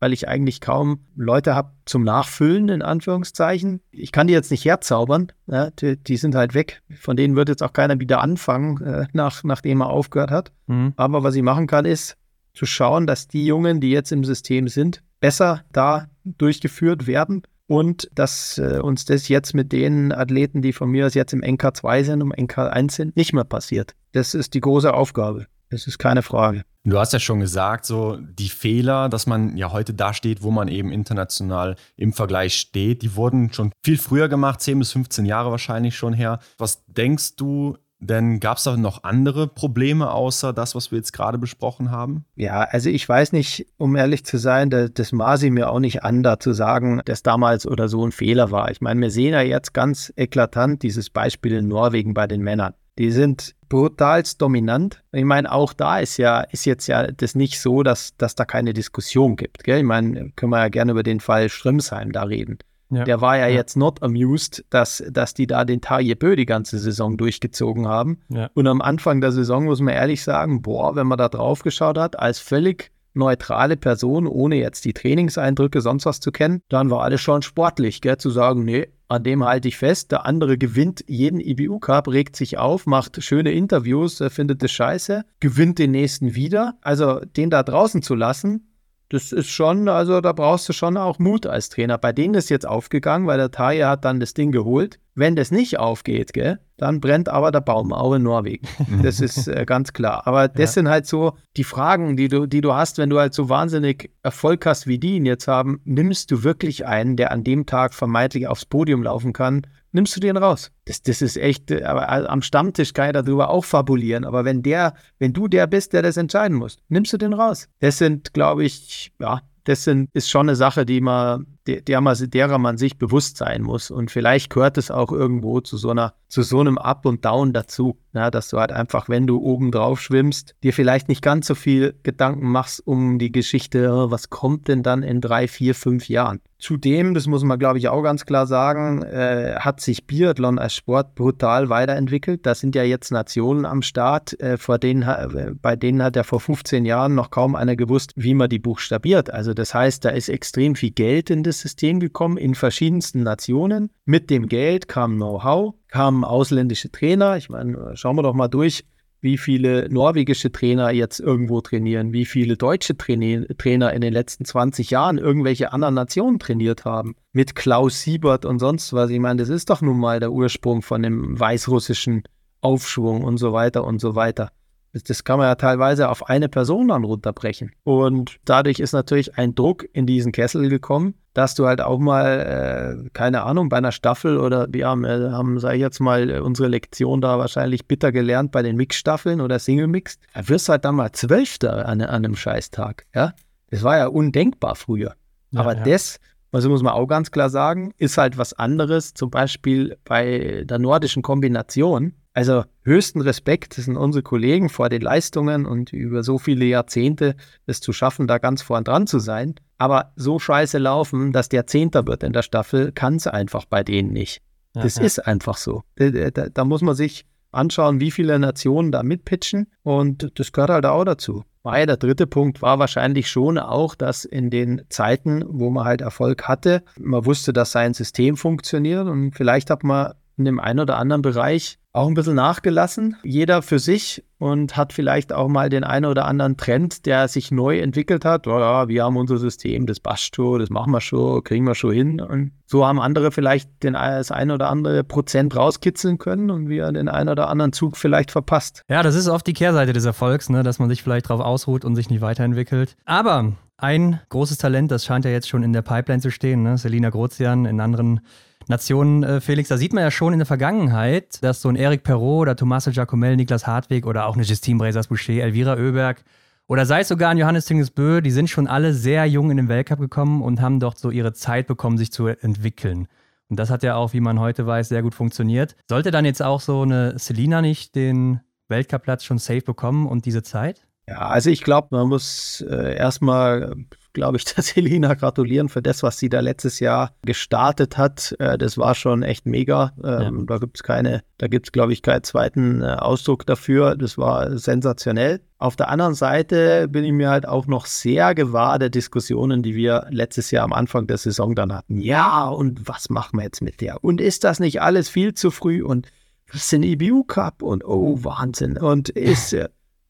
weil 0.00 0.12
ich 0.12 0.28
eigentlich 0.28 0.60
kaum 0.60 1.06
Leute 1.14 1.54
habe 1.54 1.72
zum 1.84 2.02
Nachfüllen, 2.02 2.68
in 2.68 2.82
Anführungszeichen. 2.82 3.80
Ich 3.90 4.12
kann 4.12 4.26
die 4.26 4.32
jetzt 4.32 4.50
nicht 4.50 4.64
herzaubern, 4.64 5.32
ja, 5.46 5.70
die, 5.70 5.96
die, 5.96 6.16
sind 6.16 6.34
halt 6.34 6.54
weg. 6.54 6.82
Von 6.98 7.16
denen 7.16 7.36
wird 7.36 7.48
jetzt 7.48 7.62
auch 7.62 7.72
keiner 7.72 8.00
wieder 8.00 8.20
anfangen, 8.20 8.82
äh, 8.82 9.06
nach, 9.12 9.44
nachdem 9.44 9.82
er 9.82 9.90
aufgehört 9.90 10.30
hat. 10.30 10.52
Mhm. 10.66 10.94
Aber 10.96 11.22
was 11.22 11.36
ich 11.36 11.42
machen 11.42 11.66
kann, 11.66 11.84
ist 11.84 12.16
zu 12.52 12.66
schauen, 12.66 13.06
dass 13.06 13.28
die 13.28 13.46
Jungen, 13.46 13.80
die 13.80 13.90
jetzt 13.90 14.10
im 14.10 14.24
System 14.24 14.68
sind, 14.68 15.02
besser 15.20 15.62
da 15.72 16.08
durchgeführt 16.24 17.06
werden 17.06 17.42
und 17.70 18.10
dass 18.16 18.58
äh, 18.58 18.80
uns 18.80 19.04
das 19.04 19.28
jetzt 19.28 19.54
mit 19.54 19.70
den 19.70 20.10
Athleten, 20.10 20.60
die 20.60 20.72
von 20.72 20.90
mir 20.90 21.06
aus 21.06 21.14
jetzt 21.14 21.32
im 21.32 21.40
NK2 21.40 22.02
sind, 22.02 22.20
um 22.20 22.32
NK1 22.32 22.90
sind, 22.90 23.16
nicht 23.16 23.32
mehr 23.32 23.44
passiert. 23.44 23.94
Das 24.10 24.34
ist 24.34 24.54
die 24.54 24.60
große 24.60 24.92
Aufgabe. 24.92 25.46
Das 25.70 25.86
ist 25.86 25.98
keine 25.98 26.22
Frage. 26.22 26.64
Du 26.82 26.98
hast 26.98 27.12
ja 27.12 27.20
schon 27.20 27.38
gesagt, 27.38 27.84
so 27.86 28.16
die 28.20 28.48
Fehler, 28.48 29.08
dass 29.08 29.28
man 29.28 29.56
ja 29.56 29.70
heute 29.70 29.94
da 29.94 30.12
steht, 30.12 30.42
wo 30.42 30.50
man 30.50 30.66
eben 30.66 30.90
international 30.90 31.76
im 31.96 32.12
Vergleich 32.12 32.54
steht, 32.54 33.02
die 33.02 33.14
wurden 33.14 33.52
schon 33.52 33.70
viel 33.84 33.98
früher 33.98 34.28
gemacht, 34.28 34.60
10 34.62 34.80
bis 34.80 34.90
15 34.90 35.24
Jahre 35.24 35.52
wahrscheinlich 35.52 35.94
schon 35.96 36.12
her. 36.12 36.40
Was 36.58 36.84
denkst 36.86 37.36
du, 37.36 37.76
denn 38.00 38.40
gab 38.40 38.56
es 38.58 38.64
da 38.64 38.76
noch 38.76 39.04
andere 39.04 39.46
Probleme 39.46 40.10
außer 40.10 40.52
das, 40.52 40.74
was 40.74 40.90
wir 40.90 40.98
jetzt 40.98 41.12
gerade 41.12 41.38
besprochen 41.38 41.90
haben? 41.90 42.24
Ja, 42.34 42.62
also 42.62 42.88
ich 42.88 43.06
weiß 43.08 43.32
nicht, 43.32 43.66
um 43.76 43.94
ehrlich 43.94 44.24
zu 44.24 44.38
sein, 44.38 44.70
das, 44.70 44.90
das 44.94 45.12
maße 45.12 45.46
ich 45.46 45.52
mir 45.52 45.70
auch 45.70 45.80
nicht 45.80 46.02
an, 46.02 46.22
da 46.22 46.40
zu 46.40 46.52
sagen, 46.52 47.02
dass 47.04 47.22
damals 47.22 47.66
oder 47.66 47.88
so 47.88 48.04
ein 48.04 48.12
Fehler 48.12 48.50
war. 48.50 48.70
Ich 48.70 48.80
meine, 48.80 49.00
wir 49.00 49.10
sehen 49.10 49.34
ja 49.34 49.42
jetzt 49.42 49.74
ganz 49.74 50.12
eklatant 50.16 50.82
dieses 50.82 51.10
Beispiel 51.10 51.52
in 51.52 51.68
Norwegen 51.68 52.14
bei 52.14 52.26
den 52.26 52.40
Männern. 52.40 52.74
Die 52.98 53.10
sind 53.10 53.54
brutalst 53.68 54.42
dominant. 54.42 55.02
Ich 55.12 55.24
meine, 55.24 55.50
auch 55.50 55.72
da 55.72 56.00
ist 56.00 56.16
ja, 56.16 56.40
ist 56.40 56.66
jetzt 56.66 56.86
ja 56.86 57.10
das 57.12 57.34
nicht 57.34 57.60
so, 57.60 57.82
dass, 57.82 58.16
dass 58.16 58.34
da 58.34 58.44
keine 58.44 58.74
Diskussion 58.74 59.36
gibt. 59.36 59.64
Gell? 59.64 59.78
Ich 59.78 59.84
meine, 59.84 60.32
können 60.36 60.52
wir 60.52 60.58
ja 60.58 60.68
gerne 60.68 60.92
über 60.92 61.02
den 61.02 61.20
Fall 61.20 61.48
Strömsheim 61.48 62.12
da 62.12 62.24
reden. 62.24 62.58
Ja. 62.90 63.04
Der 63.04 63.20
war 63.20 63.36
ja, 63.38 63.46
ja, 63.46 63.54
jetzt 63.54 63.76
not 63.76 64.02
amused, 64.02 64.64
dass, 64.70 65.02
dass 65.10 65.34
die 65.34 65.46
da 65.46 65.64
den 65.64 65.80
Taille 65.80 66.16
Bö 66.16 66.36
die 66.36 66.46
ganze 66.46 66.78
Saison 66.78 67.16
durchgezogen 67.16 67.86
haben. 67.86 68.18
Ja. 68.28 68.50
Und 68.54 68.66
am 68.66 68.80
Anfang 68.80 69.20
der 69.20 69.32
Saison 69.32 69.64
muss 69.64 69.80
man 69.80 69.94
ehrlich 69.94 70.22
sagen, 70.22 70.62
boah, 70.62 70.96
wenn 70.96 71.06
man 71.06 71.18
da 71.18 71.28
drauf 71.28 71.62
geschaut 71.62 71.98
hat, 71.98 72.18
als 72.18 72.40
völlig 72.40 72.90
neutrale 73.14 73.76
Person, 73.76 74.26
ohne 74.26 74.56
jetzt 74.56 74.84
die 74.84 74.92
Trainingseindrücke, 74.92 75.80
sonst 75.80 76.06
was 76.06 76.20
zu 76.20 76.32
kennen, 76.32 76.62
dann 76.68 76.90
war 76.90 77.02
alles 77.02 77.20
schon 77.20 77.42
sportlich, 77.42 78.00
gell, 78.00 78.18
zu 78.18 78.30
sagen, 78.30 78.64
nee, 78.64 78.88
an 79.08 79.24
dem 79.24 79.44
halte 79.44 79.66
ich 79.66 79.76
fest. 79.76 80.12
Der 80.12 80.24
andere 80.24 80.56
gewinnt 80.56 81.04
jeden 81.08 81.40
IBU-Cup, 81.40 82.06
regt 82.08 82.36
sich 82.36 82.58
auf, 82.58 82.86
macht 82.86 83.22
schöne 83.22 83.50
Interviews, 83.50 84.22
findet 84.28 84.62
es 84.62 84.70
scheiße, 84.70 85.24
gewinnt 85.40 85.80
den 85.80 85.90
nächsten 85.90 86.36
wieder. 86.36 86.74
Also 86.80 87.20
den 87.20 87.50
da 87.50 87.64
draußen 87.64 88.02
zu 88.02 88.14
lassen, 88.14 88.69
das 89.10 89.32
ist 89.32 89.50
schon, 89.50 89.88
also 89.88 90.20
da 90.20 90.32
brauchst 90.32 90.68
du 90.68 90.72
schon 90.72 90.96
auch 90.96 91.18
Mut 91.18 91.44
als 91.44 91.68
Trainer. 91.68 91.98
Bei 91.98 92.12
denen 92.12 92.34
ist 92.34 92.48
jetzt 92.48 92.66
aufgegangen, 92.66 93.26
weil 93.26 93.38
der 93.38 93.50
Taje 93.50 93.88
hat 93.88 94.04
dann 94.04 94.20
das 94.20 94.34
Ding 94.34 94.52
geholt. 94.52 95.00
Wenn 95.16 95.34
das 95.34 95.50
nicht 95.50 95.80
aufgeht, 95.80 96.32
gell, 96.32 96.60
dann 96.76 97.00
brennt 97.00 97.28
aber 97.28 97.50
der 97.50 97.60
Baum, 97.60 97.92
auch 97.92 98.14
in 98.14 98.22
Norwegen. 98.22 98.66
Das 99.02 99.20
ist 99.20 99.48
äh, 99.48 99.64
ganz 99.66 99.92
klar. 99.92 100.26
Aber 100.26 100.46
das 100.46 100.60
ja. 100.60 100.66
sind 100.68 100.88
halt 100.88 101.06
so 101.06 101.36
die 101.56 101.64
Fragen, 101.64 102.16
die 102.16 102.28
du, 102.28 102.46
die 102.46 102.60
du 102.60 102.72
hast, 102.72 102.98
wenn 102.98 103.10
du 103.10 103.18
halt 103.18 103.34
so 103.34 103.48
wahnsinnig 103.48 104.12
Erfolg 104.22 104.64
hast, 104.64 104.86
wie 104.86 104.98
die 104.98 105.16
ihn 105.16 105.26
jetzt 105.26 105.48
haben. 105.48 105.80
Nimmst 105.84 106.30
du 106.30 106.44
wirklich 106.44 106.86
einen, 106.86 107.16
der 107.16 107.32
an 107.32 107.42
dem 107.42 107.66
Tag 107.66 107.94
vermeintlich 107.94 108.46
aufs 108.46 108.64
Podium 108.64 109.02
laufen 109.02 109.32
kann 109.32 109.66
nimmst 109.92 110.16
du 110.16 110.20
den 110.20 110.36
raus. 110.36 110.70
Das, 110.84 111.02
das 111.02 111.22
ist 111.22 111.36
echt, 111.36 111.70
äh, 111.70 111.84
aber 111.84 112.02
äh, 112.02 112.26
am 112.26 112.42
Stammtisch 112.42 112.92
kann 112.92 113.06
ich 113.08 113.12
darüber 113.12 113.50
auch 113.50 113.64
fabulieren. 113.64 114.24
Aber 114.24 114.44
wenn 114.44 114.62
der, 114.62 114.94
wenn 115.18 115.32
du 115.32 115.48
der 115.48 115.66
bist, 115.66 115.92
der 115.92 116.02
das 116.02 116.16
entscheiden 116.16 116.56
muss, 116.56 116.78
nimmst 116.88 117.12
du 117.12 117.16
den 117.16 117.32
raus. 117.32 117.68
Das 117.80 117.98
sind, 117.98 118.32
glaube 118.34 118.64
ich, 118.64 119.12
ja, 119.20 119.42
das 119.64 119.84
sind, 119.84 120.08
ist 120.12 120.30
schon 120.30 120.48
eine 120.48 120.56
Sache, 120.56 120.86
die 120.86 121.00
man 121.00 121.46
der 121.66 122.00
man, 122.00 122.16
derer 122.30 122.58
man 122.58 122.76
sich 122.76 122.98
bewusst 122.98 123.36
sein 123.36 123.62
muss. 123.62 123.90
Und 123.90 124.10
vielleicht 124.10 124.50
gehört 124.50 124.78
es 124.78 124.90
auch 124.90 125.12
irgendwo 125.12 125.60
zu 125.60 125.76
so 125.76 125.90
einer, 125.90 126.14
zu 126.28 126.42
so 126.42 126.60
einem 126.60 126.78
Up 126.78 127.06
und 127.06 127.24
Down 127.24 127.52
dazu. 127.52 127.98
Ja, 128.12 128.30
dass 128.30 128.48
du 128.48 128.58
halt 128.58 128.72
einfach, 128.72 129.08
wenn 129.08 129.28
du 129.28 129.38
oben 129.38 129.70
drauf 129.70 130.00
schwimmst, 130.00 130.56
dir 130.64 130.72
vielleicht 130.72 131.08
nicht 131.08 131.22
ganz 131.22 131.46
so 131.46 131.54
viel 131.54 131.94
Gedanken 132.02 132.48
machst 132.48 132.84
um 132.84 133.20
die 133.20 133.30
Geschichte, 133.30 134.10
was 134.10 134.30
kommt 134.30 134.66
denn 134.66 134.82
dann 134.82 135.04
in 135.04 135.20
drei, 135.20 135.46
vier, 135.46 135.76
fünf 135.76 136.08
Jahren. 136.08 136.40
Zudem, 136.58 137.14
das 137.14 137.26
muss 137.26 137.42
man 137.42 137.58
glaube 137.58 137.78
ich 137.78 137.88
auch 137.88 138.02
ganz 138.02 138.26
klar 138.26 138.46
sagen, 138.46 139.02
äh, 139.02 139.54
hat 139.60 139.80
sich 139.80 140.06
Biathlon 140.06 140.58
als 140.58 140.74
Sport 140.74 141.14
brutal 141.14 141.70
weiterentwickelt. 141.70 142.44
Da 142.44 142.54
sind 142.54 142.74
ja 142.74 142.82
jetzt 142.82 143.12
Nationen 143.12 143.64
am 143.64 143.80
Start, 143.80 144.38
äh, 144.40 144.58
vor 144.58 144.78
denen, 144.78 145.58
bei 145.62 145.76
denen 145.76 146.02
hat 146.02 146.16
ja 146.16 146.22
vor 146.22 146.40
15 146.40 146.84
Jahren 146.84 147.14
noch 147.14 147.30
kaum 147.30 147.54
einer 147.54 147.76
gewusst, 147.76 148.12
wie 148.16 148.34
man 148.34 148.50
die 148.50 148.58
buchstabiert. 148.58 149.30
Also 149.30 149.54
das 149.54 149.72
heißt, 149.72 150.04
da 150.04 150.10
ist 150.10 150.28
extrem 150.28 150.74
viel 150.74 150.90
Geld 150.90 151.30
in 151.30 151.44
das 151.50 151.60
System 151.60 152.00
gekommen, 152.00 152.36
in 152.36 152.54
verschiedensten 152.54 153.22
Nationen. 153.22 153.90
Mit 154.04 154.30
dem 154.30 154.48
Geld 154.48 154.88
kam 154.88 155.16
Know-how, 155.16 155.74
kamen 155.88 156.24
ausländische 156.24 156.90
Trainer. 156.90 157.36
Ich 157.36 157.50
meine, 157.50 157.96
schauen 157.96 158.16
wir 158.16 158.22
doch 158.22 158.34
mal 158.34 158.48
durch 158.48 158.84
wie 159.20 159.36
viele 159.36 159.88
norwegische 159.90 160.50
Trainer 160.50 160.90
jetzt 160.90 161.20
irgendwo 161.20 161.60
trainieren, 161.60 162.12
wie 162.12 162.24
viele 162.24 162.56
deutsche 162.56 162.96
Trainer, 162.96 163.46
Trainer 163.58 163.92
in 163.92 164.00
den 164.00 164.12
letzten 164.12 164.44
20 164.44 164.90
Jahren 164.90 165.18
irgendwelche 165.18 165.72
anderen 165.72 165.94
Nationen 165.94 166.38
trainiert 166.38 166.84
haben. 166.84 167.14
Mit 167.32 167.54
Klaus 167.54 168.02
Siebert 168.02 168.44
und 168.44 168.58
sonst 168.58 168.92
was. 168.92 169.10
Ich 169.10 169.20
meine, 169.20 169.40
das 169.40 169.48
ist 169.48 169.70
doch 169.70 169.82
nun 169.82 169.98
mal 169.98 170.20
der 170.20 170.32
Ursprung 170.32 170.82
von 170.82 171.02
dem 171.02 171.38
weißrussischen 171.38 172.24
Aufschwung 172.60 173.22
und 173.22 173.38
so 173.38 173.52
weiter 173.52 173.84
und 173.84 174.00
so 174.00 174.14
weiter. 174.14 174.50
Das 174.92 175.22
kann 175.22 175.38
man 175.38 175.46
ja 175.46 175.54
teilweise 175.54 176.08
auf 176.08 176.28
eine 176.28 176.48
Person 176.48 176.88
dann 176.88 177.04
runterbrechen. 177.04 177.72
Und 177.84 178.40
dadurch 178.44 178.80
ist 178.80 178.92
natürlich 178.92 179.38
ein 179.38 179.54
Druck 179.54 179.86
in 179.92 180.06
diesen 180.06 180.32
Kessel 180.32 180.68
gekommen, 180.68 181.14
dass 181.34 181.54
du 181.54 181.66
halt 181.66 181.80
auch 181.80 181.98
mal, 181.98 183.04
äh, 183.04 183.10
keine 183.12 183.42
Ahnung, 183.42 183.68
bei 183.68 183.76
einer 183.76 183.92
Staffel 183.92 184.38
oder 184.38 184.66
wir 184.70 184.88
haben, 184.88 185.04
äh, 185.04 185.30
haben 185.30 185.58
sage 185.60 185.76
ich 185.76 185.80
jetzt 185.80 186.00
mal, 186.00 186.40
unsere 186.40 186.68
Lektion 186.68 187.20
da 187.20 187.38
wahrscheinlich 187.38 187.86
bitter 187.86 188.12
gelernt 188.12 188.52
bei 188.52 188.62
den 188.62 188.76
Mix-Staffeln 188.76 189.40
oder 189.40 189.58
Single-Mix. 189.58 190.18
Da 190.34 190.48
wirst 190.48 190.68
du 190.68 190.72
halt 190.72 190.84
dann 190.84 190.96
mal 190.96 191.12
Zwölfter 191.12 191.86
an, 191.86 192.00
an 192.00 192.08
einem 192.24 192.36
Scheißtag. 192.36 193.06
Ja? 193.14 193.34
Das 193.70 193.82
war 193.82 193.96
ja 193.96 194.06
undenkbar 194.08 194.74
früher. 194.74 195.14
Ja, 195.52 195.60
Aber 195.60 195.76
ja. 195.76 195.84
das, 195.84 196.18
also 196.52 196.68
muss 196.68 196.82
man 196.82 196.94
auch 196.94 197.06
ganz 197.06 197.30
klar 197.30 197.50
sagen, 197.50 197.92
ist 197.98 198.18
halt 198.18 198.36
was 198.36 198.52
anderes, 198.52 199.14
zum 199.14 199.30
Beispiel 199.30 199.96
bei 200.04 200.64
der 200.66 200.78
nordischen 200.78 201.22
Kombination 201.22 202.14
also 202.32 202.64
höchsten 202.82 203.20
Respekt, 203.20 203.76
das 203.76 203.86
sind 203.86 203.96
unsere 203.96 204.22
Kollegen 204.22 204.68
vor 204.68 204.88
den 204.88 205.02
Leistungen 205.02 205.66
und 205.66 205.92
über 205.92 206.22
so 206.22 206.38
viele 206.38 206.64
Jahrzehnte 206.64 207.34
es 207.66 207.80
zu 207.80 207.92
schaffen, 207.92 208.28
da 208.28 208.38
ganz 208.38 208.62
vorn 208.62 208.84
dran 208.84 209.06
zu 209.06 209.18
sein. 209.18 209.56
Aber 209.80 210.12
so 210.14 210.38
scheiße 210.38 210.76
laufen, 210.76 211.32
dass 211.32 211.48
der 211.48 211.66
Zehnter 211.66 212.06
wird 212.06 212.22
in 212.22 212.34
der 212.34 212.42
Staffel, 212.42 212.92
kann 212.92 213.16
es 213.16 213.26
einfach 213.26 213.64
bei 213.64 213.82
denen 213.82 214.12
nicht. 214.12 214.42
Ja, 214.76 214.82
das 214.82 214.96
ja. 214.96 215.04
ist 215.04 215.20
einfach 215.20 215.56
so. 215.56 215.84
Da, 215.96 216.10
da, 216.10 216.50
da, 216.50 216.64
muss 216.66 216.82
man 216.82 216.94
sich 216.94 217.24
anschauen, 217.50 217.98
wie 217.98 218.10
viele 218.10 218.38
Nationen 218.38 218.92
da 218.92 219.02
mitpitchen 219.02 219.68
und 219.82 220.38
das 220.38 220.52
gehört 220.52 220.68
halt 220.68 220.84
auch 220.84 221.04
dazu. 221.04 221.44
Weil 221.62 221.86
der 221.86 221.96
dritte 221.96 222.26
Punkt 222.26 222.60
war 222.60 222.78
wahrscheinlich 222.78 223.30
schon 223.30 223.56
auch, 223.56 223.94
dass 223.94 224.26
in 224.26 224.50
den 224.50 224.82
Zeiten, 224.90 225.42
wo 225.48 225.70
man 225.70 225.86
halt 225.86 226.02
Erfolg 226.02 226.46
hatte, 226.46 226.82
man 226.98 227.24
wusste, 227.24 227.54
dass 227.54 227.72
sein 227.72 227.94
System 227.94 228.36
funktioniert 228.36 229.08
und 229.08 229.32
vielleicht 229.32 229.70
hat 229.70 229.82
man 229.82 230.12
in 230.36 230.44
dem 230.44 230.60
einen 230.60 230.80
oder 230.80 230.98
anderen 230.98 231.22
Bereich 231.22 231.78
auch 231.92 232.06
ein 232.06 232.14
bisschen 232.14 232.36
nachgelassen, 232.36 233.16
jeder 233.24 233.62
für 233.62 233.78
sich 233.78 234.24
und 234.38 234.76
hat 234.76 234.92
vielleicht 234.92 235.32
auch 235.32 235.48
mal 235.48 235.68
den 235.68 235.84
einen 235.84 236.06
oder 236.06 236.24
anderen 236.24 236.56
Trend, 236.56 237.04
der 237.04 237.26
sich 237.28 237.50
neu 237.50 237.78
entwickelt 237.80 238.24
hat. 238.24 238.46
Oh 238.46 238.58
ja, 238.58 238.88
wir 238.88 239.04
haben 239.04 239.16
unser 239.16 239.38
System, 239.38 239.86
das 239.86 240.00
passt 240.00 240.36
schon, 240.36 240.60
das 240.60 240.70
machen 240.70 240.92
wir 240.92 241.00
schon, 241.00 241.42
kriegen 241.42 241.66
wir 241.66 241.74
schon 241.74 241.92
hin. 241.92 242.20
Und 242.20 242.52
so 242.66 242.86
haben 242.86 243.00
andere 243.00 243.32
vielleicht 243.32 243.82
den, 243.82 243.94
das 243.94 244.30
ein 244.30 244.50
oder 244.50 244.70
andere 244.70 245.02
Prozent 245.02 245.54
rauskitzeln 245.56 246.18
können 246.18 246.50
und 246.50 246.68
wir 246.68 246.90
den 246.92 247.08
einen 247.08 247.28
oder 247.28 247.48
anderen 247.48 247.72
Zug 247.72 247.96
vielleicht 247.96 248.30
verpasst. 248.30 248.82
Ja, 248.88 249.02
das 249.02 249.16
ist 249.16 249.28
oft 249.28 249.46
die 249.46 249.52
Kehrseite 249.52 249.92
des 249.92 250.04
Erfolgs, 250.04 250.48
ne? 250.48 250.62
dass 250.62 250.78
man 250.78 250.88
sich 250.88 251.02
vielleicht 251.02 251.28
drauf 251.28 251.40
ausruht 251.40 251.84
und 251.84 251.96
sich 251.96 252.08
nicht 252.08 252.20
weiterentwickelt. 252.20 252.96
Aber 253.04 253.52
ein 253.82 254.20
großes 254.28 254.58
Talent, 254.58 254.90
das 254.90 255.04
scheint 255.04 255.24
ja 255.24 255.30
jetzt 255.30 255.48
schon 255.48 255.62
in 255.62 255.72
der 255.72 255.82
Pipeline 255.82 256.20
zu 256.20 256.30
stehen, 256.30 256.62
ne? 256.62 256.78
Selina 256.78 257.10
Grozian 257.10 257.64
in 257.66 257.80
anderen 257.80 258.20
Nationen, 258.68 259.22
äh, 259.22 259.40
Felix, 259.40 259.68
da 259.68 259.76
sieht 259.76 259.92
man 259.92 260.04
ja 260.04 260.10
schon 260.10 260.32
in 260.32 260.38
der 260.38 260.46
Vergangenheit, 260.46 261.42
dass 261.42 261.62
so 261.62 261.68
ein 261.68 261.76
Eric 261.76 262.02
Perrault 262.02 262.42
oder 262.42 262.56
Tommaso 262.56 262.90
Giacomel, 262.90 263.36
Niklas 263.36 263.66
Hartweg 263.66 264.06
oder 264.06 264.26
auch 264.26 264.34
eine 264.34 264.44
Justine 264.44 264.78
Bresas-Boucher, 264.78 265.42
Elvira 265.42 265.74
Oeberg 265.74 266.22
oder 266.70 266.86
sei 266.86 267.00
es 267.00 267.08
sogar 267.08 267.30
ein 267.30 267.36
Johannes 267.36 267.64
Tingesbö, 267.64 268.20
die 268.20 268.30
sind 268.30 268.48
schon 268.48 268.68
alle 268.68 268.94
sehr 268.94 269.26
jung 269.26 269.50
in 269.50 269.56
den 269.56 269.68
Weltcup 269.68 269.98
gekommen 269.98 270.40
und 270.40 270.60
haben 270.60 270.78
dort 270.78 270.98
so 270.98 271.10
ihre 271.10 271.32
Zeit 271.32 271.66
bekommen, 271.66 271.98
sich 271.98 272.12
zu 272.12 272.28
entwickeln. 272.28 273.08
Und 273.48 273.58
das 273.58 273.70
hat 273.70 273.82
ja 273.82 273.96
auch, 273.96 274.12
wie 274.12 274.20
man 274.20 274.38
heute 274.38 274.68
weiß, 274.68 274.88
sehr 274.88 275.02
gut 275.02 275.16
funktioniert. 275.16 275.74
Sollte 275.88 276.12
dann 276.12 276.24
jetzt 276.24 276.40
auch 276.40 276.60
so 276.60 276.82
eine 276.82 277.18
Selina 277.18 277.60
nicht 277.60 277.96
den 277.96 278.38
Weltcup-Platz 278.68 279.24
schon 279.24 279.38
safe 279.38 279.62
bekommen 279.62 280.06
und 280.06 280.26
diese 280.26 280.44
Zeit? 280.44 280.86
Ja, 281.10 281.28
also 281.28 281.50
ich 281.50 281.62
glaube, 281.62 281.88
man 281.90 282.08
muss 282.08 282.64
äh, 282.68 282.96
erstmal 282.96 283.74
glaube 284.12 284.38
ich, 284.38 284.44
der 284.54 284.62
Selina 284.62 285.14
gratulieren 285.14 285.68
für 285.68 285.82
das, 285.82 286.02
was 286.02 286.18
sie 286.18 286.28
da 286.28 286.40
letztes 286.40 286.80
Jahr 286.80 287.12
gestartet 287.22 287.96
hat. 287.96 288.34
Äh, 288.38 288.58
das 288.58 288.78
war 288.78 288.94
schon 288.94 289.22
echt 289.22 289.46
mega. 289.46 289.92
Ähm, 290.02 290.40
ja. 290.40 290.44
Da 290.46 290.58
gibt 290.58 290.76
es 290.76 290.82
keine, 290.82 291.22
da 291.38 291.48
gibt 291.48 291.66
es, 291.66 291.72
glaube 291.72 291.92
ich, 291.92 292.02
keinen 292.02 292.22
zweiten 292.22 292.82
äh, 292.82 292.86
Ausdruck 292.86 293.46
dafür. 293.46 293.96
Das 293.96 294.18
war 294.18 294.56
sensationell. 294.58 295.40
Auf 295.58 295.76
der 295.76 295.88
anderen 295.88 296.14
Seite 296.14 296.88
bin 296.88 297.04
ich 297.04 297.12
mir 297.12 297.30
halt 297.30 297.46
auch 297.46 297.66
noch 297.66 297.86
sehr 297.86 298.34
gewahr 298.34 298.78
der 298.78 298.90
Diskussionen, 298.90 299.62
die 299.62 299.74
wir 299.74 300.06
letztes 300.10 300.50
Jahr 300.50 300.64
am 300.64 300.72
Anfang 300.72 301.06
der 301.06 301.18
Saison 301.18 301.54
dann 301.54 301.72
hatten. 301.72 302.00
Ja, 302.00 302.48
und 302.48 302.88
was 302.88 303.10
machen 303.10 303.38
wir 303.38 303.44
jetzt 303.44 303.60
mit 303.60 303.80
der? 303.80 304.02
Und 304.02 304.20
ist 304.20 304.44
das 304.44 304.60
nicht 304.60 304.80
alles 304.80 305.08
viel 305.08 305.34
zu 305.34 305.50
früh? 305.50 305.82
Und 305.82 306.08
was 306.52 306.64
ist 306.64 306.74
ein 306.74 306.82
EBU 306.82 307.24
Cup? 307.24 307.62
Und 307.62 307.84
oh, 307.84 308.18
Wahnsinn. 308.22 308.78
Und 308.78 309.08
ist, 309.10 309.54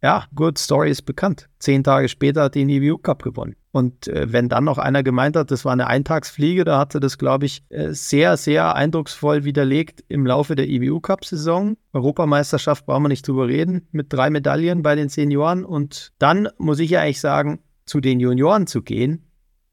ja, 0.02 0.24
gut, 0.34 0.58
Story 0.58 0.90
ist 0.90 1.02
bekannt. 1.02 1.48
Zehn 1.58 1.84
Tage 1.84 2.08
später 2.08 2.44
hat 2.44 2.54
die 2.54 2.60
den 2.64 2.70
EBU 2.70 2.98
Cup 2.98 3.22
gewonnen. 3.22 3.56
Und 3.70 4.08
äh, 4.08 4.32
wenn 4.32 4.48
dann 4.48 4.64
noch 4.64 4.78
einer 4.78 5.02
gemeint 5.02 5.36
hat, 5.36 5.50
das 5.50 5.64
war 5.64 5.72
eine 5.72 5.86
Eintagsfliege, 5.86 6.64
da 6.64 6.78
hat 6.78 6.92
sie 6.92 7.00
das, 7.00 7.18
glaube 7.18 7.46
ich, 7.46 7.62
äh, 7.68 7.92
sehr, 7.92 8.36
sehr 8.36 8.74
eindrucksvoll 8.74 9.44
widerlegt 9.44 10.02
im 10.08 10.26
Laufe 10.26 10.56
der 10.56 10.68
EBU 10.68 11.00
Cup-Saison. 11.00 11.76
Europameisterschaft 11.92 12.86
brauchen 12.86 13.04
wir 13.04 13.08
nicht 13.08 13.28
drüber 13.28 13.46
reden, 13.46 13.88
mit 13.92 14.12
drei 14.12 14.30
Medaillen 14.30 14.82
bei 14.82 14.96
den 14.96 15.08
Senioren. 15.08 15.64
Und 15.64 16.12
dann 16.18 16.48
muss 16.58 16.80
ich 16.80 16.90
ja 16.90 17.02
eigentlich 17.02 17.20
sagen, 17.20 17.60
zu 17.84 18.00
den 18.00 18.20
Junioren 18.20 18.66
zu 18.66 18.82
gehen, 18.82 19.29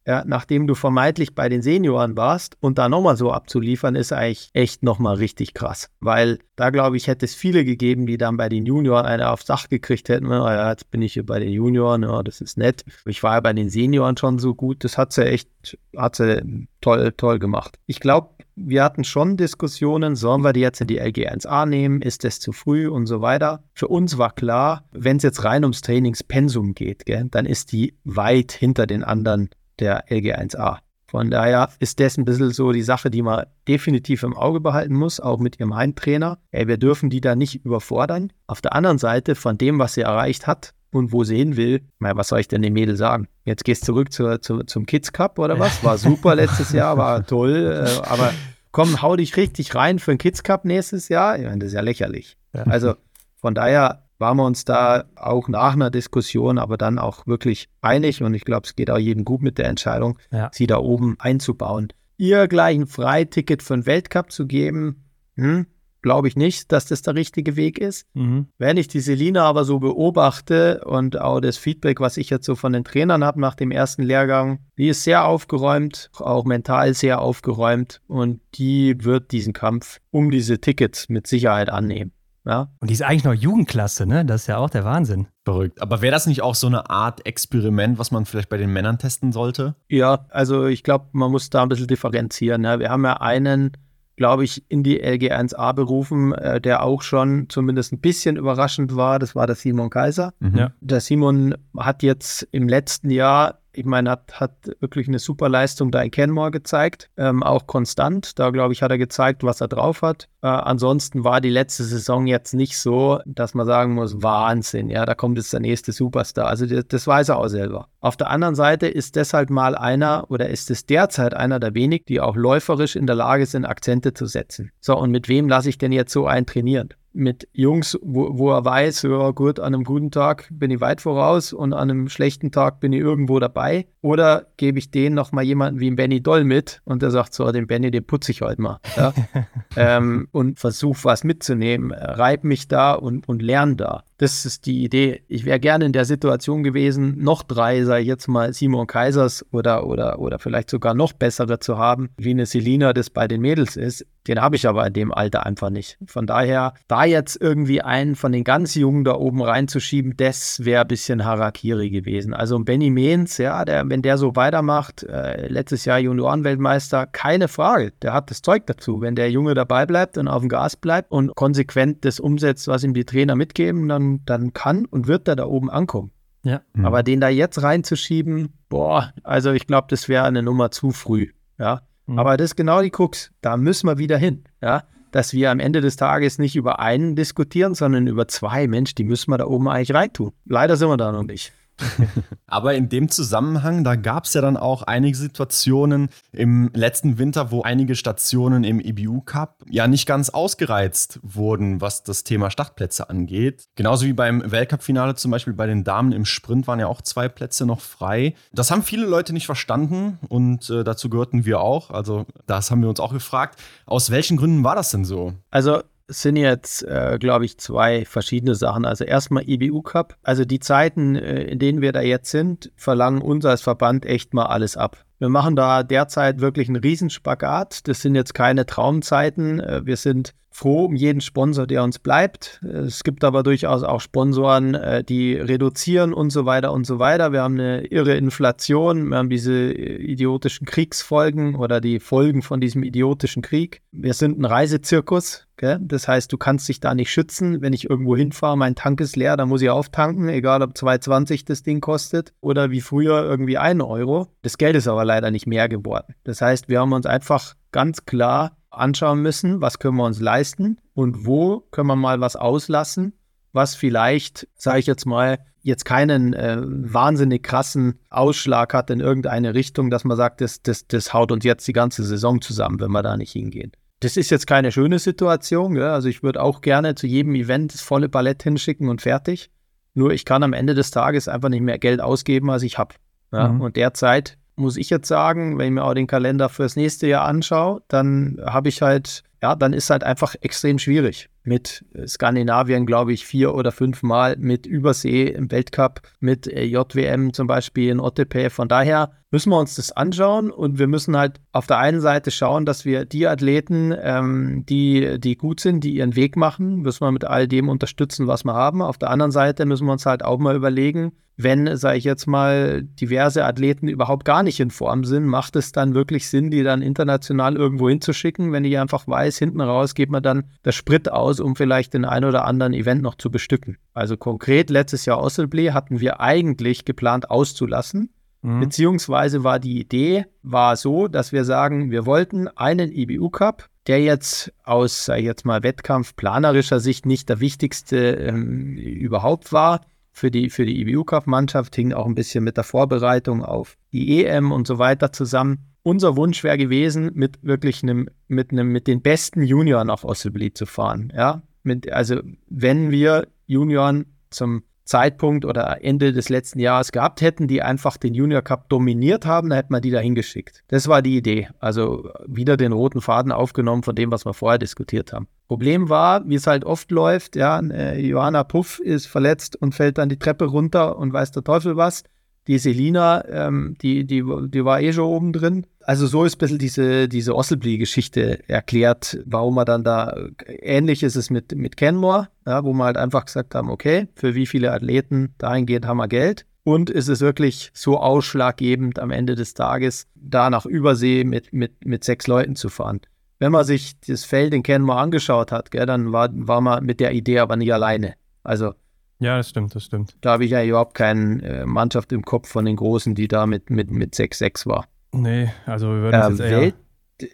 ja, 0.07 0.23
nachdem 0.25 0.67
du 0.67 0.73
vermeintlich 0.73 1.35
bei 1.35 1.49
den 1.49 1.61
Senioren 1.61 2.15
warst 2.15 2.55
und 2.61 2.77
da 2.77 2.87
nochmal 2.87 3.17
so 3.17 3.33
abzuliefern, 3.33 3.95
ist 3.95 4.13
eigentlich 4.13 4.49
echt 4.53 4.81
nochmal 4.81 5.17
richtig 5.17 5.53
krass. 5.53 5.89
Weil 5.99 6.39
da 6.55 6.69
glaube 6.69 6.95
ich, 6.95 7.07
hätte 7.07 7.25
es 7.25 7.35
viele 7.35 7.65
gegeben, 7.65 8.07
die 8.07 8.17
dann 8.17 8.37
bei 8.37 8.47
den 8.47 8.65
Junioren 8.65 9.05
eine 9.05 9.29
aufs 9.29 9.43
Dach 9.43 9.67
gekriegt 9.67 10.07
hätten. 10.07 10.31
Ja, 10.31 10.69
jetzt 10.69 10.89
bin 10.91 11.01
ich 11.01 11.11
hier 11.11 11.25
bei 11.25 11.39
den 11.39 11.49
Junioren, 11.49 12.03
ja, 12.03 12.23
das 12.23 12.39
ist 12.39 12.57
nett. 12.57 12.85
Ich 13.05 13.21
war 13.21 13.33
ja 13.33 13.41
bei 13.41 13.51
den 13.51 13.69
Senioren 13.69 14.15
schon 14.15 14.39
so 14.39 14.55
gut, 14.55 14.85
das 14.85 14.97
hat 14.97 15.11
sie 15.11 15.25
echt, 15.25 15.49
hat 15.97 16.15
sie 16.15 16.67
toll, 16.79 17.11
toll 17.17 17.37
gemacht. 17.37 17.77
Ich 17.85 17.99
glaube, 17.99 18.29
wir 18.55 18.85
hatten 18.85 19.03
schon 19.03 19.35
Diskussionen, 19.35 20.15
sollen 20.15 20.41
wir 20.41 20.53
die 20.53 20.61
jetzt 20.61 20.79
in 20.79 20.87
die 20.87 21.01
LG1A 21.01 21.65
nehmen, 21.65 22.01
ist 22.01 22.23
das 22.23 22.39
zu 22.39 22.53
früh 22.53 22.87
und 22.87 23.07
so 23.07 23.21
weiter. 23.21 23.61
Für 23.73 23.89
uns 23.89 24.17
war 24.17 24.33
klar, 24.33 24.85
wenn 24.93 25.17
es 25.17 25.23
jetzt 25.23 25.43
rein 25.43 25.65
ums 25.65 25.81
Trainingspensum 25.81 26.75
geht, 26.75 27.05
gell, 27.05 27.27
dann 27.29 27.45
ist 27.45 27.73
die 27.73 27.97
weit 28.05 28.53
hinter 28.53 28.87
den 28.87 29.03
anderen 29.03 29.49
der 29.79 30.07
LG1A. 30.07 30.79
Von 31.09 31.31
daher 31.31 31.69
ist 31.79 32.01
das 32.01 32.17
ein 32.17 32.25
bisschen 32.25 32.51
so 32.51 32.73
die 32.73 32.81
Sache, 32.81 33.09
die 33.09 33.21
man 33.21 33.45
definitiv 33.67 34.23
im 34.23 34.35
Auge 34.35 34.59
behalten 34.59 34.93
muss, 34.93 35.21
auch 35.21 35.39
mit 35.39 35.57
ihrem 35.59 35.73
Heimtrainer. 35.73 36.37
Ey, 36.51 36.67
wir 36.67 36.77
dürfen 36.77 37.09
die 37.09 37.21
da 37.21 37.35
nicht 37.35 37.63
überfordern. 37.63 38.33
Auf 38.45 38.59
der 38.59 38.73
anderen 38.73 38.97
Seite, 38.97 39.35
von 39.35 39.57
dem, 39.57 39.79
was 39.79 39.93
sie 39.93 40.01
erreicht 40.01 40.47
hat 40.47 40.73
und 40.91 41.13
wo 41.13 41.23
sie 41.23 41.37
hin 41.37 41.55
will, 41.55 41.81
mein, 41.99 42.17
was 42.17 42.27
soll 42.27 42.41
ich 42.41 42.49
denn 42.49 42.61
dem 42.61 42.73
Mädel 42.73 42.97
sagen? 42.97 43.29
Jetzt 43.45 43.63
gehst 43.63 43.83
du 43.83 43.93
zurück 43.93 44.11
zur, 44.11 44.41
zu, 44.41 44.63
zum 44.63 44.85
Kids 44.85 45.13
Cup 45.13 45.39
oder 45.39 45.57
was? 45.59 45.81
War 45.81 45.97
super 45.97 46.35
letztes 46.35 46.73
Jahr, 46.73 46.97
war 46.97 47.25
toll, 47.25 47.85
äh, 47.87 48.05
aber 48.05 48.33
komm, 48.71 49.01
hau 49.01 49.15
dich 49.15 49.37
richtig 49.37 49.75
rein 49.75 49.99
für 49.99 50.11
den 50.11 50.17
Kids 50.17 50.43
Cup 50.43 50.65
nächstes 50.65 51.07
Jahr. 51.07 51.37
Ich 51.37 51.45
meine, 51.45 51.59
das 51.59 51.67
ist 51.67 51.73
ja 51.73 51.81
lächerlich. 51.81 52.37
Also 52.53 52.95
von 53.37 53.55
daher 53.55 54.06
waren 54.19 54.37
wir 54.37 54.45
uns 54.45 54.65
da 54.65 55.05
auch 55.15 55.47
nach 55.47 55.73
einer 55.73 55.89
Diskussion, 55.89 56.57
aber 56.57 56.77
dann 56.77 56.99
auch 56.99 57.27
wirklich 57.27 57.69
einig 57.81 58.21
und 58.23 58.33
ich 58.33 58.45
glaube, 58.45 58.65
es 58.65 58.75
geht 58.75 58.89
auch 58.89 58.97
jedem 58.97 59.25
gut 59.25 59.41
mit 59.41 59.57
der 59.57 59.67
Entscheidung, 59.67 60.17
ja. 60.31 60.49
sie 60.53 60.67
da 60.67 60.77
oben 60.77 61.15
einzubauen. 61.19 61.89
Ihr 62.17 62.47
gleich 62.47 62.77
ein 62.77 62.87
Freiticket 62.87 63.61
für 63.61 63.75
den 63.75 63.85
Weltcup 63.85 64.31
zu 64.31 64.47
geben, 64.47 65.05
hm, 65.35 65.67
glaube 66.01 66.27
ich 66.27 66.35
nicht, 66.35 66.71
dass 66.71 66.85
das 66.85 67.01
der 67.01 67.15
richtige 67.15 67.55
Weg 67.55 67.79
ist. 67.79 68.07
Mhm. 68.13 68.47
Wenn 68.57 68.77
ich 68.77 68.87
die 68.87 68.99
Selina 68.99 69.43
aber 69.43 69.65
so 69.65 69.79
beobachte 69.79 70.83
und 70.85 71.19
auch 71.19 71.41
das 71.41 71.57
Feedback, 71.57 71.99
was 71.99 72.17
ich 72.17 72.29
jetzt 72.29 72.45
so 72.45 72.55
von 72.55 72.73
den 72.73 72.83
Trainern 72.83 73.23
habe 73.23 73.41
nach 73.41 73.55
dem 73.55 73.71
ersten 73.71 74.03
Lehrgang, 74.03 74.59
die 74.77 74.87
ist 74.87 75.03
sehr 75.03 75.25
aufgeräumt, 75.25 76.09
auch 76.17 76.45
mental 76.45 76.93
sehr 76.93 77.21
aufgeräumt 77.21 78.01
und 78.07 78.39
die 78.55 79.03
wird 79.03 79.31
diesen 79.31 79.53
Kampf 79.53 79.99
um 80.09 80.31
diese 80.31 80.61
Tickets 80.61 81.09
mit 81.09 81.27
Sicherheit 81.27 81.69
annehmen. 81.69 82.13
Ja. 82.47 82.69
Und 82.79 82.89
die 82.89 82.93
ist 82.93 83.01
eigentlich 83.01 83.25
noch 83.25 83.33
Jugendklasse, 83.33 84.05
ne? 84.05 84.23
Das 84.23 84.41
ist 84.41 84.47
ja 84.47 84.57
auch 84.57 84.69
der 84.69 84.85
Wahnsinn. 84.85 85.27
Verrückt. 85.43 85.81
Aber 85.81 86.01
wäre 86.01 86.13
das 86.13 86.27
nicht 86.27 86.41
auch 86.41 86.55
so 86.55 86.67
eine 86.67 86.89
Art 86.89 87.25
Experiment, 87.25 87.99
was 87.99 88.11
man 88.11 88.25
vielleicht 88.25 88.49
bei 88.49 88.57
den 88.57 88.71
Männern 88.71 88.97
testen 88.97 89.31
sollte? 89.33 89.75
Ja, 89.89 90.25
also 90.29 90.65
ich 90.65 90.83
glaube, 90.83 91.07
man 91.11 91.29
muss 91.29 91.49
da 91.49 91.63
ein 91.63 91.69
bisschen 91.69 91.87
differenzieren. 91.87 92.63
Ja. 92.63 92.79
Wir 92.79 92.89
haben 92.89 93.03
ja 93.03 93.17
einen, 93.19 93.73
glaube 94.15 94.45
ich, 94.45 94.63
in 94.69 94.81
die 94.81 95.03
LG1A 95.03 95.73
berufen, 95.73 96.33
äh, 96.33 96.61
der 96.61 96.83
auch 96.83 97.01
schon 97.01 97.49
zumindest 97.49 97.91
ein 97.91 97.99
bisschen 97.99 98.37
überraschend 98.37 98.95
war. 98.95 99.19
Das 99.19 99.35
war 99.35 99.45
der 99.45 99.57
Simon 99.57 99.89
Kaiser. 99.89 100.33
Mhm. 100.39 100.57
Ja. 100.57 100.71
Der 100.79 101.01
Simon 101.01 101.53
hat 101.77 102.01
jetzt 102.01 102.47
im 102.51 102.69
letzten 102.69 103.09
Jahr 103.09 103.59
ich 103.77 103.85
meine, 103.85 104.09
hat, 104.09 104.39
hat 104.39 104.51
wirklich 104.79 105.07
eine 105.07 105.19
super 105.19 105.49
Leistung 105.49 105.91
da 105.91 106.01
in 106.01 106.11
Kenmore 106.11 106.51
gezeigt, 106.51 107.09
ähm, 107.17 107.43
auch 107.43 107.67
konstant. 107.67 108.39
Da, 108.39 108.49
glaube 108.49 108.73
ich, 108.73 108.81
hat 108.81 108.91
er 108.91 108.97
gezeigt, 108.97 109.43
was 109.43 109.61
er 109.61 109.67
drauf 109.67 110.01
hat. 110.01 110.27
Äh, 110.41 110.47
ansonsten 110.47 111.23
war 111.23 111.41
die 111.41 111.49
letzte 111.49 111.83
Saison 111.83 112.25
jetzt 112.25 112.53
nicht 112.53 112.77
so, 112.77 113.19
dass 113.25 113.53
man 113.53 113.65
sagen 113.65 113.93
muss, 113.93 114.21
Wahnsinn, 114.23 114.89
ja, 114.89 115.05
da 115.05 115.13
kommt 115.13 115.37
jetzt 115.37 115.53
der 115.53 115.59
nächste 115.59 115.91
Superstar. 115.91 116.47
Also 116.47 116.65
das, 116.65 116.87
das 116.87 117.05
weiß 117.07 117.29
er 117.29 117.37
auch 117.37 117.47
selber. 117.47 117.87
Auf 117.99 118.17
der 118.17 118.29
anderen 118.29 118.55
Seite 118.55 118.87
ist 118.87 119.15
deshalb 119.15 119.49
mal 119.49 119.75
einer 119.75 120.25
oder 120.29 120.49
ist 120.49 120.71
es 120.71 120.85
derzeit 120.85 121.33
einer 121.33 121.59
der 121.59 121.73
wenigen, 121.73 122.05
die 122.05 122.19
auch 122.19 122.35
läuferisch 122.35 122.95
in 122.95 123.05
der 123.05 123.15
Lage 123.15 123.45
sind, 123.45 123.65
Akzente 123.65 124.13
zu 124.13 124.25
setzen. 124.25 124.71
So, 124.79 124.97
und 124.97 125.11
mit 125.11 125.27
wem 125.27 125.47
lasse 125.47 125.69
ich 125.69 125.77
denn 125.77 125.91
jetzt 125.91 126.13
so 126.13 126.25
einen 126.25 126.45
trainieren? 126.45 126.89
Mit 127.17 127.47
Jungs, 127.51 127.97
wo, 128.01 128.37
wo 128.37 128.51
er 128.51 128.63
weiß, 128.63 129.01
ja 129.03 129.31
gut, 129.31 129.59
an 129.59 129.73
einem 129.73 129.83
guten 129.83 130.11
Tag 130.11 130.47
bin 130.51 130.71
ich 130.71 130.79
weit 130.79 131.01
voraus 131.01 131.51
und 131.51 131.73
an 131.73 131.89
einem 131.89 132.09
schlechten 132.09 132.51
Tag 132.51 132.79
bin 132.79 132.93
ich 132.93 133.01
irgendwo 133.01 133.39
dabei. 133.39 133.87
Oder 134.01 134.47
gebe 134.57 134.79
ich 134.79 134.91
denen 134.91 135.15
nochmal 135.15 135.43
jemanden 135.43 135.79
wie 135.79 135.91
Benny 135.91 136.21
Doll 136.21 136.43
mit 136.43 136.81
und 136.85 137.01
der 137.01 137.11
sagt 137.11 137.33
so, 137.33 137.51
den 137.51 137.67
Benny, 137.67 137.91
den 137.91 138.05
putze 138.05 138.31
ich 138.31 138.41
heute 138.41 138.61
mal. 138.61 138.79
Ja? 138.95 139.13
ähm, 139.75 140.27
und 140.31 140.59
versuche 140.59 141.03
was 141.03 141.23
mitzunehmen, 141.23 141.91
reib 141.91 142.43
mich 142.43 142.67
da 142.67 142.93
und, 142.93 143.27
und 143.27 143.41
lerne 143.41 143.75
da. 143.75 144.03
Das 144.17 144.45
ist 144.45 144.65
die 144.65 144.83
Idee. 144.83 145.21
Ich 145.27 145.45
wäre 145.45 145.59
gerne 145.59 145.85
in 145.85 145.93
der 145.93 146.05
Situation 146.05 146.63
gewesen, 146.63 147.15
noch 147.19 147.43
drei, 147.43 147.81
ich 147.81 148.07
jetzt 148.07 148.27
mal, 148.27 148.51
Simon 148.51 148.87
Kaisers 148.87 149.45
oder, 149.51 149.85
oder, 149.85 150.19
oder 150.19 150.39
vielleicht 150.39 150.71
sogar 150.71 150.95
noch 150.95 151.13
bessere 151.13 151.59
zu 151.59 151.77
haben, 151.77 152.09
wie 152.17 152.31
eine 152.31 152.47
Selina 152.47 152.93
das 152.93 153.11
bei 153.11 153.27
den 153.27 153.41
Mädels 153.41 153.75
ist. 153.75 154.05
Den 154.27 154.41
habe 154.41 154.57
ich 154.57 154.67
aber 154.67 154.85
in 154.85 154.93
dem 154.93 155.13
Alter 155.13 155.45
einfach 155.45 155.69
nicht. 155.69 155.97
Von 156.05 156.27
daher, 156.27 156.73
da 156.87 157.05
jetzt 157.05 157.39
irgendwie 157.39 157.81
einen 157.81 158.15
von 158.15 158.33
den 158.33 158.43
ganz 158.43 158.75
Jungen 158.75 159.05
da 159.05 159.15
oben 159.15 159.41
reinzuschieben, 159.41 160.15
das 160.17 160.65
wäre 160.65 160.81
ein 160.81 160.87
bisschen 160.87 161.23
Harakiri 161.23 161.89
gewesen. 161.89 162.33
Also 162.33 162.59
Benny 162.59 162.89
Mehns, 162.89 163.37
ja, 163.37 163.63
der, 163.63 163.89
wenn 163.89 164.01
der 164.01 164.17
so 164.17 164.35
weitermacht, 164.35 165.03
äh, 165.03 165.47
letztes 165.47 165.85
Jahr 165.85 165.99
Juniorenweltmeister, 165.99 167.07
keine 167.07 167.47
Frage. 167.47 167.93
Der 168.01 168.13
hat 168.13 168.29
das 168.29 168.41
Zeug 168.41 168.65
dazu. 168.65 168.99
Wenn 168.99 169.15
der 169.15 169.31
Junge 169.31 169.53
dabei 169.53 169.85
bleibt 169.85 170.17
und 170.17 170.27
auf 170.27 170.41
dem 170.41 170.49
Gas 170.49 170.75
bleibt 170.75 171.11
und 171.11 171.33
konsequent 171.35 172.03
das 172.03 172.19
umsetzt, 172.19 172.67
was 172.67 172.83
ihm 172.83 172.93
die 172.93 173.05
Trainer 173.05 173.35
mitgeben, 173.35 173.87
dann 173.87 174.06
dann, 174.25 174.53
kann 174.53 174.85
und 174.85 175.07
wird 175.07 175.27
er 175.27 175.35
da 175.35 175.45
oben 175.45 175.69
ankommen. 175.69 176.11
Ja. 176.43 176.61
Mhm. 176.73 176.85
Aber 176.85 177.03
den 177.03 177.19
da 177.19 177.29
jetzt 177.29 177.61
reinzuschieben, 177.61 178.53
boah, 178.69 179.13
also 179.23 179.51
ich 179.51 179.67
glaube, 179.67 179.87
das 179.89 180.07
wäre 180.07 180.25
eine 180.25 180.43
Nummer 180.43 180.71
zu 180.71 180.91
früh. 180.91 181.29
Ja. 181.59 181.81
Mhm. 182.05 182.19
Aber 182.19 182.37
das 182.37 182.51
ist 182.51 182.55
genau 182.55 182.81
die 182.81 182.89
Krux. 182.89 183.31
Da 183.41 183.57
müssen 183.57 183.87
wir 183.87 183.97
wieder 183.97 184.17
hin. 184.17 184.45
Ja. 184.61 184.83
Dass 185.11 185.33
wir 185.33 185.51
am 185.51 185.59
Ende 185.59 185.81
des 185.81 185.95
Tages 185.95 186.37
nicht 186.37 186.55
über 186.55 186.79
einen 186.79 187.15
diskutieren, 187.15 187.73
sondern 187.73 188.07
über 188.07 188.27
zwei. 188.27 188.67
Mensch, 188.67 188.95
die 188.95 189.03
müssen 189.03 189.31
wir 189.31 189.37
da 189.37 189.45
oben 189.45 189.67
eigentlich 189.67 189.93
reintun. 189.93 190.31
Leider 190.45 190.77
sind 190.77 190.89
wir 190.89 190.97
da 190.97 191.11
noch 191.11 191.23
nicht. 191.23 191.53
Aber 192.47 192.75
in 192.75 192.89
dem 192.89 193.09
Zusammenhang, 193.09 193.83
da 193.83 193.95
gab 193.95 194.25
es 194.25 194.33
ja 194.33 194.41
dann 194.41 194.57
auch 194.57 194.83
einige 194.83 195.17
Situationen 195.17 196.09
im 196.31 196.71
letzten 196.73 197.17
Winter, 197.17 197.51
wo 197.51 197.61
einige 197.61 197.95
Stationen 197.95 198.63
im 198.63 198.79
EBU 198.79 199.21
Cup 199.21 199.63
ja 199.69 199.87
nicht 199.87 200.05
ganz 200.05 200.29
ausgereizt 200.29 201.19
wurden, 201.23 201.81
was 201.81 202.03
das 202.03 202.23
Thema 202.23 202.49
Startplätze 202.49 203.09
angeht. 203.09 203.65
Genauso 203.75 204.05
wie 204.05 204.13
beim 204.13 204.49
Weltcup-Finale 204.49 205.15
zum 205.15 205.31
Beispiel 205.31 205.53
bei 205.53 205.67
den 205.67 205.83
Damen 205.83 206.11
im 206.11 206.25
Sprint 206.25 206.67
waren 206.67 206.79
ja 206.79 206.87
auch 206.87 207.01
zwei 207.01 207.29
Plätze 207.29 207.65
noch 207.65 207.81
frei. 207.81 208.33
Das 208.53 208.71
haben 208.71 208.83
viele 208.83 209.05
Leute 209.05 209.33
nicht 209.33 209.45
verstanden 209.45 210.19
und 210.29 210.69
äh, 210.69 210.83
dazu 210.83 211.09
gehörten 211.09 211.45
wir 211.45 211.61
auch. 211.61 211.91
Also 211.91 212.25
das 212.45 212.71
haben 212.71 212.81
wir 212.81 212.89
uns 212.89 212.99
auch 212.99 213.13
gefragt. 213.13 213.59
Aus 213.85 214.09
welchen 214.09 214.37
Gründen 214.37 214.63
war 214.63 214.75
das 214.75 214.91
denn 214.91 215.05
so? 215.05 215.33
Also 215.51 215.81
sind 216.07 216.37
jetzt, 216.37 216.83
äh, 216.83 217.17
glaube 217.19 217.45
ich, 217.45 217.57
zwei 217.59 218.05
verschiedene 218.05 218.55
Sachen. 218.55 218.85
Also 218.85 219.03
erstmal 219.03 219.47
IBU 219.47 219.81
Cup. 219.81 220.17
Also 220.23 220.45
die 220.45 220.59
Zeiten, 220.59 221.15
äh, 221.15 221.43
in 221.43 221.59
denen 221.59 221.81
wir 221.81 221.91
da 221.91 222.01
jetzt 222.01 222.31
sind, 222.31 222.71
verlangen 222.75 223.21
uns 223.21 223.45
als 223.45 223.61
Verband 223.61 224.05
echt 224.05 224.33
mal 224.33 224.45
alles 224.45 224.77
ab. 224.77 225.06
Wir 225.19 225.29
machen 225.29 225.55
da 225.55 225.83
derzeit 225.83 226.41
wirklich 226.41 226.67
einen 226.67 226.77
Riesenspagat. 226.77 227.87
Das 227.87 228.01
sind 228.01 228.15
jetzt 228.15 228.33
keine 228.33 228.65
Traumzeiten. 228.65 229.59
Äh, 229.59 229.85
wir 229.85 229.97
sind 229.97 230.33
froh 230.57 230.85
um 230.85 230.95
jeden 230.95 231.21
Sponsor, 231.21 231.67
der 231.67 231.83
uns 231.83 231.99
bleibt. 231.99 232.61
Es 232.63 233.03
gibt 233.03 233.23
aber 233.23 233.43
durchaus 233.43 233.83
auch 233.83 234.01
Sponsoren, 234.01 234.73
äh, 234.73 235.03
die 235.03 235.35
reduzieren 235.35 236.13
und 236.13 236.31
so 236.31 236.45
weiter 236.45 236.73
und 236.73 236.85
so 236.85 236.97
weiter. 236.97 237.31
Wir 237.31 237.43
haben 237.43 237.59
eine 237.59 237.85
irre 237.85 238.15
Inflation, 238.15 239.09
wir 239.09 239.17
haben 239.17 239.29
diese 239.29 239.53
äh, 239.53 240.01
idiotischen 240.01 240.65
Kriegsfolgen 240.65 241.55
oder 241.55 241.79
die 241.79 241.99
Folgen 241.99 242.41
von 242.41 242.59
diesem 242.59 242.81
idiotischen 242.81 243.43
Krieg. 243.43 243.81
Wir 243.91 244.15
sind 244.15 244.39
ein 244.39 244.45
Reisezirkus. 244.45 245.47
Okay? 245.57 245.77
Das 245.81 246.07
heißt, 246.07 246.31
du 246.31 246.37
kannst 246.37 246.69
dich 246.69 246.79
da 246.79 246.93
nicht 246.93 247.11
schützen. 247.11 247.61
Wenn 247.61 247.73
ich 247.73 247.89
irgendwo 247.89 248.15
hinfahre, 248.15 248.57
mein 248.57 248.75
Tank 248.75 249.01
ist 249.01 249.15
leer, 249.15 249.37
dann 249.37 249.49
muss 249.49 249.61
ich 249.61 249.69
auftanken, 249.69 250.29
egal 250.29 250.61
ob 250.61 250.73
2,20 250.73 251.45
das 251.45 251.63
Ding 251.63 251.81
kostet 251.81 252.33
oder 252.41 252.69
wie 252.69 252.81
früher 252.81 253.23
irgendwie 253.23 253.57
1 253.57 253.83
Euro. 253.83 254.27
Das 254.43 254.57
Geld 254.57 254.75
ist 254.75 254.87
aber 254.87 255.03
leider 255.07 255.31
nicht 255.31 255.47
mehr 255.47 255.67
geworden. 255.67 256.13
Das 256.23 256.41
heißt, 256.41 256.69
wir 256.69 256.79
haben 256.79 256.93
uns 256.93 257.05
einfach 257.05 257.55
ganz 257.71 258.05
klar 258.05 258.57
anschauen 258.69 259.21
müssen, 259.21 259.61
was 259.61 259.79
können 259.79 259.97
wir 259.97 260.05
uns 260.05 260.19
leisten 260.19 260.77
und 260.93 261.25
wo 261.25 261.61
können 261.71 261.87
wir 261.87 261.95
mal 261.95 262.21
was 262.21 262.35
auslassen, 262.35 263.13
was 263.53 263.75
vielleicht, 263.75 264.47
sage 264.55 264.79
ich 264.79 264.85
jetzt 264.85 265.05
mal, 265.05 265.39
jetzt 265.61 265.83
keinen 265.83 266.33
äh, 266.33 266.57
wahnsinnig 266.61 267.43
krassen 267.43 267.99
Ausschlag 268.09 268.73
hat 268.73 268.89
in 268.89 268.99
irgendeine 268.99 269.53
Richtung, 269.53 269.89
dass 269.89 270.05
man 270.05 270.15
sagt, 270.15 270.41
das, 270.41 270.61
das, 270.61 270.87
das 270.87 271.13
haut 271.13 271.31
uns 271.31 271.43
jetzt 271.43 271.67
die 271.67 271.73
ganze 271.73 272.03
Saison 272.03 272.41
zusammen, 272.41 272.79
wenn 272.79 272.91
wir 272.91 273.03
da 273.03 273.17
nicht 273.17 273.33
hingehen. 273.33 273.71
Das 273.99 274.15
ist 274.15 274.29
jetzt 274.29 274.45
keine 274.45 274.71
schöne 274.71 274.99
Situation. 274.99 275.73
Gell? 275.73 275.83
Also 275.83 276.07
ich 276.07 276.21
würde 276.23 276.41
auch 276.41 276.61
gerne 276.61 276.95
zu 276.95 277.07
jedem 277.07 277.35
Event 277.35 277.73
das 277.73 277.81
volle 277.81 278.09
Ballett 278.09 278.43
hinschicken 278.43 278.89
und 278.89 279.01
fertig. 279.01 279.49
Nur 279.93 280.11
ich 280.11 280.23
kann 280.23 280.43
am 280.43 280.53
Ende 280.53 280.75
des 280.75 280.91
Tages 280.91 281.27
einfach 281.27 281.49
nicht 281.49 281.61
mehr 281.61 281.79
Geld 281.79 281.99
ausgeben, 281.99 282.51
als 282.51 282.61
ich 282.61 282.77
habe. 282.77 282.95
Ja? 283.31 283.49
Mhm. 283.49 283.61
Und 283.61 283.75
derzeit 283.75 284.37
muss 284.57 284.77
ich 284.77 284.89
jetzt 284.89 285.07
sagen, 285.07 285.57
wenn 285.57 285.67
ich 285.67 285.71
mir 285.71 285.83
auch 285.83 285.93
den 285.93 286.07
Kalender 286.07 286.49
fürs 286.49 286.75
nächste 286.75 287.07
Jahr 287.07 287.25
anschaue, 287.25 287.81
dann 287.87 288.39
habe 288.43 288.69
ich 288.69 288.81
halt, 288.81 289.23
ja, 289.41 289.55
dann 289.55 289.73
ist 289.73 289.89
halt 289.89 290.03
einfach 290.03 290.35
extrem 290.41 290.79
schwierig. 290.79 291.29
Mit 291.43 291.85
Skandinavien, 292.05 292.85
glaube 292.85 293.13
ich, 293.13 293.25
vier 293.25 293.55
oder 293.55 293.71
fünf 293.71 294.03
Mal, 294.03 294.35
mit 294.37 294.65
Übersee 294.65 295.27
im 295.27 295.49
Weltcup, 295.51 296.01
mit 296.19 296.47
äh, 296.47 296.63
JWM 296.63 297.33
zum 297.33 297.47
Beispiel 297.47 297.89
in 297.91 297.99
Ottepe. 297.99 298.49
Von 298.49 298.67
daher 298.67 299.11
müssen 299.31 299.51
wir 299.51 299.59
uns 299.59 299.75
das 299.75 299.91
anschauen 299.91 300.51
und 300.51 300.79
wir 300.79 300.87
müssen 300.87 301.15
halt 301.15 301.39
auf 301.51 301.67
der 301.67 301.77
einen 301.77 302.01
Seite 302.01 302.31
schauen, 302.31 302.65
dass 302.65 302.83
wir 302.83 303.05
die 303.05 303.27
Athleten, 303.27 303.93
ähm, 304.01 304.65
die, 304.67 305.19
die 305.19 305.37
gut 305.37 305.59
sind, 305.59 305.83
die 305.83 305.95
ihren 305.95 306.15
Weg 306.15 306.35
machen, 306.35 306.77
müssen 306.81 307.01
wir 307.01 307.11
mit 307.11 307.25
all 307.25 307.47
dem 307.47 307.69
unterstützen, 307.69 308.27
was 308.27 308.43
wir 308.43 308.53
haben. 308.53 308.81
Auf 308.81 308.97
der 308.97 309.11
anderen 309.11 309.31
Seite 309.31 309.65
müssen 309.65 309.85
wir 309.85 309.93
uns 309.93 310.05
halt 310.05 310.25
auch 310.25 310.39
mal 310.39 310.55
überlegen, 310.55 311.13
wenn, 311.37 311.77
sage 311.77 311.99
ich 311.99 312.03
jetzt 312.03 312.25
mal, 312.25 312.81
diverse 312.83 313.45
Athleten 313.45 313.87
überhaupt 313.87 314.25
gar 314.25 314.41
nicht 314.41 314.59
in 314.59 314.71
Form 314.71 315.03
sind, 315.03 315.25
macht 315.25 315.55
es 315.55 315.71
dann 315.71 315.93
wirklich 315.93 316.27
Sinn, 316.27 316.49
die 316.49 316.63
dann 316.63 316.81
international 316.81 317.55
irgendwo 317.55 317.87
hinzuschicken, 317.89 318.51
wenn 318.51 318.65
ich 318.65 318.79
einfach 318.79 319.07
weiß, 319.07 319.37
hinten 319.37 319.61
raus 319.61 319.93
geht 319.93 320.09
man 320.09 320.23
dann 320.23 320.45
das 320.63 320.73
Sprit 320.73 321.11
aus, 321.11 321.39
um 321.39 321.55
vielleicht 321.55 321.93
den 321.93 322.05
ein 322.05 322.25
oder 322.25 322.45
anderen 322.45 322.73
Event 322.73 323.03
noch 323.03 323.15
zu 323.15 323.29
bestücken. 323.29 323.77
Also 323.93 324.17
konkret 324.17 324.71
letztes 324.71 325.05
Jahr 325.05 325.21
Osselblee 325.21 325.71
hatten 325.71 325.99
wir 325.99 326.19
eigentlich 326.19 326.85
geplant 326.85 327.29
auszulassen. 327.29 328.09
Mhm. 328.41 328.59
Beziehungsweise 328.59 329.43
war 329.43 329.59
die 329.59 329.79
Idee 329.79 330.25
war 330.41 330.75
so, 330.75 331.07
dass 331.07 331.31
wir 331.33 331.45
sagen, 331.45 331.91
wir 331.91 332.07
wollten 332.07 332.47
einen 332.47 332.91
IBU 332.91 333.29
Cup, 333.29 333.69
der 333.85 334.01
jetzt 334.01 334.51
aus, 334.63 335.05
sag 335.05 335.19
ich 335.19 335.25
jetzt 335.25 335.45
mal, 335.45 335.61
Wettkampfplanerischer 335.61 336.79
Sicht 336.79 337.05
nicht 337.05 337.29
der 337.29 337.39
wichtigste 337.39 337.97
ähm, 337.97 338.75
überhaupt 338.75 339.53
war, 339.53 339.81
für 340.17 340.31
die, 340.31 340.49
für 340.49 340.65
die 340.65 340.81
IBU-Cup-Mannschaft, 340.81 341.75
hing 341.75 341.93
auch 341.93 342.07
ein 342.07 342.15
bisschen 342.15 342.43
mit 342.43 342.57
der 342.57 342.63
Vorbereitung 342.63 343.45
auf 343.45 343.77
die 343.93 344.25
EM 344.25 344.51
und 344.51 344.65
so 344.65 344.79
weiter 344.79 345.11
zusammen. 345.13 345.59
Unser 345.83 346.17
Wunsch 346.17 346.43
wäre 346.43 346.57
gewesen, 346.57 347.11
mit 347.13 347.37
wirklich 347.43 347.83
einem, 347.83 348.09
mit 348.27 348.51
einem, 348.51 348.69
mit 348.69 348.87
den 348.87 349.03
besten 349.03 349.43
Junioren 349.43 349.91
auf 349.91 350.03
Osselblied 350.03 350.57
zu 350.57 350.65
fahren. 350.65 351.13
Ja, 351.15 351.43
mit, 351.61 351.91
also 351.93 352.19
wenn 352.49 352.89
wir 352.89 353.27
Junioren 353.45 354.17
zum 354.31 354.63
Zeitpunkt 354.87 355.45
oder 355.45 355.83
Ende 355.83 356.13
des 356.13 356.29
letzten 356.29 356.59
Jahres 356.59 356.91
gehabt 356.91 357.21
hätten, 357.21 357.47
die 357.47 357.61
einfach 357.61 357.97
den 357.97 358.13
Junior 358.13 358.41
Cup 358.41 358.69
dominiert 358.69 359.25
haben, 359.25 359.49
dann 359.49 359.57
hätten 359.57 359.73
wir 359.73 359.81
die 359.81 359.91
da 359.91 359.99
hingeschickt. 359.99 360.63
Das 360.69 360.87
war 360.87 361.01
die 361.01 361.17
Idee. 361.17 361.49
Also 361.59 362.09
wieder 362.25 362.57
den 362.57 362.71
roten 362.71 363.01
Faden 363.01 363.31
aufgenommen 363.31 363.83
von 363.83 363.95
dem, 363.95 364.11
was 364.11 364.25
wir 364.25 364.33
vorher 364.33 364.57
diskutiert 364.57 365.13
haben. 365.13 365.27
Problem 365.47 365.89
war, 365.89 366.27
wie 366.27 366.35
es 366.35 366.47
halt 366.47 366.65
oft 366.65 366.91
läuft, 366.91 367.35
ja, 367.35 367.59
äh, 367.59 367.99
Johanna 368.01 368.43
Puff 368.43 368.79
ist 368.79 369.05
verletzt 369.05 369.55
und 369.55 369.75
fällt 369.75 369.97
dann 369.97 370.09
die 370.09 370.19
Treppe 370.19 370.45
runter 370.45 370.97
und 370.97 371.13
weiß 371.13 371.31
der 371.31 371.43
Teufel 371.43 371.77
was. 371.77 372.03
Die 372.47 372.57
Selina, 372.59 373.25
ähm, 373.27 373.75
die, 373.81 374.05
die, 374.05 374.23
die 374.47 374.65
war 374.65 374.81
eh 374.81 374.93
schon 374.93 375.05
oben 375.05 375.33
drin. 375.33 375.67
Also 375.81 376.07
so 376.07 376.23
ist 376.23 376.35
ein 376.35 376.39
bisschen 376.39 376.57
diese, 376.57 377.07
diese 377.07 377.35
Osselbly-Geschichte 377.35 378.47
erklärt, 378.49 379.19
warum 379.25 379.55
man 379.55 379.65
dann 379.65 379.83
da, 379.83 380.15
ähnlich 380.47 381.03
ist 381.03 381.15
es 381.15 381.29
mit, 381.29 381.55
mit 381.55 381.77
Kenmore, 381.77 382.29
ja, 382.45 382.63
wo 382.63 382.73
wir 382.73 382.85
halt 382.85 382.97
einfach 382.97 383.25
gesagt 383.25 383.55
haben, 383.55 383.69
okay, 383.69 384.07
für 384.15 384.35
wie 384.35 384.45
viele 384.45 384.73
Athleten 384.73 385.33
dahingehend 385.37 385.85
haben 385.85 385.97
wir 385.97 386.07
Geld. 386.07 386.45
Und 386.63 386.89
ist 386.89 387.07
es 387.07 387.21
wirklich 387.21 387.71
so 387.73 387.97
ausschlaggebend 387.97 388.99
am 388.99 389.11
Ende 389.11 389.35
des 389.35 389.53
Tages, 389.53 390.07
da 390.15 390.49
nach 390.49 390.65
Übersee 390.65 391.23
mit, 391.23 391.53
mit, 391.53 391.85
mit 391.85 392.03
sechs 392.03 392.27
Leuten 392.27 392.57
zu 392.57 392.67
fahren? 392.67 392.99
Wenn 393.39 393.53
man 393.53 393.63
sich 393.63 393.97
das 394.01 394.25
Feld 394.25 394.53
in 394.53 394.63
Kenmore 394.63 394.99
angeschaut 394.99 395.53
hat, 395.53 395.71
gell, 395.71 395.85
dann 395.85 396.11
war, 396.11 396.29
war 396.33 396.59
man 396.59 396.83
mit 396.83 396.99
der 396.99 397.13
Idee 397.13 397.39
aber 397.39 397.55
nicht 397.55 397.73
alleine. 397.73 398.15
Also 398.43 398.73
ja, 399.19 399.37
das 399.37 399.49
stimmt, 399.49 399.75
das 399.75 399.83
stimmt. 399.83 400.15
Da 400.21 400.33
habe 400.33 400.45
ich 400.45 400.51
ja 400.51 400.63
überhaupt 400.63 400.93
keine 400.93 401.41
äh, 401.43 401.65
Mannschaft 401.65 402.11
im 402.11 402.23
Kopf 402.23 402.49
von 402.49 402.65
den 402.65 402.75
Großen, 402.75 403.15
die 403.15 403.27
da 403.27 403.45
mit, 403.45 403.69
mit, 403.69 403.91
mit 403.91 404.13
6-6 404.13 404.67
war. 404.67 404.85
Nee, 405.11 405.49
also 405.65 405.87
wir 405.87 406.01
würden 406.01 406.21
äh, 406.21 406.29
jetzt 406.29 406.39
eher... 406.39 406.61
Welt, 406.61 406.75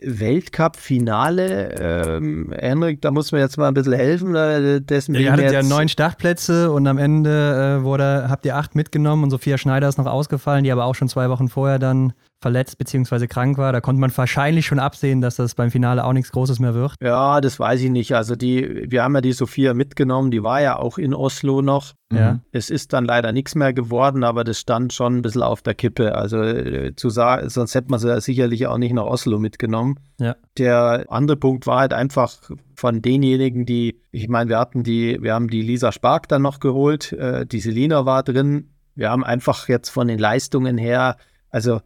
Weltcup-Finale, 0.01 1.75
ähm, 1.77 2.53
Henrik, 2.57 3.01
da 3.01 3.11
muss 3.11 3.33
man 3.33 3.41
jetzt 3.41 3.57
mal 3.57 3.67
ein 3.67 3.73
bisschen 3.73 3.93
helfen. 3.93 4.33
Äh, 4.33 4.79
dessen 4.79 5.13
ja, 5.13 5.21
ihr 5.21 5.31
hattet 5.33 5.51
ja 5.51 5.61
neun 5.61 5.89
Startplätze 5.89 6.71
und 6.71 6.87
am 6.87 6.97
Ende 6.97 7.79
äh, 7.79 7.83
wurde, 7.83 8.27
habt 8.29 8.45
ihr 8.45 8.55
acht 8.55 8.75
mitgenommen 8.75 9.23
und 9.23 9.29
Sophia 9.29 9.57
Schneider 9.57 9.89
ist 9.89 9.97
noch 9.97 10.05
ausgefallen, 10.05 10.63
die 10.63 10.71
aber 10.71 10.85
auch 10.85 10.95
schon 10.95 11.09
zwei 11.09 11.29
Wochen 11.29 11.49
vorher 11.49 11.79
dann 11.79 12.13
verletzt 12.43 12.77
bzw. 12.77 13.25
krank 13.25 13.57
war. 13.57 13.73
Da 13.73 13.81
konnte 13.81 13.99
man 13.99 14.15
wahrscheinlich 14.15 14.67
schon 14.67 14.77
absehen, 14.77 15.21
dass 15.21 15.37
das 15.37 15.55
beim 15.55 15.71
Finale 15.71 16.03
auch 16.03 16.13
nichts 16.13 16.31
Großes 16.31 16.59
mehr 16.59 16.75
wird. 16.75 16.93
Ja, 17.01 17.41
das 17.41 17.59
weiß 17.59 17.81
ich 17.81 17.89
nicht. 17.89 18.13
Also 18.15 18.35
die, 18.35 18.85
wir 18.91 19.01
haben 19.01 19.15
ja 19.15 19.21
die 19.21 19.33
Sophia 19.33 19.73
mitgenommen, 19.73 20.29
die 20.29 20.43
war 20.43 20.61
ja 20.61 20.77
auch 20.77 20.99
in 20.99 21.15
Oslo 21.15 21.63
noch. 21.63 21.93
Ja. 22.11 22.41
Es 22.51 22.69
ist 22.69 22.93
dann 22.93 23.05
leider 23.05 23.31
nichts 23.31 23.55
mehr 23.55 23.73
geworden, 23.73 24.23
aber 24.23 24.43
das 24.43 24.59
stand 24.59 24.93
schon 24.93 25.17
ein 25.17 25.21
bisschen 25.23 25.41
auf 25.41 25.63
der 25.63 25.73
Kippe. 25.73 26.13
Also 26.13 26.41
äh, 26.43 26.95
zu 26.95 27.09
sagen, 27.09 27.49
sonst 27.49 27.73
hätte 27.73 27.89
man 27.89 27.99
sie 27.99 28.21
sicherlich 28.21 28.67
auch 28.67 28.77
nicht 28.77 28.93
nach 28.93 29.05
Oslo 29.05 29.39
mitgenommen. 29.39 29.95
Ja. 30.19 30.35
Der 30.59 31.05
andere 31.09 31.37
Punkt 31.37 31.65
war 31.65 31.79
halt 31.79 31.93
einfach 31.93 32.31
von 32.75 33.01
denjenigen, 33.01 33.65
die, 33.65 33.99
ich 34.11 34.27
meine, 34.27 34.49
wir 34.49 34.59
hatten 34.59 34.83
die, 34.83 35.17
wir 35.21 35.33
haben 35.33 35.47
die 35.47 35.63
Lisa 35.63 35.91
Spark 35.91 36.27
dann 36.27 36.43
noch 36.43 36.59
geholt, 36.59 37.13
äh, 37.13 37.45
die 37.47 37.61
Selina 37.61 38.05
war 38.05 38.21
drin. 38.21 38.69
Wir 38.95 39.09
haben 39.09 39.23
einfach 39.23 39.67
jetzt 39.69 39.89
von 39.89 40.07
den 40.07 40.19
Leistungen 40.19 40.77
her, 40.77 41.17
also 41.49 41.81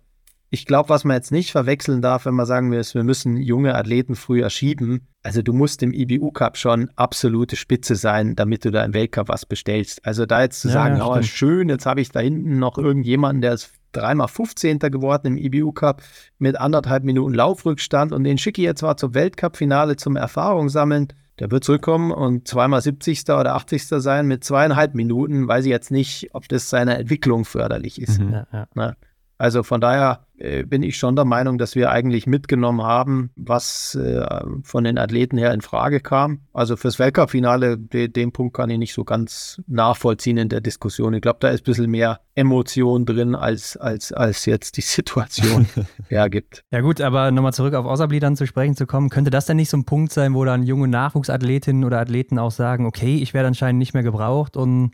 ich 0.49 0.65
glaube, 0.65 0.89
was 0.89 1.03
man 1.03 1.15
jetzt 1.15 1.31
nicht 1.31 1.51
verwechseln 1.51 2.01
darf, 2.01 2.25
wenn 2.25 2.33
man 2.33 2.45
sagen 2.45 2.71
will, 2.71 2.81
wir 2.81 3.03
müssen 3.03 3.37
junge 3.37 3.75
Athleten 3.75 4.15
früher 4.15 4.49
schieben. 4.49 5.07
Also 5.21 5.41
du 5.41 5.51
musst 5.51 5.83
im 5.83 5.91
IBU 5.91 6.31
Cup 6.31 6.57
schon 6.57 6.89
absolute 6.95 7.57
Spitze 7.57 7.95
sein, 7.95 8.35
damit 8.35 8.63
du 8.63 8.71
da 8.71 8.83
im 8.85 8.93
Weltcup 8.93 9.27
was 9.27 9.45
bestellst. 9.45 10.05
Also 10.05 10.25
da 10.25 10.41
jetzt 10.41 10.61
zu 10.61 10.69
ja, 10.69 10.73
sagen, 10.73 10.97
ja, 10.97 11.07
oh 11.07 11.21
schön, 11.21 11.67
jetzt 11.67 11.85
habe 11.85 11.99
ich 11.99 12.09
da 12.09 12.21
hinten 12.21 12.59
noch 12.59 12.77
irgendjemanden, 12.77 13.41
der 13.41 13.53
ist 13.53 13.73
dreimal 13.91 14.29
15. 14.29 14.79
geworden 14.79 15.27
im 15.27 15.37
IBU 15.37 15.73
Cup 15.73 16.01
mit 16.37 16.57
anderthalb 16.57 17.03
Minuten 17.03 17.33
Laufrückstand 17.33 18.13
und 18.13 18.23
den 18.23 18.37
schicke 18.37 18.61
ich 18.61 18.65
jetzt 18.65 18.81
mal 18.81 18.95
zum 18.95 19.13
Weltcup-Finale 19.13 19.97
zum 19.97 20.15
Erfahrung 20.15 20.69
sammeln. 20.69 21.09
Der 21.39 21.51
wird 21.51 21.65
zurückkommen 21.65 22.11
und 22.11 22.47
zweimal 22.47 22.81
70. 22.81 23.23
oder 23.25 23.55
80. 23.55 23.83
sein 23.87 24.27
mit 24.27 24.43
zweieinhalb 24.43 24.95
Minuten. 24.95 25.47
Weiß 25.47 25.65
ich 25.65 25.69
jetzt 25.69 25.91
nicht, 25.91 26.29
ob 26.33 26.47
das 26.47 26.69
seiner 26.69 26.97
Entwicklung 26.97 27.45
förderlich 27.45 28.01
ist. 28.01 28.19
Mhm, 28.19 28.33
ja, 28.33 28.67
ja. 28.75 28.95
Also 29.37 29.63
von 29.63 29.81
daher 29.81 30.25
äh, 30.39 30.63
bin 30.63 30.83
ich 30.83 30.97
schon 30.97 31.15
der 31.15 31.25
Meinung, 31.25 31.57
dass 31.57 31.75
wir 31.75 31.91
eigentlich 31.91 32.25
mitgenommen 32.27 32.81
haben, 32.81 33.31
was 33.35 33.95
äh, 33.95 34.25
von 34.63 34.83
den 34.83 34.97
Athleten 34.97 35.37
her 35.37 35.53
in 35.53 35.61
Frage 35.61 35.99
kam. 35.99 36.41
Also 36.53 36.75
fürs 36.75 36.97
Weltcup-Finale, 36.97 37.77
de, 37.77 38.07
den 38.07 38.31
Punkt 38.31 38.55
kann 38.55 38.69
ich 38.69 38.79
nicht 38.79 38.93
so 38.93 39.03
ganz 39.03 39.61
nachvollziehen 39.67 40.37
in 40.37 40.49
der 40.49 40.61
Diskussion. 40.61 41.13
Ich 41.13 41.21
glaube, 41.21 41.37
da 41.41 41.49
ist 41.49 41.61
ein 41.61 41.65
bisschen 41.65 41.91
mehr 41.91 42.19
Emotion 42.33 43.05
drin, 43.05 43.35
als, 43.35 43.77
als, 43.77 44.11
als 44.11 44.45
jetzt 44.45 44.77
die 44.77 44.81
Situation 44.81 45.67
hergibt. 46.07 46.63
Ja 46.71 46.81
gut, 46.81 47.01
aber 47.01 47.31
nochmal 47.31 47.53
zurück 47.53 47.73
auf 47.73 47.85
Osabli 47.85 48.19
dann 48.19 48.35
zu 48.35 48.47
sprechen 48.47 48.75
zu 48.75 48.85
kommen, 48.87 49.09
könnte 49.09 49.31
das 49.31 49.45
denn 49.45 49.57
nicht 49.57 49.69
so 49.69 49.77
ein 49.77 49.85
Punkt 49.85 50.11
sein, 50.11 50.33
wo 50.33 50.45
dann 50.45 50.63
junge 50.63 50.87
Nachwuchsathletinnen 50.87 51.83
oder 51.83 51.99
Athleten 51.99 52.39
auch 52.39 52.51
sagen, 52.51 52.85
okay, 52.85 53.17
ich 53.17 53.33
werde 53.33 53.47
anscheinend 53.47 53.79
nicht 53.79 53.93
mehr 53.93 54.03
gebraucht 54.03 54.57
und 54.57 54.91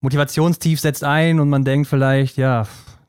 Motivationstief 0.00 0.78
setzt 0.80 1.02
ein 1.02 1.40
und 1.40 1.48
man 1.48 1.64
denkt 1.64 1.88
vielleicht, 1.88 2.36
ja, 2.36 2.66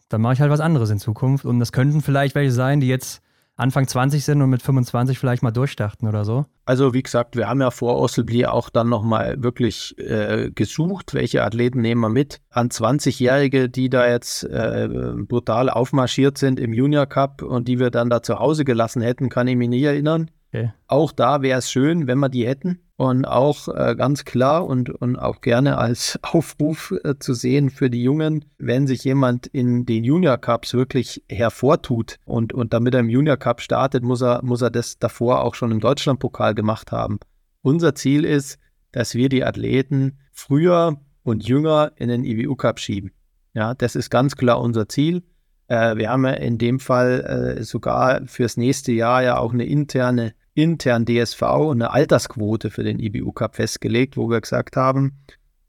dann 0.10 0.22
mache 0.22 0.34
ich 0.34 0.42
halt 0.42 0.52
was 0.52 0.60
anderes 0.60 0.90
in 0.90 1.00
Zukunft. 1.00 1.46
Und 1.46 1.60
das 1.60 1.72
könnten 1.72 2.02
vielleicht 2.02 2.36
welche 2.36 2.52
sein, 2.52 2.80
die 2.80 2.88
jetzt 2.88 3.22
Anfang 3.60 3.88
20 3.88 4.24
sind 4.24 4.42
und 4.42 4.50
mit 4.50 4.62
25 4.62 5.20
vielleicht 5.20 5.44
mal 5.44 5.52
durchstarten 5.52 6.08
oder 6.08 6.24
so. 6.24 6.46
Also 6.66 6.94
wie 6.94 7.04
gesagt, 7.04 7.36
wir 7.36 7.50
haben 7.50 7.60
ja 7.60 7.72
vor 7.72 7.98
Osselbli 7.98 8.46
auch 8.46 8.70
dann 8.70 8.88
nochmal 8.88 9.44
wirklich 9.44 9.98
äh, 9.98 10.50
gesucht, 10.52 11.14
welche 11.14 11.44
Athleten 11.44 11.82
nehmen 11.82 12.00
wir 12.00 12.10
mit. 12.10 12.40
An 12.50 12.70
20-Jährige, 12.70 13.70
die 13.70 13.90
da 13.90 14.08
jetzt 14.08 14.44
äh, 14.46 14.88
brutal 15.28 15.70
aufmarschiert 15.70 16.38
sind 16.38 16.58
im 16.58 16.74
Junior 16.74 17.06
Cup 17.06 17.42
und 17.42 17.68
die 17.68 17.80
wir 17.80 17.92
dann 17.92 18.10
da 18.10 18.24
zu 18.24 18.40
Hause 18.40 18.64
gelassen 18.64 19.02
hätten, 19.02 19.28
kann 19.28 19.48
ich 19.48 19.58
mich 19.58 19.70
nie 19.70 19.84
erinnern. 19.84 20.32
Okay. 20.52 20.74
Auch 20.88 21.12
da 21.12 21.42
wäre 21.42 21.60
es 21.60 21.72
schön, 21.72 22.08
wenn 22.08 22.18
wir 22.20 22.30
die 22.30 22.48
hätten. 22.48 22.80
Und 22.98 23.26
auch 23.26 23.70
äh, 23.70 23.96
ganz 23.96 24.26
klar 24.26 24.66
und, 24.66 24.90
und 24.90 25.16
auch 25.16 25.40
gerne 25.40 25.78
als 25.78 26.20
Aufruf 26.24 26.94
äh, 27.04 27.16
zu 27.18 27.34
sehen 27.34 27.70
für 27.70 27.90
die 27.90 28.04
Jungen, 28.04 28.46
wenn 28.58 28.88
sich 28.88 29.06
jemand 29.06 29.48
in 29.48 29.86
den 29.86 30.04
Junior 30.04 30.38
Cups 30.38 30.74
wirklich 30.74 31.24
hervortut 31.30 32.18
und, 32.26 32.52
und 32.52 32.74
damit 32.74 32.94
er 32.96 33.00
im 33.00 33.10
Junior 33.10 33.38
Cup 33.38 33.62
startet, 33.62 34.04
muss 34.04 34.22
er, 34.22 34.44
muss 34.44 34.62
er 34.62 34.70
das 34.70 35.00
davor 35.00 35.44
auch 35.44 35.56
schon 35.56 35.72
im 35.72 35.80
Deutschlandpokal 35.80 36.56
gemacht 36.56 36.92
haben. 36.92 37.20
Unser 37.62 37.96
Ziel 37.96 38.26
ist, 38.26 38.60
dass 38.92 39.16
wir 39.16 39.30
die 39.30 39.46
Athleten 39.46 40.18
früher 40.34 41.00
und 41.24 41.48
jünger 41.48 41.94
in 41.96 42.10
den 42.10 42.26
IWU 42.26 42.56
Cup 42.56 42.80
schieben. 42.80 43.12
Ja, 43.54 43.76
das 43.76 43.96
ist 43.96 44.10
ganz 44.10 44.36
klar 44.36 44.60
unser 44.60 44.90
Ziel. 44.90 45.24
Äh, 45.70 45.96
wir 45.96 46.10
haben 46.10 46.26
ja 46.26 46.34
in 46.34 46.58
dem 46.58 46.80
Fall 46.80 47.58
äh, 47.60 47.64
sogar 47.64 48.22
fürs 48.26 48.58
nächste 48.58 48.92
Jahr 48.92 49.24
ja 49.24 49.38
auch 49.38 49.54
eine 49.54 49.66
interne 49.66 50.34
intern 50.56 51.06
DSV 51.06 51.42
eine 51.44 51.92
Altersquote 51.92 52.70
für 52.70 52.84
den 52.84 53.00
IBU 53.00 53.32
Cup 53.32 53.56
festgelegt, 53.56 54.18
wo 54.18 54.30
wir 54.30 54.42
gesagt 54.42 54.76
haben, 54.76 55.20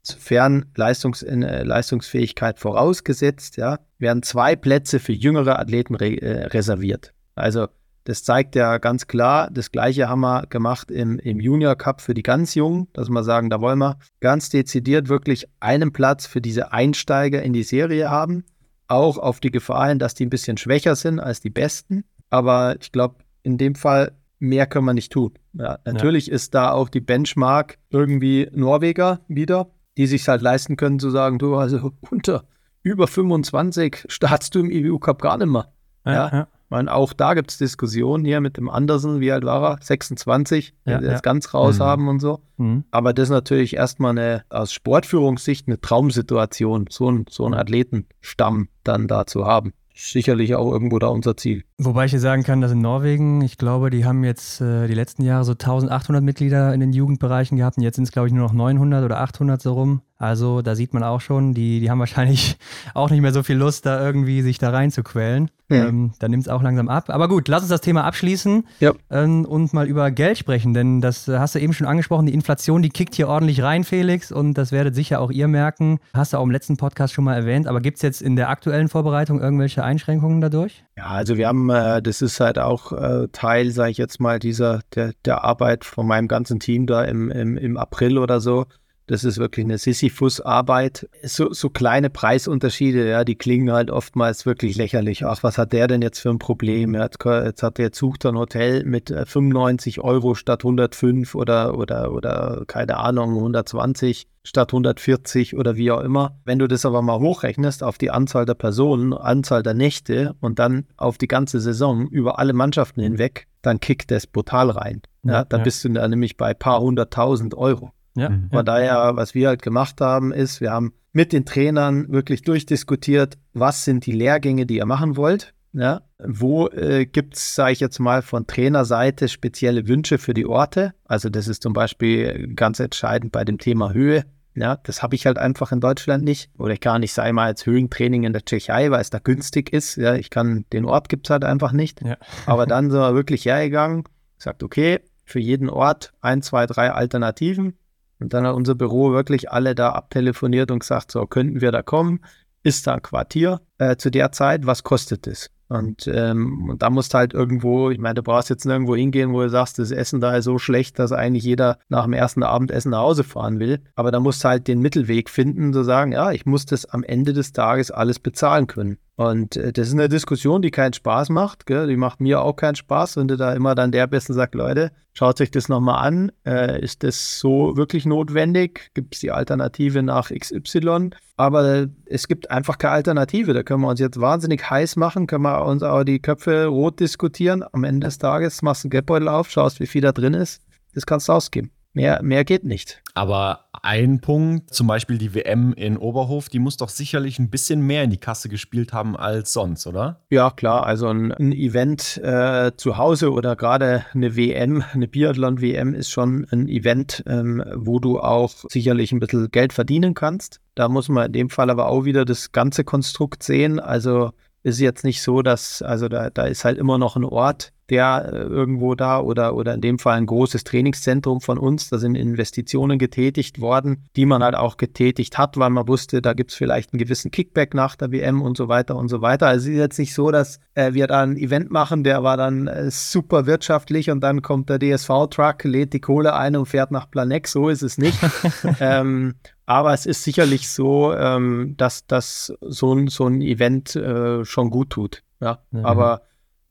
sofern 0.01 0.65
Leistungs 0.75 1.23
äh, 1.23 1.63
Leistungsfähigkeit 1.63 2.59
vorausgesetzt, 2.59 3.57
ja, 3.57 3.79
werden 3.99 4.23
zwei 4.23 4.55
Plätze 4.55 4.99
für 4.99 5.13
jüngere 5.13 5.59
Athleten 5.59 5.95
re 5.95 6.21
äh, 6.21 6.47
reserviert. 6.47 7.13
Also 7.35 7.67
das 8.03 8.23
zeigt 8.23 8.55
ja 8.55 8.79
ganz 8.79 9.05
klar, 9.05 9.49
das 9.51 9.71
gleiche 9.71 10.09
haben 10.09 10.21
wir 10.21 10.47
gemacht 10.47 10.89
im, 10.89 11.19
im 11.19 11.39
Junior 11.39 11.75
Cup 11.75 12.01
für 12.01 12.15
die 12.15 12.23
ganz 12.23 12.55
Jungen, 12.55 12.87
dass 12.93 13.09
wir 13.09 13.23
sagen, 13.23 13.51
da 13.51 13.61
wollen 13.61 13.77
wir 13.77 13.99
ganz 14.19 14.49
dezidiert 14.49 15.07
wirklich 15.07 15.47
einen 15.59 15.93
Platz 15.93 16.25
für 16.25 16.41
diese 16.41 16.73
Einsteiger 16.73 17.43
in 17.43 17.53
die 17.53 17.63
Serie 17.63 18.09
haben, 18.09 18.43
auch 18.91 19.17
auf 19.17 19.39
die 19.39 19.51
Gefahr 19.51 19.89
hin, 19.89 19.99
dass 19.99 20.13
die 20.13 20.25
ein 20.25 20.29
bisschen 20.29 20.57
schwächer 20.57 20.95
sind 20.95 21.19
als 21.19 21.39
die 21.39 21.49
Besten. 21.49 22.03
Aber 22.29 22.75
ich 22.79 22.91
glaube, 22.91 23.15
in 23.43 23.57
dem 23.57 23.75
Fall 23.75 24.13
mehr 24.39 24.65
können 24.65 24.85
wir 24.85 24.93
nicht 24.93 25.11
tun. 25.11 25.33
Ja, 25.53 25.79
natürlich 25.85 26.27
ja. 26.27 26.33
ist 26.33 26.53
da 26.53 26.71
auch 26.71 26.89
die 26.89 27.01
Benchmark 27.01 27.77
irgendwie 27.89 28.49
Norweger 28.53 29.21
wieder, 29.27 29.71
die 29.97 30.07
sich 30.07 30.27
halt 30.27 30.41
leisten 30.41 30.77
können 30.77 30.99
zu 30.99 31.09
sagen, 31.09 31.39
du, 31.39 31.55
also 31.55 31.91
unter 32.09 32.45
über 32.83 33.07
25 33.07 34.05
startest 34.07 34.55
du 34.55 34.59
im 34.59 34.71
EU 34.71 34.97
Cup 34.97 35.21
gar 35.21 35.37
nicht 35.37 35.47
mehr. 35.47 35.71
Ja. 36.05 36.47
Meine, 36.71 36.93
auch 36.93 37.11
da 37.11 37.33
gibt 37.33 37.51
es 37.51 37.57
Diskussionen 37.57 38.23
hier 38.23 38.39
mit 38.39 38.55
dem 38.55 38.69
Andersen, 38.69 39.19
wie 39.19 39.29
alt 39.33 39.43
war 39.43 39.73
er? 39.73 39.77
26, 39.81 40.73
ja, 40.85 40.99
der 40.99 41.11
das 41.11 41.21
ganz 41.21 41.53
raus 41.53 41.79
mhm. 41.79 41.83
haben 41.83 42.07
und 42.07 42.21
so. 42.21 42.39
Mhm. 42.55 42.85
Aber 42.91 43.13
das 43.13 43.25
ist 43.25 43.31
natürlich 43.31 43.75
erstmal 43.75 44.11
eine, 44.11 44.45
aus 44.49 44.71
Sportführungssicht 44.71 45.67
eine 45.67 45.81
Traumsituation, 45.81 46.85
so, 46.89 47.11
ein, 47.11 47.25
so 47.29 47.43
einen 47.43 47.55
Athletenstamm 47.55 48.69
dann 48.85 49.09
da 49.09 49.25
zu 49.25 49.45
haben 49.45 49.73
sicherlich 49.93 50.55
auch 50.55 50.71
irgendwo 50.71 50.99
da 50.99 51.07
unser 51.07 51.37
Ziel. 51.37 51.63
Wobei 51.77 52.05
ich 52.05 52.11
dir 52.11 52.19
sagen 52.19 52.43
kann, 52.43 52.61
dass 52.61 52.71
in 52.71 52.81
Norwegen, 52.81 53.41
ich 53.41 53.57
glaube, 53.57 53.89
die 53.89 54.05
haben 54.05 54.23
jetzt 54.23 54.61
äh, 54.61 54.87
die 54.87 54.93
letzten 54.93 55.23
Jahre 55.23 55.43
so 55.43 55.51
1800 55.51 56.23
Mitglieder 56.23 56.73
in 56.73 56.79
den 56.79 56.93
Jugendbereichen 56.93 57.57
gehabt 57.57 57.77
und 57.77 57.83
jetzt 57.83 57.95
sind 57.95 58.05
es, 58.05 58.11
glaube 58.11 58.27
ich, 58.27 58.33
nur 58.33 58.43
noch 58.43 58.53
900 58.53 59.03
oder 59.03 59.19
800 59.19 59.61
so 59.61 59.73
rum. 59.73 60.01
Also 60.21 60.61
da 60.61 60.75
sieht 60.75 60.93
man 60.93 61.03
auch 61.03 61.19
schon, 61.19 61.55
die, 61.55 61.79
die 61.79 61.89
haben 61.89 61.97
wahrscheinlich 61.97 62.57
auch 62.93 63.09
nicht 63.09 63.21
mehr 63.21 63.33
so 63.33 63.41
viel 63.41 63.57
Lust, 63.57 63.87
da 63.87 64.05
irgendwie 64.05 64.43
sich 64.43 64.59
da 64.59 64.69
reinzuquälen. 64.69 65.49
Ja. 65.69 65.87
Ähm, 65.87 66.11
da 66.19 66.27
nimmt 66.27 66.43
es 66.43 66.49
auch 66.49 66.61
langsam 66.61 66.89
ab. 66.89 67.09
Aber 67.09 67.27
gut, 67.27 67.47
lass 67.47 67.61
uns 67.61 67.69
das 67.69 67.81
Thema 67.81 68.03
abschließen 68.03 68.67
ja. 68.81 68.91
ähm, 69.09 69.45
und 69.45 69.73
mal 69.73 69.87
über 69.87 70.11
Geld 70.11 70.37
sprechen, 70.37 70.73
denn 70.73 71.01
das 71.01 71.27
äh, 71.27 71.39
hast 71.39 71.55
du 71.55 71.59
eben 71.59 71.73
schon 71.73 71.87
angesprochen. 71.87 72.25
Die 72.25 72.33
Inflation, 72.33 72.81
die 72.81 72.89
kickt 72.89 73.15
hier 73.15 73.29
ordentlich 73.29 73.63
rein, 73.63 73.83
Felix, 73.83 74.31
und 74.31 74.55
das 74.55 74.71
werdet 74.71 74.93
sicher 74.93 75.21
auch 75.21 75.31
ihr 75.31 75.47
merken. 75.47 75.99
Hast 76.13 76.33
du 76.33 76.37
auch 76.37 76.43
im 76.43 76.51
letzten 76.51 76.77
Podcast 76.77 77.13
schon 77.13 77.23
mal 77.23 77.35
erwähnt, 77.35 77.67
aber 77.67 77.79
gibt 77.79 77.95
es 77.95 78.01
jetzt 78.03 78.21
in 78.21 78.35
der 78.35 78.49
aktuellen 78.49 78.89
Vorbereitung 78.89 79.39
irgendwelche 79.39 79.83
Einschränkungen 79.83 80.41
dadurch? 80.41 80.83
Ja, 80.97 81.05
also 81.05 81.37
wir 81.37 81.47
haben, 81.47 81.69
äh, 81.69 82.01
das 82.01 82.21
ist 82.21 82.39
halt 82.41 82.59
auch 82.59 82.91
äh, 82.91 83.27
Teil, 83.31 83.71
sage 83.71 83.91
ich 83.91 83.97
jetzt 83.97 84.19
mal, 84.19 84.39
dieser, 84.39 84.81
der, 84.93 85.13
der 85.25 85.43
Arbeit 85.45 85.85
von 85.85 86.05
meinem 86.05 86.27
ganzen 86.27 86.59
Team 86.59 86.85
da 86.85 87.05
im, 87.05 87.31
im, 87.31 87.57
im 87.57 87.77
April 87.77 88.17
oder 88.17 88.41
so 88.41 88.65
Das 89.11 89.25
ist 89.25 89.39
wirklich 89.39 89.65
eine 89.65 89.77
Sisyphus-Arbeit. 89.77 91.09
So, 91.21 91.51
so 91.51 91.69
kleine 91.69 92.09
Preisunterschiede, 92.09 93.09
ja, 93.09 93.25
die 93.25 93.35
klingen 93.35 93.69
halt 93.73 93.91
oftmals 93.91 94.45
wirklich 94.45 94.77
lächerlich. 94.77 95.25
Ach, 95.25 95.43
was 95.43 95.57
hat 95.57 95.73
der 95.73 95.87
denn 95.87 96.01
jetzt 96.01 96.19
für 96.19 96.29
ein 96.29 96.39
Problem? 96.39 96.95
Jetzt, 96.95 97.17
jetzt 97.25 97.61
hat 97.61 97.77
der 97.77 97.89
sucht 97.91 98.25
ein 98.25 98.37
Hotel 98.37 98.85
mit 98.85 99.13
95 99.13 99.97
äh, 99.97 99.99
Euro 99.99 100.33
statt 100.33 100.63
105 100.63 101.35
oder, 101.35 101.77
oder, 101.77 102.13
oder 102.13 102.63
keine 102.67 102.99
Ahnung, 102.99 103.35
120 103.35 104.27
statt 104.45 104.69
140 104.71 105.57
oder 105.57 105.75
wie 105.75 105.91
auch 105.91 105.99
immer. 105.99 106.37
Wenn 106.45 106.59
du 106.59 106.69
das 106.69 106.85
aber 106.85 107.01
mal 107.01 107.19
hochrechnest 107.19 107.83
auf 107.83 107.97
die 107.97 108.11
Anzahl 108.11 108.45
der 108.45 108.53
Personen, 108.53 109.11
Anzahl 109.11 109.61
der 109.61 109.73
Nächte 109.73 110.37
und 110.39 110.57
dann 110.57 110.85
auf 110.95 111.17
die 111.17 111.27
ganze 111.27 111.59
Saison 111.59 112.07
über 112.07 112.39
alle 112.39 112.53
Mannschaften 112.53 113.01
hinweg, 113.01 113.47
dann 113.61 113.81
kickt 113.81 114.09
das 114.09 114.25
brutal 114.25 114.69
rein. 114.69 115.01
Ja, 115.23 115.43
dann 115.43 115.59
ja. 115.59 115.63
bist 115.65 115.83
du 115.83 115.89
da 115.89 116.07
nämlich 116.07 116.37
bei 116.37 116.51
ein 116.51 116.57
paar 116.57 116.79
hunderttausend 116.79 117.55
Euro. 117.55 117.91
Ja. 118.15 118.29
Mhm. 118.29 118.49
Von 118.51 118.65
daher, 118.65 119.15
was 119.15 119.33
wir 119.35 119.47
halt 119.47 119.61
gemacht 119.61 120.01
haben, 120.01 120.31
ist, 120.31 120.61
wir 120.61 120.71
haben 120.71 120.93
mit 121.13 121.33
den 121.33 121.45
Trainern 121.45 122.11
wirklich 122.11 122.41
durchdiskutiert, 122.41 123.37
was 123.53 123.85
sind 123.85 124.05
die 124.05 124.11
Lehrgänge, 124.11 124.65
die 124.65 124.77
ihr 124.77 124.85
machen 124.85 125.17
wollt. 125.17 125.53
Ja, 125.73 126.01
wo 126.19 126.67
äh, 126.67 127.05
gibt 127.05 127.37
es, 127.37 127.55
sage 127.55 127.71
ich 127.71 127.79
jetzt 127.79 127.99
mal, 127.99 128.21
von 128.21 128.45
Trainerseite 128.45 129.29
spezielle 129.29 129.87
Wünsche 129.87 130.17
für 130.17 130.33
die 130.33 130.45
Orte? 130.45 130.93
Also 131.05 131.29
das 131.29 131.47
ist 131.47 131.63
zum 131.63 131.71
Beispiel 131.71 132.53
ganz 132.55 132.81
entscheidend 132.81 133.31
bei 133.31 133.45
dem 133.45 133.57
Thema 133.57 133.93
Höhe. 133.93 134.25
Ja, 134.53 134.75
das 134.83 135.01
habe 135.01 135.15
ich 135.15 135.25
halt 135.25 135.37
einfach 135.37 135.71
in 135.71 135.79
Deutschland 135.79 136.25
nicht. 136.25 136.49
Oder 136.57 136.73
ich 136.73 136.81
kann 136.81 136.99
nicht, 136.99 137.13
sei 137.13 137.31
mal, 137.31 137.45
als 137.45 137.65
Höhentraining 137.65 138.23
in 138.23 138.33
der 138.33 138.43
Tschechei, 138.43 138.91
weil 138.91 138.99
es 138.99 139.11
da 139.11 139.19
günstig 139.19 139.71
ist. 139.71 139.95
Ja, 139.95 140.15
ich 140.15 140.29
kann, 140.29 140.65
den 140.73 140.83
Ort 140.83 141.07
gibt 141.07 141.27
es 141.27 141.29
halt 141.29 141.45
einfach 141.45 141.71
nicht. 141.71 142.01
Ja. 142.01 142.17
Aber 142.45 142.65
dann 142.65 142.91
sind 142.91 142.99
wir 142.99 143.15
wirklich 143.15 143.45
hergegangen, 143.45 144.03
sagt, 144.37 144.63
okay, 144.63 144.99
für 145.23 145.39
jeden 145.39 145.69
Ort 145.69 146.11
ein, 146.19 146.41
zwei, 146.41 146.65
drei 146.65 146.91
Alternativen. 146.91 147.77
Und 148.21 148.33
dann 148.33 148.45
hat 148.45 148.55
unser 148.55 148.75
Büro 148.75 149.11
wirklich 149.11 149.51
alle 149.51 149.75
da 149.75 149.89
abtelefoniert 149.89 150.71
und 150.71 150.79
gesagt, 150.79 151.11
so, 151.11 151.25
könnten 151.25 151.59
wir 151.59 151.71
da 151.71 151.81
kommen? 151.81 152.19
Ist 152.63 152.85
da 152.85 152.93
ein 152.93 153.01
Quartier 153.01 153.61
äh, 153.79 153.95
zu 153.95 154.11
der 154.11 154.31
Zeit? 154.31 154.67
Was 154.67 154.83
kostet 154.83 155.25
es? 155.25 155.49
Und, 155.67 156.05
ähm, 156.13 156.69
und 156.69 156.81
da 156.81 156.89
musst 156.89 157.13
du 157.13 157.17
halt 157.17 157.33
irgendwo, 157.33 157.89
ich 157.89 157.97
meine, 157.97 158.15
du 158.15 158.23
brauchst 158.23 158.49
jetzt 158.49 158.65
nirgendwo 158.65 158.95
hingehen, 158.95 159.31
wo 159.31 159.41
du 159.41 159.49
sagst, 159.49 159.79
das 159.79 159.91
Essen 159.91 160.19
da 160.19 160.35
ist 160.35 160.43
so 160.43 160.59
schlecht, 160.59 160.99
dass 160.99 161.13
eigentlich 161.13 161.45
jeder 161.45 161.77
nach 161.87 162.03
dem 162.03 162.11
ersten 162.13 162.43
Abendessen 162.43 162.91
nach 162.91 162.99
Hause 162.99 163.23
fahren 163.23 163.59
will. 163.59 163.79
Aber 163.95 164.11
da 164.11 164.19
musst 164.19 164.43
du 164.43 164.49
halt 164.49 164.67
den 164.67 164.81
Mittelweg 164.81 165.29
finden, 165.29 165.71
zu 165.71 165.83
sagen, 165.83 166.11
ja, 166.11 166.31
ich 166.31 166.45
muss 166.45 166.65
das 166.65 166.85
am 166.85 167.03
Ende 167.03 167.31
des 167.31 167.53
Tages 167.53 167.89
alles 167.89 168.19
bezahlen 168.19 168.67
können. 168.67 168.97
Und 169.21 169.55
äh, 169.55 169.71
das 169.71 169.89
ist 169.89 169.93
eine 169.93 170.09
Diskussion, 170.09 170.63
die 170.63 170.71
keinen 170.71 170.93
Spaß 170.93 171.29
macht. 171.29 171.67
Gell? 171.67 171.87
Die 171.87 171.95
macht 171.95 172.21
mir 172.21 172.41
auch 172.41 172.55
keinen 172.55 172.75
Spaß, 172.75 173.17
wenn 173.17 173.27
du 173.27 173.37
da 173.37 173.53
immer 173.53 173.75
dann 173.75 173.91
der 173.91 174.07
Besten 174.07 174.33
sagt, 174.33 174.55
Leute, 174.55 174.91
schaut 175.13 175.39
euch 175.41 175.51
das 175.51 175.69
nochmal 175.69 176.07
an. 176.07 176.31
Äh, 176.43 176.81
ist 176.81 177.03
das 177.03 177.39
so 177.39 177.77
wirklich 177.77 178.05
notwendig? 178.05 178.89
Gibt 178.95 179.13
es 179.13 179.21
die 179.21 179.31
Alternative 179.31 180.01
nach 180.01 180.31
XY? 180.31 181.11
Aber 181.37 181.87
es 182.05 182.27
gibt 182.27 182.49
einfach 182.49 182.79
keine 182.79 182.93
Alternative. 182.93 183.53
Da 183.53 183.61
können 183.61 183.81
wir 183.81 183.89
uns 183.89 183.99
jetzt 183.99 184.19
wahnsinnig 184.19 184.67
heiß 184.67 184.95
machen, 184.95 185.27
können 185.27 185.43
wir 185.43 185.65
uns 185.65 185.83
auch 185.83 186.03
die 186.03 186.19
Köpfe 186.19 186.65
rot 186.65 186.99
diskutieren. 186.99 187.63
Am 187.73 187.83
Ende 187.83 188.07
des 188.07 188.17
Tages 188.17 188.63
machst 188.63 188.83
du 188.83 188.87
einen 188.87 188.91
Geldbeutel 188.91 189.27
auf, 189.27 189.51
schaust, 189.51 189.79
wie 189.79 189.87
viel 189.87 190.01
da 190.01 190.13
drin 190.13 190.33
ist. 190.33 190.63
Das 190.95 191.05
kannst 191.05 191.29
du 191.29 191.33
ausgeben. 191.33 191.71
Mehr, 191.93 192.23
mehr 192.23 192.43
geht 192.43 192.63
nicht. 192.63 193.03
Aber 193.13 193.65
ein 193.83 194.21
Punkt, 194.21 194.73
zum 194.73 194.87
Beispiel 194.87 195.17
die 195.17 195.33
WM 195.33 195.73
in 195.73 195.97
Oberhof, 195.97 196.49
die 196.49 196.59
muss 196.59 196.77
doch 196.77 196.89
sicherlich 196.89 197.39
ein 197.39 197.49
bisschen 197.49 197.81
mehr 197.81 198.03
in 198.03 198.09
die 198.09 198.17
Kasse 198.17 198.49
gespielt 198.49 198.93
haben 198.93 199.17
als 199.17 199.53
sonst, 199.53 199.87
oder? 199.87 200.21
Ja, 200.29 200.51
klar. 200.51 200.85
Also 200.85 201.07
ein, 201.07 201.31
ein 201.31 201.51
Event 201.51 202.17
äh, 202.23 202.71
zu 202.77 202.97
Hause 202.97 203.31
oder 203.31 203.55
gerade 203.55 204.05
eine 204.13 204.35
WM, 204.35 204.83
eine 204.93 205.07
Biathlon-WM 205.07 205.93
ist 205.93 206.11
schon 206.11 206.47
ein 206.51 206.67
Event, 206.67 207.23
ähm, 207.27 207.63
wo 207.75 207.99
du 207.99 208.19
auch 208.19 208.53
sicherlich 208.69 209.11
ein 209.11 209.19
bisschen 209.19 209.49
Geld 209.49 209.73
verdienen 209.73 210.13
kannst. 210.13 210.59
Da 210.75 210.87
muss 210.87 211.09
man 211.09 211.27
in 211.27 211.33
dem 211.33 211.49
Fall 211.49 211.69
aber 211.69 211.87
auch 211.87 212.05
wieder 212.05 212.25
das 212.25 212.51
ganze 212.51 212.83
Konstrukt 212.83 213.43
sehen. 213.43 213.79
Also 213.79 214.31
ist 214.63 214.79
jetzt 214.79 215.03
nicht 215.03 215.21
so, 215.21 215.41
dass, 215.41 215.81
also 215.81 216.07
da, 216.07 216.29
da 216.29 216.45
ist 216.45 216.65
halt 216.65 216.77
immer 216.77 216.97
noch 216.97 217.15
ein 217.15 217.25
Ort, 217.25 217.73
der 217.91 218.31
äh, 218.31 218.37
irgendwo 218.37 218.95
da 218.95 219.19
oder, 219.19 219.53
oder 219.53 219.73
in 219.73 219.81
dem 219.81 219.99
Fall 219.99 220.17
ein 220.17 220.25
großes 220.25 220.63
Trainingszentrum 220.63 221.41
von 221.41 221.57
uns. 221.57 221.89
Da 221.89 221.97
sind 221.97 222.15
Investitionen 222.15 222.97
getätigt 222.97 223.59
worden, 223.59 224.07
die 224.15 224.25
man 224.25 224.41
halt 224.41 224.55
auch 224.55 224.77
getätigt 224.77 225.37
hat, 225.37 225.57
weil 225.57 225.69
man 225.69 225.87
wusste, 225.87 226.21
da 226.21 226.33
gibt 226.33 226.51
es 226.51 226.57
vielleicht 226.57 226.93
einen 226.93 226.99
gewissen 226.99 227.31
Kickback 227.31 227.73
nach 227.73 227.97
der 227.97 228.11
WM 228.11 228.41
und 228.41 228.57
so 228.57 228.69
weiter 228.69 228.95
und 228.95 229.09
so 229.09 229.21
weiter. 229.21 229.47
Also 229.47 229.67
es 229.67 229.73
ist 229.73 229.79
jetzt 229.79 229.99
nicht 229.99 230.13
so, 230.15 230.31
dass 230.31 230.59
äh, 230.73 230.93
wir 230.93 231.07
da 231.07 231.21
ein 231.21 231.35
Event 231.35 231.69
machen, 231.69 232.05
der 232.05 232.23
war 232.23 232.37
dann 232.37 232.67
äh, 232.67 232.89
super 232.89 233.45
wirtschaftlich 233.45 234.09
und 234.09 234.21
dann 234.21 234.41
kommt 234.41 234.69
der 234.69 234.79
DSV-Truck, 234.79 235.65
lädt 235.65 235.91
die 235.91 235.99
Kohle 235.99 236.33
ein 236.33 236.55
und 236.55 236.67
fährt 236.67 236.91
nach 236.91 237.11
Planex. 237.11 237.51
So 237.51 237.67
ist 237.67 237.81
es 237.81 237.97
nicht. 237.97 238.17
ähm, 238.79 239.35
aber 239.65 239.93
es 239.93 240.05
ist 240.05 240.23
sicherlich 240.23 240.69
so, 240.69 241.13
ähm, 241.13 241.75
dass 241.75 242.07
das 242.07 242.53
so, 242.61 242.93
ein, 242.93 243.09
so 243.09 243.27
ein 243.27 243.41
Event 243.41 243.95
äh, 243.97 244.45
schon 244.45 244.69
gut 244.69 244.91
tut. 244.91 245.23
Ja, 245.41 245.59
mhm. 245.71 245.85
aber 245.85 246.21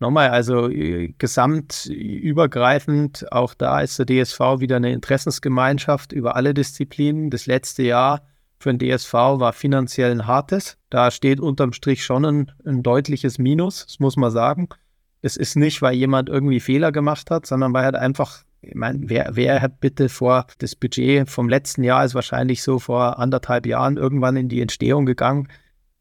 Nochmal, 0.00 0.30
also 0.30 0.68
äh, 0.70 1.12
gesamtübergreifend, 1.18 3.30
auch 3.30 3.52
da 3.52 3.80
ist 3.80 3.98
der 3.98 4.06
DSV 4.06 4.40
wieder 4.58 4.76
eine 4.76 4.92
Interessensgemeinschaft 4.92 6.12
über 6.12 6.36
alle 6.36 6.54
Disziplinen. 6.54 7.28
Das 7.28 7.44
letzte 7.44 7.82
Jahr 7.82 8.22
für 8.58 8.74
den 8.74 8.78
DSV 8.78 9.12
war 9.12 9.52
finanziell 9.52 10.10
ein 10.10 10.26
hartes. 10.26 10.78
Da 10.88 11.10
steht 11.10 11.38
unterm 11.38 11.74
Strich 11.74 12.02
schon 12.02 12.24
ein, 12.24 12.52
ein 12.64 12.82
deutliches 12.82 13.38
Minus, 13.38 13.84
das 13.84 14.00
muss 14.00 14.16
man 14.16 14.30
sagen. 14.30 14.70
Es 15.20 15.36
ist 15.36 15.56
nicht, 15.56 15.82
weil 15.82 15.94
jemand 15.94 16.30
irgendwie 16.30 16.60
Fehler 16.60 16.92
gemacht 16.92 17.30
hat, 17.30 17.44
sondern 17.44 17.74
weil 17.74 17.84
halt 17.84 17.96
einfach 17.96 18.44
ich 18.62 18.74
meine, 18.74 19.08
wer, 19.08 19.30
wer 19.32 19.62
hat 19.62 19.80
bitte 19.80 20.10
vor, 20.10 20.46
das 20.58 20.76
Budget 20.76 21.30
vom 21.30 21.48
letzten 21.48 21.82
Jahr 21.82 22.04
ist 22.04 22.14
wahrscheinlich 22.14 22.62
so 22.62 22.78
vor 22.78 23.18
anderthalb 23.18 23.64
Jahren 23.64 23.96
irgendwann 23.96 24.36
in 24.36 24.50
die 24.50 24.60
Entstehung 24.60 25.06
gegangen 25.06 25.48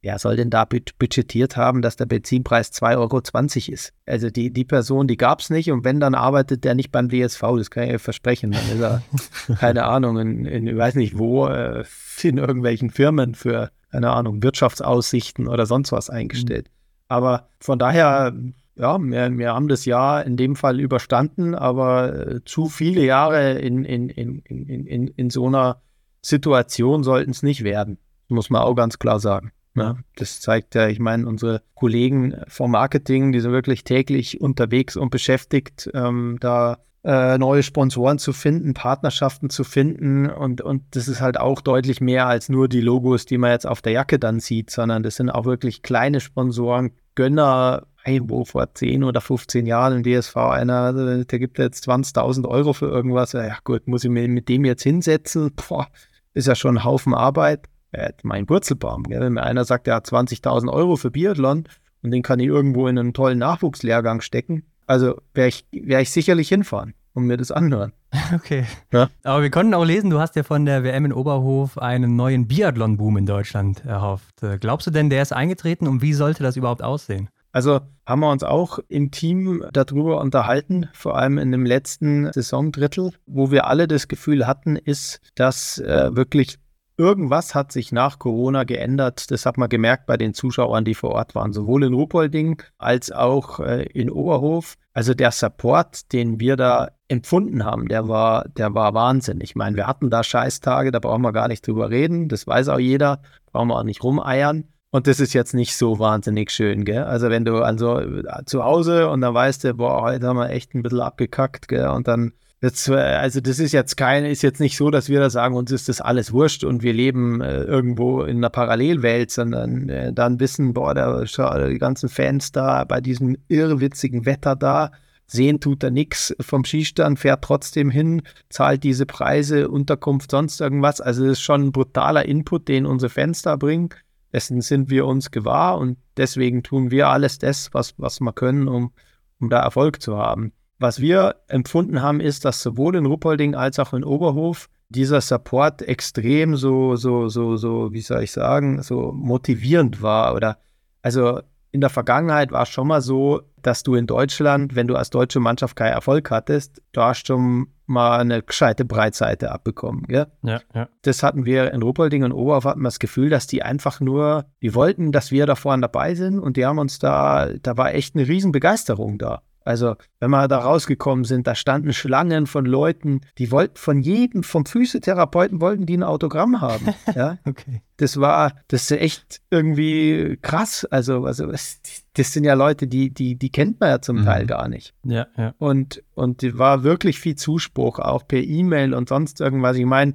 wer 0.01 0.19
soll 0.19 0.35
denn 0.35 0.49
da 0.49 0.65
budgetiert 0.65 1.57
haben, 1.57 1.81
dass 1.81 1.95
der 1.95 2.05
Benzinpreis 2.05 2.71
2,20 2.71 2.97
Euro 2.97 3.73
ist? 3.73 3.93
Also 4.05 4.29
die, 4.29 4.51
die 4.51 4.65
Person, 4.65 5.07
die 5.07 5.17
gab 5.17 5.41
es 5.41 5.49
nicht 5.49 5.71
und 5.71 5.83
wenn, 5.83 5.99
dann 5.99 6.15
arbeitet 6.15 6.63
der 6.63 6.75
nicht 6.75 6.91
beim 6.91 7.09
DSV, 7.09 7.41
das 7.57 7.69
kann 7.69 7.83
ich 7.83 7.91
ja 7.91 7.97
versprechen. 7.99 8.51
Dann 8.51 8.61
ist 8.69 8.81
er, 8.81 9.01
keine 9.59 9.85
Ahnung, 9.85 10.17
in, 10.17 10.45
in 10.45 10.67
ich 10.67 10.77
weiß 10.77 10.95
nicht 10.95 11.17
wo, 11.17 11.47
äh, 11.47 11.83
in 12.21 12.37
irgendwelchen 12.37 12.89
Firmen 12.89 13.35
für, 13.35 13.71
keine 13.91 14.11
Ahnung, 14.11 14.43
Wirtschaftsaussichten 14.43 15.47
oder 15.47 15.65
sonst 15.65 15.91
was 15.91 16.09
eingestellt. 16.09 16.67
Mhm. 16.67 16.73
Aber 17.09 17.49
von 17.59 17.79
daher, 17.79 18.33
ja, 18.75 18.97
wir, 18.99 19.37
wir 19.37 19.53
haben 19.53 19.67
das 19.67 19.85
Jahr 19.85 20.25
in 20.25 20.37
dem 20.37 20.55
Fall 20.55 20.79
überstanden, 20.79 21.55
aber 21.55 22.27
äh, 22.27 22.43
zu 22.45 22.67
viele 22.67 23.03
Jahre 23.03 23.53
in, 23.59 23.83
in, 23.83 24.09
in, 24.09 24.39
in, 24.39 24.85
in, 24.85 25.07
in 25.07 25.29
so 25.29 25.47
einer 25.47 25.81
Situation 26.21 27.03
sollten 27.03 27.31
es 27.31 27.43
nicht 27.43 27.63
werden. 27.63 27.97
Muss 28.27 28.49
man 28.49 28.61
auch 28.61 28.75
ganz 28.75 28.99
klar 28.99 29.19
sagen. 29.19 29.51
Ja, 29.75 29.97
das 30.15 30.41
zeigt 30.41 30.75
ja, 30.75 30.87
ich 30.87 30.99
meine, 30.99 31.27
unsere 31.27 31.61
Kollegen 31.75 32.35
vom 32.47 32.71
Marketing, 32.71 33.31
die 33.31 33.39
sind 33.39 33.51
wirklich 33.51 33.83
täglich 33.83 34.41
unterwegs 34.41 34.95
und 34.95 35.09
beschäftigt, 35.09 35.89
ähm, 35.93 36.37
da 36.39 36.79
äh, 37.03 37.37
neue 37.37 37.63
Sponsoren 37.63 38.19
zu 38.19 38.33
finden, 38.33 38.73
Partnerschaften 38.73 39.49
zu 39.49 39.63
finden. 39.63 40.29
Und, 40.29 40.61
und 40.61 40.83
das 40.91 41.07
ist 41.07 41.21
halt 41.21 41.39
auch 41.39 41.61
deutlich 41.61 42.01
mehr 42.01 42.27
als 42.27 42.49
nur 42.49 42.67
die 42.67 42.81
Logos, 42.81 43.25
die 43.25 43.37
man 43.37 43.51
jetzt 43.51 43.67
auf 43.67 43.81
der 43.81 43.93
Jacke 43.93 44.19
dann 44.19 44.39
sieht, 44.39 44.69
sondern 44.69 45.03
das 45.03 45.15
sind 45.15 45.29
auch 45.29 45.45
wirklich 45.45 45.81
kleine 45.81 46.19
Sponsoren, 46.19 46.91
Gönner, 47.15 47.85
hey, 48.03 48.21
wo 48.23 48.45
vor 48.45 48.73
10 48.73 49.03
oder 49.03 49.21
15 49.21 49.65
Jahren 49.65 49.97
im 49.97 50.03
DSV 50.03 50.35
einer, 50.37 51.23
der 51.25 51.39
gibt 51.39 51.59
jetzt 51.59 51.87
20.000 51.87 52.47
Euro 52.47 52.73
für 52.73 52.87
irgendwas. 52.87 53.33
Ja 53.33 53.57
gut, 53.63 53.87
muss 53.87 54.03
ich 54.03 54.09
mir 54.09 54.27
mit 54.27 54.47
dem 54.47 54.63
jetzt 54.65 54.83
hinsetzen? 54.83 55.51
Boah, 55.55 55.87
ist 56.33 56.47
ja 56.47 56.55
schon 56.55 56.77
ein 56.77 56.83
Haufen 56.83 57.13
Arbeit 57.13 57.67
äh, 57.91 58.11
mein 58.23 58.49
Wurzelbaum. 58.49 59.03
Gell? 59.03 59.21
Wenn 59.21 59.33
mir 59.33 59.43
einer 59.43 59.65
sagt, 59.65 59.87
er 59.87 59.95
hat 59.95 60.07
20.000 60.07 60.71
Euro 60.71 60.95
für 60.95 61.11
Biathlon 61.11 61.65
und 62.01 62.11
den 62.11 62.21
kann 62.21 62.39
ich 62.39 62.47
irgendwo 62.47 62.87
in 62.87 62.97
einen 62.97 63.13
tollen 63.13 63.39
Nachwuchslehrgang 63.39 64.21
stecken, 64.21 64.63
also 64.87 65.21
wäre 65.33 65.49
ich, 65.49 65.65
wär 65.71 66.01
ich 66.01 66.11
sicherlich 66.11 66.49
hinfahren 66.49 66.93
und 67.13 67.25
mir 67.25 67.37
das 67.37 67.51
anhören. 67.51 67.93
Okay. 68.33 68.65
Ja? 68.91 69.09
Aber 69.23 69.41
wir 69.41 69.49
konnten 69.49 69.73
auch 69.73 69.85
lesen, 69.85 70.11
du 70.11 70.19
hast 70.19 70.35
ja 70.35 70.43
von 70.43 70.65
der 70.65 70.83
WM 70.83 71.05
in 71.05 71.13
Oberhof 71.13 71.79
einen 71.79 72.15
neuen 72.15 72.47
Biathlon-Boom 72.47 73.17
in 73.17 73.25
Deutschland 73.25 73.85
erhofft. 73.85 74.43
Äh, 74.43 74.59
glaubst 74.59 74.85
du 74.87 74.91
denn, 74.91 75.09
der 75.09 75.21
ist 75.23 75.31
eingetreten 75.31 75.87
und 75.87 76.01
wie 76.01 76.13
sollte 76.13 76.43
das 76.43 76.55
überhaupt 76.55 76.83
aussehen? 76.83 77.29
Also 77.51 77.81
haben 78.05 78.19
wir 78.19 78.31
uns 78.31 78.43
auch 78.43 78.79
im 78.87 79.09
Team 79.09 79.63
darüber 79.73 80.21
unterhalten, 80.21 80.87
vor 80.93 81.17
allem 81.17 81.39
in 81.39 81.51
dem 81.51 81.65
letzten 81.65 82.31
Saisondrittel, 82.31 83.13
wo 83.25 83.49
wir 83.49 83.65
alle 83.65 83.87
das 83.87 84.07
Gefühl 84.07 84.45
hatten, 84.45 84.75
ist, 84.75 85.19
dass 85.33 85.79
äh, 85.79 86.15
wirklich 86.15 86.59
Irgendwas 86.99 87.55
hat 87.55 87.71
sich 87.71 87.93
nach 87.93 88.19
Corona 88.19 88.65
geändert. 88.65 89.31
Das 89.31 89.45
hat 89.45 89.57
man 89.57 89.69
gemerkt 89.69 90.05
bei 90.05 90.17
den 90.17 90.33
Zuschauern, 90.33 90.83
die 90.83 90.95
vor 90.95 91.11
Ort 91.11 91.33
waren, 91.33 91.53
sowohl 91.53 91.85
in 91.85 91.93
Ruhpolding 91.93 92.61
als 92.77 93.09
auch 93.09 93.61
äh, 93.61 93.83
in 93.83 94.11
Oberhof. 94.11 94.75
Also 94.91 95.13
der 95.13 95.31
Support, 95.31 96.11
den 96.11 96.41
wir 96.41 96.57
da 96.57 96.89
empfunden 97.07 97.63
haben, 97.63 97.87
der 97.87 98.09
war, 98.09 98.49
der 98.49 98.75
war 98.75 98.93
Wahnsinn. 98.93 99.39
Ich 99.39 99.55
meine, 99.55 99.77
wir 99.77 99.87
hatten 99.87 100.09
da 100.09 100.25
Scheißtage, 100.25 100.91
da 100.91 100.99
brauchen 100.99 101.21
wir 101.21 101.31
gar 101.31 101.47
nicht 101.47 101.65
drüber 101.65 101.89
reden. 101.89 102.27
Das 102.27 102.45
weiß 102.45 102.67
auch 102.67 102.79
jeder. 102.79 103.21
Brauchen 103.53 103.69
wir 103.69 103.77
auch 103.77 103.83
nicht 103.83 104.03
rumeiern. 104.03 104.65
Und 104.91 105.07
das 105.07 105.21
ist 105.21 105.31
jetzt 105.31 105.53
nicht 105.53 105.77
so 105.77 105.99
wahnsinnig 105.99 106.51
schön, 106.51 106.83
gell? 106.83 107.05
Also 107.05 107.29
wenn 107.29 107.45
du 107.45 107.63
also 107.63 108.01
zu 108.45 108.65
Hause 108.65 109.07
und 109.07 109.21
dann 109.21 109.33
weißt 109.33 109.63
du, 109.63 109.73
boah, 109.75 110.01
heute 110.01 110.27
haben 110.27 110.35
wir 110.35 110.49
echt 110.49 110.75
ein 110.75 110.83
bisschen 110.83 110.99
abgekackt, 110.99 111.69
gell? 111.69 111.87
Und 111.87 112.09
dann 112.09 112.33
Das, 112.61 112.89
also 112.89 113.39
das 113.39 113.59
ist 113.59 113.71
jetzt 113.71 113.95
kein, 113.95 114.25
ist 114.25 114.41
jetzt 114.41 114.59
nicht 114.59 114.75
so, 114.75 114.91
dass 114.91 115.07
wir 115.07 115.21
da 115.21 115.29
sagen, 115.29 115.55
uns 115.55 115.71
ist 115.71 115.87
das 115.87 116.01
alles 116.01 116.33
wurscht 116.33 116.65
und 116.65 116.83
wir 116.83 116.91
leben 116.91 117.39
äh, 117.39 117.61
irgendwo 117.61 118.23
in 118.23 118.37
einer 118.37 118.49
Parallelwelt, 118.49 119.31
sondern 119.31 119.87
äh, 119.87 120.11
dann 120.11 120.41
wissen, 120.41 120.73
boah, 120.73 120.93
da 120.93 121.23
die 121.23 121.77
ganzen 121.77 122.09
Fans 122.09 122.51
da 122.51 122.83
bei 122.83 122.99
diesem 122.99 123.37
irrwitzigen 123.47 124.25
Wetter 124.25 124.57
da, 124.57 124.91
sehen 125.25 125.61
tut 125.61 125.83
er 125.83 125.91
nichts 125.91 126.35
vom 126.41 126.65
Skistand, 126.65 127.19
fährt 127.19 127.45
trotzdem 127.45 127.89
hin, 127.89 128.23
zahlt 128.49 128.83
diese 128.83 129.05
Preise, 129.05 129.69
Unterkunft, 129.69 130.31
sonst 130.31 130.59
irgendwas. 130.59 130.99
Also 130.99 131.23
das 131.23 131.33
ist 131.33 131.41
schon 131.41 131.67
ein 131.67 131.71
brutaler 131.71 132.25
Input, 132.25 132.67
den 132.67 132.85
unsere 132.85 133.09
Fans 133.09 133.41
da 133.41 133.55
bringen. 133.55 133.89
Dessen 134.33 134.61
sind 134.61 134.89
wir 134.89 135.05
uns 135.05 135.31
gewahr 135.31 135.77
und 135.77 135.97
deswegen 136.17 136.61
tun 136.61 136.91
wir 136.91 137.07
alles 137.07 137.39
das, 137.39 137.73
was, 137.73 137.93
was 137.97 138.19
wir 138.19 138.33
können, 138.33 138.67
um, 138.67 138.91
um 139.39 139.49
da 139.49 139.61
Erfolg 139.61 140.01
zu 140.01 140.17
haben. 140.17 140.51
Was 140.79 141.01
wir 141.01 141.35
empfunden 141.47 142.01
haben, 142.01 142.21
ist, 142.21 142.45
dass 142.45 142.61
sowohl 142.61 142.95
in 142.95 143.05
Ruppolding 143.05 143.53
als 143.53 143.79
auch 143.79 143.93
in 143.93 144.03
Oberhof 144.05 144.69
dieser 144.87 145.21
Support 145.21 145.81
extrem 145.81 146.55
so, 146.55 146.95
so, 146.95 147.27
so, 147.27 147.57
so, 147.57 147.93
wie 147.93 148.01
soll 148.01 148.23
ich 148.23 148.31
sagen, 148.31 148.81
so 148.81 149.11
motivierend 149.11 150.01
war. 150.01 150.33
Oder 150.35 150.57
also 151.01 151.41
in 151.71 151.81
der 151.81 151.89
Vergangenheit 151.89 152.51
war 152.51 152.63
es 152.63 152.69
schon 152.69 152.87
mal 152.87 153.01
so, 153.01 153.41
dass 153.61 153.83
du 153.83 153.95
in 153.95 154.07
Deutschland, 154.07 154.75
wenn 154.75 154.87
du 154.87 154.95
als 154.95 155.09
deutsche 155.09 155.39
Mannschaft 155.39 155.75
keinen 155.75 155.93
Erfolg 155.93 156.31
hattest, 156.31 156.81
du 156.93 157.01
hast 157.01 157.27
schon 157.27 157.67
mal 157.85 158.19
eine 158.19 158.41
gescheite 158.41 158.85
Breitseite 158.85 159.51
abbekommen. 159.51 160.03
Gell? 160.07 160.27
Ja, 160.43 160.61
ja. 160.73 160.87
Das 161.01 161.23
hatten 161.23 161.45
wir 161.45 161.73
in 161.73 161.81
Ruppolding 161.81 162.23
und 162.23 162.31
Oberhof 162.31 162.65
hatten 162.65 162.81
wir 162.81 162.87
das 162.87 162.99
Gefühl, 162.99 163.29
dass 163.29 163.47
die 163.47 163.63
einfach 163.63 163.99
nur, 163.99 164.45
die 164.61 164.73
wollten, 164.73 165.11
dass 165.11 165.31
wir 165.31 165.45
da 165.45 165.55
vorne 165.55 165.81
dabei 165.81 166.15
sind 166.15 166.39
und 166.39 166.57
die 166.57 166.65
haben 166.65 166.79
uns 166.79 166.99
da, 166.99 167.49
da 167.61 167.77
war 167.77 167.93
echt 167.93 168.15
eine 168.15 168.27
Riesenbegeisterung 168.27 169.17
da. 169.17 169.41
Also, 169.65 169.95
wenn 170.19 170.31
wir 170.31 170.47
da 170.47 170.59
rausgekommen 170.59 171.25
sind, 171.25 171.45
da 171.45 171.53
standen 171.55 171.93
Schlangen 171.93 172.47
von 172.47 172.65
Leuten, 172.65 173.21
die 173.37 173.51
wollten 173.51 173.77
von 173.77 174.01
jedem, 174.01 174.43
vom 174.43 174.65
Physiotherapeuten 174.65 175.61
wollten 175.61 175.85
die 175.85 175.97
ein 175.97 176.03
Autogramm 176.03 176.61
haben. 176.61 176.87
Ja? 177.15 177.37
okay. 177.45 177.81
Das 177.97 178.19
war, 178.19 178.53
das 178.67 178.83
ist 178.83 178.91
echt 178.91 179.41
irgendwie 179.49 180.37
krass. 180.41 180.85
Also, 180.85 181.25
also 181.25 181.47
das 181.47 182.33
sind 182.33 182.43
ja 182.43 182.53
Leute, 182.53 182.87
die, 182.87 183.13
die, 183.13 183.35
die 183.35 183.51
kennt 183.51 183.79
man 183.79 183.89
ja 183.89 184.01
zum 184.01 184.21
mhm. 184.21 184.25
Teil 184.25 184.45
gar 184.45 184.67
nicht. 184.67 184.93
Ja, 185.03 185.27
ja. 185.37 185.53
Und, 185.57 186.03
und 186.13 186.43
war 186.57 186.83
wirklich 186.83 187.19
viel 187.19 187.35
Zuspruch, 187.35 187.99
auch 187.99 188.27
per 188.27 188.41
E-Mail 188.41 188.93
und 188.93 189.09
sonst 189.09 189.41
irgendwas. 189.41 189.75
Ich 189.75 189.85
meine, 189.85 190.13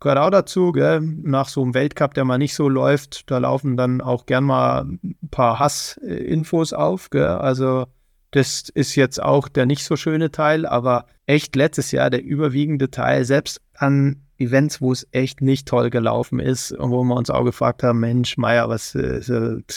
gehört 0.00 0.18
auch 0.18 0.30
dazu, 0.30 0.72
gell? 0.72 1.00
nach 1.00 1.48
so 1.48 1.62
einem 1.62 1.74
Weltcup, 1.74 2.14
der 2.14 2.24
mal 2.24 2.38
nicht 2.38 2.54
so 2.54 2.68
läuft, 2.68 3.30
da 3.30 3.38
laufen 3.38 3.76
dann 3.76 4.00
auch 4.00 4.26
gern 4.26 4.44
mal 4.44 4.84
ein 4.84 5.16
paar 5.30 5.58
Hassinfos 5.58 6.72
auf. 6.72 7.10
Gell? 7.10 7.26
Also 7.26 7.86
das 8.30 8.68
ist 8.74 8.94
jetzt 8.94 9.22
auch 9.22 9.48
der 9.48 9.66
nicht 9.66 9.84
so 9.84 9.96
schöne 9.96 10.30
Teil, 10.30 10.66
aber 10.66 11.06
echt 11.26 11.56
letztes 11.56 11.92
Jahr 11.92 12.10
der 12.10 12.22
überwiegende 12.22 12.90
Teil, 12.90 13.24
selbst 13.24 13.60
an 13.74 14.22
Events, 14.38 14.80
wo 14.80 14.92
es 14.92 15.06
echt 15.10 15.40
nicht 15.40 15.66
toll 15.66 15.90
gelaufen 15.90 16.38
ist 16.38 16.72
und 16.72 16.90
wo 16.90 17.02
wir 17.02 17.16
uns 17.16 17.28
auch 17.28 17.44
gefragt 17.44 17.82
haben, 17.82 18.00
Mensch, 18.00 18.36
Meier, 18.36 18.68
was 18.68 18.94
äh, 18.94 19.20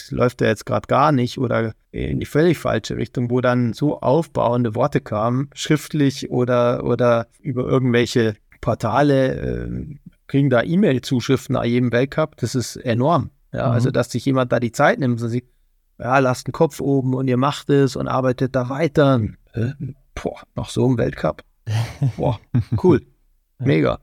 läuft 0.09 0.41
da 0.41 0.45
jetzt 0.45 0.65
gerade 0.65 0.87
gar 0.87 1.11
nicht 1.11 1.39
oder 1.39 1.73
in 1.91 2.19
die 2.19 2.25
völlig 2.25 2.59
falsche 2.59 2.95
Richtung, 2.95 3.31
wo 3.31 3.41
dann 3.41 3.73
so 3.73 3.99
aufbauende 4.01 4.75
Worte 4.75 5.01
kamen, 5.01 5.49
schriftlich 5.53 6.29
oder, 6.29 6.83
oder 6.83 7.27
über 7.39 7.65
irgendwelche 7.65 8.35
Portale, 8.61 9.65
äh, 9.65 9.95
kriegen 10.27 10.49
da 10.49 10.61
E-Mail-Zuschriften 10.61 11.53
nach 11.53 11.65
jedem 11.65 11.91
Weltcup, 11.91 12.37
das 12.37 12.53
ist 12.53 12.75
enorm. 12.75 13.31
Ja, 13.51 13.67
mhm. 13.67 13.73
also 13.73 13.91
dass 13.91 14.11
sich 14.11 14.25
jemand 14.25 14.51
da 14.51 14.59
die 14.59 14.71
Zeit 14.71 14.99
nimmt 14.99 15.21
und 15.21 15.29
sich 15.29 15.43
ja, 16.01 16.17
lasst 16.19 16.47
den 16.47 16.51
Kopf 16.51 16.81
oben 16.81 17.13
und 17.13 17.27
ihr 17.27 17.37
macht 17.37 17.69
es 17.69 17.95
und 17.95 18.07
arbeitet 18.07 18.55
da 18.55 18.69
weiter. 18.69 19.21
Äh, 19.53 19.71
boah, 20.15 20.41
noch 20.55 20.69
so 20.69 20.85
im 20.87 20.97
Weltcup. 20.97 21.43
Boah, 22.17 22.39
cool. 22.83 23.01
Mega. 23.59 23.99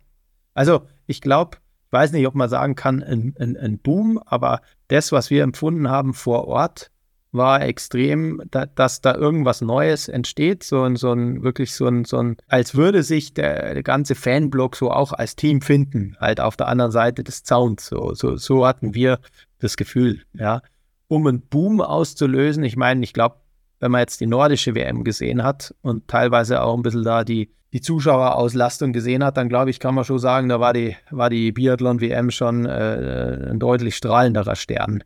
Also, 0.54 0.82
ich 1.06 1.20
glaube, 1.20 1.58
ich 1.86 1.92
weiß 1.92 2.12
nicht, 2.12 2.26
ob 2.26 2.34
man 2.36 2.48
sagen 2.48 2.76
kann, 2.76 3.02
ein, 3.02 3.34
ein, 3.38 3.56
ein, 3.56 3.78
Boom, 3.78 4.20
aber 4.24 4.60
das, 4.86 5.10
was 5.10 5.30
wir 5.30 5.42
empfunden 5.42 5.90
haben 5.90 6.14
vor 6.14 6.46
Ort, 6.46 6.92
war 7.32 7.62
extrem, 7.62 8.40
da, 8.50 8.66
dass 8.66 9.00
da 9.00 9.14
irgendwas 9.14 9.60
Neues 9.60 10.08
entsteht, 10.08 10.62
so 10.62 10.82
ein, 10.84 10.96
so 10.96 11.12
ein 11.12 11.42
wirklich 11.42 11.74
so 11.74 11.86
ein, 11.86 12.04
so 12.04 12.18
ein, 12.18 12.36
als 12.46 12.76
würde 12.76 13.02
sich 13.02 13.34
der, 13.34 13.74
der 13.74 13.82
ganze 13.82 14.14
Fanblock 14.14 14.76
so 14.76 14.90
auch 14.90 15.12
als 15.12 15.34
Team 15.34 15.60
finden, 15.60 16.16
halt 16.20 16.40
auf 16.40 16.56
der 16.56 16.68
anderen 16.68 16.92
Seite 16.92 17.24
des 17.24 17.42
Zauns. 17.42 17.86
So, 17.86 18.14
so, 18.14 18.36
so 18.36 18.66
hatten 18.66 18.94
wir 18.94 19.18
das 19.58 19.76
Gefühl, 19.76 20.22
ja 20.32 20.62
um 21.08 21.26
einen 21.26 21.40
Boom 21.40 21.80
auszulösen. 21.80 22.62
Ich 22.62 22.76
meine, 22.76 23.02
ich 23.02 23.12
glaube, 23.12 23.36
wenn 23.80 23.90
man 23.90 24.00
jetzt 24.00 24.20
die 24.20 24.26
nordische 24.26 24.74
WM 24.74 25.04
gesehen 25.04 25.42
hat 25.42 25.74
und 25.82 26.08
teilweise 26.08 26.62
auch 26.62 26.76
ein 26.76 26.82
bisschen 26.82 27.04
da 27.04 27.24
die, 27.24 27.50
die 27.72 27.80
Zuschauerauslastung 27.80 28.92
gesehen 28.92 29.24
hat, 29.24 29.36
dann 29.36 29.48
glaube 29.48 29.70
ich, 29.70 29.80
kann 29.80 29.94
man 29.94 30.04
schon 30.04 30.18
sagen, 30.18 30.48
da 30.48 30.60
war 30.60 30.72
die, 30.72 30.96
war 31.10 31.30
die 31.30 31.52
Biathlon-WM 31.52 32.30
schon 32.30 32.66
äh, 32.66 33.50
ein 33.50 33.58
deutlich 33.58 33.96
strahlenderer 33.96 34.56
Stern. 34.56 35.02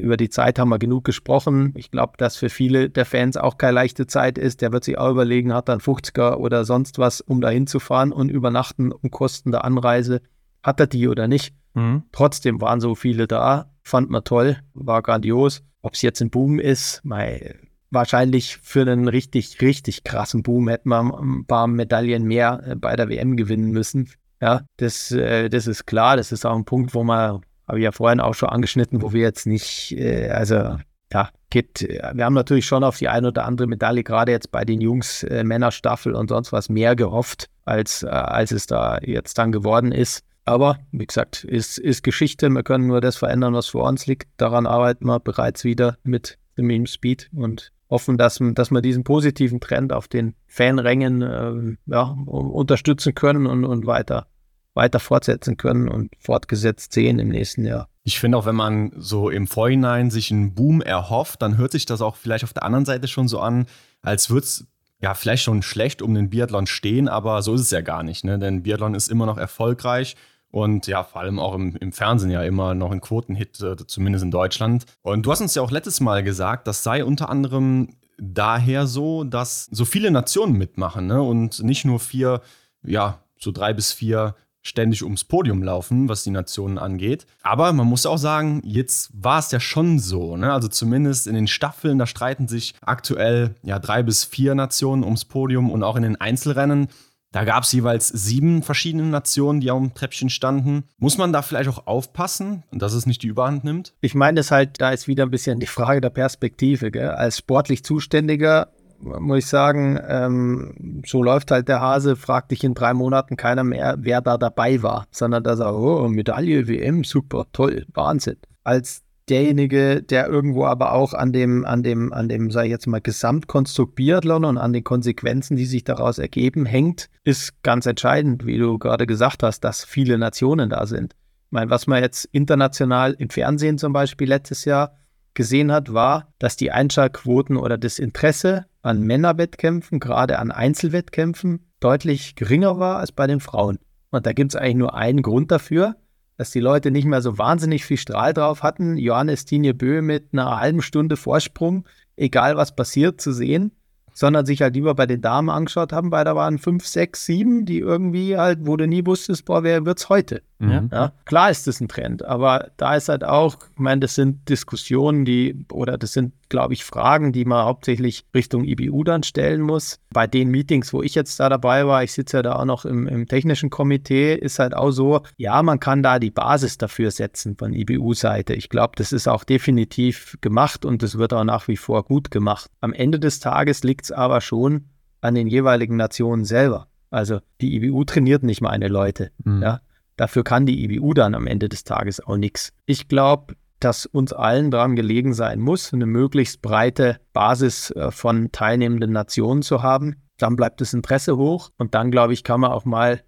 Über 0.00 0.16
die 0.16 0.30
Zeit 0.30 0.58
haben 0.58 0.70
wir 0.70 0.78
genug 0.78 1.04
gesprochen. 1.04 1.74
Ich 1.76 1.90
glaube, 1.90 2.14
dass 2.16 2.36
für 2.36 2.48
viele 2.48 2.88
der 2.88 3.04
Fans 3.04 3.36
auch 3.36 3.58
keine 3.58 3.74
leichte 3.74 4.06
Zeit 4.06 4.38
ist. 4.38 4.62
Der 4.62 4.72
wird 4.72 4.84
sich 4.84 4.96
auch 4.96 5.10
überlegen, 5.10 5.52
hat 5.52 5.68
dann 5.68 5.80
50er 5.80 6.36
oder 6.36 6.64
sonst 6.64 6.98
was, 6.98 7.20
um 7.20 7.42
da 7.42 7.50
hinzufahren 7.50 8.10
und 8.10 8.30
übernachten 8.30 8.90
um 8.90 9.10
Kosten 9.10 9.52
der 9.52 9.66
Anreise. 9.66 10.22
Hat 10.62 10.80
er 10.80 10.86
die 10.86 11.08
oder 11.08 11.28
nicht? 11.28 11.54
Mhm. 11.74 12.04
Trotzdem 12.10 12.62
waren 12.62 12.80
so 12.80 12.94
viele 12.94 13.26
da 13.26 13.70
fand 13.86 14.10
man 14.10 14.24
toll, 14.24 14.58
war 14.74 15.02
grandios. 15.02 15.62
Ob 15.82 15.94
es 15.94 16.02
jetzt 16.02 16.20
ein 16.20 16.30
Boom 16.30 16.58
ist, 16.58 17.00
mei, 17.04 17.54
wahrscheinlich 17.90 18.58
für 18.58 18.82
einen 18.82 19.08
richtig, 19.08 19.60
richtig 19.60 20.02
krassen 20.02 20.42
Boom 20.42 20.68
hätten 20.68 20.88
wir 20.88 21.00
ein 21.00 21.44
paar 21.46 21.66
Medaillen 21.68 22.24
mehr 22.24 22.62
äh, 22.66 22.74
bei 22.74 22.96
der 22.96 23.08
WM 23.08 23.36
gewinnen 23.36 23.70
müssen. 23.70 24.10
Ja, 24.40 24.62
das, 24.76 25.12
äh, 25.12 25.48
das 25.48 25.66
ist 25.66 25.86
klar. 25.86 26.16
Das 26.16 26.32
ist 26.32 26.44
auch 26.44 26.56
ein 26.56 26.64
Punkt, 26.64 26.94
wo 26.94 27.04
man, 27.04 27.42
habe 27.68 27.78
ich 27.78 27.84
ja 27.84 27.92
vorhin 27.92 28.20
auch 28.20 28.34
schon 28.34 28.48
angeschnitten, 28.48 29.02
wo 29.02 29.12
wir 29.12 29.22
jetzt 29.22 29.46
nicht, 29.46 29.92
äh, 29.92 30.30
also 30.30 30.78
ja, 31.12 31.30
geht, 31.50 31.82
wir 31.82 32.24
haben 32.24 32.34
natürlich 32.34 32.66
schon 32.66 32.82
auf 32.82 32.98
die 32.98 33.08
eine 33.08 33.28
oder 33.28 33.44
andere 33.44 33.68
Medaille, 33.68 34.02
gerade 34.02 34.32
jetzt 34.32 34.50
bei 34.50 34.64
den 34.64 34.80
Jungs, 34.80 35.24
Männerstaffel 35.30 36.16
und 36.16 36.28
sonst 36.28 36.50
was 36.50 36.68
mehr 36.68 36.96
gehofft, 36.96 37.46
als, 37.64 38.02
als 38.02 38.50
es 38.50 38.66
da 38.66 38.98
jetzt 39.00 39.38
dann 39.38 39.52
geworden 39.52 39.92
ist. 39.92 40.24
Aber 40.46 40.78
wie 40.92 41.06
gesagt, 41.06 41.42
ist, 41.44 41.76
ist 41.76 42.04
Geschichte. 42.04 42.48
Wir 42.48 42.62
können 42.62 42.86
nur 42.86 43.00
das 43.00 43.16
verändern, 43.16 43.52
was 43.52 43.66
vor 43.66 43.88
uns 43.88 44.06
liegt. 44.06 44.28
Daran 44.36 44.66
arbeiten 44.66 45.04
wir 45.04 45.18
bereits 45.18 45.64
wieder 45.64 45.98
mit 46.04 46.38
dem 46.56 46.68
Meme 46.68 46.86
Speed 46.86 47.28
und 47.34 47.72
hoffen, 47.90 48.16
dass, 48.16 48.38
dass 48.40 48.70
wir 48.70 48.80
diesen 48.80 49.02
positiven 49.02 49.60
Trend 49.60 49.92
auf 49.92 50.06
den 50.06 50.34
Fanrängen 50.46 51.22
äh, 51.22 51.76
ja, 51.86 52.16
unterstützen 52.26 53.14
können 53.14 53.46
und, 53.46 53.64
und 53.64 53.86
weiter, 53.86 54.28
weiter 54.74 55.00
fortsetzen 55.00 55.56
können 55.56 55.88
und 55.88 56.12
fortgesetzt 56.20 56.92
sehen 56.92 57.18
im 57.18 57.28
nächsten 57.28 57.64
Jahr. 57.64 57.88
Ich 58.04 58.20
finde 58.20 58.38
auch, 58.38 58.46
wenn 58.46 58.56
man 58.56 58.92
so 58.96 59.30
im 59.30 59.48
Vorhinein 59.48 60.12
sich 60.12 60.30
einen 60.30 60.54
Boom 60.54 60.80
erhofft, 60.80 61.42
dann 61.42 61.56
hört 61.56 61.72
sich 61.72 61.86
das 61.86 62.00
auch 62.00 62.14
vielleicht 62.14 62.44
auf 62.44 62.52
der 62.52 62.62
anderen 62.62 62.84
Seite 62.84 63.08
schon 63.08 63.26
so 63.26 63.40
an, 63.40 63.66
als 64.00 64.30
würde 64.30 64.44
es 64.44 64.66
ja, 65.00 65.14
vielleicht 65.14 65.42
schon 65.42 65.62
schlecht 65.62 66.02
um 66.02 66.14
den 66.14 66.30
Biathlon 66.30 66.66
stehen, 66.66 67.08
aber 67.08 67.42
so 67.42 67.54
ist 67.54 67.60
es 67.62 67.70
ja 67.70 67.80
gar 67.80 68.02
nicht. 68.02 68.24
Ne? 68.24 68.38
Denn 68.38 68.62
Biathlon 68.62 68.94
ist 68.94 69.10
immer 69.10 69.26
noch 69.26 69.38
erfolgreich 69.38 70.16
und 70.56 70.86
ja, 70.86 71.04
vor 71.04 71.20
allem 71.20 71.38
auch 71.38 71.54
im, 71.54 71.76
im 71.76 71.92
Fernsehen 71.92 72.30
ja 72.30 72.42
immer 72.42 72.74
noch 72.74 72.90
ein 72.90 73.02
Quotenhit, 73.02 73.60
äh, 73.60 73.76
zumindest 73.86 74.24
in 74.24 74.30
Deutschland. 74.30 74.86
Und 75.02 75.26
du 75.26 75.30
hast 75.30 75.42
uns 75.42 75.54
ja 75.54 75.60
auch 75.60 75.70
letztes 75.70 76.00
Mal 76.00 76.22
gesagt, 76.22 76.66
das 76.66 76.82
sei 76.82 77.04
unter 77.04 77.28
anderem 77.28 77.90
daher 78.16 78.86
so, 78.86 79.22
dass 79.22 79.66
so 79.66 79.84
viele 79.84 80.10
Nationen 80.10 80.54
mitmachen 80.54 81.08
ne? 81.08 81.20
und 81.20 81.62
nicht 81.62 81.84
nur 81.84 82.00
vier, 82.00 82.40
ja, 82.82 83.20
so 83.38 83.52
drei 83.52 83.74
bis 83.74 83.92
vier 83.92 84.34
ständig 84.62 85.04
ums 85.04 85.24
Podium 85.24 85.62
laufen, 85.62 86.08
was 86.08 86.24
die 86.24 86.30
Nationen 86.30 86.78
angeht. 86.78 87.26
Aber 87.42 87.74
man 87.74 87.86
muss 87.86 88.06
auch 88.06 88.16
sagen, 88.16 88.62
jetzt 88.64 89.10
war 89.12 89.38
es 89.38 89.50
ja 89.50 89.60
schon 89.60 89.98
so. 89.98 90.38
Ne? 90.38 90.50
Also 90.50 90.68
zumindest 90.68 91.26
in 91.26 91.34
den 91.34 91.48
Staffeln, 91.48 91.98
da 91.98 92.06
streiten 92.06 92.48
sich 92.48 92.74
aktuell 92.80 93.54
ja 93.62 93.78
drei 93.78 94.02
bis 94.02 94.24
vier 94.24 94.54
Nationen 94.54 95.04
ums 95.04 95.26
Podium 95.26 95.70
und 95.70 95.82
auch 95.82 95.96
in 95.96 96.02
den 96.02 96.18
Einzelrennen 96.18 96.88
da 97.32 97.44
gab 97.44 97.64
es 97.64 97.72
jeweils 97.72 98.08
sieben 98.08 98.62
verschiedene 98.62 99.04
Nationen, 99.04 99.60
die 99.60 99.70
auf 99.70 99.80
dem 99.80 99.94
Treppchen 99.94 100.30
standen. 100.30 100.84
Muss 100.98 101.18
man 101.18 101.32
da 101.32 101.42
vielleicht 101.42 101.68
auch 101.68 101.86
aufpassen, 101.86 102.62
dass 102.72 102.94
es 102.94 103.06
nicht 103.06 103.22
die 103.22 103.28
Überhand 103.28 103.64
nimmt? 103.64 103.94
Ich 104.00 104.14
meine 104.14 104.40
es 104.40 104.50
halt, 104.50 104.80
da 104.80 104.90
ist 104.90 105.06
wieder 105.06 105.24
ein 105.24 105.30
bisschen 105.30 105.60
die 105.60 105.66
Frage 105.66 106.00
der 106.00 106.10
Perspektive. 106.10 106.90
Gell? 106.90 107.10
Als 107.10 107.38
sportlich 107.38 107.84
Zuständiger 107.84 108.72
muss 109.00 109.38
ich 109.38 109.46
sagen, 109.46 109.98
ähm, 110.08 111.02
so 111.04 111.22
läuft 111.22 111.50
halt 111.50 111.68
der 111.68 111.80
Hase, 111.80 112.16
fragt 112.16 112.50
dich 112.50 112.64
in 112.64 112.74
drei 112.74 112.94
Monaten 112.94 113.36
keiner 113.36 113.64
mehr, 113.64 113.96
wer 113.98 114.20
da 114.20 114.38
dabei 114.38 114.82
war, 114.82 115.06
sondern 115.10 115.44
da 115.44 115.56
sagt, 115.56 115.74
oh, 115.74 116.08
Medaille, 116.08 116.66
WM, 116.68 117.04
super, 117.04 117.46
toll, 117.52 117.86
Wahnsinn. 117.92 118.38
Als 118.64 119.02
derjenige, 119.28 120.02
der 120.02 120.28
irgendwo 120.28 120.64
aber 120.64 120.92
auch 120.92 121.14
an 121.14 121.32
dem, 121.32 121.64
an 121.64 121.82
dem, 121.82 122.12
an 122.12 122.28
dem, 122.28 122.50
sage 122.50 122.66
ich 122.66 122.72
jetzt 122.72 122.86
mal, 122.86 123.00
Gesamtkonstrukt 123.00 123.94
Biathlon 123.94 124.44
und 124.44 124.58
an 124.58 124.72
den 124.72 124.84
Konsequenzen, 124.84 125.56
die 125.56 125.66
sich 125.66 125.84
daraus 125.84 126.18
ergeben, 126.18 126.66
hängt, 126.66 127.08
ist 127.24 127.62
ganz 127.62 127.86
entscheidend, 127.86 128.46
wie 128.46 128.58
du 128.58 128.78
gerade 128.78 129.06
gesagt 129.06 129.42
hast, 129.42 129.60
dass 129.60 129.84
viele 129.84 130.18
Nationen 130.18 130.70
da 130.70 130.86
sind. 130.86 131.14
Ich 131.46 131.52
meine, 131.52 131.70
was 131.70 131.86
man 131.86 132.02
jetzt 132.02 132.24
international 132.32 133.14
im 133.14 133.30
Fernsehen 133.30 133.78
zum 133.78 133.92
Beispiel 133.92 134.28
letztes 134.28 134.64
Jahr 134.64 134.96
gesehen 135.34 135.70
hat, 135.70 135.92
war, 135.92 136.32
dass 136.38 136.56
die 136.56 136.72
Einschaltquoten 136.72 137.56
oder 137.56 137.78
das 137.78 137.98
Interesse 137.98 138.66
an 138.82 139.02
Männerwettkämpfen, 139.02 140.00
gerade 140.00 140.38
an 140.38 140.50
Einzelwettkämpfen, 140.50 141.70
deutlich 141.80 142.34
geringer 142.36 142.78
war 142.78 142.98
als 142.98 143.12
bei 143.12 143.26
den 143.26 143.40
Frauen. 143.40 143.78
Und 144.10 144.26
da 144.26 144.32
gibt 144.32 144.52
es 144.52 144.56
eigentlich 144.56 144.76
nur 144.76 144.94
einen 144.94 145.22
Grund 145.22 145.50
dafür, 145.50 145.96
dass 146.36 146.50
die 146.50 146.60
Leute 146.60 146.90
nicht 146.90 147.06
mehr 147.06 147.22
so 147.22 147.38
wahnsinnig 147.38 147.84
viel 147.84 147.96
Strahl 147.96 148.34
drauf 148.34 148.62
hatten, 148.62 148.96
Johannes 148.96 149.44
Tinje 149.44 149.74
Bö 149.74 150.02
mit 150.02 150.28
einer 150.32 150.60
halben 150.60 150.82
Stunde 150.82 151.16
Vorsprung, 151.16 151.86
egal 152.16 152.56
was 152.56 152.74
passiert, 152.74 153.20
zu 153.20 153.32
sehen 153.32 153.72
sondern 154.16 154.46
sich 154.46 154.62
halt 154.62 154.74
lieber 154.74 154.94
bei 154.94 155.04
den 155.04 155.20
Damen 155.20 155.50
angeschaut 155.50 155.92
haben, 155.92 156.10
weil 156.10 156.24
da 156.24 156.34
waren 156.34 156.56
fünf, 156.56 156.86
sechs, 156.86 157.26
sieben, 157.26 157.66
die 157.66 157.80
irgendwie 157.80 158.38
halt, 158.38 158.60
wo 158.62 158.78
du 158.78 158.88
nie 158.88 159.04
wusstest, 159.04 159.44
boah, 159.44 159.62
wer 159.62 159.84
wird's 159.84 160.08
heute? 160.08 160.40
Mhm. 160.58 160.88
Ja, 160.90 161.12
klar 161.26 161.50
ist 161.50 161.66
das 161.66 161.82
ein 161.82 161.88
Trend, 161.88 162.24
aber 162.24 162.70
da 162.78 162.96
ist 162.96 163.10
halt 163.10 163.24
auch, 163.24 163.58
ich 163.74 163.78
meine, 163.78 164.00
das 164.00 164.14
sind 164.14 164.48
Diskussionen, 164.48 165.26
die, 165.26 165.66
oder 165.70 165.98
das 165.98 166.14
sind, 166.14 166.32
glaube 166.48 166.74
ich, 166.74 166.84
Fragen, 166.84 167.32
die 167.32 167.44
man 167.44 167.64
hauptsächlich 167.64 168.24
Richtung 168.34 168.64
IBU 168.64 169.04
dann 169.04 169.22
stellen 169.22 169.60
muss. 169.60 169.98
Bei 170.10 170.26
den 170.26 170.50
Meetings, 170.50 170.92
wo 170.92 171.02
ich 171.02 171.14
jetzt 171.14 171.38
da 171.40 171.48
dabei 171.48 171.86
war, 171.86 172.02
ich 172.02 172.12
sitze 172.12 172.38
ja 172.38 172.42
da 172.42 172.56
auch 172.56 172.64
noch 172.64 172.84
im, 172.84 173.06
im 173.06 173.26
technischen 173.26 173.70
Komitee, 173.70 174.34
ist 174.34 174.58
halt 174.58 174.74
auch 174.74 174.90
so, 174.90 175.22
ja, 175.36 175.62
man 175.62 175.80
kann 175.80 176.02
da 176.02 176.18
die 176.18 176.30
Basis 176.30 176.78
dafür 176.78 177.10
setzen 177.10 177.56
von 177.56 177.72
IBU-Seite. 177.72 178.54
Ich 178.54 178.68
glaube, 178.68 178.92
das 178.96 179.12
ist 179.12 179.28
auch 179.28 179.44
definitiv 179.44 180.36
gemacht 180.40 180.84
und 180.84 181.02
das 181.02 181.18
wird 181.18 181.32
auch 181.32 181.44
nach 181.44 181.68
wie 181.68 181.76
vor 181.76 182.04
gut 182.04 182.30
gemacht. 182.30 182.70
Am 182.80 182.92
Ende 182.92 183.18
des 183.18 183.40
Tages 183.40 183.82
liegt 183.82 184.04
es 184.04 184.12
aber 184.12 184.40
schon 184.40 184.86
an 185.20 185.34
den 185.34 185.46
jeweiligen 185.46 185.96
Nationen 185.96 186.44
selber. 186.44 186.88
Also 187.10 187.40
die 187.60 187.76
IBU 187.76 188.04
trainiert 188.04 188.42
nicht 188.42 188.60
meine 188.60 188.88
Leute. 188.88 189.30
Mhm. 189.44 189.62
Ja? 189.62 189.80
Dafür 190.16 190.44
kann 190.44 190.66
die 190.66 190.84
IBU 190.84 191.14
dann 191.14 191.34
am 191.34 191.46
Ende 191.46 191.68
des 191.68 191.84
Tages 191.84 192.20
auch 192.20 192.36
nichts. 192.36 192.72
Ich 192.86 193.08
glaube, 193.08 193.54
dass 193.80 194.06
uns 194.06 194.32
allen 194.32 194.70
daran 194.70 194.96
gelegen 194.96 195.34
sein 195.34 195.60
muss, 195.60 195.92
eine 195.92 196.06
möglichst 196.06 196.62
breite 196.62 197.18
Basis 197.32 197.90
äh, 197.90 198.10
von 198.10 198.50
teilnehmenden 198.52 199.12
Nationen 199.12 199.62
zu 199.62 199.82
haben. 199.82 200.16
Dann 200.38 200.56
bleibt 200.56 200.80
das 200.80 200.94
Interesse 200.94 201.36
hoch 201.36 201.70
und 201.78 201.94
dann, 201.94 202.10
glaube 202.10 202.32
ich, 202.32 202.44
kann 202.44 202.60
man 202.60 202.72
auch 202.72 202.84
mal 202.84 203.22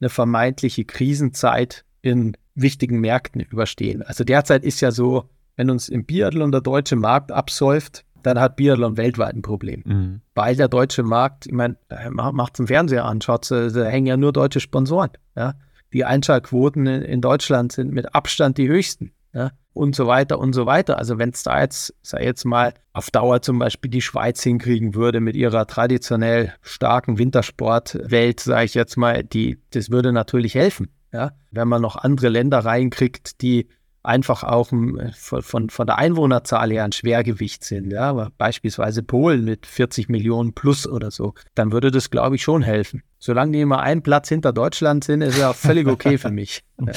eine 0.00 0.10
vermeintliche 0.10 0.84
Krisenzeit 0.84 1.84
in 2.02 2.36
wichtigen 2.54 3.00
Märkten 3.00 3.40
überstehen. 3.40 4.02
Also 4.02 4.24
derzeit 4.24 4.64
ist 4.64 4.80
ja 4.80 4.90
so, 4.90 5.30
wenn 5.56 5.70
uns 5.70 5.88
im 5.88 6.04
Biathlon 6.04 6.52
der 6.52 6.60
deutsche 6.60 6.96
Markt 6.96 7.32
absäuft, 7.32 8.04
dann 8.22 8.38
hat 8.38 8.56
Biathlon 8.56 8.96
weltweit 8.96 9.34
ein 9.34 9.42
Problem. 9.42 9.82
Mhm. 9.84 10.20
Weil 10.34 10.56
der 10.56 10.68
deutsche 10.68 11.02
Markt, 11.02 11.46
ich 11.46 11.52
meine, 11.52 11.76
macht 12.10 12.54
es 12.54 12.60
im 12.60 12.66
Fernseher 12.66 13.04
an, 13.04 13.20
schaut, 13.20 13.50
da 13.50 13.84
hängen 13.84 14.06
ja 14.06 14.16
nur 14.16 14.32
deutsche 14.32 14.60
Sponsoren. 14.60 15.10
Ja? 15.36 15.54
Die 15.92 16.04
Einschaltquoten 16.04 16.86
in, 16.86 17.02
in 17.02 17.20
Deutschland 17.20 17.72
sind 17.72 17.92
mit 17.92 18.14
Abstand 18.14 18.58
die 18.58 18.68
höchsten. 18.68 19.12
Ja? 19.32 19.50
Und 19.74 19.96
so 19.96 20.06
weiter 20.06 20.38
und 20.38 20.52
so 20.52 20.66
weiter. 20.66 20.98
Also 20.98 21.18
wenn 21.18 21.30
es 21.30 21.42
da 21.42 21.60
jetzt, 21.60 21.94
sei 22.02 22.24
jetzt 22.24 22.44
mal, 22.44 22.74
auf 22.92 23.10
Dauer 23.10 23.40
zum 23.40 23.58
Beispiel 23.58 23.90
die 23.90 24.02
Schweiz 24.02 24.42
hinkriegen 24.42 24.94
würde 24.94 25.20
mit 25.20 25.34
ihrer 25.34 25.66
traditionell 25.66 26.52
starken 26.60 27.18
Wintersportwelt, 27.18 28.40
sage 28.40 28.66
ich 28.66 28.74
jetzt 28.74 28.96
mal, 28.96 29.24
die, 29.24 29.58
das 29.70 29.90
würde 29.90 30.12
natürlich 30.12 30.54
helfen. 30.54 30.90
Ja? 31.12 31.32
Wenn 31.50 31.68
man 31.68 31.80
noch 31.80 31.96
andere 31.96 32.28
Länder 32.28 32.58
reinkriegt, 32.58 33.40
die 33.40 33.68
einfach 34.02 34.42
auch 34.42 34.72
äh, 34.72 35.10
von, 35.12 35.70
von 35.70 35.86
der 35.86 35.98
Einwohnerzahl 35.98 36.70
her 36.70 36.84
ein 36.84 36.92
Schwergewicht 36.92 37.64
sind, 37.64 37.92
ja, 37.92 38.28
beispielsweise 38.38 39.02
Polen 39.02 39.44
mit 39.44 39.66
40 39.66 40.08
Millionen 40.08 40.54
plus 40.54 40.86
oder 40.86 41.10
so, 41.10 41.34
dann 41.54 41.72
würde 41.72 41.90
das, 41.90 42.10
glaube 42.10 42.36
ich, 42.36 42.42
schon 42.42 42.62
helfen. 42.62 43.02
Solange 43.18 43.52
die 43.52 43.60
immer 43.60 43.80
einen 43.80 44.02
Platz 44.02 44.28
hinter 44.28 44.52
Deutschland 44.52 45.04
sind, 45.04 45.22
ist 45.22 45.38
ja 45.38 45.52
völlig 45.52 45.86
okay 45.86 46.18
für 46.18 46.32
mich. 46.32 46.64
Ja, 46.80 46.92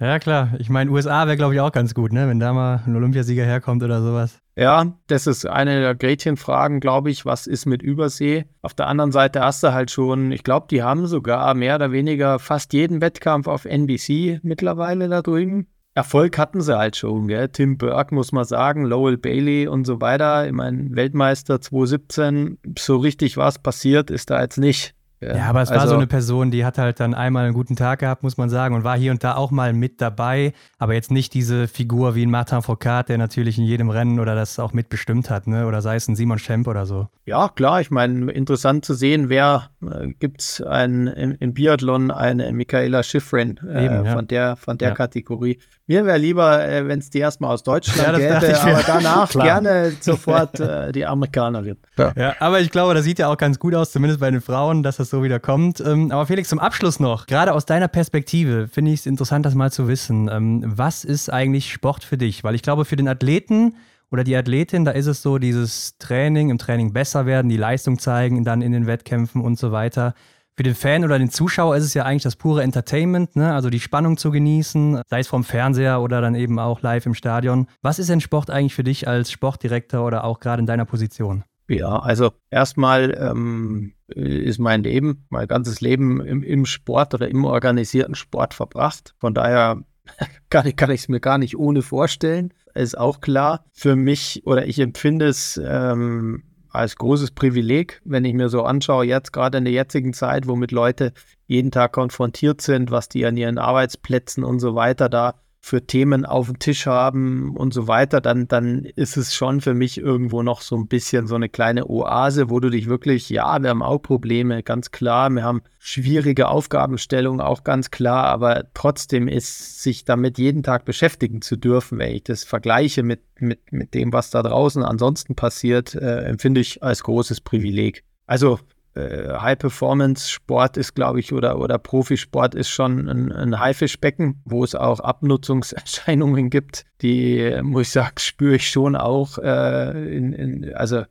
ja 0.00 0.18
klar. 0.18 0.54
Ich 0.58 0.68
meine, 0.68 0.90
USA 0.90 1.26
wäre, 1.26 1.36
glaube 1.36 1.54
ich, 1.54 1.60
auch 1.60 1.70
ganz 1.70 1.94
gut, 1.94 2.12
ne? 2.12 2.26
wenn 2.26 2.40
da 2.40 2.52
mal 2.52 2.82
ein 2.84 2.96
Olympiasieger 2.96 3.44
herkommt 3.44 3.84
oder 3.84 4.02
sowas. 4.02 4.40
Ja, 4.56 4.96
das 5.06 5.28
ist 5.28 5.46
eine 5.46 5.80
der 5.80 5.94
Gretchenfragen, 5.94 6.80
glaube 6.80 7.10
ich. 7.10 7.26
Was 7.26 7.46
ist 7.46 7.66
mit 7.66 7.82
Übersee? 7.82 8.46
Auf 8.62 8.74
der 8.74 8.88
anderen 8.88 9.12
Seite 9.12 9.42
hast 9.42 9.62
du 9.62 9.72
halt 9.72 9.92
schon, 9.92 10.32
ich 10.32 10.42
glaube, 10.42 10.66
die 10.68 10.82
haben 10.82 11.06
sogar 11.06 11.54
mehr 11.54 11.76
oder 11.76 11.92
weniger 11.92 12.40
fast 12.40 12.72
jeden 12.72 13.00
Wettkampf 13.00 13.46
auf 13.46 13.66
NBC 13.66 14.40
mittlerweile 14.42 15.08
da 15.08 15.22
drüben. 15.22 15.68
Erfolg 15.96 16.36
hatten 16.36 16.60
sie 16.60 16.76
halt 16.76 16.94
schon, 16.94 17.26
gell? 17.26 17.48
Tim 17.48 17.78
Burke 17.78 18.14
muss 18.14 18.30
man 18.30 18.44
sagen, 18.44 18.84
Lowell 18.84 19.16
Bailey 19.16 19.66
und 19.66 19.86
so 19.86 20.02
weiter. 20.02 20.46
Ich 20.46 20.52
meine, 20.52 20.94
Weltmeister 20.94 21.58
2017, 21.58 22.58
so 22.78 22.98
richtig 22.98 23.38
was 23.38 23.58
passiert 23.58 24.10
ist 24.10 24.28
da 24.28 24.42
jetzt 24.42 24.58
nicht. 24.58 24.94
Ja, 25.22 25.46
aber 25.48 25.62
es 25.62 25.70
also, 25.70 25.80
war 25.80 25.88
so 25.88 25.94
eine 25.94 26.06
Person, 26.06 26.50
die 26.50 26.66
hat 26.66 26.76
halt 26.76 27.00
dann 27.00 27.14
einmal 27.14 27.46
einen 27.46 27.54
guten 27.54 27.74
Tag 27.74 28.00
gehabt, 28.00 28.22
muss 28.22 28.36
man 28.36 28.50
sagen, 28.50 28.74
und 28.74 28.84
war 28.84 28.98
hier 28.98 29.10
und 29.12 29.24
da 29.24 29.34
auch 29.34 29.50
mal 29.50 29.72
mit 29.72 30.02
dabei, 30.02 30.52
aber 30.78 30.92
jetzt 30.92 31.10
nicht 31.10 31.32
diese 31.32 31.68
Figur 31.68 32.14
wie 32.14 32.26
ein 32.26 32.30
Martin 32.30 32.60
Foucault, 32.60 33.08
der 33.08 33.16
natürlich 33.16 33.56
in 33.56 33.64
jedem 33.64 33.88
Rennen 33.88 34.20
oder 34.20 34.34
das 34.34 34.58
auch 34.58 34.74
mitbestimmt 34.74 35.30
hat, 35.30 35.46
ne? 35.46 35.66
oder 35.66 35.80
sei 35.80 35.96
es 35.96 36.06
ein 36.06 36.16
Simon 36.16 36.38
Schemp 36.38 36.68
oder 36.68 36.84
so. 36.84 37.08
Ja, 37.24 37.48
klar, 37.48 37.80
ich 37.80 37.90
meine, 37.90 38.30
interessant 38.30 38.84
zu 38.84 38.92
sehen, 38.92 39.30
wer 39.30 39.70
äh, 39.82 40.08
gibt 40.18 40.42
es 40.42 40.60
im, 40.60 41.06
im 41.08 41.54
Biathlon 41.54 42.10
eine 42.10 42.52
Michaela 42.52 43.02
Schifrin 43.02 43.58
äh, 43.66 43.86
ja. 43.86 44.04
von 44.04 44.28
der, 44.28 44.56
von 44.56 44.76
der 44.76 44.90
ja. 44.90 44.94
Kategorie. 44.94 45.58
Mir 45.88 46.04
wäre 46.04 46.18
lieber, 46.18 46.66
äh, 46.66 46.88
wenn 46.88 46.98
es 46.98 47.10
die 47.10 47.18
erstmal 47.18 47.54
aus 47.54 47.62
Deutschland 47.62 48.18
ja, 48.18 48.40
gäbe, 48.40 48.60
aber 48.60 48.82
danach 48.84 49.30
gerne 49.32 49.92
sofort 50.00 50.58
äh, 50.58 50.90
die 50.90 51.06
Amerikanerin. 51.06 51.76
Ja. 51.96 52.34
aber 52.40 52.60
ich 52.60 52.70
glaube, 52.70 52.94
das 52.94 53.04
sieht 53.04 53.20
ja 53.20 53.28
auch 53.28 53.36
ganz 53.36 53.60
gut 53.60 53.74
aus, 53.74 53.92
zumindest 53.92 54.20
bei 54.20 54.30
den 54.30 54.40
Frauen, 54.40 54.82
dass 54.82 54.96
das 54.96 55.10
so 55.10 55.22
wieder 55.22 55.38
kommt. 55.38 55.80
Ähm, 55.80 56.10
aber 56.10 56.26
Felix, 56.26 56.48
zum 56.48 56.58
Abschluss 56.58 56.98
noch, 56.98 57.26
gerade 57.26 57.52
aus 57.52 57.66
deiner 57.66 57.86
Perspektive, 57.86 58.66
finde 58.66 58.90
ich 58.90 59.00
es 59.00 59.06
interessant, 59.06 59.46
das 59.46 59.54
mal 59.54 59.70
zu 59.70 59.86
wissen. 59.86 60.28
Ähm, 60.28 60.64
was 60.66 61.04
ist 61.04 61.32
eigentlich 61.32 61.72
Sport 61.72 62.02
für 62.02 62.18
dich? 62.18 62.42
Weil 62.42 62.56
ich 62.56 62.62
glaube, 62.62 62.84
für 62.84 62.96
den 62.96 63.06
Athleten 63.06 63.76
oder 64.10 64.24
die 64.24 64.36
Athletin, 64.36 64.84
da 64.84 64.90
ist 64.90 65.06
es 65.06 65.22
so, 65.22 65.38
dieses 65.38 65.98
Training, 65.98 66.50
im 66.50 66.58
Training 66.58 66.92
besser 66.92 67.26
werden, 67.26 67.48
die 67.48 67.56
Leistung 67.56 67.98
zeigen, 67.98 68.44
dann 68.44 68.60
in 68.60 68.72
den 68.72 68.86
Wettkämpfen 68.86 69.40
und 69.40 69.58
so 69.58 69.72
weiter. 69.72 70.14
Für 70.56 70.62
den 70.62 70.74
Fan 70.74 71.04
oder 71.04 71.18
den 71.18 71.28
Zuschauer 71.28 71.76
ist 71.76 71.84
es 71.84 71.92
ja 71.92 72.04
eigentlich 72.04 72.22
das 72.22 72.36
pure 72.36 72.62
Entertainment, 72.62 73.36
ne? 73.36 73.52
also 73.52 73.68
die 73.68 73.78
Spannung 73.78 74.16
zu 74.16 74.30
genießen, 74.30 75.02
sei 75.06 75.20
es 75.20 75.28
vom 75.28 75.44
Fernseher 75.44 76.00
oder 76.00 76.22
dann 76.22 76.34
eben 76.34 76.58
auch 76.58 76.80
live 76.80 77.04
im 77.04 77.12
Stadion. 77.12 77.66
Was 77.82 77.98
ist 77.98 78.08
denn 78.08 78.22
Sport 78.22 78.48
eigentlich 78.48 78.74
für 78.74 78.82
dich 78.82 79.06
als 79.06 79.30
Sportdirektor 79.30 80.06
oder 80.06 80.24
auch 80.24 80.40
gerade 80.40 80.60
in 80.60 80.66
deiner 80.66 80.86
Position? 80.86 81.44
Ja, 81.68 81.98
also 81.98 82.30
erstmal 82.50 83.14
ähm, 83.20 83.92
ist 84.08 84.58
mein 84.58 84.82
Leben, 84.82 85.26
mein 85.28 85.46
ganzes 85.46 85.82
Leben 85.82 86.24
im, 86.24 86.42
im, 86.42 86.64
Sport 86.64 87.12
oder 87.12 87.28
im 87.28 87.44
organisierten 87.44 88.14
Sport 88.14 88.54
verbracht. 88.54 89.14
Von 89.18 89.34
daher 89.34 89.82
kann 90.48 90.66
ich 90.66 91.00
es 91.00 91.08
mir 91.08 91.20
gar 91.20 91.36
nicht 91.36 91.58
ohne 91.58 91.82
vorstellen. 91.82 92.54
Ist 92.74 92.96
auch 92.96 93.20
klar. 93.20 93.66
Für 93.72 93.94
mich 93.94 94.46
oder 94.46 94.66
ich 94.66 94.78
empfinde 94.78 95.26
es 95.26 95.60
ähm, 95.62 96.44
als 96.76 96.96
großes 96.96 97.32
Privileg, 97.32 98.00
wenn 98.04 98.24
ich 98.24 98.34
mir 98.34 98.48
so 98.48 98.62
anschaue, 98.62 99.04
jetzt 99.04 99.32
gerade 99.32 99.58
in 99.58 99.64
der 99.64 99.72
jetzigen 99.72 100.12
Zeit, 100.12 100.46
womit 100.46 100.72
Leute 100.72 101.12
jeden 101.46 101.70
Tag 101.70 101.92
konfrontiert 101.92 102.60
sind, 102.60 102.90
was 102.90 103.08
die 103.08 103.24
an 103.26 103.36
ihren 103.36 103.58
Arbeitsplätzen 103.58 104.44
und 104.44 104.60
so 104.60 104.74
weiter 104.74 105.08
da 105.08 105.34
für 105.66 105.84
Themen 105.84 106.24
auf 106.24 106.46
dem 106.46 106.60
Tisch 106.60 106.86
haben 106.86 107.56
und 107.56 107.74
so 107.74 107.88
weiter, 107.88 108.20
dann, 108.20 108.46
dann 108.46 108.84
ist 108.84 109.16
es 109.16 109.34
schon 109.34 109.60
für 109.60 109.74
mich 109.74 109.98
irgendwo 109.98 110.44
noch 110.44 110.60
so 110.60 110.76
ein 110.76 110.86
bisschen 110.86 111.26
so 111.26 111.34
eine 111.34 111.48
kleine 111.48 111.90
Oase, 111.90 112.50
wo 112.50 112.60
du 112.60 112.70
dich 112.70 112.86
wirklich, 112.86 113.28
ja, 113.30 113.60
wir 113.60 113.70
haben 113.70 113.82
auch 113.82 113.98
Probleme, 113.98 114.62
ganz 114.62 114.92
klar, 114.92 115.28
wir 115.30 115.42
haben 115.42 115.62
schwierige 115.80 116.46
Aufgabenstellungen, 116.46 117.40
auch 117.40 117.64
ganz 117.64 117.90
klar, 117.90 118.26
aber 118.26 118.66
trotzdem 118.74 119.26
ist 119.26 119.82
sich 119.82 120.04
damit 120.04 120.38
jeden 120.38 120.62
Tag 120.62 120.84
beschäftigen 120.84 121.42
zu 121.42 121.56
dürfen, 121.56 121.98
wenn 121.98 122.12
ich 122.12 122.22
das 122.22 122.44
vergleiche 122.44 123.02
mit, 123.02 123.22
mit, 123.40 123.72
mit 123.72 123.92
dem, 123.92 124.12
was 124.12 124.30
da 124.30 124.44
draußen 124.44 124.84
ansonsten 124.84 125.34
passiert, 125.34 125.96
äh, 125.96 126.26
empfinde 126.26 126.60
ich 126.60 126.84
als 126.84 127.02
großes 127.02 127.40
Privileg. 127.40 128.04
Also 128.28 128.60
äh, 128.96 129.38
High-Performance-Sport 129.38 130.76
ist, 130.76 130.94
glaube 130.94 131.20
ich, 131.20 131.32
oder, 131.32 131.58
oder 131.58 131.78
Profisport 131.78 132.54
ist 132.54 132.70
schon 132.70 133.08
ein, 133.08 133.30
ein 133.32 133.60
Haifischbecken, 133.60 134.40
wo 134.44 134.64
es 134.64 134.74
auch 134.74 135.00
Abnutzungserscheinungen 135.00 136.50
gibt. 136.50 136.84
Die, 137.02 137.60
muss 137.62 137.88
ich 137.88 137.92
sagen, 137.92 138.14
spüre 138.18 138.56
ich 138.56 138.68
schon 138.68 138.96
auch. 138.96 139.38
Äh, 139.38 140.16
in, 140.16 140.32
in, 140.32 140.74
also 140.74 141.04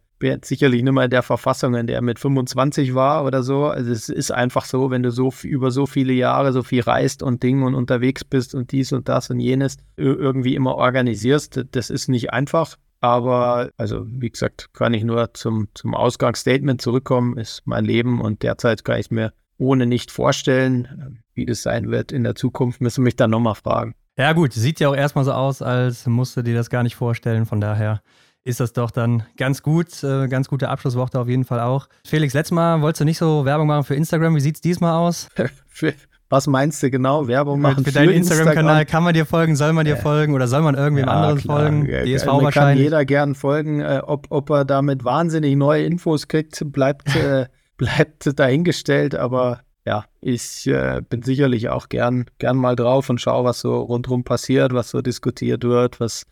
sicherlich 0.43 0.81
nicht 0.81 0.93
mehr 0.93 1.03
in 1.03 1.09
der 1.09 1.23
Verfassung, 1.23 1.75
in 1.75 1.87
der 1.87 2.01
mit 2.01 2.19
25 2.19 2.95
war 2.95 3.25
oder 3.25 3.43
so. 3.43 3.65
Also 3.65 3.91
es 3.91 4.09
ist 4.09 4.31
einfach 4.31 4.65
so, 4.65 4.89
wenn 4.89 5.03
du 5.03 5.11
so 5.11 5.31
über 5.43 5.71
so 5.71 5.85
viele 5.85 6.13
Jahre 6.13 6.53
so 6.53 6.63
viel 6.63 6.81
reist 6.81 7.21
und 7.21 7.43
Ding 7.43 7.63
und 7.63 7.75
unterwegs 7.75 8.23
bist 8.23 8.55
und 8.55 8.71
dies 8.71 8.91
und 8.91 9.09
das 9.09 9.29
und 9.29 9.39
jenes 9.39 9.77
irgendwie 9.97 10.55
immer 10.55 10.75
organisierst, 10.75 11.65
das 11.71 11.89
ist 11.89 12.07
nicht 12.07 12.31
einfach. 12.31 12.77
Aber, 13.05 13.69
also 13.77 14.03
wie 14.07 14.31
gesagt, 14.31 14.73
kann 14.73 14.95
ich 14.95 15.03
nur 15.03 15.31
zum, 15.35 15.67
zum 15.75 15.93
Ausgangsstatement 15.93 16.81
zurückkommen, 16.81 17.37
ist 17.37 17.61
mein 17.65 17.85
Leben 17.85 18.19
und 18.19 18.41
derzeit 18.41 18.83
kann 18.83 18.99
ich 18.99 19.11
mir 19.11 19.31
ohne 19.59 19.85
nicht 19.85 20.09
vorstellen, 20.09 21.21
wie 21.35 21.45
das 21.45 21.61
sein 21.61 21.91
wird 21.91 22.11
in 22.11 22.23
der 22.23 22.33
Zukunft, 22.33 22.81
müssen 22.81 23.03
mich 23.03 23.15
dann 23.15 23.29
nochmal 23.29 23.53
fragen. 23.53 23.93
Ja 24.17 24.33
gut, 24.33 24.53
sieht 24.53 24.79
ja 24.79 24.89
auch 24.89 24.95
erstmal 24.95 25.23
so 25.23 25.33
aus, 25.33 25.61
als 25.61 26.07
musst 26.07 26.35
du 26.35 26.41
dir 26.41 26.55
das 26.55 26.71
gar 26.71 26.81
nicht 26.81 26.95
vorstellen, 26.95 27.45
von 27.45 27.61
daher 27.61 28.01
ist 28.43 28.59
das 28.59 28.73
doch 28.73 28.89
dann 28.89 29.23
ganz 29.37 29.61
gut, 29.61 30.03
äh, 30.03 30.27
ganz 30.27 30.47
gute 30.47 30.69
Abschlussworte 30.69 31.19
auf 31.19 31.27
jeden 31.27 31.45
Fall 31.45 31.59
auch. 31.59 31.87
Felix, 32.07 32.33
letztes 32.33 32.55
Mal 32.55 32.81
wolltest 32.81 33.01
du 33.01 33.05
nicht 33.05 33.19
so 33.19 33.45
Werbung 33.45 33.67
machen 33.67 33.83
für 33.83 33.93
Instagram, 33.93 34.35
wie 34.35 34.41
sieht 34.41 34.55
es 34.55 34.61
diesmal 34.61 34.93
aus? 34.93 35.29
für, 35.67 35.93
was 36.29 36.47
meinst 36.47 36.81
du 36.81 36.89
genau? 36.89 37.27
Werbung 37.27 37.61
machen 37.61 37.83
für, 37.83 37.91
für 37.91 37.99
deinen 37.99 38.09
Instagram-Kanal? 38.09 38.81
Instagram? 38.81 38.91
Kann 38.91 39.03
man 39.03 39.13
dir 39.13 39.25
folgen? 39.25 39.55
Soll 39.55 39.73
man 39.73 39.85
dir 39.85 39.95
ja. 39.95 40.01
folgen? 40.01 40.33
Oder 40.33 40.47
soll 40.47 40.61
man 40.61 40.75
irgendwem 40.75 41.05
ja, 41.05 41.13
anderen 41.13 41.39
klar. 41.39 41.59
folgen? 41.59 41.85
Ja, 41.85 42.03
DSV 42.03 42.27
wahrscheinlich. 42.27 42.53
kann 42.53 42.77
jeder 42.77 43.05
gern 43.05 43.35
folgen. 43.35 43.81
Äh, 43.81 44.01
ob, 44.03 44.27
ob 44.29 44.49
er 44.49 44.65
damit 44.65 45.03
wahnsinnig 45.03 45.55
neue 45.55 45.85
Infos 45.85 46.27
kriegt, 46.27 46.59
bleibt, 46.71 47.15
äh, 47.15 47.45
bleibt 47.77 48.39
dahingestellt, 48.39 49.15
aber 49.15 49.61
ja, 49.85 50.05
ich 50.19 50.65
äh, 50.65 51.01
bin 51.07 51.21
sicherlich 51.21 51.69
auch 51.69 51.89
gern, 51.89 52.25
gern 52.39 52.57
mal 52.57 52.75
drauf 52.75 53.09
und 53.09 53.21
schaue, 53.21 53.45
was 53.45 53.59
so 53.59 53.77
rundherum 53.81 54.23
passiert, 54.23 54.73
was 54.73 54.89
so 54.89 55.01
diskutiert 55.01 55.63
wird, 55.63 55.99
was 55.99 56.25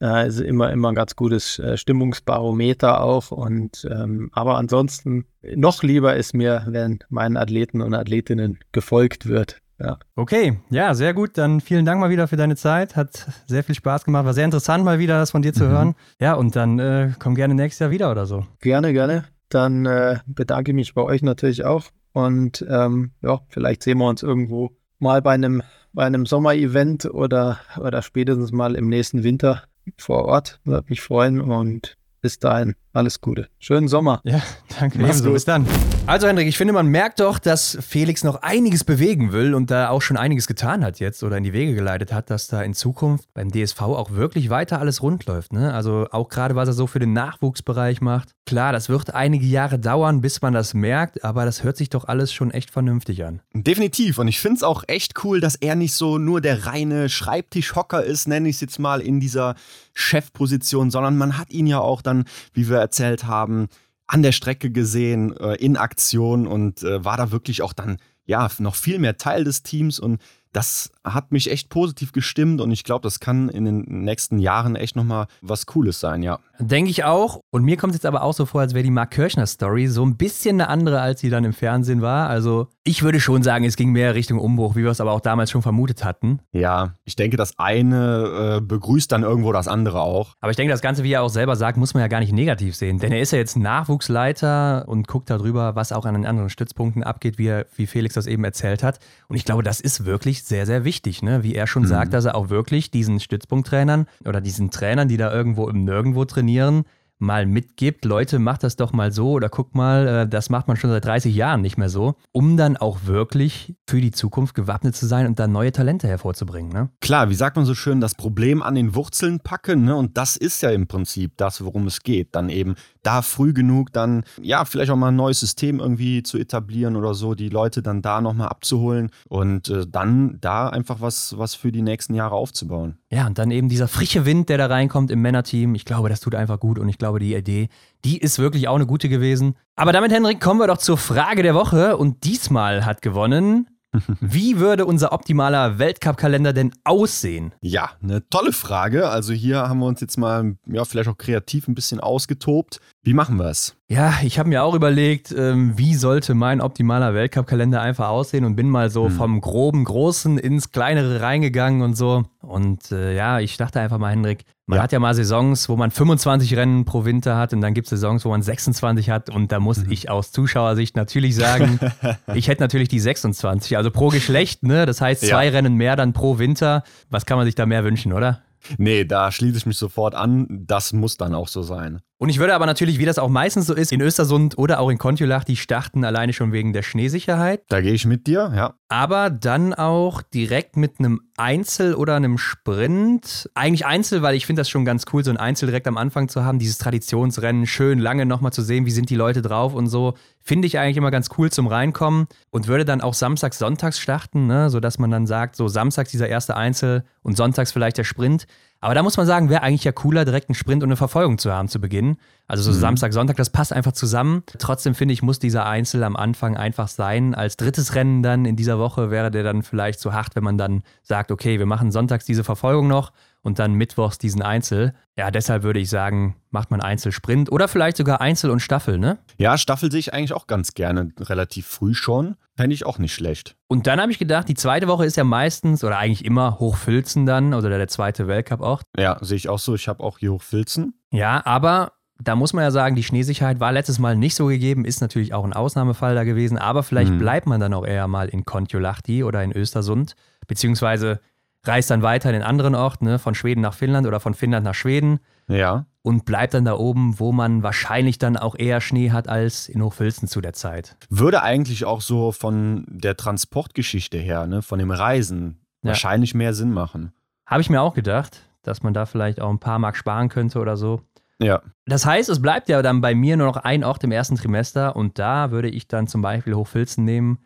äh, 0.00 0.28
ist 0.28 0.40
immer, 0.40 0.72
immer 0.72 0.90
ein 0.90 0.94
ganz 0.94 1.16
gutes 1.16 1.58
äh, 1.58 1.76
Stimmungsbarometer 1.76 3.02
auch. 3.02 3.30
Und 3.30 3.86
ähm, 3.90 4.30
aber 4.32 4.56
ansonsten 4.56 5.26
noch 5.42 5.82
lieber 5.82 6.16
ist 6.16 6.34
mir, 6.34 6.64
wenn 6.68 7.00
meinen 7.08 7.36
Athleten 7.36 7.80
und 7.80 7.94
Athletinnen 7.94 8.58
gefolgt 8.72 9.26
wird. 9.26 9.60
Ja. 9.80 9.98
Okay, 10.16 10.58
ja, 10.70 10.92
sehr 10.94 11.14
gut. 11.14 11.38
Dann 11.38 11.60
vielen 11.60 11.84
Dank 11.84 12.00
mal 12.00 12.10
wieder 12.10 12.26
für 12.26 12.36
deine 12.36 12.56
Zeit. 12.56 12.96
Hat 12.96 13.28
sehr 13.46 13.62
viel 13.62 13.76
Spaß 13.76 14.04
gemacht. 14.04 14.24
War 14.24 14.34
sehr 14.34 14.44
interessant, 14.44 14.84
mal 14.84 14.98
wieder 14.98 15.18
das 15.18 15.30
von 15.30 15.42
dir 15.42 15.52
zu 15.52 15.64
mhm. 15.64 15.68
hören. 15.68 15.94
Ja, 16.20 16.34
und 16.34 16.56
dann 16.56 16.78
äh, 16.78 17.12
komm 17.18 17.34
gerne 17.36 17.54
nächstes 17.54 17.78
Jahr 17.80 17.90
wieder 17.90 18.10
oder 18.10 18.26
so. 18.26 18.44
Gerne, 18.60 18.92
gerne. 18.92 19.24
Dann 19.50 19.86
äh, 19.86 20.18
bedanke 20.26 20.72
ich 20.72 20.74
mich 20.74 20.94
bei 20.94 21.02
euch 21.02 21.22
natürlich 21.22 21.64
auch. 21.64 21.84
Und 22.12 22.66
ähm, 22.68 23.12
ja, 23.22 23.40
vielleicht 23.48 23.84
sehen 23.84 23.98
wir 23.98 24.08
uns 24.08 24.22
irgendwo 24.22 24.72
mal 24.98 25.22
bei 25.22 25.32
einem, 25.32 25.62
bei 25.92 26.04
einem 26.04 26.26
Sommerevent 26.26 27.06
oder, 27.06 27.60
oder 27.80 28.02
spätestens 28.02 28.50
mal 28.50 28.74
im 28.74 28.88
nächsten 28.88 29.22
Winter 29.22 29.62
vor 29.96 30.24
Ort. 30.24 30.60
Würde 30.64 30.88
mich 30.88 31.00
freuen 31.00 31.40
und 31.40 31.97
bis 32.20 32.38
dahin, 32.38 32.74
alles 32.92 33.20
Gute. 33.20 33.48
Schönen 33.58 33.86
Sommer. 33.86 34.20
Ja, 34.24 34.42
danke. 34.78 34.98
Ebenso. 34.98 35.32
Bis 35.32 35.44
dann. 35.44 35.66
Also, 36.06 36.26
Hendrik, 36.26 36.48
ich 36.48 36.56
finde, 36.56 36.72
man 36.72 36.86
merkt 36.86 37.20
doch, 37.20 37.38
dass 37.38 37.78
Felix 37.80 38.24
noch 38.24 38.42
einiges 38.42 38.82
bewegen 38.82 39.32
will 39.32 39.54
und 39.54 39.70
da 39.70 39.90
auch 39.90 40.02
schon 40.02 40.16
einiges 40.16 40.46
getan 40.46 40.84
hat 40.84 40.98
jetzt 40.98 41.22
oder 41.22 41.36
in 41.36 41.44
die 41.44 41.52
Wege 41.52 41.74
geleitet 41.74 42.12
hat, 42.12 42.30
dass 42.30 42.48
da 42.48 42.62
in 42.62 42.74
Zukunft 42.74 43.28
beim 43.34 43.52
DSV 43.52 43.80
auch 43.82 44.10
wirklich 44.12 44.50
weiter 44.50 44.80
alles 44.80 45.02
rund 45.02 45.26
läuft. 45.26 45.52
Ne? 45.52 45.72
Also, 45.72 46.06
auch 46.10 46.28
gerade, 46.28 46.54
was 46.54 46.68
er 46.68 46.74
so 46.74 46.86
für 46.86 46.98
den 46.98 47.12
Nachwuchsbereich 47.12 48.00
macht. 48.00 48.30
Klar, 48.46 48.72
das 48.72 48.88
wird 48.88 49.14
einige 49.14 49.44
Jahre 49.44 49.78
dauern, 49.78 50.22
bis 50.22 50.40
man 50.40 50.54
das 50.54 50.72
merkt, 50.72 51.22
aber 51.22 51.44
das 51.44 51.62
hört 51.62 51.76
sich 51.76 51.90
doch 51.90 52.06
alles 52.06 52.32
schon 52.32 52.50
echt 52.50 52.70
vernünftig 52.70 53.24
an. 53.24 53.42
Definitiv. 53.52 54.18
Und 54.18 54.28
ich 54.28 54.40
finde 54.40 54.56
es 54.56 54.62
auch 54.62 54.84
echt 54.86 55.22
cool, 55.24 55.40
dass 55.40 55.54
er 55.54 55.76
nicht 55.76 55.92
so 55.92 56.16
nur 56.16 56.40
der 56.40 56.66
reine 56.66 57.10
Schreibtischhocker 57.10 58.02
ist, 58.02 58.26
nenne 58.26 58.48
ich 58.48 58.56
es 58.56 58.60
jetzt 58.62 58.78
mal, 58.78 59.00
in 59.02 59.20
dieser 59.20 59.54
Chefposition, 59.98 60.90
sondern 60.90 61.18
man 61.18 61.38
hat 61.38 61.50
ihn 61.50 61.66
ja 61.66 61.80
auch 61.80 62.02
dann, 62.02 62.24
wie 62.52 62.68
wir 62.68 62.78
erzählt 62.78 63.24
haben, 63.24 63.68
an 64.06 64.22
der 64.22 64.32
Strecke 64.32 64.70
gesehen, 64.70 65.36
äh, 65.36 65.54
in 65.56 65.76
Aktion 65.76 66.46
und 66.46 66.82
äh, 66.82 67.04
war 67.04 67.16
da 67.16 67.30
wirklich 67.30 67.62
auch 67.62 67.72
dann 67.72 67.98
ja 68.24 68.48
noch 68.58 68.74
viel 68.74 68.98
mehr 68.98 69.16
Teil 69.16 69.44
des 69.44 69.62
Teams 69.62 69.98
und 69.98 70.20
das 70.52 70.90
hat 71.04 71.32
mich 71.32 71.50
echt 71.50 71.68
positiv 71.68 72.12
gestimmt 72.12 72.60
und 72.60 72.70
ich 72.70 72.84
glaube, 72.84 73.02
das 73.02 73.20
kann 73.20 73.48
in 73.48 73.64
den 73.64 73.84
nächsten 73.86 74.38
Jahren 74.38 74.76
echt 74.76 74.96
nochmal 74.96 75.26
was 75.40 75.66
Cooles 75.66 76.00
sein, 76.00 76.22
ja. 76.22 76.38
Denke 76.60 76.90
ich 76.90 77.04
auch. 77.04 77.40
Und 77.50 77.62
mir 77.64 77.76
kommt 77.76 77.92
es 77.92 77.98
jetzt 77.98 78.06
aber 78.06 78.22
auch 78.22 78.34
so 78.34 78.44
vor, 78.44 78.60
als 78.60 78.74
wäre 78.74 78.82
die 78.82 78.90
Mark 78.90 79.12
Kirchner 79.12 79.46
Story 79.46 79.86
so 79.86 80.04
ein 80.04 80.16
bisschen 80.16 80.60
eine 80.60 80.68
andere, 80.68 81.00
als 81.00 81.20
sie 81.20 81.30
dann 81.30 81.44
im 81.44 81.52
Fernsehen 81.52 82.02
war. 82.02 82.28
Also 82.28 82.68
ich 82.82 83.02
würde 83.02 83.20
schon 83.20 83.42
sagen, 83.42 83.64
es 83.64 83.76
ging 83.76 83.92
mehr 83.92 84.14
Richtung 84.14 84.38
Umbruch, 84.38 84.74
wie 84.74 84.82
wir 84.82 84.90
es 84.90 85.00
aber 85.00 85.12
auch 85.12 85.20
damals 85.20 85.50
schon 85.50 85.62
vermutet 85.62 86.04
hatten. 86.04 86.40
Ja, 86.52 86.94
ich 87.04 87.14
denke, 87.14 87.36
das 87.36 87.52
eine 87.58 88.56
äh, 88.56 88.60
begrüßt 88.60 89.12
dann 89.12 89.22
irgendwo 89.22 89.52
das 89.52 89.68
andere 89.68 90.00
auch. 90.00 90.34
Aber 90.40 90.50
ich 90.50 90.56
denke, 90.56 90.72
das 90.72 90.80
Ganze, 90.80 91.04
wie 91.04 91.12
er 91.12 91.22
auch 91.22 91.28
selber 91.28 91.54
sagt, 91.54 91.78
muss 91.78 91.94
man 91.94 92.00
ja 92.00 92.08
gar 92.08 92.20
nicht 92.20 92.32
negativ 92.32 92.74
sehen. 92.74 92.98
Denn 92.98 93.12
er 93.12 93.20
ist 93.20 93.30
ja 93.30 93.38
jetzt 93.38 93.56
Nachwuchsleiter 93.56 94.88
und 94.88 95.06
guckt 95.06 95.30
darüber, 95.30 95.76
was 95.76 95.92
auch 95.92 96.06
an 96.06 96.14
den 96.14 96.26
anderen 96.26 96.50
Stützpunkten 96.50 97.04
abgeht, 97.04 97.38
wie, 97.38 97.46
er, 97.46 97.66
wie 97.76 97.86
Felix 97.86 98.14
das 98.14 98.26
eben 98.26 98.42
erzählt 98.42 98.82
hat. 98.82 98.98
Und 99.28 99.36
ich 99.36 99.44
glaube, 99.44 99.62
das 99.62 99.80
ist 99.80 100.04
wirklich 100.04 100.37
sehr, 100.44 100.66
sehr 100.66 100.84
wichtig, 100.84 101.22
ne? 101.22 101.42
wie 101.42 101.54
er 101.54 101.66
schon 101.66 101.82
mhm. 101.82 101.88
sagt, 101.88 102.14
dass 102.14 102.24
er 102.24 102.34
auch 102.34 102.48
wirklich 102.48 102.90
diesen 102.90 103.20
Stützpunkttrainern 103.20 104.06
oder 104.24 104.40
diesen 104.40 104.70
Trainern, 104.70 105.08
die 105.08 105.16
da 105.16 105.32
irgendwo 105.32 105.68
im 105.68 105.84
Nirgendwo 105.84 106.24
trainieren, 106.24 106.38
trainieren, 106.38 106.84
mal 107.20 107.46
mitgibt, 107.46 108.04
Leute, 108.04 108.38
macht 108.38 108.62
das 108.62 108.76
doch 108.76 108.92
mal 108.92 109.10
so 109.10 109.32
oder 109.32 109.48
guck 109.48 109.74
mal, 109.74 110.06
äh, 110.06 110.28
das 110.28 110.50
macht 110.50 110.68
man 110.68 110.76
schon 110.76 110.90
seit 110.90 111.04
30 111.04 111.34
Jahren 111.34 111.62
nicht 111.62 111.76
mehr 111.76 111.88
so, 111.88 112.14
um 112.30 112.56
dann 112.56 112.76
auch 112.76 113.06
wirklich 113.06 113.74
für 113.88 114.00
die 114.00 114.12
Zukunft 114.12 114.54
gewappnet 114.54 114.94
zu 114.94 115.06
sein 115.06 115.26
und 115.26 115.40
dann 115.40 115.50
neue 115.50 115.72
Talente 115.72 116.06
hervorzubringen. 116.06 116.70
Ne? 116.72 116.90
Klar, 117.00 117.28
wie 117.28 117.34
sagt 117.34 117.56
man 117.56 117.64
so 117.64 117.74
schön, 117.74 118.00
das 118.00 118.14
Problem 118.14 118.62
an 118.62 118.76
den 118.76 118.94
Wurzeln 118.94 119.40
packen, 119.40 119.84
ne? 119.84 119.96
und 119.96 120.16
das 120.16 120.36
ist 120.36 120.62
ja 120.62 120.70
im 120.70 120.86
Prinzip 120.86 121.32
das, 121.36 121.64
worum 121.64 121.88
es 121.88 122.04
geht. 122.04 122.36
Dann 122.36 122.50
eben 122.50 122.76
da 123.02 123.22
früh 123.22 123.52
genug 123.52 123.92
dann, 123.92 124.24
ja, 124.40 124.64
vielleicht 124.64 124.90
auch 124.90 124.96
mal 124.96 125.08
ein 125.08 125.16
neues 125.16 125.40
System 125.40 125.80
irgendwie 125.80 126.22
zu 126.22 126.38
etablieren 126.38 126.96
oder 126.96 127.14
so, 127.14 127.34
die 127.34 127.48
Leute 127.48 127.82
dann 127.82 128.02
da 128.02 128.20
nochmal 128.20 128.48
abzuholen 128.48 129.10
und 129.28 129.68
äh, 129.68 129.86
dann 129.86 130.38
da 130.40 130.68
einfach 130.68 131.00
was, 131.00 131.36
was 131.38 131.54
für 131.54 131.72
die 131.72 131.82
nächsten 131.82 132.14
Jahre 132.14 132.34
aufzubauen. 132.34 132.98
Ja, 133.10 133.26
und 133.26 133.38
dann 133.38 133.50
eben 133.50 133.68
dieser 133.68 133.88
frische 133.88 134.26
Wind, 134.26 134.48
der 134.48 134.58
da 134.58 134.66
reinkommt 134.66 135.10
im 135.10 135.22
Männerteam. 135.22 135.74
Ich 135.74 135.84
glaube, 135.84 136.08
das 136.08 136.20
tut 136.20 136.34
einfach 136.34 136.60
gut 136.60 136.78
und 136.78 136.88
ich 136.88 136.98
glaube, 136.98 137.18
die 137.18 137.34
Idee, 137.34 137.68
die 138.04 138.18
ist 138.18 138.38
wirklich 138.38 138.68
auch 138.68 138.76
eine 138.76 138.86
gute 138.86 139.08
gewesen. 139.08 139.54
Aber 139.76 139.92
damit, 139.92 140.12
Henrik, 140.12 140.40
kommen 140.40 140.60
wir 140.60 140.66
doch 140.66 140.78
zur 140.78 140.98
Frage 140.98 141.42
der 141.42 141.54
Woche 141.54 141.96
und 141.96 142.24
diesmal 142.24 142.84
hat 142.84 143.02
gewonnen 143.02 143.68
wie 144.20 144.58
würde 144.58 144.86
unser 144.86 145.12
optimaler 145.12 145.78
Weltcup-Kalender 145.78 146.52
denn 146.52 146.72
aussehen? 146.84 147.54
Ja, 147.62 147.92
eine 148.02 148.28
tolle 148.28 148.52
Frage. 148.52 149.08
Also 149.08 149.32
hier 149.32 149.68
haben 149.68 149.80
wir 149.80 149.86
uns 149.86 150.00
jetzt 150.00 150.18
mal, 150.18 150.56
ja, 150.66 150.84
vielleicht 150.84 151.08
auch 151.08 151.16
kreativ 151.16 151.68
ein 151.68 151.74
bisschen 151.74 152.00
ausgetobt. 152.00 152.80
Wie 153.08 153.14
machen 153.14 153.38
wir 153.38 153.46
es? 153.46 153.74
Ja, 153.88 154.18
ich 154.22 154.38
habe 154.38 154.50
mir 154.50 154.62
auch 154.62 154.74
überlegt, 154.74 155.32
ähm, 155.32 155.78
wie 155.78 155.94
sollte 155.94 156.34
mein 156.34 156.60
optimaler 156.60 157.14
Weltcup-Kalender 157.14 157.80
einfach 157.80 158.10
aussehen 158.10 158.44
und 158.44 158.54
bin 158.54 158.68
mal 158.68 158.90
so 158.90 159.06
hm. 159.06 159.12
vom 159.12 159.40
groben 159.40 159.84
Großen 159.84 160.36
ins 160.36 160.72
Kleinere 160.72 161.22
reingegangen 161.22 161.80
und 161.80 161.94
so. 161.94 162.24
Und 162.42 162.92
äh, 162.92 163.16
ja, 163.16 163.40
ich 163.40 163.56
dachte 163.56 163.80
einfach 163.80 163.96
mal, 163.96 164.10
Hendrik, 164.10 164.44
man 164.66 164.76
ja. 164.76 164.82
hat 164.82 164.92
ja 164.92 164.98
mal 164.98 165.14
Saisons, 165.14 165.70
wo 165.70 165.76
man 165.76 165.90
25 165.90 166.54
Rennen 166.54 166.84
pro 166.84 167.06
Winter 167.06 167.38
hat 167.38 167.54
und 167.54 167.62
dann 167.62 167.72
gibt 167.72 167.86
es 167.86 167.98
Saisons, 167.98 168.26
wo 168.26 168.28
man 168.28 168.42
26 168.42 169.08
hat 169.08 169.30
und 169.30 169.52
da 169.52 169.58
muss 169.58 169.78
mhm. 169.78 169.90
ich 169.90 170.10
aus 170.10 170.30
Zuschauersicht 170.30 170.94
natürlich 170.94 171.34
sagen, 171.34 171.80
ich 172.34 172.48
hätte 172.48 172.60
natürlich 172.60 172.90
die 172.90 173.00
26, 173.00 173.78
also 173.78 173.90
pro 173.90 174.08
Geschlecht, 174.08 174.64
ne? 174.64 174.84
Das 174.84 175.00
heißt 175.00 175.22
zwei 175.22 175.46
ja. 175.46 175.52
Rennen 175.52 175.76
mehr 175.76 175.96
dann 175.96 176.12
pro 176.12 176.38
Winter. 176.38 176.82
Was 177.08 177.24
kann 177.24 177.38
man 177.38 177.46
sich 177.46 177.54
da 177.54 177.64
mehr 177.64 177.84
wünschen, 177.84 178.12
oder? 178.12 178.42
Nee, 178.76 179.06
da 179.06 179.32
schließe 179.32 179.56
ich 179.56 179.64
mich 179.64 179.78
sofort 179.78 180.14
an. 180.14 180.46
Das 180.66 180.92
muss 180.92 181.16
dann 181.16 181.34
auch 181.34 181.48
so 181.48 181.62
sein. 181.62 182.02
Und 182.20 182.30
ich 182.30 182.40
würde 182.40 182.54
aber 182.54 182.66
natürlich, 182.66 182.98
wie 182.98 183.04
das 183.04 183.18
auch 183.18 183.28
meistens 183.28 183.66
so 183.66 183.74
ist, 183.74 183.92
in 183.92 184.00
Östersund 184.00 184.58
oder 184.58 184.80
auch 184.80 184.90
in 184.90 184.98
Kontiolach, 184.98 185.44
die 185.44 185.56
starten 185.56 186.04
alleine 186.04 186.32
schon 186.32 186.50
wegen 186.50 186.72
der 186.72 186.82
Schneesicherheit. 186.82 187.62
Da 187.68 187.80
gehe 187.80 187.92
ich 187.92 188.06
mit 188.06 188.26
dir, 188.26 188.52
ja. 188.56 188.74
Aber 188.88 189.30
dann 189.30 189.72
auch 189.72 190.22
direkt 190.22 190.76
mit 190.76 190.98
einem 190.98 191.20
Einzel 191.36 191.94
oder 191.94 192.16
einem 192.16 192.36
Sprint. 192.36 193.48
Eigentlich 193.54 193.86
Einzel, 193.86 194.22
weil 194.22 194.34
ich 194.34 194.46
finde 194.46 194.60
das 194.60 194.68
schon 194.68 194.84
ganz 194.84 195.04
cool, 195.12 195.22
so 195.22 195.30
ein 195.30 195.36
Einzel 195.36 195.66
direkt 195.66 195.86
am 195.86 195.96
Anfang 195.96 196.28
zu 196.28 196.44
haben, 196.44 196.58
dieses 196.58 196.78
Traditionsrennen 196.78 197.66
schön 197.66 198.00
lange 198.00 198.26
nochmal 198.26 198.52
zu 198.52 198.62
sehen, 198.62 198.84
wie 198.84 198.90
sind 198.90 199.10
die 199.10 199.16
Leute 199.16 199.40
drauf 199.40 199.74
und 199.74 199.86
so. 199.86 200.14
Finde 200.40 200.66
ich 200.66 200.78
eigentlich 200.78 200.96
immer 200.96 201.12
ganz 201.12 201.28
cool 201.38 201.52
zum 201.52 201.68
Reinkommen 201.68 202.26
und 202.50 202.66
würde 202.66 202.84
dann 202.84 203.00
auch 203.00 203.14
samstags, 203.14 203.58
sonntags 203.58 204.00
starten, 204.00 204.48
ne? 204.48 204.70
sodass 204.70 204.98
man 204.98 205.12
dann 205.12 205.26
sagt, 205.26 205.54
so 205.54 205.68
samstags 205.68 206.10
dieser 206.10 206.28
erste 206.28 206.56
Einzel 206.56 207.04
und 207.22 207.36
sonntags 207.36 207.70
vielleicht 207.70 207.98
der 207.98 208.04
Sprint. 208.04 208.46
Aber 208.80 208.94
da 208.94 209.02
muss 209.02 209.16
man 209.16 209.26
sagen, 209.26 209.50
wäre 209.50 209.62
eigentlich 209.62 209.84
ja 209.84 209.92
cooler, 209.92 210.24
direkt 210.24 210.48
einen 210.48 210.54
Sprint 210.54 210.82
und 210.82 210.88
eine 210.88 210.96
Verfolgung 210.96 211.38
zu 211.38 211.52
haben 211.52 211.68
zu 211.68 211.80
Beginn. 211.80 212.16
Also 212.46 212.62
so 212.62 212.70
mhm. 212.70 212.80
Samstag, 212.80 213.12
Sonntag, 213.12 213.36
das 213.36 213.50
passt 213.50 213.72
einfach 213.72 213.92
zusammen. 213.92 214.44
Trotzdem 214.58 214.94
finde 214.94 215.14
ich, 215.14 215.22
muss 215.22 215.40
dieser 215.40 215.66
Einzel 215.66 216.04
am 216.04 216.14
Anfang 216.14 216.56
einfach 216.56 216.86
sein. 216.86 217.34
Als 217.34 217.56
drittes 217.56 217.96
Rennen 217.96 218.22
dann 218.22 218.44
in 218.44 218.54
dieser 218.54 218.78
Woche 218.78 219.10
wäre 219.10 219.32
der 219.32 219.42
dann 219.42 219.62
vielleicht 219.62 219.98
zu 219.98 220.12
hart, 220.12 220.36
wenn 220.36 220.44
man 220.44 220.58
dann 220.58 220.82
sagt, 221.02 221.32
okay, 221.32 221.58
wir 221.58 221.66
machen 221.66 221.90
sonntags 221.90 222.24
diese 222.24 222.44
Verfolgung 222.44 222.86
noch 222.86 223.12
und 223.42 223.58
dann 223.58 223.74
mittwochs 223.74 224.18
diesen 224.18 224.42
Einzel. 224.42 224.94
Ja, 225.16 225.32
deshalb 225.32 225.64
würde 225.64 225.80
ich 225.80 225.90
sagen, 225.90 226.36
macht 226.50 226.70
man 226.70 226.80
Einzelsprint 226.80 227.50
oder 227.50 227.66
vielleicht 227.66 227.96
sogar 227.96 228.20
Einzel 228.20 228.50
und 228.50 228.60
Staffel, 228.60 228.98
ne? 228.98 229.18
Ja, 229.38 229.58
Staffel 229.58 229.90
sehe 229.90 230.00
ich 230.00 230.14
eigentlich 230.14 230.32
auch 230.32 230.46
ganz 230.46 230.74
gerne, 230.74 231.10
relativ 231.18 231.66
früh 231.66 231.94
schon. 231.94 232.36
Fände 232.58 232.74
ich 232.74 232.84
auch 232.84 232.98
nicht 232.98 233.14
schlecht. 233.14 233.54
Und 233.68 233.86
dann 233.86 234.00
habe 234.00 234.10
ich 234.10 234.18
gedacht, 234.18 234.48
die 234.48 234.54
zweite 234.54 234.88
Woche 234.88 235.06
ist 235.06 235.16
ja 235.16 235.22
meistens 235.22 235.84
oder 235.84 235.96
eigentlich 235.96 236.24
immer 236.24 236.58
Hochfilzen 236.58 237.24
dann 237.24 237.54
oder 237.54 237.68
der 237.68 237.86
zweite 237.86 238.26
Weltcup 238.26 238.62
auch. 238.62 238.82
Ja, 238.98 239.16
sehe 239.20 239.36
ich 239.36 239.48
auch 239.48 239.60
so. 239.60 239.76
Ich 239.76 239.86
habe 239.86 240.02
auch 240.02 240.18
hier 240.18 240.32
Hochfilzen. 240.32 240.94
Ja, 241.12 241.40
aber 241.46 241.92
da 242.20 242.34
muss 242.34 242.54
man 242.54 242.64
ja 242.64 242.72
sagen, 242.72 242.96
die 242.96 243.04
Schneesicherheit 243.04 243.60
war 243.60 243.70
letztes 243.70 244.00
Mal 244.00 244.16
nicht 244.16 244.34
so 244.34 244.46
gegeben, 244.46 244.84
ist 244.84 245.00
natürlich 245.00 245.34
auch 245.34 245.44
ein 245.44 245.52
Ausnahmefall 245.52 246.16
da 246.16 246.24
gewesen, 246.24 246.58
aber 246.58 246.82
vielleicht 246.82 247.12
hm. 247.12 247.18
bleibt 247.20 247.46
man 247.46 247.60
dann 247.60 247.72
auch 247.72 247.86
eher 247.86 248.08
mal 248.08 248.28
in 248.28 248.44
Kontiolahti 248.44 249.22
oder 249.22 249.40
in 249.44 249.52
Östersund, 249.52 250.16
beziehungsweise 250.48 251.20
reist 251.62 251.92
dann 251.92 252.02
weiter 252.02 252.30
in 252.30 252.34
den 252.34 252.42
anderen 252.42 252.74
Ort, 252.74 253.02
ne, 253.02 253.20
von 253.20 253.36
Schweden 253.36 253.60
nach 253.60 253.74
Finnland 253.74 254.04
oder 254.04 254.18
von 254.18 254.34
Finnland 254.34 254.64
nach 254.64 254.74
Schweden. 254.74 255.20
Ja. 255.48 255.86
Und 256.02 256.24
bleibt 256.24 256.54
dann 256.54 256.64
da 256.64 256.74
oben, 256.74 257.18
wo 257.18 257.32
man 257.32 257.62
wahrscheinlich 257.62 258.18
dann 258.18 258.36
auch 258.36 258.54
eher 258.54 258.80
Schnee 258.80 259.10
hat 259.10 259.28
als 259.28 259.68
in 259.68 259.82
Hochfilzen 259.82 260.28
zu 260.28 260.40
der 260.40 260.52
Zeit. 260.52 260.96
Würde 261.10 261.42
eigentlich 261.42 261.84
auch 261.84 262.00
so 262.00 262.32
von 262.32 262.86
der 262.88 263.16
Transportgeschichte 263.16 264.16
her, 264.18 264.46
ne, 264.46 264.62
von 264.62 264.78
dem 264.78 264.90
Reisen, 264.90 265.60
ja. 265.82 265.88
wahrscheinlich 265.88 266.34
mehr 266.34 266.54
Sinn 266.54 266.72
machen. 266.72 267.12
Habe 267.46 267.60
ich 267.60 267.70
mir 267.70 267.82
auch 267.82 267.94
gedacht, 267.94 268.42
dass 268.62 268.82
man 268.82 268.94
da 268.94 269.06
vielleicht 269.06 269.40
auch 269.40 269.50
ein 269.50 269.58
paar 269.58 269.78
Mark 269.78 269.96
sparen 269.96 270.28
könnte 270.28 270.60
oder 270.60 270.76
so. 270.76 271.02
Ja. 271.40 271.62
Das 271.86 272.04
heißt, 272.04 272.28
es 272.28 272.42
bleibt 272.42 272.68
ja 272.68 272.82
dann 272.82 273.00
bei 273.00 273.14
mir 273.14 273.36
nur 273.36 273.46
noch 273.46 273.56
ein 273.56 273.84
Ort 273.84 274.02
im 274.04 274.12
ersten 274.12 274.36
Trimester 274.36 274.96
und 274.96 275.18
da 275.18 275.50
würde 275.50 275.68
ich 275.68 275.88
dann 275.88 276.06
zum 276.06 276.20
Beispiel 276.22 276.54
Hochfilzen 276.54 277.04
nehmen. 277.04 277.38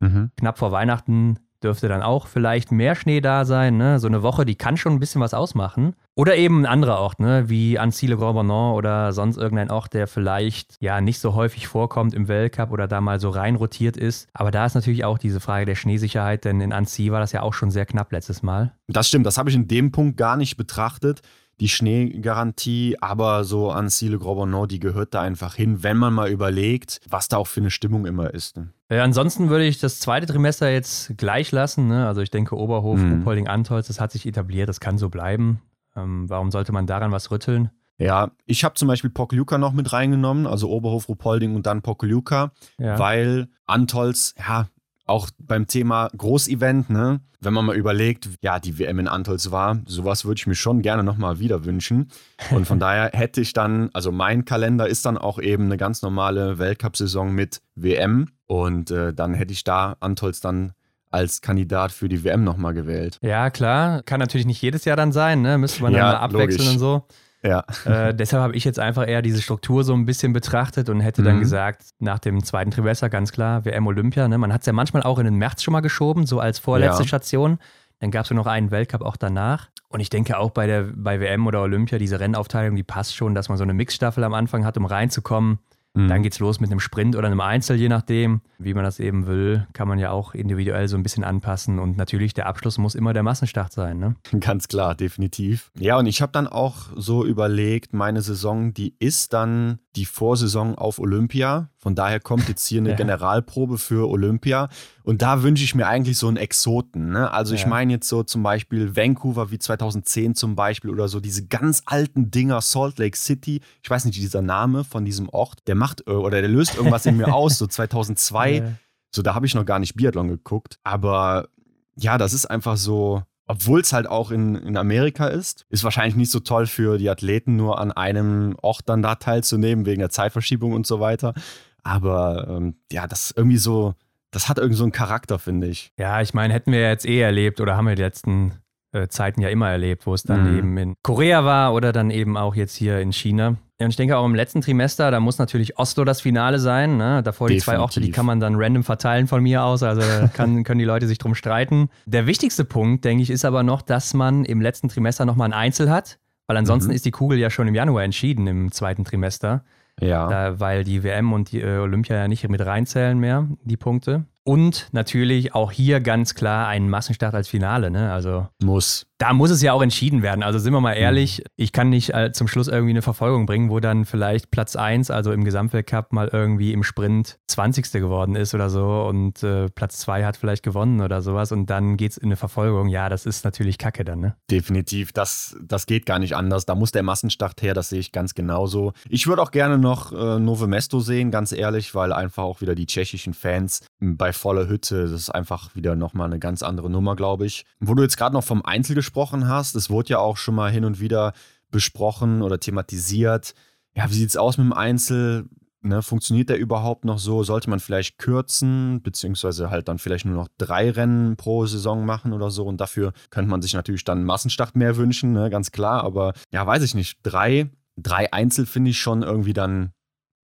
Mhm. 0.00 0.30
Knapp 0.36 0.58
vor 0.58 0.70
Weihnachten 0.70 1.38
dürfte 1.62 1.88
dann 1.88 2.02
auch 2.02 2.26
vielleicht 2.26 2.72
mehr 2.72 2.94
Schnee 2.94 3.20
da 3.20 3.44
sein. 3.44 3.76
Ne? 3.76 3.98
So 3.98 4.06
eine 4.06 4.22
Woche, 4.22 4.44
die 4.44 4.56
kann 4.56 4.76
schon 4.76 4.92
ein 4.92 5.00
bisschen 5.00 5.20
was 5.20 5.34
ausmachen. 5.34 5.94
Oder 6.14 6.36
eben 6.36 6.62
ein 6.62 6.66
anderer 6.66 6.98
Ort, 6.98 7.20
ne? 7.20 7.48
wie 7.48 7.78
Annecy-le-Grand-Bonnant 7.78 8.76
oder 8.76 9.12
sonst 9.12 9.36
irgendein 9.36 9.70
Ort, 9.70 9.94
der 9.94 10.06
vielleicht 10.06 10.76
ja 10.80 11.00
nicht 11.00 11.20
so 11.20 11.34
häufig 11.34 11.68
vorkommt 11.68 12.14
im 12.14 12.28
Weltcup 12.28 12.72
oder 12.72 12.88
da 12.88 13.00
mal 13.00 13.20
so 13.20 13.30
rein 13.30 13.56
rotiert 13.56 13.96
ist. 13.96 14.28
Aber 14.32 14.50
da 14.50 14.66
ist 14.66 14.74
natürlich 14.74 15.04
auch 15.04 15.18
diese 15.18 15.40
Frage 15.40 15.66
der 15.66 15.76
Schneesicherheit, 15.76 16.44
denn 16.44 16.60
in 16.60 16.72
Annecy 16.72 17.12
war 17.12 17.20
das 17.20 17.32
ja 17.32 17.42
auch 17.42 17.54
schon 17.54 17.70
sehr 17.70 17.86
knapp 17.86 18.12
letztes 18.12 18.42
Mal. 18.42 18.74
Das 18.88 19.08
stimmt, 19.08 19.26
das 19.26 19.38
habe 19.38 19.50
ich 19.50 19.56
in 19.56 19.68
dem 19.68 19.92
Punkt 19.92 20.16
gar 20.16 20.36
nicht 20.36 20.56
betrachtet 20.56 21.22
die 21.60 21.68
Schneegarantie, 21.68 22.96
aber 23.00 23.44
so 23.44 23.70
an 23.70 23.88
Cile 23.90 24.18
Grobonneau, 24.18 24.66
die 24.66 24.78
gehört 24.78 25.14
da 25.14 25.22
einfach 25.22 25.54
hin, 25.54 25.82
wenn 25.82 25.96
man 25.96 26.12
mal 26.12 26.30
überlegt, 26.30 27.00
was 27.08 27.28
da 27.28 27.36
auch 27.36 27.46
für 27.46 27.60
eine 27.60 27.70
Stimmung 27.70 28.06
immer 28.06 28.32
ist. 28.32 28.56
Ne? 28.56 28.68
Ja, 28.90 29.02
ansonsten 29.02 29.50
würde 29.50 29.64
ich 29.64 29.80
das 29.80 30.00
zweite 30.00 30.26
Trimester 30.26 30.70
jetzt 30.70 31.16
gleich 31.16 31.52
lassen. 31.52 31.88
Ne? 31.88 32.06
Also 32.06 32.20
ich 32.20 32.30
denke, 32.30 32.56
Oberhof, 32.56 32.98
mhm. 32.98 33.14
Ruhpolding, 33.14 33.48
Antolz, 33.48 33.88
das 33.88 34.00
hat 34.00 34.12
sich 34.12 34.26
etabliert, 34.26 34.68
das 34.68 34.80
kann 34.80 34.98
so 34.98 35.08
bleiben. 35.08 35.60
Ähm, 35.96 36.28
warum 36.30 36.50
sollte 36.50 36.72
man 36.72 36.86
daran 36.86 37.12
was 37.12 37.30
rütteln? 37.30 37.70
Ja, 37.98 38.30
ich 38.46 38.62
habe 38.62 38.76
zum 38.76 38.86
Beispiel 38.86 39.10
Pokljuka 39.10 39.58
noch 39.58 39.72
mit 39.72 39.92
reingenommen, 39.92 40.46
also 40.46 40.70
Oberhof, 40.70 41.08
Ruhpolding 41.08 41.56
und 41.56 41.66
dann 41.66 41.82
Pokljuka, 41.82 42.52
ja. 42.78 42.96
weil 42.98 43.48
Antolz, 43.66 44.34
ja, 44.38 44.68
auch 45.08 45.30
beim 45.38 45.66
Thema 45.66 46.08
Großevent, 46.16 46.90
ne? 46.90 47.20
Wenn 47.40 47.54
man 47.54 47.64
mal 47.64 47.76
überlegt, 47.76 48.28
ja, 48.42 48.58
die 48.58 48.78
WM 48.78 48.98
in 48.98 49.06
Antolz 49.06 49.52
war, 49.52 49.78
sowas 49.86 50.24
würde 50.24 50.40
ich 50.40 50.48
mir 50.48 50.56
schon 50.56 50.82
gerne 50.82 51.04
nochmal 51.04 51.38
wieder 51.38 51.64
wünschen. 51.64 52.10
Und 52.50 52.66
von 52.66 52.80
daher 52.80 53.10
hätte 53.12 53.40
ich 53.40 53.52
dann, 53.52 53.90
also 53.92 54.10
mein 54.10 54.44
Kalender 54.44 54.88
ist 54.88 55.06
dann 55.06 55.16
auch 55.16 55.38
eben 55.38 55.66
eine 55.66 55.76
ganz 55.76 56.02
normale 56.02 56.58
Weltcup-Saison 56.58 57.32
mit 57.32 57.60
WM. 57.76 58.26
Und 58.46 58.90
äh, 58.90 59.14
dann 59.14 59.34
hätte 59.34 59.52
ich 59.52 59.62
da 59.62 59.96
Antolz 60.00 60.40
dann 60.40 60.72
als 61.10 61.40
Kandidat 61.40 61.92
für 61.92 62.08
die 62.08 62.24
WM 62.24 62.44
nochmal 62.44 62.74
gewählt. 62.74 63.18
Ja, 63.22 63.50
klar. 63.50 64.02
Kann 64.02 64.20
natürlich 64.20 64.46
nicht 64.46 64.60
jedes 64.60 64.84
Jahr 64.84 64.96
dann 64.96 65.12
sein, 65.12 65.40
ne? 65.40 65.58
Müsste 65.58 65.82
man 65.82 65.92
dann 65.92 66.00
ja, 66.00 66.12
mal 66.12 66.18
abwechseln 66.18 66.58
logisch. 66.58 66.72
und 66.72 66.78
so. 66.78 67.06
Ja. 67.48 67.64
Äh, 67.84 68.14
deshalb 68.14 68.42
habe 68.42 68.54
ich 68.54 68.64
jetzt 68.64 68.78
einfach 68.78 69.08
eher 69.08 69.22
diese 69.22 69.40
Struktur 69.40 69.82
so 69.84 69.94
ein 69.94 70.04
bisschen 70.04 70.32
betrachtet 70.32 70.88
und 70.88 71.00
hätte 71.00 71.22
mhm. 71.22 71.26
dann 71.26 71.40
gesagt, 71.40 71.82
nach 71.98 72.18
dem 72.18 72.44
zweiten 72.44 72.70
Trimester 72.70 73.08
ganz 73.08 73.32
klar, 73.32 73.64
WM 73.64 73.86
Olympia. 73.86 74.28
Ne? 74.28 74.38
Man 74.38 74.52
hat 74.52 74.60
es 74.60 74.66
ja 74.66 74.72
manchmal 74.72 75.02
auch 75.02 75.18
in 75.18 75.24
den 75.24 75.36
März 75.36 75.62
schon 75.62 75.72
mal 75.72 75.80
geschoben, 75.80 76.26
so 76.26 76.40
als 76.40 76.58
vorletzte 76.58 77.02
ja. 77.02 77.08
Station. 77.08 77.58
Dann 78.00 78.10
gab 78.10 78.24
es 78.24 78.30
ja 78.30 78.36
noch 78.36 78.46
einen 78.46 78.70
Weltcup 78.70 79.02
auch 79.02 79.16
danach. 79.16 79.68
Und 79.88 80.00
ich 80.00 80.10
denke 80.10 80.38
auch 80.38 80.50
bei 80.50 80.66
der 80.66 80.84
bei 80.94 81.20
WM 81.20 81.46
oder 81.46 81.62
Olympia, 81.62 81.98
diese 81.98 82.20
Rennaufteilung, 82.20 82.76
die 82.76 82.82
passt 82.82 83.16
schon, 83.16 83.34
dass 83.34 83.48
man 83.48 83.56
so 83.56 83.64
eine 83.64 83.72
Mixstaffel 83.72 84.22
am 84.22 84.34
Anfang 84.34 84.64
hat, 84.64 84.76
um 84.76 84.84
reinzukommen. 84.84 85.58
Mhm. 85.94 86.08
Dann 86.08 86.22
geht's 86.22 86.38
los 86.38 86.60
mit 86.60 86.70
einem 86.70 86.80
Sprint 86.80 87.16
oder 87.16 87.26
einem 87.26 87.40
Einzel, 87.40 87.76
je 87.76 87.88
nachdem, 87.88 88.40
wie 88.58 88.74
man 88.74 88.84
das 88.84 89.00
eben 89.00 89.26
will. 89.26 89.66
Kann 89.72 89.88
man 89.88 89.98
ja 89.98 90.10
auch 90.10 90.34
individuell 90.34 90.86
so 90.88 90.96
ein 90.96 91.02
bisschen 91.02 91.24
anpassen. 91.24 91.78
Und 91.78 91.96
natürlich, 91.96 92.34
der 92.34 92.46
Abschluss 92.46 92.78
muss 92.78 92.94
immer 92.94 93.12
der 93.12 93.22
Massenstart 93.22 93.72
sein. 93.72 93.98
Ne? 93.98 94.14
Ganz 94.40 94.68
klar, 94.68 94.94
definitiv. 94.94 95.70
Ja, 95.78 95.98
und 95.98 96.06
ich 96.06 96.22
habe 96.22 96.32
dann 96.32 96.46
auch 96.46 96.86
so 96.96 97.24
überlegt, 97.24 97.94
meine 97.94 98.22
Saison, 98.22 98.74
die 98.74 98.94
ist 98.98 99.32
dann 99.32 99.78
die 99.96 100.04
Vorsaison 100.04 100.76
auf 100.76 100.98
Olympia. 100.98 101.70
Von 101.76 101.94
daher 101.94 102.20
kommt 102.20 102.48
jetzt 102.48 102.66
hier 102.66 102.80
eine 102.80 102.90
ja. 102.90 102.96
Generalprobe 102.96 103.78
für 103.78 104.08
Olympia. 104.08 104.68
Und 105.02 105.22
da 105.22 105.42
wünsche 105.42 105.64
ich 105.64 105.74
mir 105.74 105.86
eigentlich 105.86 106.18
so 106.18 106.28
einen 106.28 106.36
Exoten. 106.36 107.10
Ne? 107.10 107.30
Also 107.32 107.54
ich 107.54 107.66
meine 107.66 107.94
jetzt 107.94 108.08
so 108.08 108.22
zum 108.22 108.42
Beispiel 108.42 108.94
Vancouver 108.94 109.50
wie 109.50 109.58
2010 109.58 110.34
zum 110.34 110.54
Beispiel 110.54 110.90
oder 110.90 111.08
so 111.08 111.18
diese 111.18 111.46
ganz 111.46 111.82
alten 111.86 112.30
Dinger, 112.30 112.60
Salt 112.60 112.98
Lake 112.98 113.16
City. 113.16 113.62
Ich 113.82 113.88
weiß 113.88 114.04
nicht, 114.04 114.18
dieser 114.18 114.42
Name 114.42 114.84
von 114.84 115.06
diesem 115.06 115.30
Ort, 115.30 115.66
der 115.66 115.74
macht 115.74 115.87
äh, 116.06 116.12
oder 116.12 116.40
der 116.40 116.50
löst 116.50 116.76
irgendwas 116.76 117.06
in 117.06 117.16
mir 117.16 117.32
aus. 117.34 117.58
So 117.58 117.66
2002, 117.66 118.50
ja. 118.52 118.72
so 119.14 119.22
da 119.22 119.34
habe 119.34 119.46
ich 119.46 119.54
noch 119.54 119.64
gar 119.64 119.78
nicht 119.78 119.94
Biathlon 119.94 120.28
geguckt. 120.28 120.78
Aber 120.84 121.48
ja, 121.96 122.18
das 122.18 122.32
ist 122.32 122.46
einfach 122.46 122.76
so, 122.76 123.22
obwohl 123.46 123.80
es 123.80 123.92
halt 123.92 124.06
auch 124.06 124.30
in, 124.30 124.54
in 124.54 124.76
Amerika 124.76 125.26
ist. 125.26 125.66
Ist 125.70 125.84
wahrscheinlich 125.84 126.16
nicht 126.16 126.30
so 126.30 126.40
toll 126.40 126.66
für 126.66 126.98
die 126.98 127.10
Athleten, 127.10 127.56
nur 127.56 127.78
an 127.80 127.92
einem 127.92 128.56
Ort 128.62 128.82
dann 128.88 129.02
da 129.02 129.16
teilzunehmen, 129.16 129.86
wegen 129.86 130.00
der 130.00 130.10
Zeitverschiebung 130.10 130.72
und 130.72 130.86
so 130.86 131.00
weiter. 131.00 131.34
Aber 131.82 132.46
ähm, 132.48 132.76
ja, 132.92 133.06
das 133.06 133.32
irgendwie 133.34 133.56
so, 133.56 133.94
das 134.30 134.48
hat 134.48 134.58
irgendwie 134.58 134.76
so 134.76 134.84
einen 134.84 134.92
Charakter, 134.92 135.38
finde 135.38 135.68
ich. 135.68 135.92
Ja, 135.98 136.20
ich 136.20 136.34
meine, 136.34 136.52
hätten 136.52 136.72
wir 136.72 136.82
jetzt 136.82 137.06
eh 137.06 137.20
erlebt 137.20 137.60
oder 137.60 137.76
haben 137.76 137.86
wir 137.86 137.94
die 137.94 138.02
letzten 138.02 138.52
äh, 138.92 139.08
Zeiten 139.08 139.40
ja 139.40 139.48
immer 139.48 139.70
erlebt, 139.70 140.06
wo 140.06 140.14
es 140.14 140.22
dann 140.22 140.52
mhm. 140.52 140.58
eben 140.58 140.76
in 140.78 140.94
Korea 141.02 141.44
war 141.44 141.72
oder 141.74 141.92
dann 141.92 142.10
eben 142.10 142.36
auch 142.36 142.54
jetzt 142.54 142.74
hier 142.74 143.00
in 143.00 143.12
China. 143.12 143.56
Ja, 143.80 143.86
und 143.86 143.90
ich 143.90 143.96
denke 143.96 144.16
auch 144.16 144.26
im 144.26 144.34
letzten 144.34 144.60
Trimester, 144.60 145.12
da 145.12 145.20
muss 145.20 145.38
natürlich 145.38 145.78
Oslo 145.78 146.04
das 146.04 146.20
Finale 146.20 146.58
sein. 146.58 146.96
Ne? 146.96 147.22
Davor 147.22 147.46
Definitiv. 147.46 147.64
die 147.64 147.70
zwei 147.70 147.78
Orte, 147.78 148.00
die 148.00 148.10
kann 148.10 148.26
man 148.26 148.40
dann 148.40 148.56
random 148.56 148.82
verteilen 148.82 149.28
von 149.28 149.40
mir 149.40 149.62
aus. 149.62 149.84
Also 149.84 150.02
kann, 150.34 150.64
können 150.64 150.80
die 150.80 150.84
Leute 150.84 151.06
sich 151.06 151.18
drum 151.18 151.36
streiten. 151.36 151.88
Der 152.04 152.26
wichtigste 152.26 152.64
Punkt, 152.64 153.04
denke 153.04 153.22
ich, 153.22 153.30
ist 153.30 153.44
aber 153.44 153.62
noch, 153.62 153.82
dass 153.82 154.14
man 154.14 154.44
im 154.44 154.60
letzten 154.60 154.88
Trimester 154.88 155.24
nochmal 155.24 155.48
ein 155.48 155.52
Einzel 155.52 155.90
hat. 155.90 156.18
Weil 156.48 156.56
ansonsten 156.56 156.90
mhm. 156.90 156.96
ist 156.96 157.04
die 157.04 157.10
Kugel 157.12 157.38
ja 157.38 157.50
schon 157.50 157.68
im 157.68 157.74
Januar 157.74 158.02
entschieden 158.02 158.46
im 158.48 158.72
zweiten 158.72 159.04
Trimester. 159.04 159.62
Ja. 160.00 160.28
Da, 160.28 160.60
weil 160.60 160.82
die 160.82 161.04
WM 161.04 161.32
und 161.32 161.52
die 161.52 161.60
äh, 161.60 161.78
Olympia 161.78 162.16
ja 162.16 162.28
nicht 162.28 162.48
mit 162.48 162.64
reinzählen 162.64 163.18
mehr, 163.18 163.46
die 163.64 163.76
Punkte. 163.76 164.24
Und 164.44 164.88
natürlich 164.92 165.54
auch 165.54 165.70
hier 165.70 166.00
ganz 166.00 166.34
klar 166.34 166.68
ein 166.68 166.88
Massenstart 166.88 167.34
als 167.34 167.48
Finale. 167.48 167.90
Ne? 167.90 168.12
Also 168.12 168.48
muss. 168.62 169.07
Da 169.18 169.32
muss 169.32 169.50
es 169.50 169.60
ja 169.62 169.72
auch 169.72 169.82
entschieden 169.82 170.22
werden. 170.22 170.44
Also 170.44 170.60
sind 170.60 170.72
wir 170.72 170.80
mal 170.80 170.94
ehrlich, 170.94 171.38
mhm. 171.38 171.44
ich 171.56 171.72
kann 171.72 171.88
nicht 171.88 172.14
äh, 172.14 172.30
zum 172.32 172.46
Schluss 172.46 172.68
irgendwie 172.68 172.92
eine 172.92 173.02
Verfolgung 173.02 173.46
bringen, 173.46 173.68
wo 173.68 173.80
dann 173.80 174.04
vielleicht 174.04 174.52
Platz 174.52 174.76
1, 174.76 175.10
also 175.10 175.32
im 175.32 175.42
Gesamtweltcup, 175.42 176.12
mal 176.12 176.28
irgendwie 176.32 176.72
im 176.72 176.84
Sprint 176.84 177.38
20. 177.48 177.90
geworden 177.92 178.36
ist 178.36 178.54
oder 178.54 178.70
so 178.70 179.06
und 179.08 179.42
äh, 179.42 179.68
Platz 179.70 179.98
2 179.98 180.24
hat 180.24 180.36
vielleicht 180.36 180.62
gewonnen 180.62 181.00
oder 181.00 181.20
sowas 181.20 181.50
und 181.50 181.66
dann 181.66 181.96
geht 181.96 182.12
es 182.12 182.16
in 182.16 182.26
eine 182.26 182.36
Verfolgung. 182.36 182.86
Ja, 182.86 183.08
das 183.08 183.26
ist 183.26 183.44
natürlich 183.44 183.76
Kacke 183.76 184.04
dann, 184.04 184.20
ne? 184.20 184.36
Definitiv. 184.52 185.12
Das, 185.12 185.56
das 185.60 185.86
geht 185.86 186.06
gar 186.06 186.20
nicht 186.20 186.36
anders. 186.36 186.64
Da 186.64 186.76
muss 186.76 186.92
der 186.92 187.02
Massenstart 187.02 187.60
her, 187.60 187.74
das 187.74 187.88
sehe 187.88 187.98
ich 187.98 188.12
ganz 188.12 188.34
genauso. 188.34 188.92
Ich 189.08 189.26
würde 189.26 189.42
auch 189.42 189.50
gerne 189.50 189.78
noch 189.78 190.12
äh, 190.12 190.38
Nove 190.38 190.68
Mesto 190.68 191.00
sehen, 191.00 191.32
ganz 191.32 191.50
ehrlich, 191.50 191.92
weil 191.96 192.12
einfach 192.12 192.44
auch 192.44 192.60
wieder 192.60 192.76
die 192.76 192.86
tschechischen 192.86 193.34
Fans 193.34 193.82
bei 193.98 194.32
voller 194.32 194.68
Hütte, 194.68 195.02
das 195.02 195.10
ist 195.10 195.30
einfach 195.30 195.74
wieder 195.74 195.96
nochmal 195.96 196.26
eine 196.26 196.38
ganz 196.38 196.62
andere 196.62 196.88
Nummer, 196.88 197.16
glaube 197.16 197.46
ich. 197.46 197.64
Wo 197.80 197.94
du 197.94 198.02
jetzt 198.02 198.16
gerade 198.16 198.34
noch 198.34 198.44
vom 198.44 198.64
Einzel 198.64 198.94
gesprochen 199.08 199.48
hast, 199.48 199.74
es 199.74 199.88
wurde 199.88 200.10
ja 200.10 200.18
auch 200.18 200.36
schon 200.36 200.54
mal 200.54 200.70
hin 200.70 200.84
und 200.84 201.00
wieder 201.00 201.32
besprochen 201.70 202.42
oder 202.42 202.60
thematisiert. 202.60 203.54
Ja, 203.94 204.10
wie 204.10 204.14
sieht 204.14 204.28
es 204.28 204.36
aus 204.36 204.58
mit 204.58 204.66
dem 204.66 204.74
Einzel? 204.74 205.48
Ne, 205.80 206.02
funktioniert 206.02 206.50
der 206.50 206.58
überhaupt 206.58 207.06
noch 207.06 207.18
so? 207.18 207.42
Sollte 207.42 207.70
man 207.70 207.80
vielleicht 207.80 208.18
kürzen, 208.18 209.00
beziehungsweise 209.02 209.70
halt 209.70 209.88
dann 209.88 209.98
vielleicht 209.98 210.26
nur 210.26 210.34
noch 210.34 210.48
drei 210.58 210.90
Rennen 210.90 211.36
pro 211.36 211.64
Saison 211.64 212.04
machen 212.04 212.34
oder 212.34 212.50
so? 212.50 212.66
Und 212.66 212.82
dafür 212.82 213.14
könnte 213.30 213.50
man 213.50 213.62
sich 213.62 213.72
natürlich 213.72 214.04
dann 214.04 214.18
einen 214.18 214.26
Massenstart 214.26 214.76
mehr 214.76 214.98
wünschen, 214.98 215.32
ne, 215.32 215.48
ganz 215.48 215.70
klar. 215.70 216.04
Aber 216.04 216.34
ja, 216.52 216.66
weiß 216.66 216.82
ich 216.82 216.94
nicht. 216.94 217.20
Drei, 217.22 217.70
drei 217.96 218.30
Einzel 218.30 218.66
finde 218.66 218.90
ich 218.90 218.98
schon 218.98 219.22
irgendwie 219.22 219.54
dann 219.54 219.92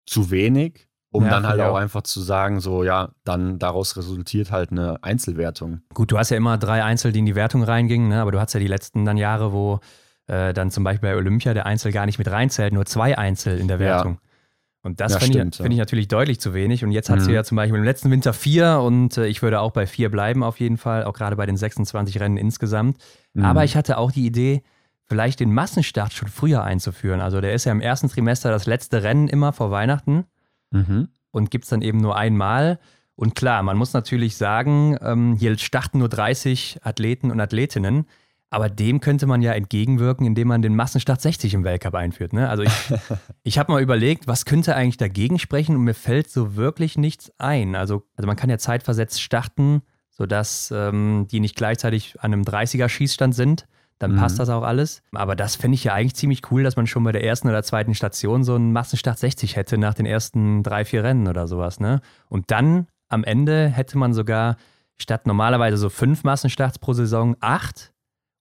zu 0.07 0.31
wenig 0.31 0.89
um 1.15 1.25
ja, 1.25 1.31
dann 1.31 1.47
halt 1.47 1.61
auch, 1.61 1.71
auch 1.71 1.77
einfach 1.77 2.03
zu 2.03 2.21
sagen, 2.21 2.59
so 2.59 2.83
ja, 2.83 3.11
dann 3.23 3.61
daraus 3.61 3.97
resultiert 3.97 4.51
halt 4.51 4.73
eine 4.73 4.99
Einzelwertung. 5.03 5.81
Gut, 5.95 6.11
du 6.11 6.19
hast 6.19 6.31
ja 6.31 6.37
immer 6.37 6.59
drei 6.59 6.83
Einzel, 6.83 7.13
die 7.13 7.21
in 7.21 7.27
die 7.27 7.37
Wertung 7.37 7.63
reingingen, 7.63 8.09
ne? 8.09 8.21
aber 8.21 8.33
du 8.33 8.41
hast 8.41 8.53
ja 8.53 8.59
die 8.59 8.67
letzten 8.67 9.05
dann 9.05 9.17
Jahre, 9.17 9.53
wo 9.53 9.79
äh, 10.27 10.53
dann 10.53 10.73
zum 10.73 10.83
Beispiel 10.83 11.11
bei 11.11 11.17
Olympia 11.17 11.55
der 11.55 11.67
Einzel 11.67 11.93
gar 11.93 12.07
nicht 12.07 12.19
mit 12.19 12.29
reinzählt, 12.29 12.73
nur 12.73 12.85
zwei 12.85 13.17
Einzel 13.17 13.59
in 13.59 13.69
der 13.69 13.79
Wertung. 13.79 14.15
Ja. 14.15 14.21
Und 14.83 15.01
das 15.01 15.13
ja, 15.13 15.21
finde 15.21 15.39
ich, 15.39 15.57
find 15.57 15.73
ich, 15.73 15.79
natürlich 15.79 16.09
deutlich 16.09 16.41
zu 16.41 16.53
wenig. 16.53 16.85
Und 16.85 16.91
jetzt 16.91 17.09
mhm. 17.09 17.15
hast 17.15 17.29
du 17.29 17.33
ja 17.33 17.45
zum 17.45 17.57
Beispiel 17.57 17.79
im 17.79 17.85
letzten 17.85 18.11
Winter 18.11 18.33
vier 18.33 18.81
und 18.81 19.17
äh, 19.17 19.27
ich 19.27 19.41
würde 19.41 19.61
auch 19.61 19.71
bei 19.71 19.87
vier 19.87 20.11
bleiben 20.11 20.43
auf 20.43 20.59
jeden 20.59 20.79
Fall, 20.79 21.05
auch 21.05 21.15
gerade 21.15 21.37
bei 21.37 21.47
den 21.47 21.57
26 21.57 22.19
Rennen 22.19 22.37
insgesamt. 22.37 22.99
Mhm. 23.35 23.45
Aber 23.45 23.63
ich 23.63 23.77
hatte 23.77 23.99
auch 23.99 24.11
die 24.11 24.27
Idee, 24.27 24.65
vielleicht 25.07 25.39
den 25.39 25.55
Massenstart 25.55 26.13
schon 26.13 26.29
früher 26.29 26.65
einzuführen. 26.65 27.21
Also 27.21 27.41
der 27.41 27.55
ist 27.55 27.67
ja 27.67 27.73
im 27.73 27.81
ersten 27.81 28.09
Trimester 28.09 28.51
das 28.51 28.67
letzte 28.67 29.05
Rennen 29.05 29.29
immer 29.29 29.53
vor 29.53 29.71
Weihnachten. 29.71 30.25
Mhm. 30.75 31.09
Und 31.31 31.51
gibt 31.51 31.65
es 31.65 31.71
dann 31.71 31.83
eben 31.83 31.99
nur 31.99 32.17
einmal. 32.17 32.79
Und 33.17 33.35
klar, 33.35 33.63
man 33.63 33.77
muss 33.77 33.93
natürlich 33.93 34.37
sagen, 34.37 34.97
ähm, 35.01 35.37
hier 35.37 35.57
starten 35.59 35.99
nur 35.99 36.09
30 36.09 36.81
Athleten 36.83 37.31
und 37.31 37.41
Athletinnen. 37.41 38.07
Aber 38.51 38.69
dem 38.69 39.01
könnte 39.01 39.27
man 39.27 39.43
ja 39.43 39.53
entgegenwirken, 39.53 40.27
indem 40.27 40.49
man 40.49 40.63
den 40.63 40.77
Massenstart 40.77 41.21
60 41.21 41.55
im 41.55 41.65
Weltcup 41.65 41.95
einführt. 41.95 42.33
Ne? 42.33 42.49
Also 42.49 42.63
ich, 42.63 42.93
ich 43.43 43.59
habe 43.59 43.73
mal 43.73 43.83
überlegt, 43.83 44.29
was 44.29 44.45
könnte 44.45 44.77
eigentlich 44.77 44.97
dagegen 44.97 45.39
sprechen 45.39 45.75
und 45.75 45.83
mir 45.83 45.95
fällt 45.95 46.31
so 46.31 46.55
wirklich 46.55 46.97
nichts 46.97 47.33
ein. 47.39 47.75
Also, 47.75 48.05
also 48.17 48.27
man 48.27 48.37
kann 48.37 48.51
ja 48.51 48.59
zeitversetzt 48.59 49.21
starten, 49.21 49.83
sodass 50.11 50.73
ähm, 50.73 51.27
die 51.31 51.41
nicht 51.41 51.57
gleichzeitig 51.57 52.21
an 52.21 52.33
einem 52.33 52.43
30er-Schießstand 52.43 53.33
sind 53.33 53.67
dann 53.99 54.13
mhm. 54.13 54.17
passt 54.17 54.39
das 54.39 54.49
auch 54.49 54.63
alles. 54.63 55.03
Aber 55.13 55.37
das 55.37 55.57
fände 55.57 55.75
ich 55.75 55.85
ja 55.85 55.95
eigentlich 55.95 56.15
ziemlich 56.15 56.51
cool, 56.51 56.63
dass 56.63 56.77
man 56.77 56.87
schon 56.87 57.05
bei 57.05 57.13
der 57.13 57.25
ersten 57.25 57.49
oder 57.49 57.63
zweiten 57.63 57.95
Station 57.95 58.45
so 58.45 58.55
einen 58.55 58.73
Massenstart 58.73 59.19
60 59.19 59.57
hätte 59.57 59.79
nach 59.79 59.95
den 59.95 60.07
ersten 60.07 60.63
drei, 60.63 60.85
vier 60.85 61.05
Rennen 61.05 61.29
oder 61.29 61.47
sowas. 61.47 61.81
Ne? 61.81 62.01
Und 62.29 62.51
dann 62.51 62.87
am 63.09 63.25
Ende 63.25 63.69
hätte 63.69 63.99
man 63.99 64.13
sogar 64.13 64.57
statt 64.97 65.27
normalerweise 65.27 65.77
so 65.77 65.89
fünf 65.91 66.25
Massenstarts 66.25 66.79
pro 66.79 66.93
Saison 66.93 67.37
acht. 67.41 67.93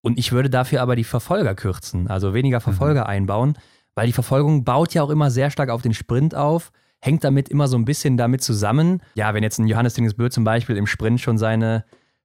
Und 0.02 0.20
ich 0.20 0.32
würde 0.32 0.50
dafür 0.50 0.82
aber 0.82 0.96
die 0.96 1.04
Verfolger 1.04 1.56
kürzen, 1.56 2.08
also 2.08 2.34
weniger 2.34 2.60
mhm. 2.60 2.64
Verfolger 2.64 3.02
mhm. 3.02 3.10
einbauen, 3.10 3.58
weil 3.96 4.08
die 4.08 4.14
Verfolgung 4.14 4.64
baut 4.64 4.94
ja 4.94 5.04
auch 5.04 5.10
immer 5.10 5.32
sehr 5.32 5.50
stark 5.50 5.70
auf 5.70 5.82
den 5.82 5.94
Sprint 5.94 6.36
auf 6.36 6.72
hängt 7.04 7.24
damit 7.24 7.50
immer 7.50 7.68
so 7.68 7.78
ein 7.78 7.86
bisschen 7.86 8.16
damit 8.16 8.42
zusammen. 8.42 9.02
Ja, 9.16 9.34
wenn 9.34 9.44
jetzt 9.44 9.60
ein 9.60 9.68
Johannes 9.68 9.94
Dingesbö 9.94 10.30
zum 10.30 10.46
Beispiel 10.46 10.78
im 10.78 10.88
Sprint 10.88 11.20
schon 11.20 11.38
seine 11.38 11.84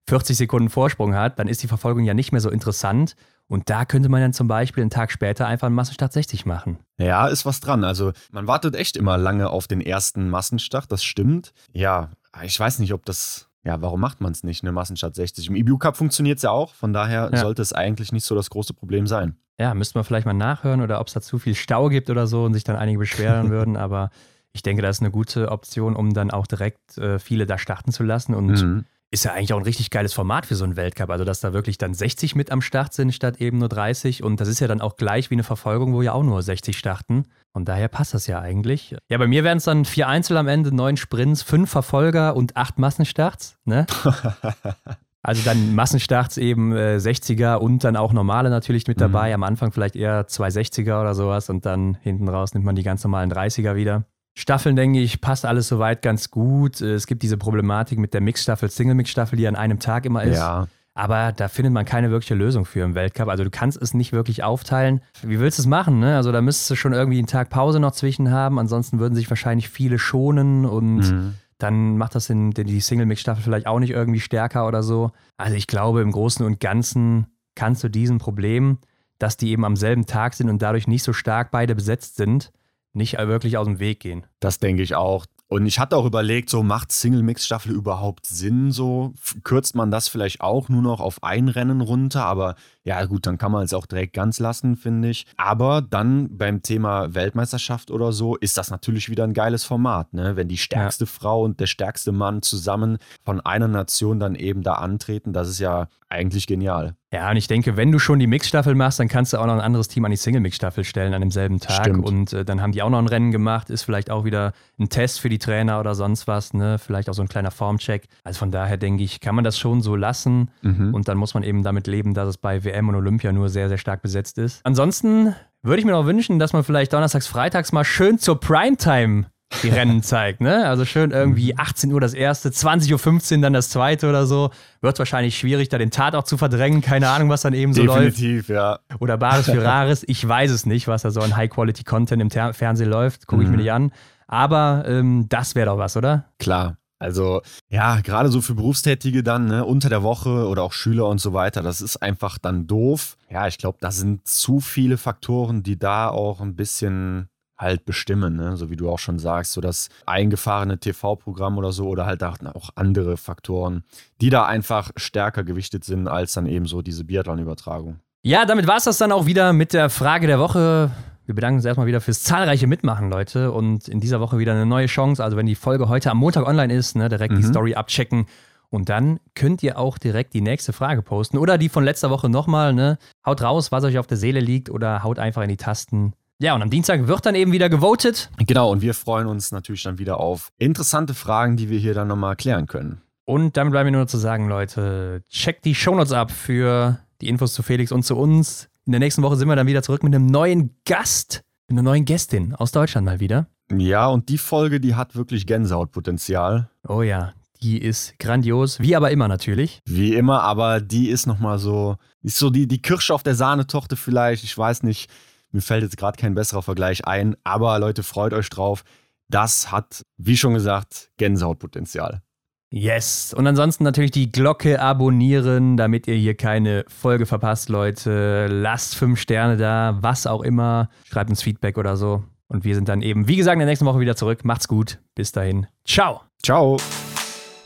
40 0.08 0.36
Sekunden 0.36 0.70
Vorsprung 0.70 1.14
hat, 1.14 1.38
dann 1.38 1.48
ist 1.48 1.62
die 1.62 1.68
Verfolgung 1.68 2.04
ja 2.04 2.14
nicht 2.14 2.32
mehr 2.32 2.40
so 2.40 2.50
interessant. 2.50 3.14
Und 3.46 3.70
da 3.70 3.84
könnte 3.84 4.08
man 4.08 4.20
dann 4.20 4.32
zum 4.32 4.48
Beispiel 4.48 4.82
einen 4.82 4.90
Tag 4.90 5.10
später 5.10 5.46
einfach 5.46 5.66
einen 5.66 5.76
Massenstart 5.76 6.12
60 6.12 6.46
machen. 6.46 6.78
Ja, 6.98 7.28
ist 7.28 7.46
was 7.46 7.60
dran. 7.60 7.84
Also 7.84 8.12
man 8.30 8.46
wartet 8.46 8.74
echt 8.74 8.96
immer 8.96 9.16
lange 9.16 9.50
auf 9.50 9.68
den 9.68 9.80
ersten 9.80 10.28
Massenstart, 10.28 10.90
das 10.90 11.04
stimmt. 11.04 11.52
Ja, 11.72 12.10
ich 12.42 12.58
weiß 12.58 12.78
nicht, 12.78 12.92
ob 12.92 13.04
das 13.04 13.46
ja, 13.64 13.82
warum 13.82 14.00
macht 14.00 14.20
man 14.22 14.32
es 14.32 14.44
nicht, 14.44 14.62
eine 14.62 14.72
Massenstart 14.72 15.14
60? 15.14 15.48
Im 15.48 15.56
EBU 15.56 15.76
Cup 15.76 15.96
funktioniert 15.96 16.38
es 16.38 16.42
ja 16.42 16.50
auch, 16.50 16.72
von 16.72 16.92
daher 16.94 17.28
ja. 17.32 17.38
sollte 17.38 17.60
es 17.60 17.72
eigentlich 17.72 18.12
nicht 18.12 18.24
so 18.24 18.34
das 18.34 18.48
große 18.48 18.72
Problem 18.72 19.06
sein. 19.06 19.36
Ja, 19.58 19.74
müsste 19.74 19.98
man 19.98 20.04
vielleicht 20.04 20.24
mal 20.24 20.32
nachhören 20.32 20.80
oder 20.80 21.00
ob 21.00 21.08
es 21.08 21.14
da 21.14 21.20
zu 21.20 21.38
viel 21.38 21.54
Stau 21.54 21.88
gibt 21.88 22.08
oder 22.08 22.26
so 22.26 22.44
und 22.44 22.54
sich 22.54 22.64
dann 22.64 22.76
einige 22.76 22.98
beschweren 22.98 23.50
würden, 23.50 23.76
aber 23.76 24.10
ich 24.52 24.62
denke, 24.62 24.80
das 24.80 24.96
ist 24.96 25.02
eine 25.02 25.10
gute 25.10 25.50
Option, 25.50 25.96
um 25.96 26.14
dann 26.14 26.30
auch 26.30 26.46
direkt 26.46 26.96
äh, 26.96 27.18
viele 27.18 27.44
da 27.44 27.58
starten 27.58 27.92
zu 27.92 28.04
lassen 28.04 28.34
und 28.34 28.62
mhm 28.62 28.84
ist 29.10 29.24
ja 29.24 29.32
eigentlich 29.32 29.52
auch 29.54 29.58
ein 29.58 29.64
richtig 29.64 29.90
geiles 29.90 30.12
Format 30.12 30.44
für 30.46 30.54
so 30.54 30.64
einen 30.64 30.76
Weltcup. 30.76 31.10
Also, 31.10 31.24
dass 31.24 31.40
da 31.40 31.52
wirklich 31.52 31.78
dann 31.78 31.94
60 31.94 32.34
mit 32.34 32.52
am 32.52 32.60
Start 32.60 32.92
sind, 32.92 33.14
statt 33.14 33.40
eben 33.40 33.58
nur 33.58 33.68
30. 33.68 34.22
Und 34.22 34.40
das 34.40 34.48
ist 34.48 34.60
ja 34.60 34.68
dann 34.68 34.80
auch 34.80 34.96
gleich 34.96 35.30
wie 35.30 35.34
eine 35.34 35.44
Verfolgung, 35.44 35.94
wo 35.94 36.02
ja 36.02 36.12
auch 36.12 36.22
nur 36.22 36.42
60 36.42 36.76
starten. 36.76 37.24
Und 37.52 37.68
daher 37.68 37.88
passt 37.88 38.12
das 38.12 38.26
ja 38.26 38.40
eigentlich. 38.40 38.94
Ja, 39.08 39.18
bei 39.18 39.26
mir 39.26 39.44
wären 39.44 39.58
es 39.58 39.64
dann 39.64 39.84
vier 39.84 40.08
Einzel 40.08 40.36
am 40.36 40.46
Ende, 40.46 40.74
neun 40.74 40.96
Sprints, 40.96 41.42
fünf 41.42 41.70
Verfolger 41.70 42.36
und 42.36 42.56
acht 42.56 42.78
Massenstarts. 42.78 43.56
Ne? 43.64 43.86
also 45.22 45.42
dann 45.42 45.74
Massenstarts 45.74 46.36
eben 46.36 46.76
äh, 46.76 46.96
60er 46.96 47.56
und 47.56 47.84
dann 47.84 47.96
auch 47.96 48.12
normale 48.12 48.50
natürlich 48.50 48.86
mit 48.86 49.00
dabei. 49.00 49.28
Mhm. 49.28 49.34
Am 49.36 49.42
Anfang 49.44 49.72
vielleicht 49.72 49.96
eher 49.96 50.26
zwei 50.26 50.48
60er 50.48 51.00
oder 51.00 51.14
sowas 51.14 51.48
und 51.48 51.64
dann 51.64 51.96
hinten 52.02 52.28
raus 52.28 52.52
nimmt 52.52 52.66
man 52.66 52.76
die 52.76 52.82
ganz 52.82 53.02
normalen 53.02 53.32
30er 53.32 53.74
wieder. 53.74 54.04
Staffeln, 54.38 54.76
denke 54.76 55.00
ich, 55.00 55.20
passt 55.20 55.44
alles 55.44 55.66
soweit 55.66 56.00
ganz 56.00 56.30
gut. 56.30 56.80
Es 56.80 57.08
gibt 57.08 57.24
diese 57.24 57.36
Problematik 57.36 57.98
mit 57.98 58.14
der 58.14 58.20
Mixstaffel, 58.20 58.70
Single-Mix-Staffel, 58.70 59.36
die 59.36 59.48
an 59.48 59.56
einem 59.56 59.80
Tag 59.80 60.06
immer 60.06 60.22
ist. 60.22 60.36
Ja. 60.36 60.68
Aber 60.94 61.32
da 61.32 61.48
findet 61.48 61.72
man 61.72 61.84
keine 61.84 62.12
wirkliche 62.12 62.36
Lösung 62.36 62.64
für 62.64 62.84
im 62.84 62.94
Weltcup. 62.94 63.26
Also 63.26 63.42
du 63.42 63.50
kannst 63.50 63.82
es 63.82 63.94
nicht 63.94 64.12
wirklich 64.12 64.44
aufteilen. 64.44 65.00
Wie 65.22 65.40
willst 65.40 65.58
du 65.58 65.62
es 65.62 65.66
machen? 65.66 65.98
Ne? 65.98 66.14
Also 66.14 66.30
da 66.30 66.40
müsstest 66.40 66.70
du 66.70 66.76
schon 66.76 66.92
irgendwie 66.92 67.18
einen 67.18 67.26
Tag 67.26 67.50
Pause 67.50 67.80
noch 67.80 67.90
zwischen 67.90 68.30
haben. 68.30 68.60
Ansonsten 68.60 69.00
würden 69.00 69.16
sich 69.16 69.28
wahrscheinlich 69.28 69.68
viele 69.70 69.98
schonen 69.98 70.64
und 70.64 70.98
mhm. 70.98 71.34
dann 71.58 71.98
macht 71.98 72.14
das 72.14 72.30
in, 72.30 72.52
die 72.52 72.80
Single-Mix-Staffel 72.80 73.42
vielleicht 73.42 73.66
auch 73.66 73.80
nicht 73.80 73.90
irgendwie 73.90 74.20
stärker 74.20 74.68
oder 74.68 74.84
so. 74.84 75.10
Also 75.36 75.56
ich 75.56 75.66
glaube, 75.66 76.00
im 76.00 76.12
Großen 76.12 76.46
und 76.46 76.60
Ganzen 76.60 77.26
kannst 77.56 77.82
du 77.82 77.88
diesem 77.88 78.18
Problem, 78.18 78.78
dass 79.18 79.36
die 79.36 79.50
eben 79.50 79.64
am 79.64 79.74
selben 79.74 80.06
Tag 80.06 80.34
sind 80.34 80.48
und 80.48 80.62
dadurch 80.62 80.86
nicht 80.86 81.02
so 81.02 81.12
stark 81.12 81.50
beide 81.50 81.74
besetzt 81.74 82.14
sind, 82.14 82.52
nicht 82.98 83.16
wirklich 83.16 83.56
aus 83.56 83.66
dem 83.66 83.78
Weg 83.78 84.00
gehen. 84.00 84.26
Das 84.40 84.58
denke 84.58 84.82
ich 84.82 84.94
auch. 84.94 85.24
Und 85.48 85.64
ich 85.64 85.78
hatte 85.78 85.96
auch 85.96 86.04
überlegt, 86.04 86.50
so 86.50 86.62
macht 86.62 86.92
Single-Mix-Staffel 86.92 87.72
überhaupt 87.72 88.26
Sinn? 88.26 88.70
So 88.70 89.14
kürzt 89.44 89.74
man 89.74 89.90
das 89.90 90.06
vielleicht 90.06 90.42
auch 90.42 90.68
nur 90.68 90.82
noch 90.82 91.00
auf 91.00 91.22
ein 91.22 91.48
Rennen 91.48 91.80
runter, 91.80 92.26
aber 92.26 92.54
ja 92.84 93.02
gut, 93.06 93.26
dann 93.26 93.38
kann 93.38 93.52
man 93.52 93.64
es 93.64 93.72
auch 93.72 93.86
direkt 93.86 94.12
ganz 94.12 94.40
lassen, 94.40 94.76
finde 94.76 95.08
ich. 95.08 95.26
Aber 95.38 95.80
dann 95.80 96.36
beim 96.36 96.62
Thema 96.62 97.14
Weltmeisterschaft 97.14 97.90
oder 97.90 98.12
so 98.12 98.36
ist 98.36 98.58
das 98.58 98.70
natürlich 98.70 99.08
wieder 99.08 99.24
ein 99.24 99.32
geiles 99.32 99.64
Format, 99.64 100.12
ne? 100.12 100.36
Wenn 100.36 100.48
die 100.48 100.58
stärkste 100.58 101.04
ja. 101.04 101.10
Frau 101.10 101.42
und 101.44 101.60
der 101.60 101.66
stärkste 101.66 102.12
Mann 102.12 102.42
zusammen 102.42 102.98
von 103.24 103.40
einer 103.40 103.68
Nation 103.68 104.20
dann 104.20 104.34
eben 104.34 104.62
da 104.62 104.74
antreten, 104.74 105.32
das 105.32 105.48
ist 105.48 105.60
ja 105.60 105.88
eigentlich 106.10 106.46
genial. 106.46 106.94
Ja, 107.12 107.30
und 107.30 107.36
ich 107.36 107.46
denke, 107.46 107.76
wenn 107.76 107.90
du 107.90 107.98
schon 107.98 108.18
die 108.18 108.26
Mixstaffel 108.26 108.74
machst, 108.74 109.00
dann 109.00 109.08
kannst 109.08 109.32
du 109.32 109.38
auch 109.38 109.46
noch 109.46 109.54
ein 109.54 109.60
anderes 109.60 109.88
Team 109.88 110.04
an 110.04 110.10
die 110.10 110.16
Single-Mix-Staffel 110.16 110.84
stellen 110.84 111.14
an 111.14 111.20
demselben 111.20 111.58
Tag. 111.58 111.86
Stimmt. 111.86 112.04
Und 112.04 112.32
äh, 112.32 112.44
dann 112.44 112.60
haben 112.60 112.72
die 112.72 112.82
auch 112.82 112.90
noch 112.90 112.98
ein 112.98 113.06
Rennen 113.06 113.30
gemacht, 113.30 113.70
ist 113.70 113.82
vielleicht 113.82 114.10
auch 114.10 114.24
wieder 114.24 114.52
ein 114.78 114.88
Test 114.88 115.20
für 115.20 115.28
die 115.28 115.37
Trainer 115.38 115.80
oder 115.80 115.94
sonst 115.94 116.26
was, 116.26 116.54
ne? 116.54 116.78
Vielleicht 116.78 117.08
auch 117.08 117.14
so 117.14 117.22
ein 117.22 117.28
kleiner 117.28 117.50
Formcheck. 117.50 118.08
Also 118.24 118.38
von 118.38 118.50
daher 118.50 118.76
denke 118.76 119.02
ich, 119.02 119.20
kann 119.20 119.34
man 119.34 119.44
das 119.44 119.58
schon 119.58 119.80
so 119.80 119.96
lassen. 119.96 120.50
Mhm. 120.62 120.94
Und 120.94 121.08
dann 121.08 121.18
muss 121.18 121.34
man 121.34 121.42
eben 121.42 121.62
damit 121.62 121.86
leben, 121.86 122.14
dass 122.14 122.28
es 122.28 122.36
bei 122.38 122.64
WM 122.64 122.88
und 122.88 122.94
Olympia 122.94 123.32
nur 123.32 123.48
sehr, 123.48 123.68
sehr 123.68 123.78
stark 123.78 124.02
besetzt 124.02 124.38
ist. 124.38 124.60
Ansonsten 124.64 125.34
würde 125.62 125.80
ich 125.80 125.86
mir 125.86 125.92
noch 125.92 126.06
wünschen, 126.06 126.38
dass 126.38 126.52
man 126.52 126.64
vielleicht 126.64 126.92
donnerstags, 126.92 127.26
freitags 127.26 127.72
mal 127.72 127.84
schön 127.84 128.18
zur 128.18 128.38
Primetime 128.40 129.26
die 129.62 129.68
Rennen 129.68 130.02
zeigt, 130.02 130.40
ne? 130.40 130.66
Also 130.66 130.84
schön 130.84 131.10
irgendwie 131.10 131.56
18 131.56 131.88
mhm. 131.88 131.94
Uhr 131.94 132.00
das 132.00 132.14
erste, 132.14 132.50
20.15 132.50 133.36
Uhr 133.36 133.42
dann 133.42 133.52
das 133.52 133.70
zweite 133.70 134.08
oder 134.08 134.26
so. 134.26 134.50
Wird 134.80 134.98
wahrscheinlich 134.98 135.38
schwierig, 135.38 135.68
da 135.68 135.78
den 135.78 135.90
Tat 135.90 136.14
auch 136.14 136.24
zu 136.24 136.36
verdrängen. 136.36 136.80
Keine 136.80 137.08
Ahnung, 137.08 137.28
was 137.28 137.42
dann 137.42 137.54
eben 137.54 137.72
so 137.72 137.82
Definitiv, 137.82 138.04
läuft. 138.04 138.18
Definitiv, 138.18 138.48
ja. 138.48 138.78
Oder 139.00 139.16
Bares 139.16 139.46
für 139.50 139.62
Rares. 139.62 140.04
Ich 140.06 140.26
weiß 140.26 140.50
es 140.50 140.66
nicht, 140.66 140.88
was 140.88 141.02
da 141.02 141.10
so 141.10 141.20
an 141.20 141.36
High-Quality-Content 141.36 142.22
im 142.22 142.28
Ter 142.28 142.52
Fernsehen 142.52 142.90
läuft. 142.90 143.26
Gucke 143.26 143.42
ich 143.42 143.48
mhm. 143.48 143.56
mir 143.56 143.62
nicht 143.62 143.72
an. 143.72 143.92
Aber 144.28 144.84
ähm, 144.86 145.26
das 145.28 145.54
wäre 145.54 145.66
doch 145.66 145.78
was, 145.78 145.96
oder? 145.96 146.26
Klar. 146.38 146.76
Also 147.00 147.42
ja, 147.68 148.00
gerade 148.00 148.28
so 148.28 148.40
für 148.40 148.54
Berufstätige 148.54 149.22
dann, 149.22 149.46
ne, 149.46 149.64
unter 149.64 149.88
der 149.88 150.02
Woche 150.02 150.48
oder 150.48 150.62
auch 150.62 150.72
Schüler 150.72 151.06
und 151.06 151.20
so 151.20 151.32
weiter, 151.32 151.62
das 151.62 151.80
ist 151.80 151.96
einfach 151.96 152.38
dann 152.38 152.66
doof. 152.66 153.16
Ja, 153.30 153.46
ich 153.46 153.58
glaube, 153.58 153.78
da 153.80 153.90
sind 153.90 154.26
zu 154.26 154.60
viele 154.60 154.98
Faktoren, 154.98 155.62
die 155.62 155.78
da 155.78 156.08
auch 156.08 156.40
ein 156.40 156.56
bisschen 156.56 157.28
halt 157.56 157.84
bestimmen, 157.84 158.36
ne? 158.36 158.56
so 158.56 158.70
wie 158.70 158.76
du 158.76 158.88
auch 158.88 158.98
schon 158.98 159.18
sagst, 159.18 159.52
so 159.52 159.60
das 159.60 159.88
eingefahrene 160.06 160.78
TV-Programm 160.78 161.58
oder 161.58 161.72
so 161.72 161.88
oder 161.88 162.06
halt 162.06 162.22
auch 162.22 162.70
andere 162.76 163.16
Faktoren, 163.16 163.82
die 164.20 164.30
da 164.30 164.46
einfach 164.46 164.92
stärker 164.96 165.42
gewichtet 165.42 165.84
sind 165.84 166.06
als 166.06 166.34
dann 166.34 166.46
eben 166.46 166.66
so 166.66 166.82
diese 166.82 167.04
Biathlon-Übertragung. 167.04 167.98
Ja, 168.22 168.44
damit 168.44 168.66
war 168.66 168.76
es 168.76 168.84
das 168.84 168.98
dann 168.98 169.12
auch 169.12 169.26
wieder 169.26 169.52
mit 169.52 169.72
der 169.72 169.90
Frage 169.90 170.26
der 170.26 170.38
Woche. 170.38 170.90
Wir 171.28 171.34
bedanken 171.34 171.56
uns 171.56 171.66
erstmal 171.66 171.86
wieder 171.86 172.00
fürs 172.00 172.22
zahlreiche 172.22 172.66
Mitmachen, 172.66 173.10
Leute. 173.10 173.52
Und 173.52 173.86
in 173.86 174.00
dieser 174.00 174.18
Woche 174.18 174.38
wieder 174.38 174.52
eine 174.52 174.64
neue 174.64 174.86
Chance. 174.86 175.22
Also, 175.22 175.36
wenn 175.36 175.44
die 175.44 175.56
Folge 175.56 175.90
heute 175.90 176.10
am 176.10 176.16
Montag 176.16 176.46
online 176.46 176.72
ist, 176.72 176.96
ne, 176.96 177.10
direkt 177.10 177.34
mhm. 177.34 177.36
die 177.36 177.42
Story 177.42 177.74
abchecken. 177.74 178.24
Und 178.70 178.88
dann 178.88 179.20
könnt 179.34 179.62
ihr 179.62 179.78
auch 179.78 179.98
direkt 179.98 180.32
die 180.32 180.40
nächste 180.40 180.72
Frage 180.72 181.02
posten. 181.02 181.36
Oder 181.36 181.58
die 181.58 181.68
von 181.68 181.84
letzter 181.84 182.08
Woche 182.08 182.30
nochmal. 182.30 182.72
Ne? 182.72 182.96
Haut 183.26 183.42
raus, 183.42 183.70
was 183.70 183.84
euch 183.84 183.98
auf 183.98 184.06
der 184.06 184.16
Seele 184.16 184.40
liegt. 184.40 184.70
Oder 184.70 185.02
haut 185.02 185.18
einfach 185.18 185.42
in 185.42 185.50
die 185.50 185.58
Tasten. 185.58 186.14
Ja, 186.38 186.54
und 186.54 186.62
am 186.62 186.70
Dienstag 186.70 187.06
wird 187.08 187.26
dann 187.26 187.34
eben 187.34 187.52
wieder 187.52 187.68
gewotet. 187.68 188.30
Genau, 188.38 188.72
und 188.72 188.80
wir 188.80 188.94
freuen 188.94 189.26
uns 189.26 189.52
natürlich 189.52 189.82
dann 189.82 189.98
wieder 189.98 190.20
auf 190.20 190.50
interessante 190.56 191.12
Fragen, 191.12 191.58
die 191.58 191.68
wir 191.68 191.78
hier 191.78 191.92
dann 191.92 192.08
nochmal 192.08 192.36
klären 192.36 192.66
können. 192.66 193.02
Und 193.26 193.58
damit 193.58 193.72
bleibt 193.72 193.84
mir 193.84 193.92
nur 193.92 194.06
zu 194.06 194.16
sagen, 194.16 194.48
Leute, 194.48 195.22
checkt 195.28 195.66
die 195.66 195.74
Shownotes 195.74 196.12
ab 196.12 196.30
für 196.30 197.00
die 197.20 197.28
Infos 197.28 197.52
zu 197.52 197.62
Felix 197.62 197.92
und 197.92 198.02
zu 198.04 198.16
uns. 198.16 198.70
In 198.88 198.92
der 198.92 199.00
nächsten 199.00 199.22
Woche 199.22 199.36
sind 199.36 199.48
wir 199.48 199.54
dann 199.54 199.66
wieder 199.66 199.82
zurück 199.82 200.02
mit 200.02 200.14
einem 200.14 200.24
neuen 200.24 200.74
Gast, 200.86 201.44
mit 201.68 201.74
einer 201.74 201.82
neuen 201.82 202.06
Gästin 202.06 202.54
aus 202.54 202.72
Deutschland 202.72 203.04
mal 203.04 203.20
wieder. 203.20 203.46
Ja, 203.70 204.06
und 204.06 204.30
die 204.30 204.38
Folge, 204.38 204.80
die 204.80 204.94
hat 204.94 205.14
wirklich 205.14 205.46
Gänsehautpotenzial. 205.46 206.70
Oh 206.88 207.02
ja, 207.02 207.34
die 207.60 207.76
ist 207.76 208.18
grandios, 208.18 208.80
wie 208.80 208.96
aber 208.96 209.10
immer 209.10 209.28
natürlich. 209.28 209.82
Wie 209.84 210.14
immer, 210.14 210.42
aber 210.42 210.80
die 210.80 211.10
ist 211.10 211.26
nochmal 211.26 211.58
so, 211.58 211.96
ist 212.22 212.38
so 212.38 212.48
die, 212.48 212.66
die 212.66 212.80
Kirsche 212.80 213.12
auf 213.12 213.22
der 213.22 213.34
Sahnetochter 213.34 213.94
vielleicht, 213.94 214.42
ich 214.42 214.56
weiß 214.56 214.84
nicht 214.84 215.10
mir 215.50 215.60
fällt 215.60 215.82
jetzt 215.82 215.98
gerade 215.98 216.18
kein 216.18 216.34
besserer 216.34 216.62
Vergleich 216.62 217.06
ein, 217.06 217.36
aber 217.44 217.78
Leute, 217.78 218.02
freut 218.02 218.32
euch 218.32 218.48
drauf. 218.48 218.84
Das 219.28 219.70
hat, 219.70 220.02
wie 220.16 220.36
schon 220.36 220.54
gesagt, 220.54 221.10
Gänsehautpotenzial. 221.18 222.22
Yes. 222.70 223.34
Und 223.34 223.46
ansonsten 223.46 223.84
natürlich 223.84 224.10
die 224.10 224.30
Glocke 224.30 224.80
abonnieren, 224.80 225.76
damit 225.76 226.06
ihr 226.06 226.16
hier 226.16 226.34
keine 226.34 226.84
Folge 226.88 227.24
verpasst, 227.24 227.68
Leute. 227.68 228.46
Lasst 228.48 228.94
fünf 228.94 229.20
Sterne 229.20 229.56
da, 229.56 229.98
was 230.00 230.26
auch 230.26 230.42
immer. 230.42 230.90
Schreibt 231.10 231.30
uns 231.30 231.42
Feedback 231.42 231.78
oder 231.78 231.96
so. 231.96 232.24
Und 232.48 232.64
wir 232.64 232.74
sind 232.74 232.88
dann 232.88 233.02
eben, 233.02 233.28
wie 233.28 233.36
gesagt, 233.36 233.54
in 233.54 233.60
der 233.60 233.68
nächsten 233.68 233.86
Woche 233.86 234.00
wieder 234.00 234.16
zurück. 234.16 234.44
Macht's 234.44 234.68
gut. 234.68 234.98
Bis 235.14 235.32
dahin. 235.32 235.66
Ciao. 235.84 236.22
Ciao. 236.42 236.78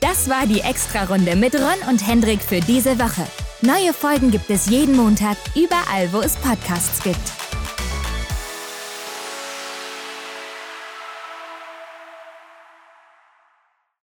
Das 0.01 0.29
war 0.29 0.47
die 0.47 0.61
Extra-Runde 0.61 1.37
mit 1.37 1.55
Ron 1.55 1.89
und 1.89 2.07
Hendrik 2.07 2.41
für 2.41 2.61
diese 2.61 2.99
Woche. 2.99 3.27
Neue 3.61 3.93
Folgen 3.93 4.33
gibt 4.33 4.51
es 4.51 4.69
jeden 4.69 4.97
Montag, 4.97 5.37
überall, 5.55 6.12
wo 6.12 6.20
es 6.20 6.37
Podcasts 6.37 7.03
gibt. 7.05 7.52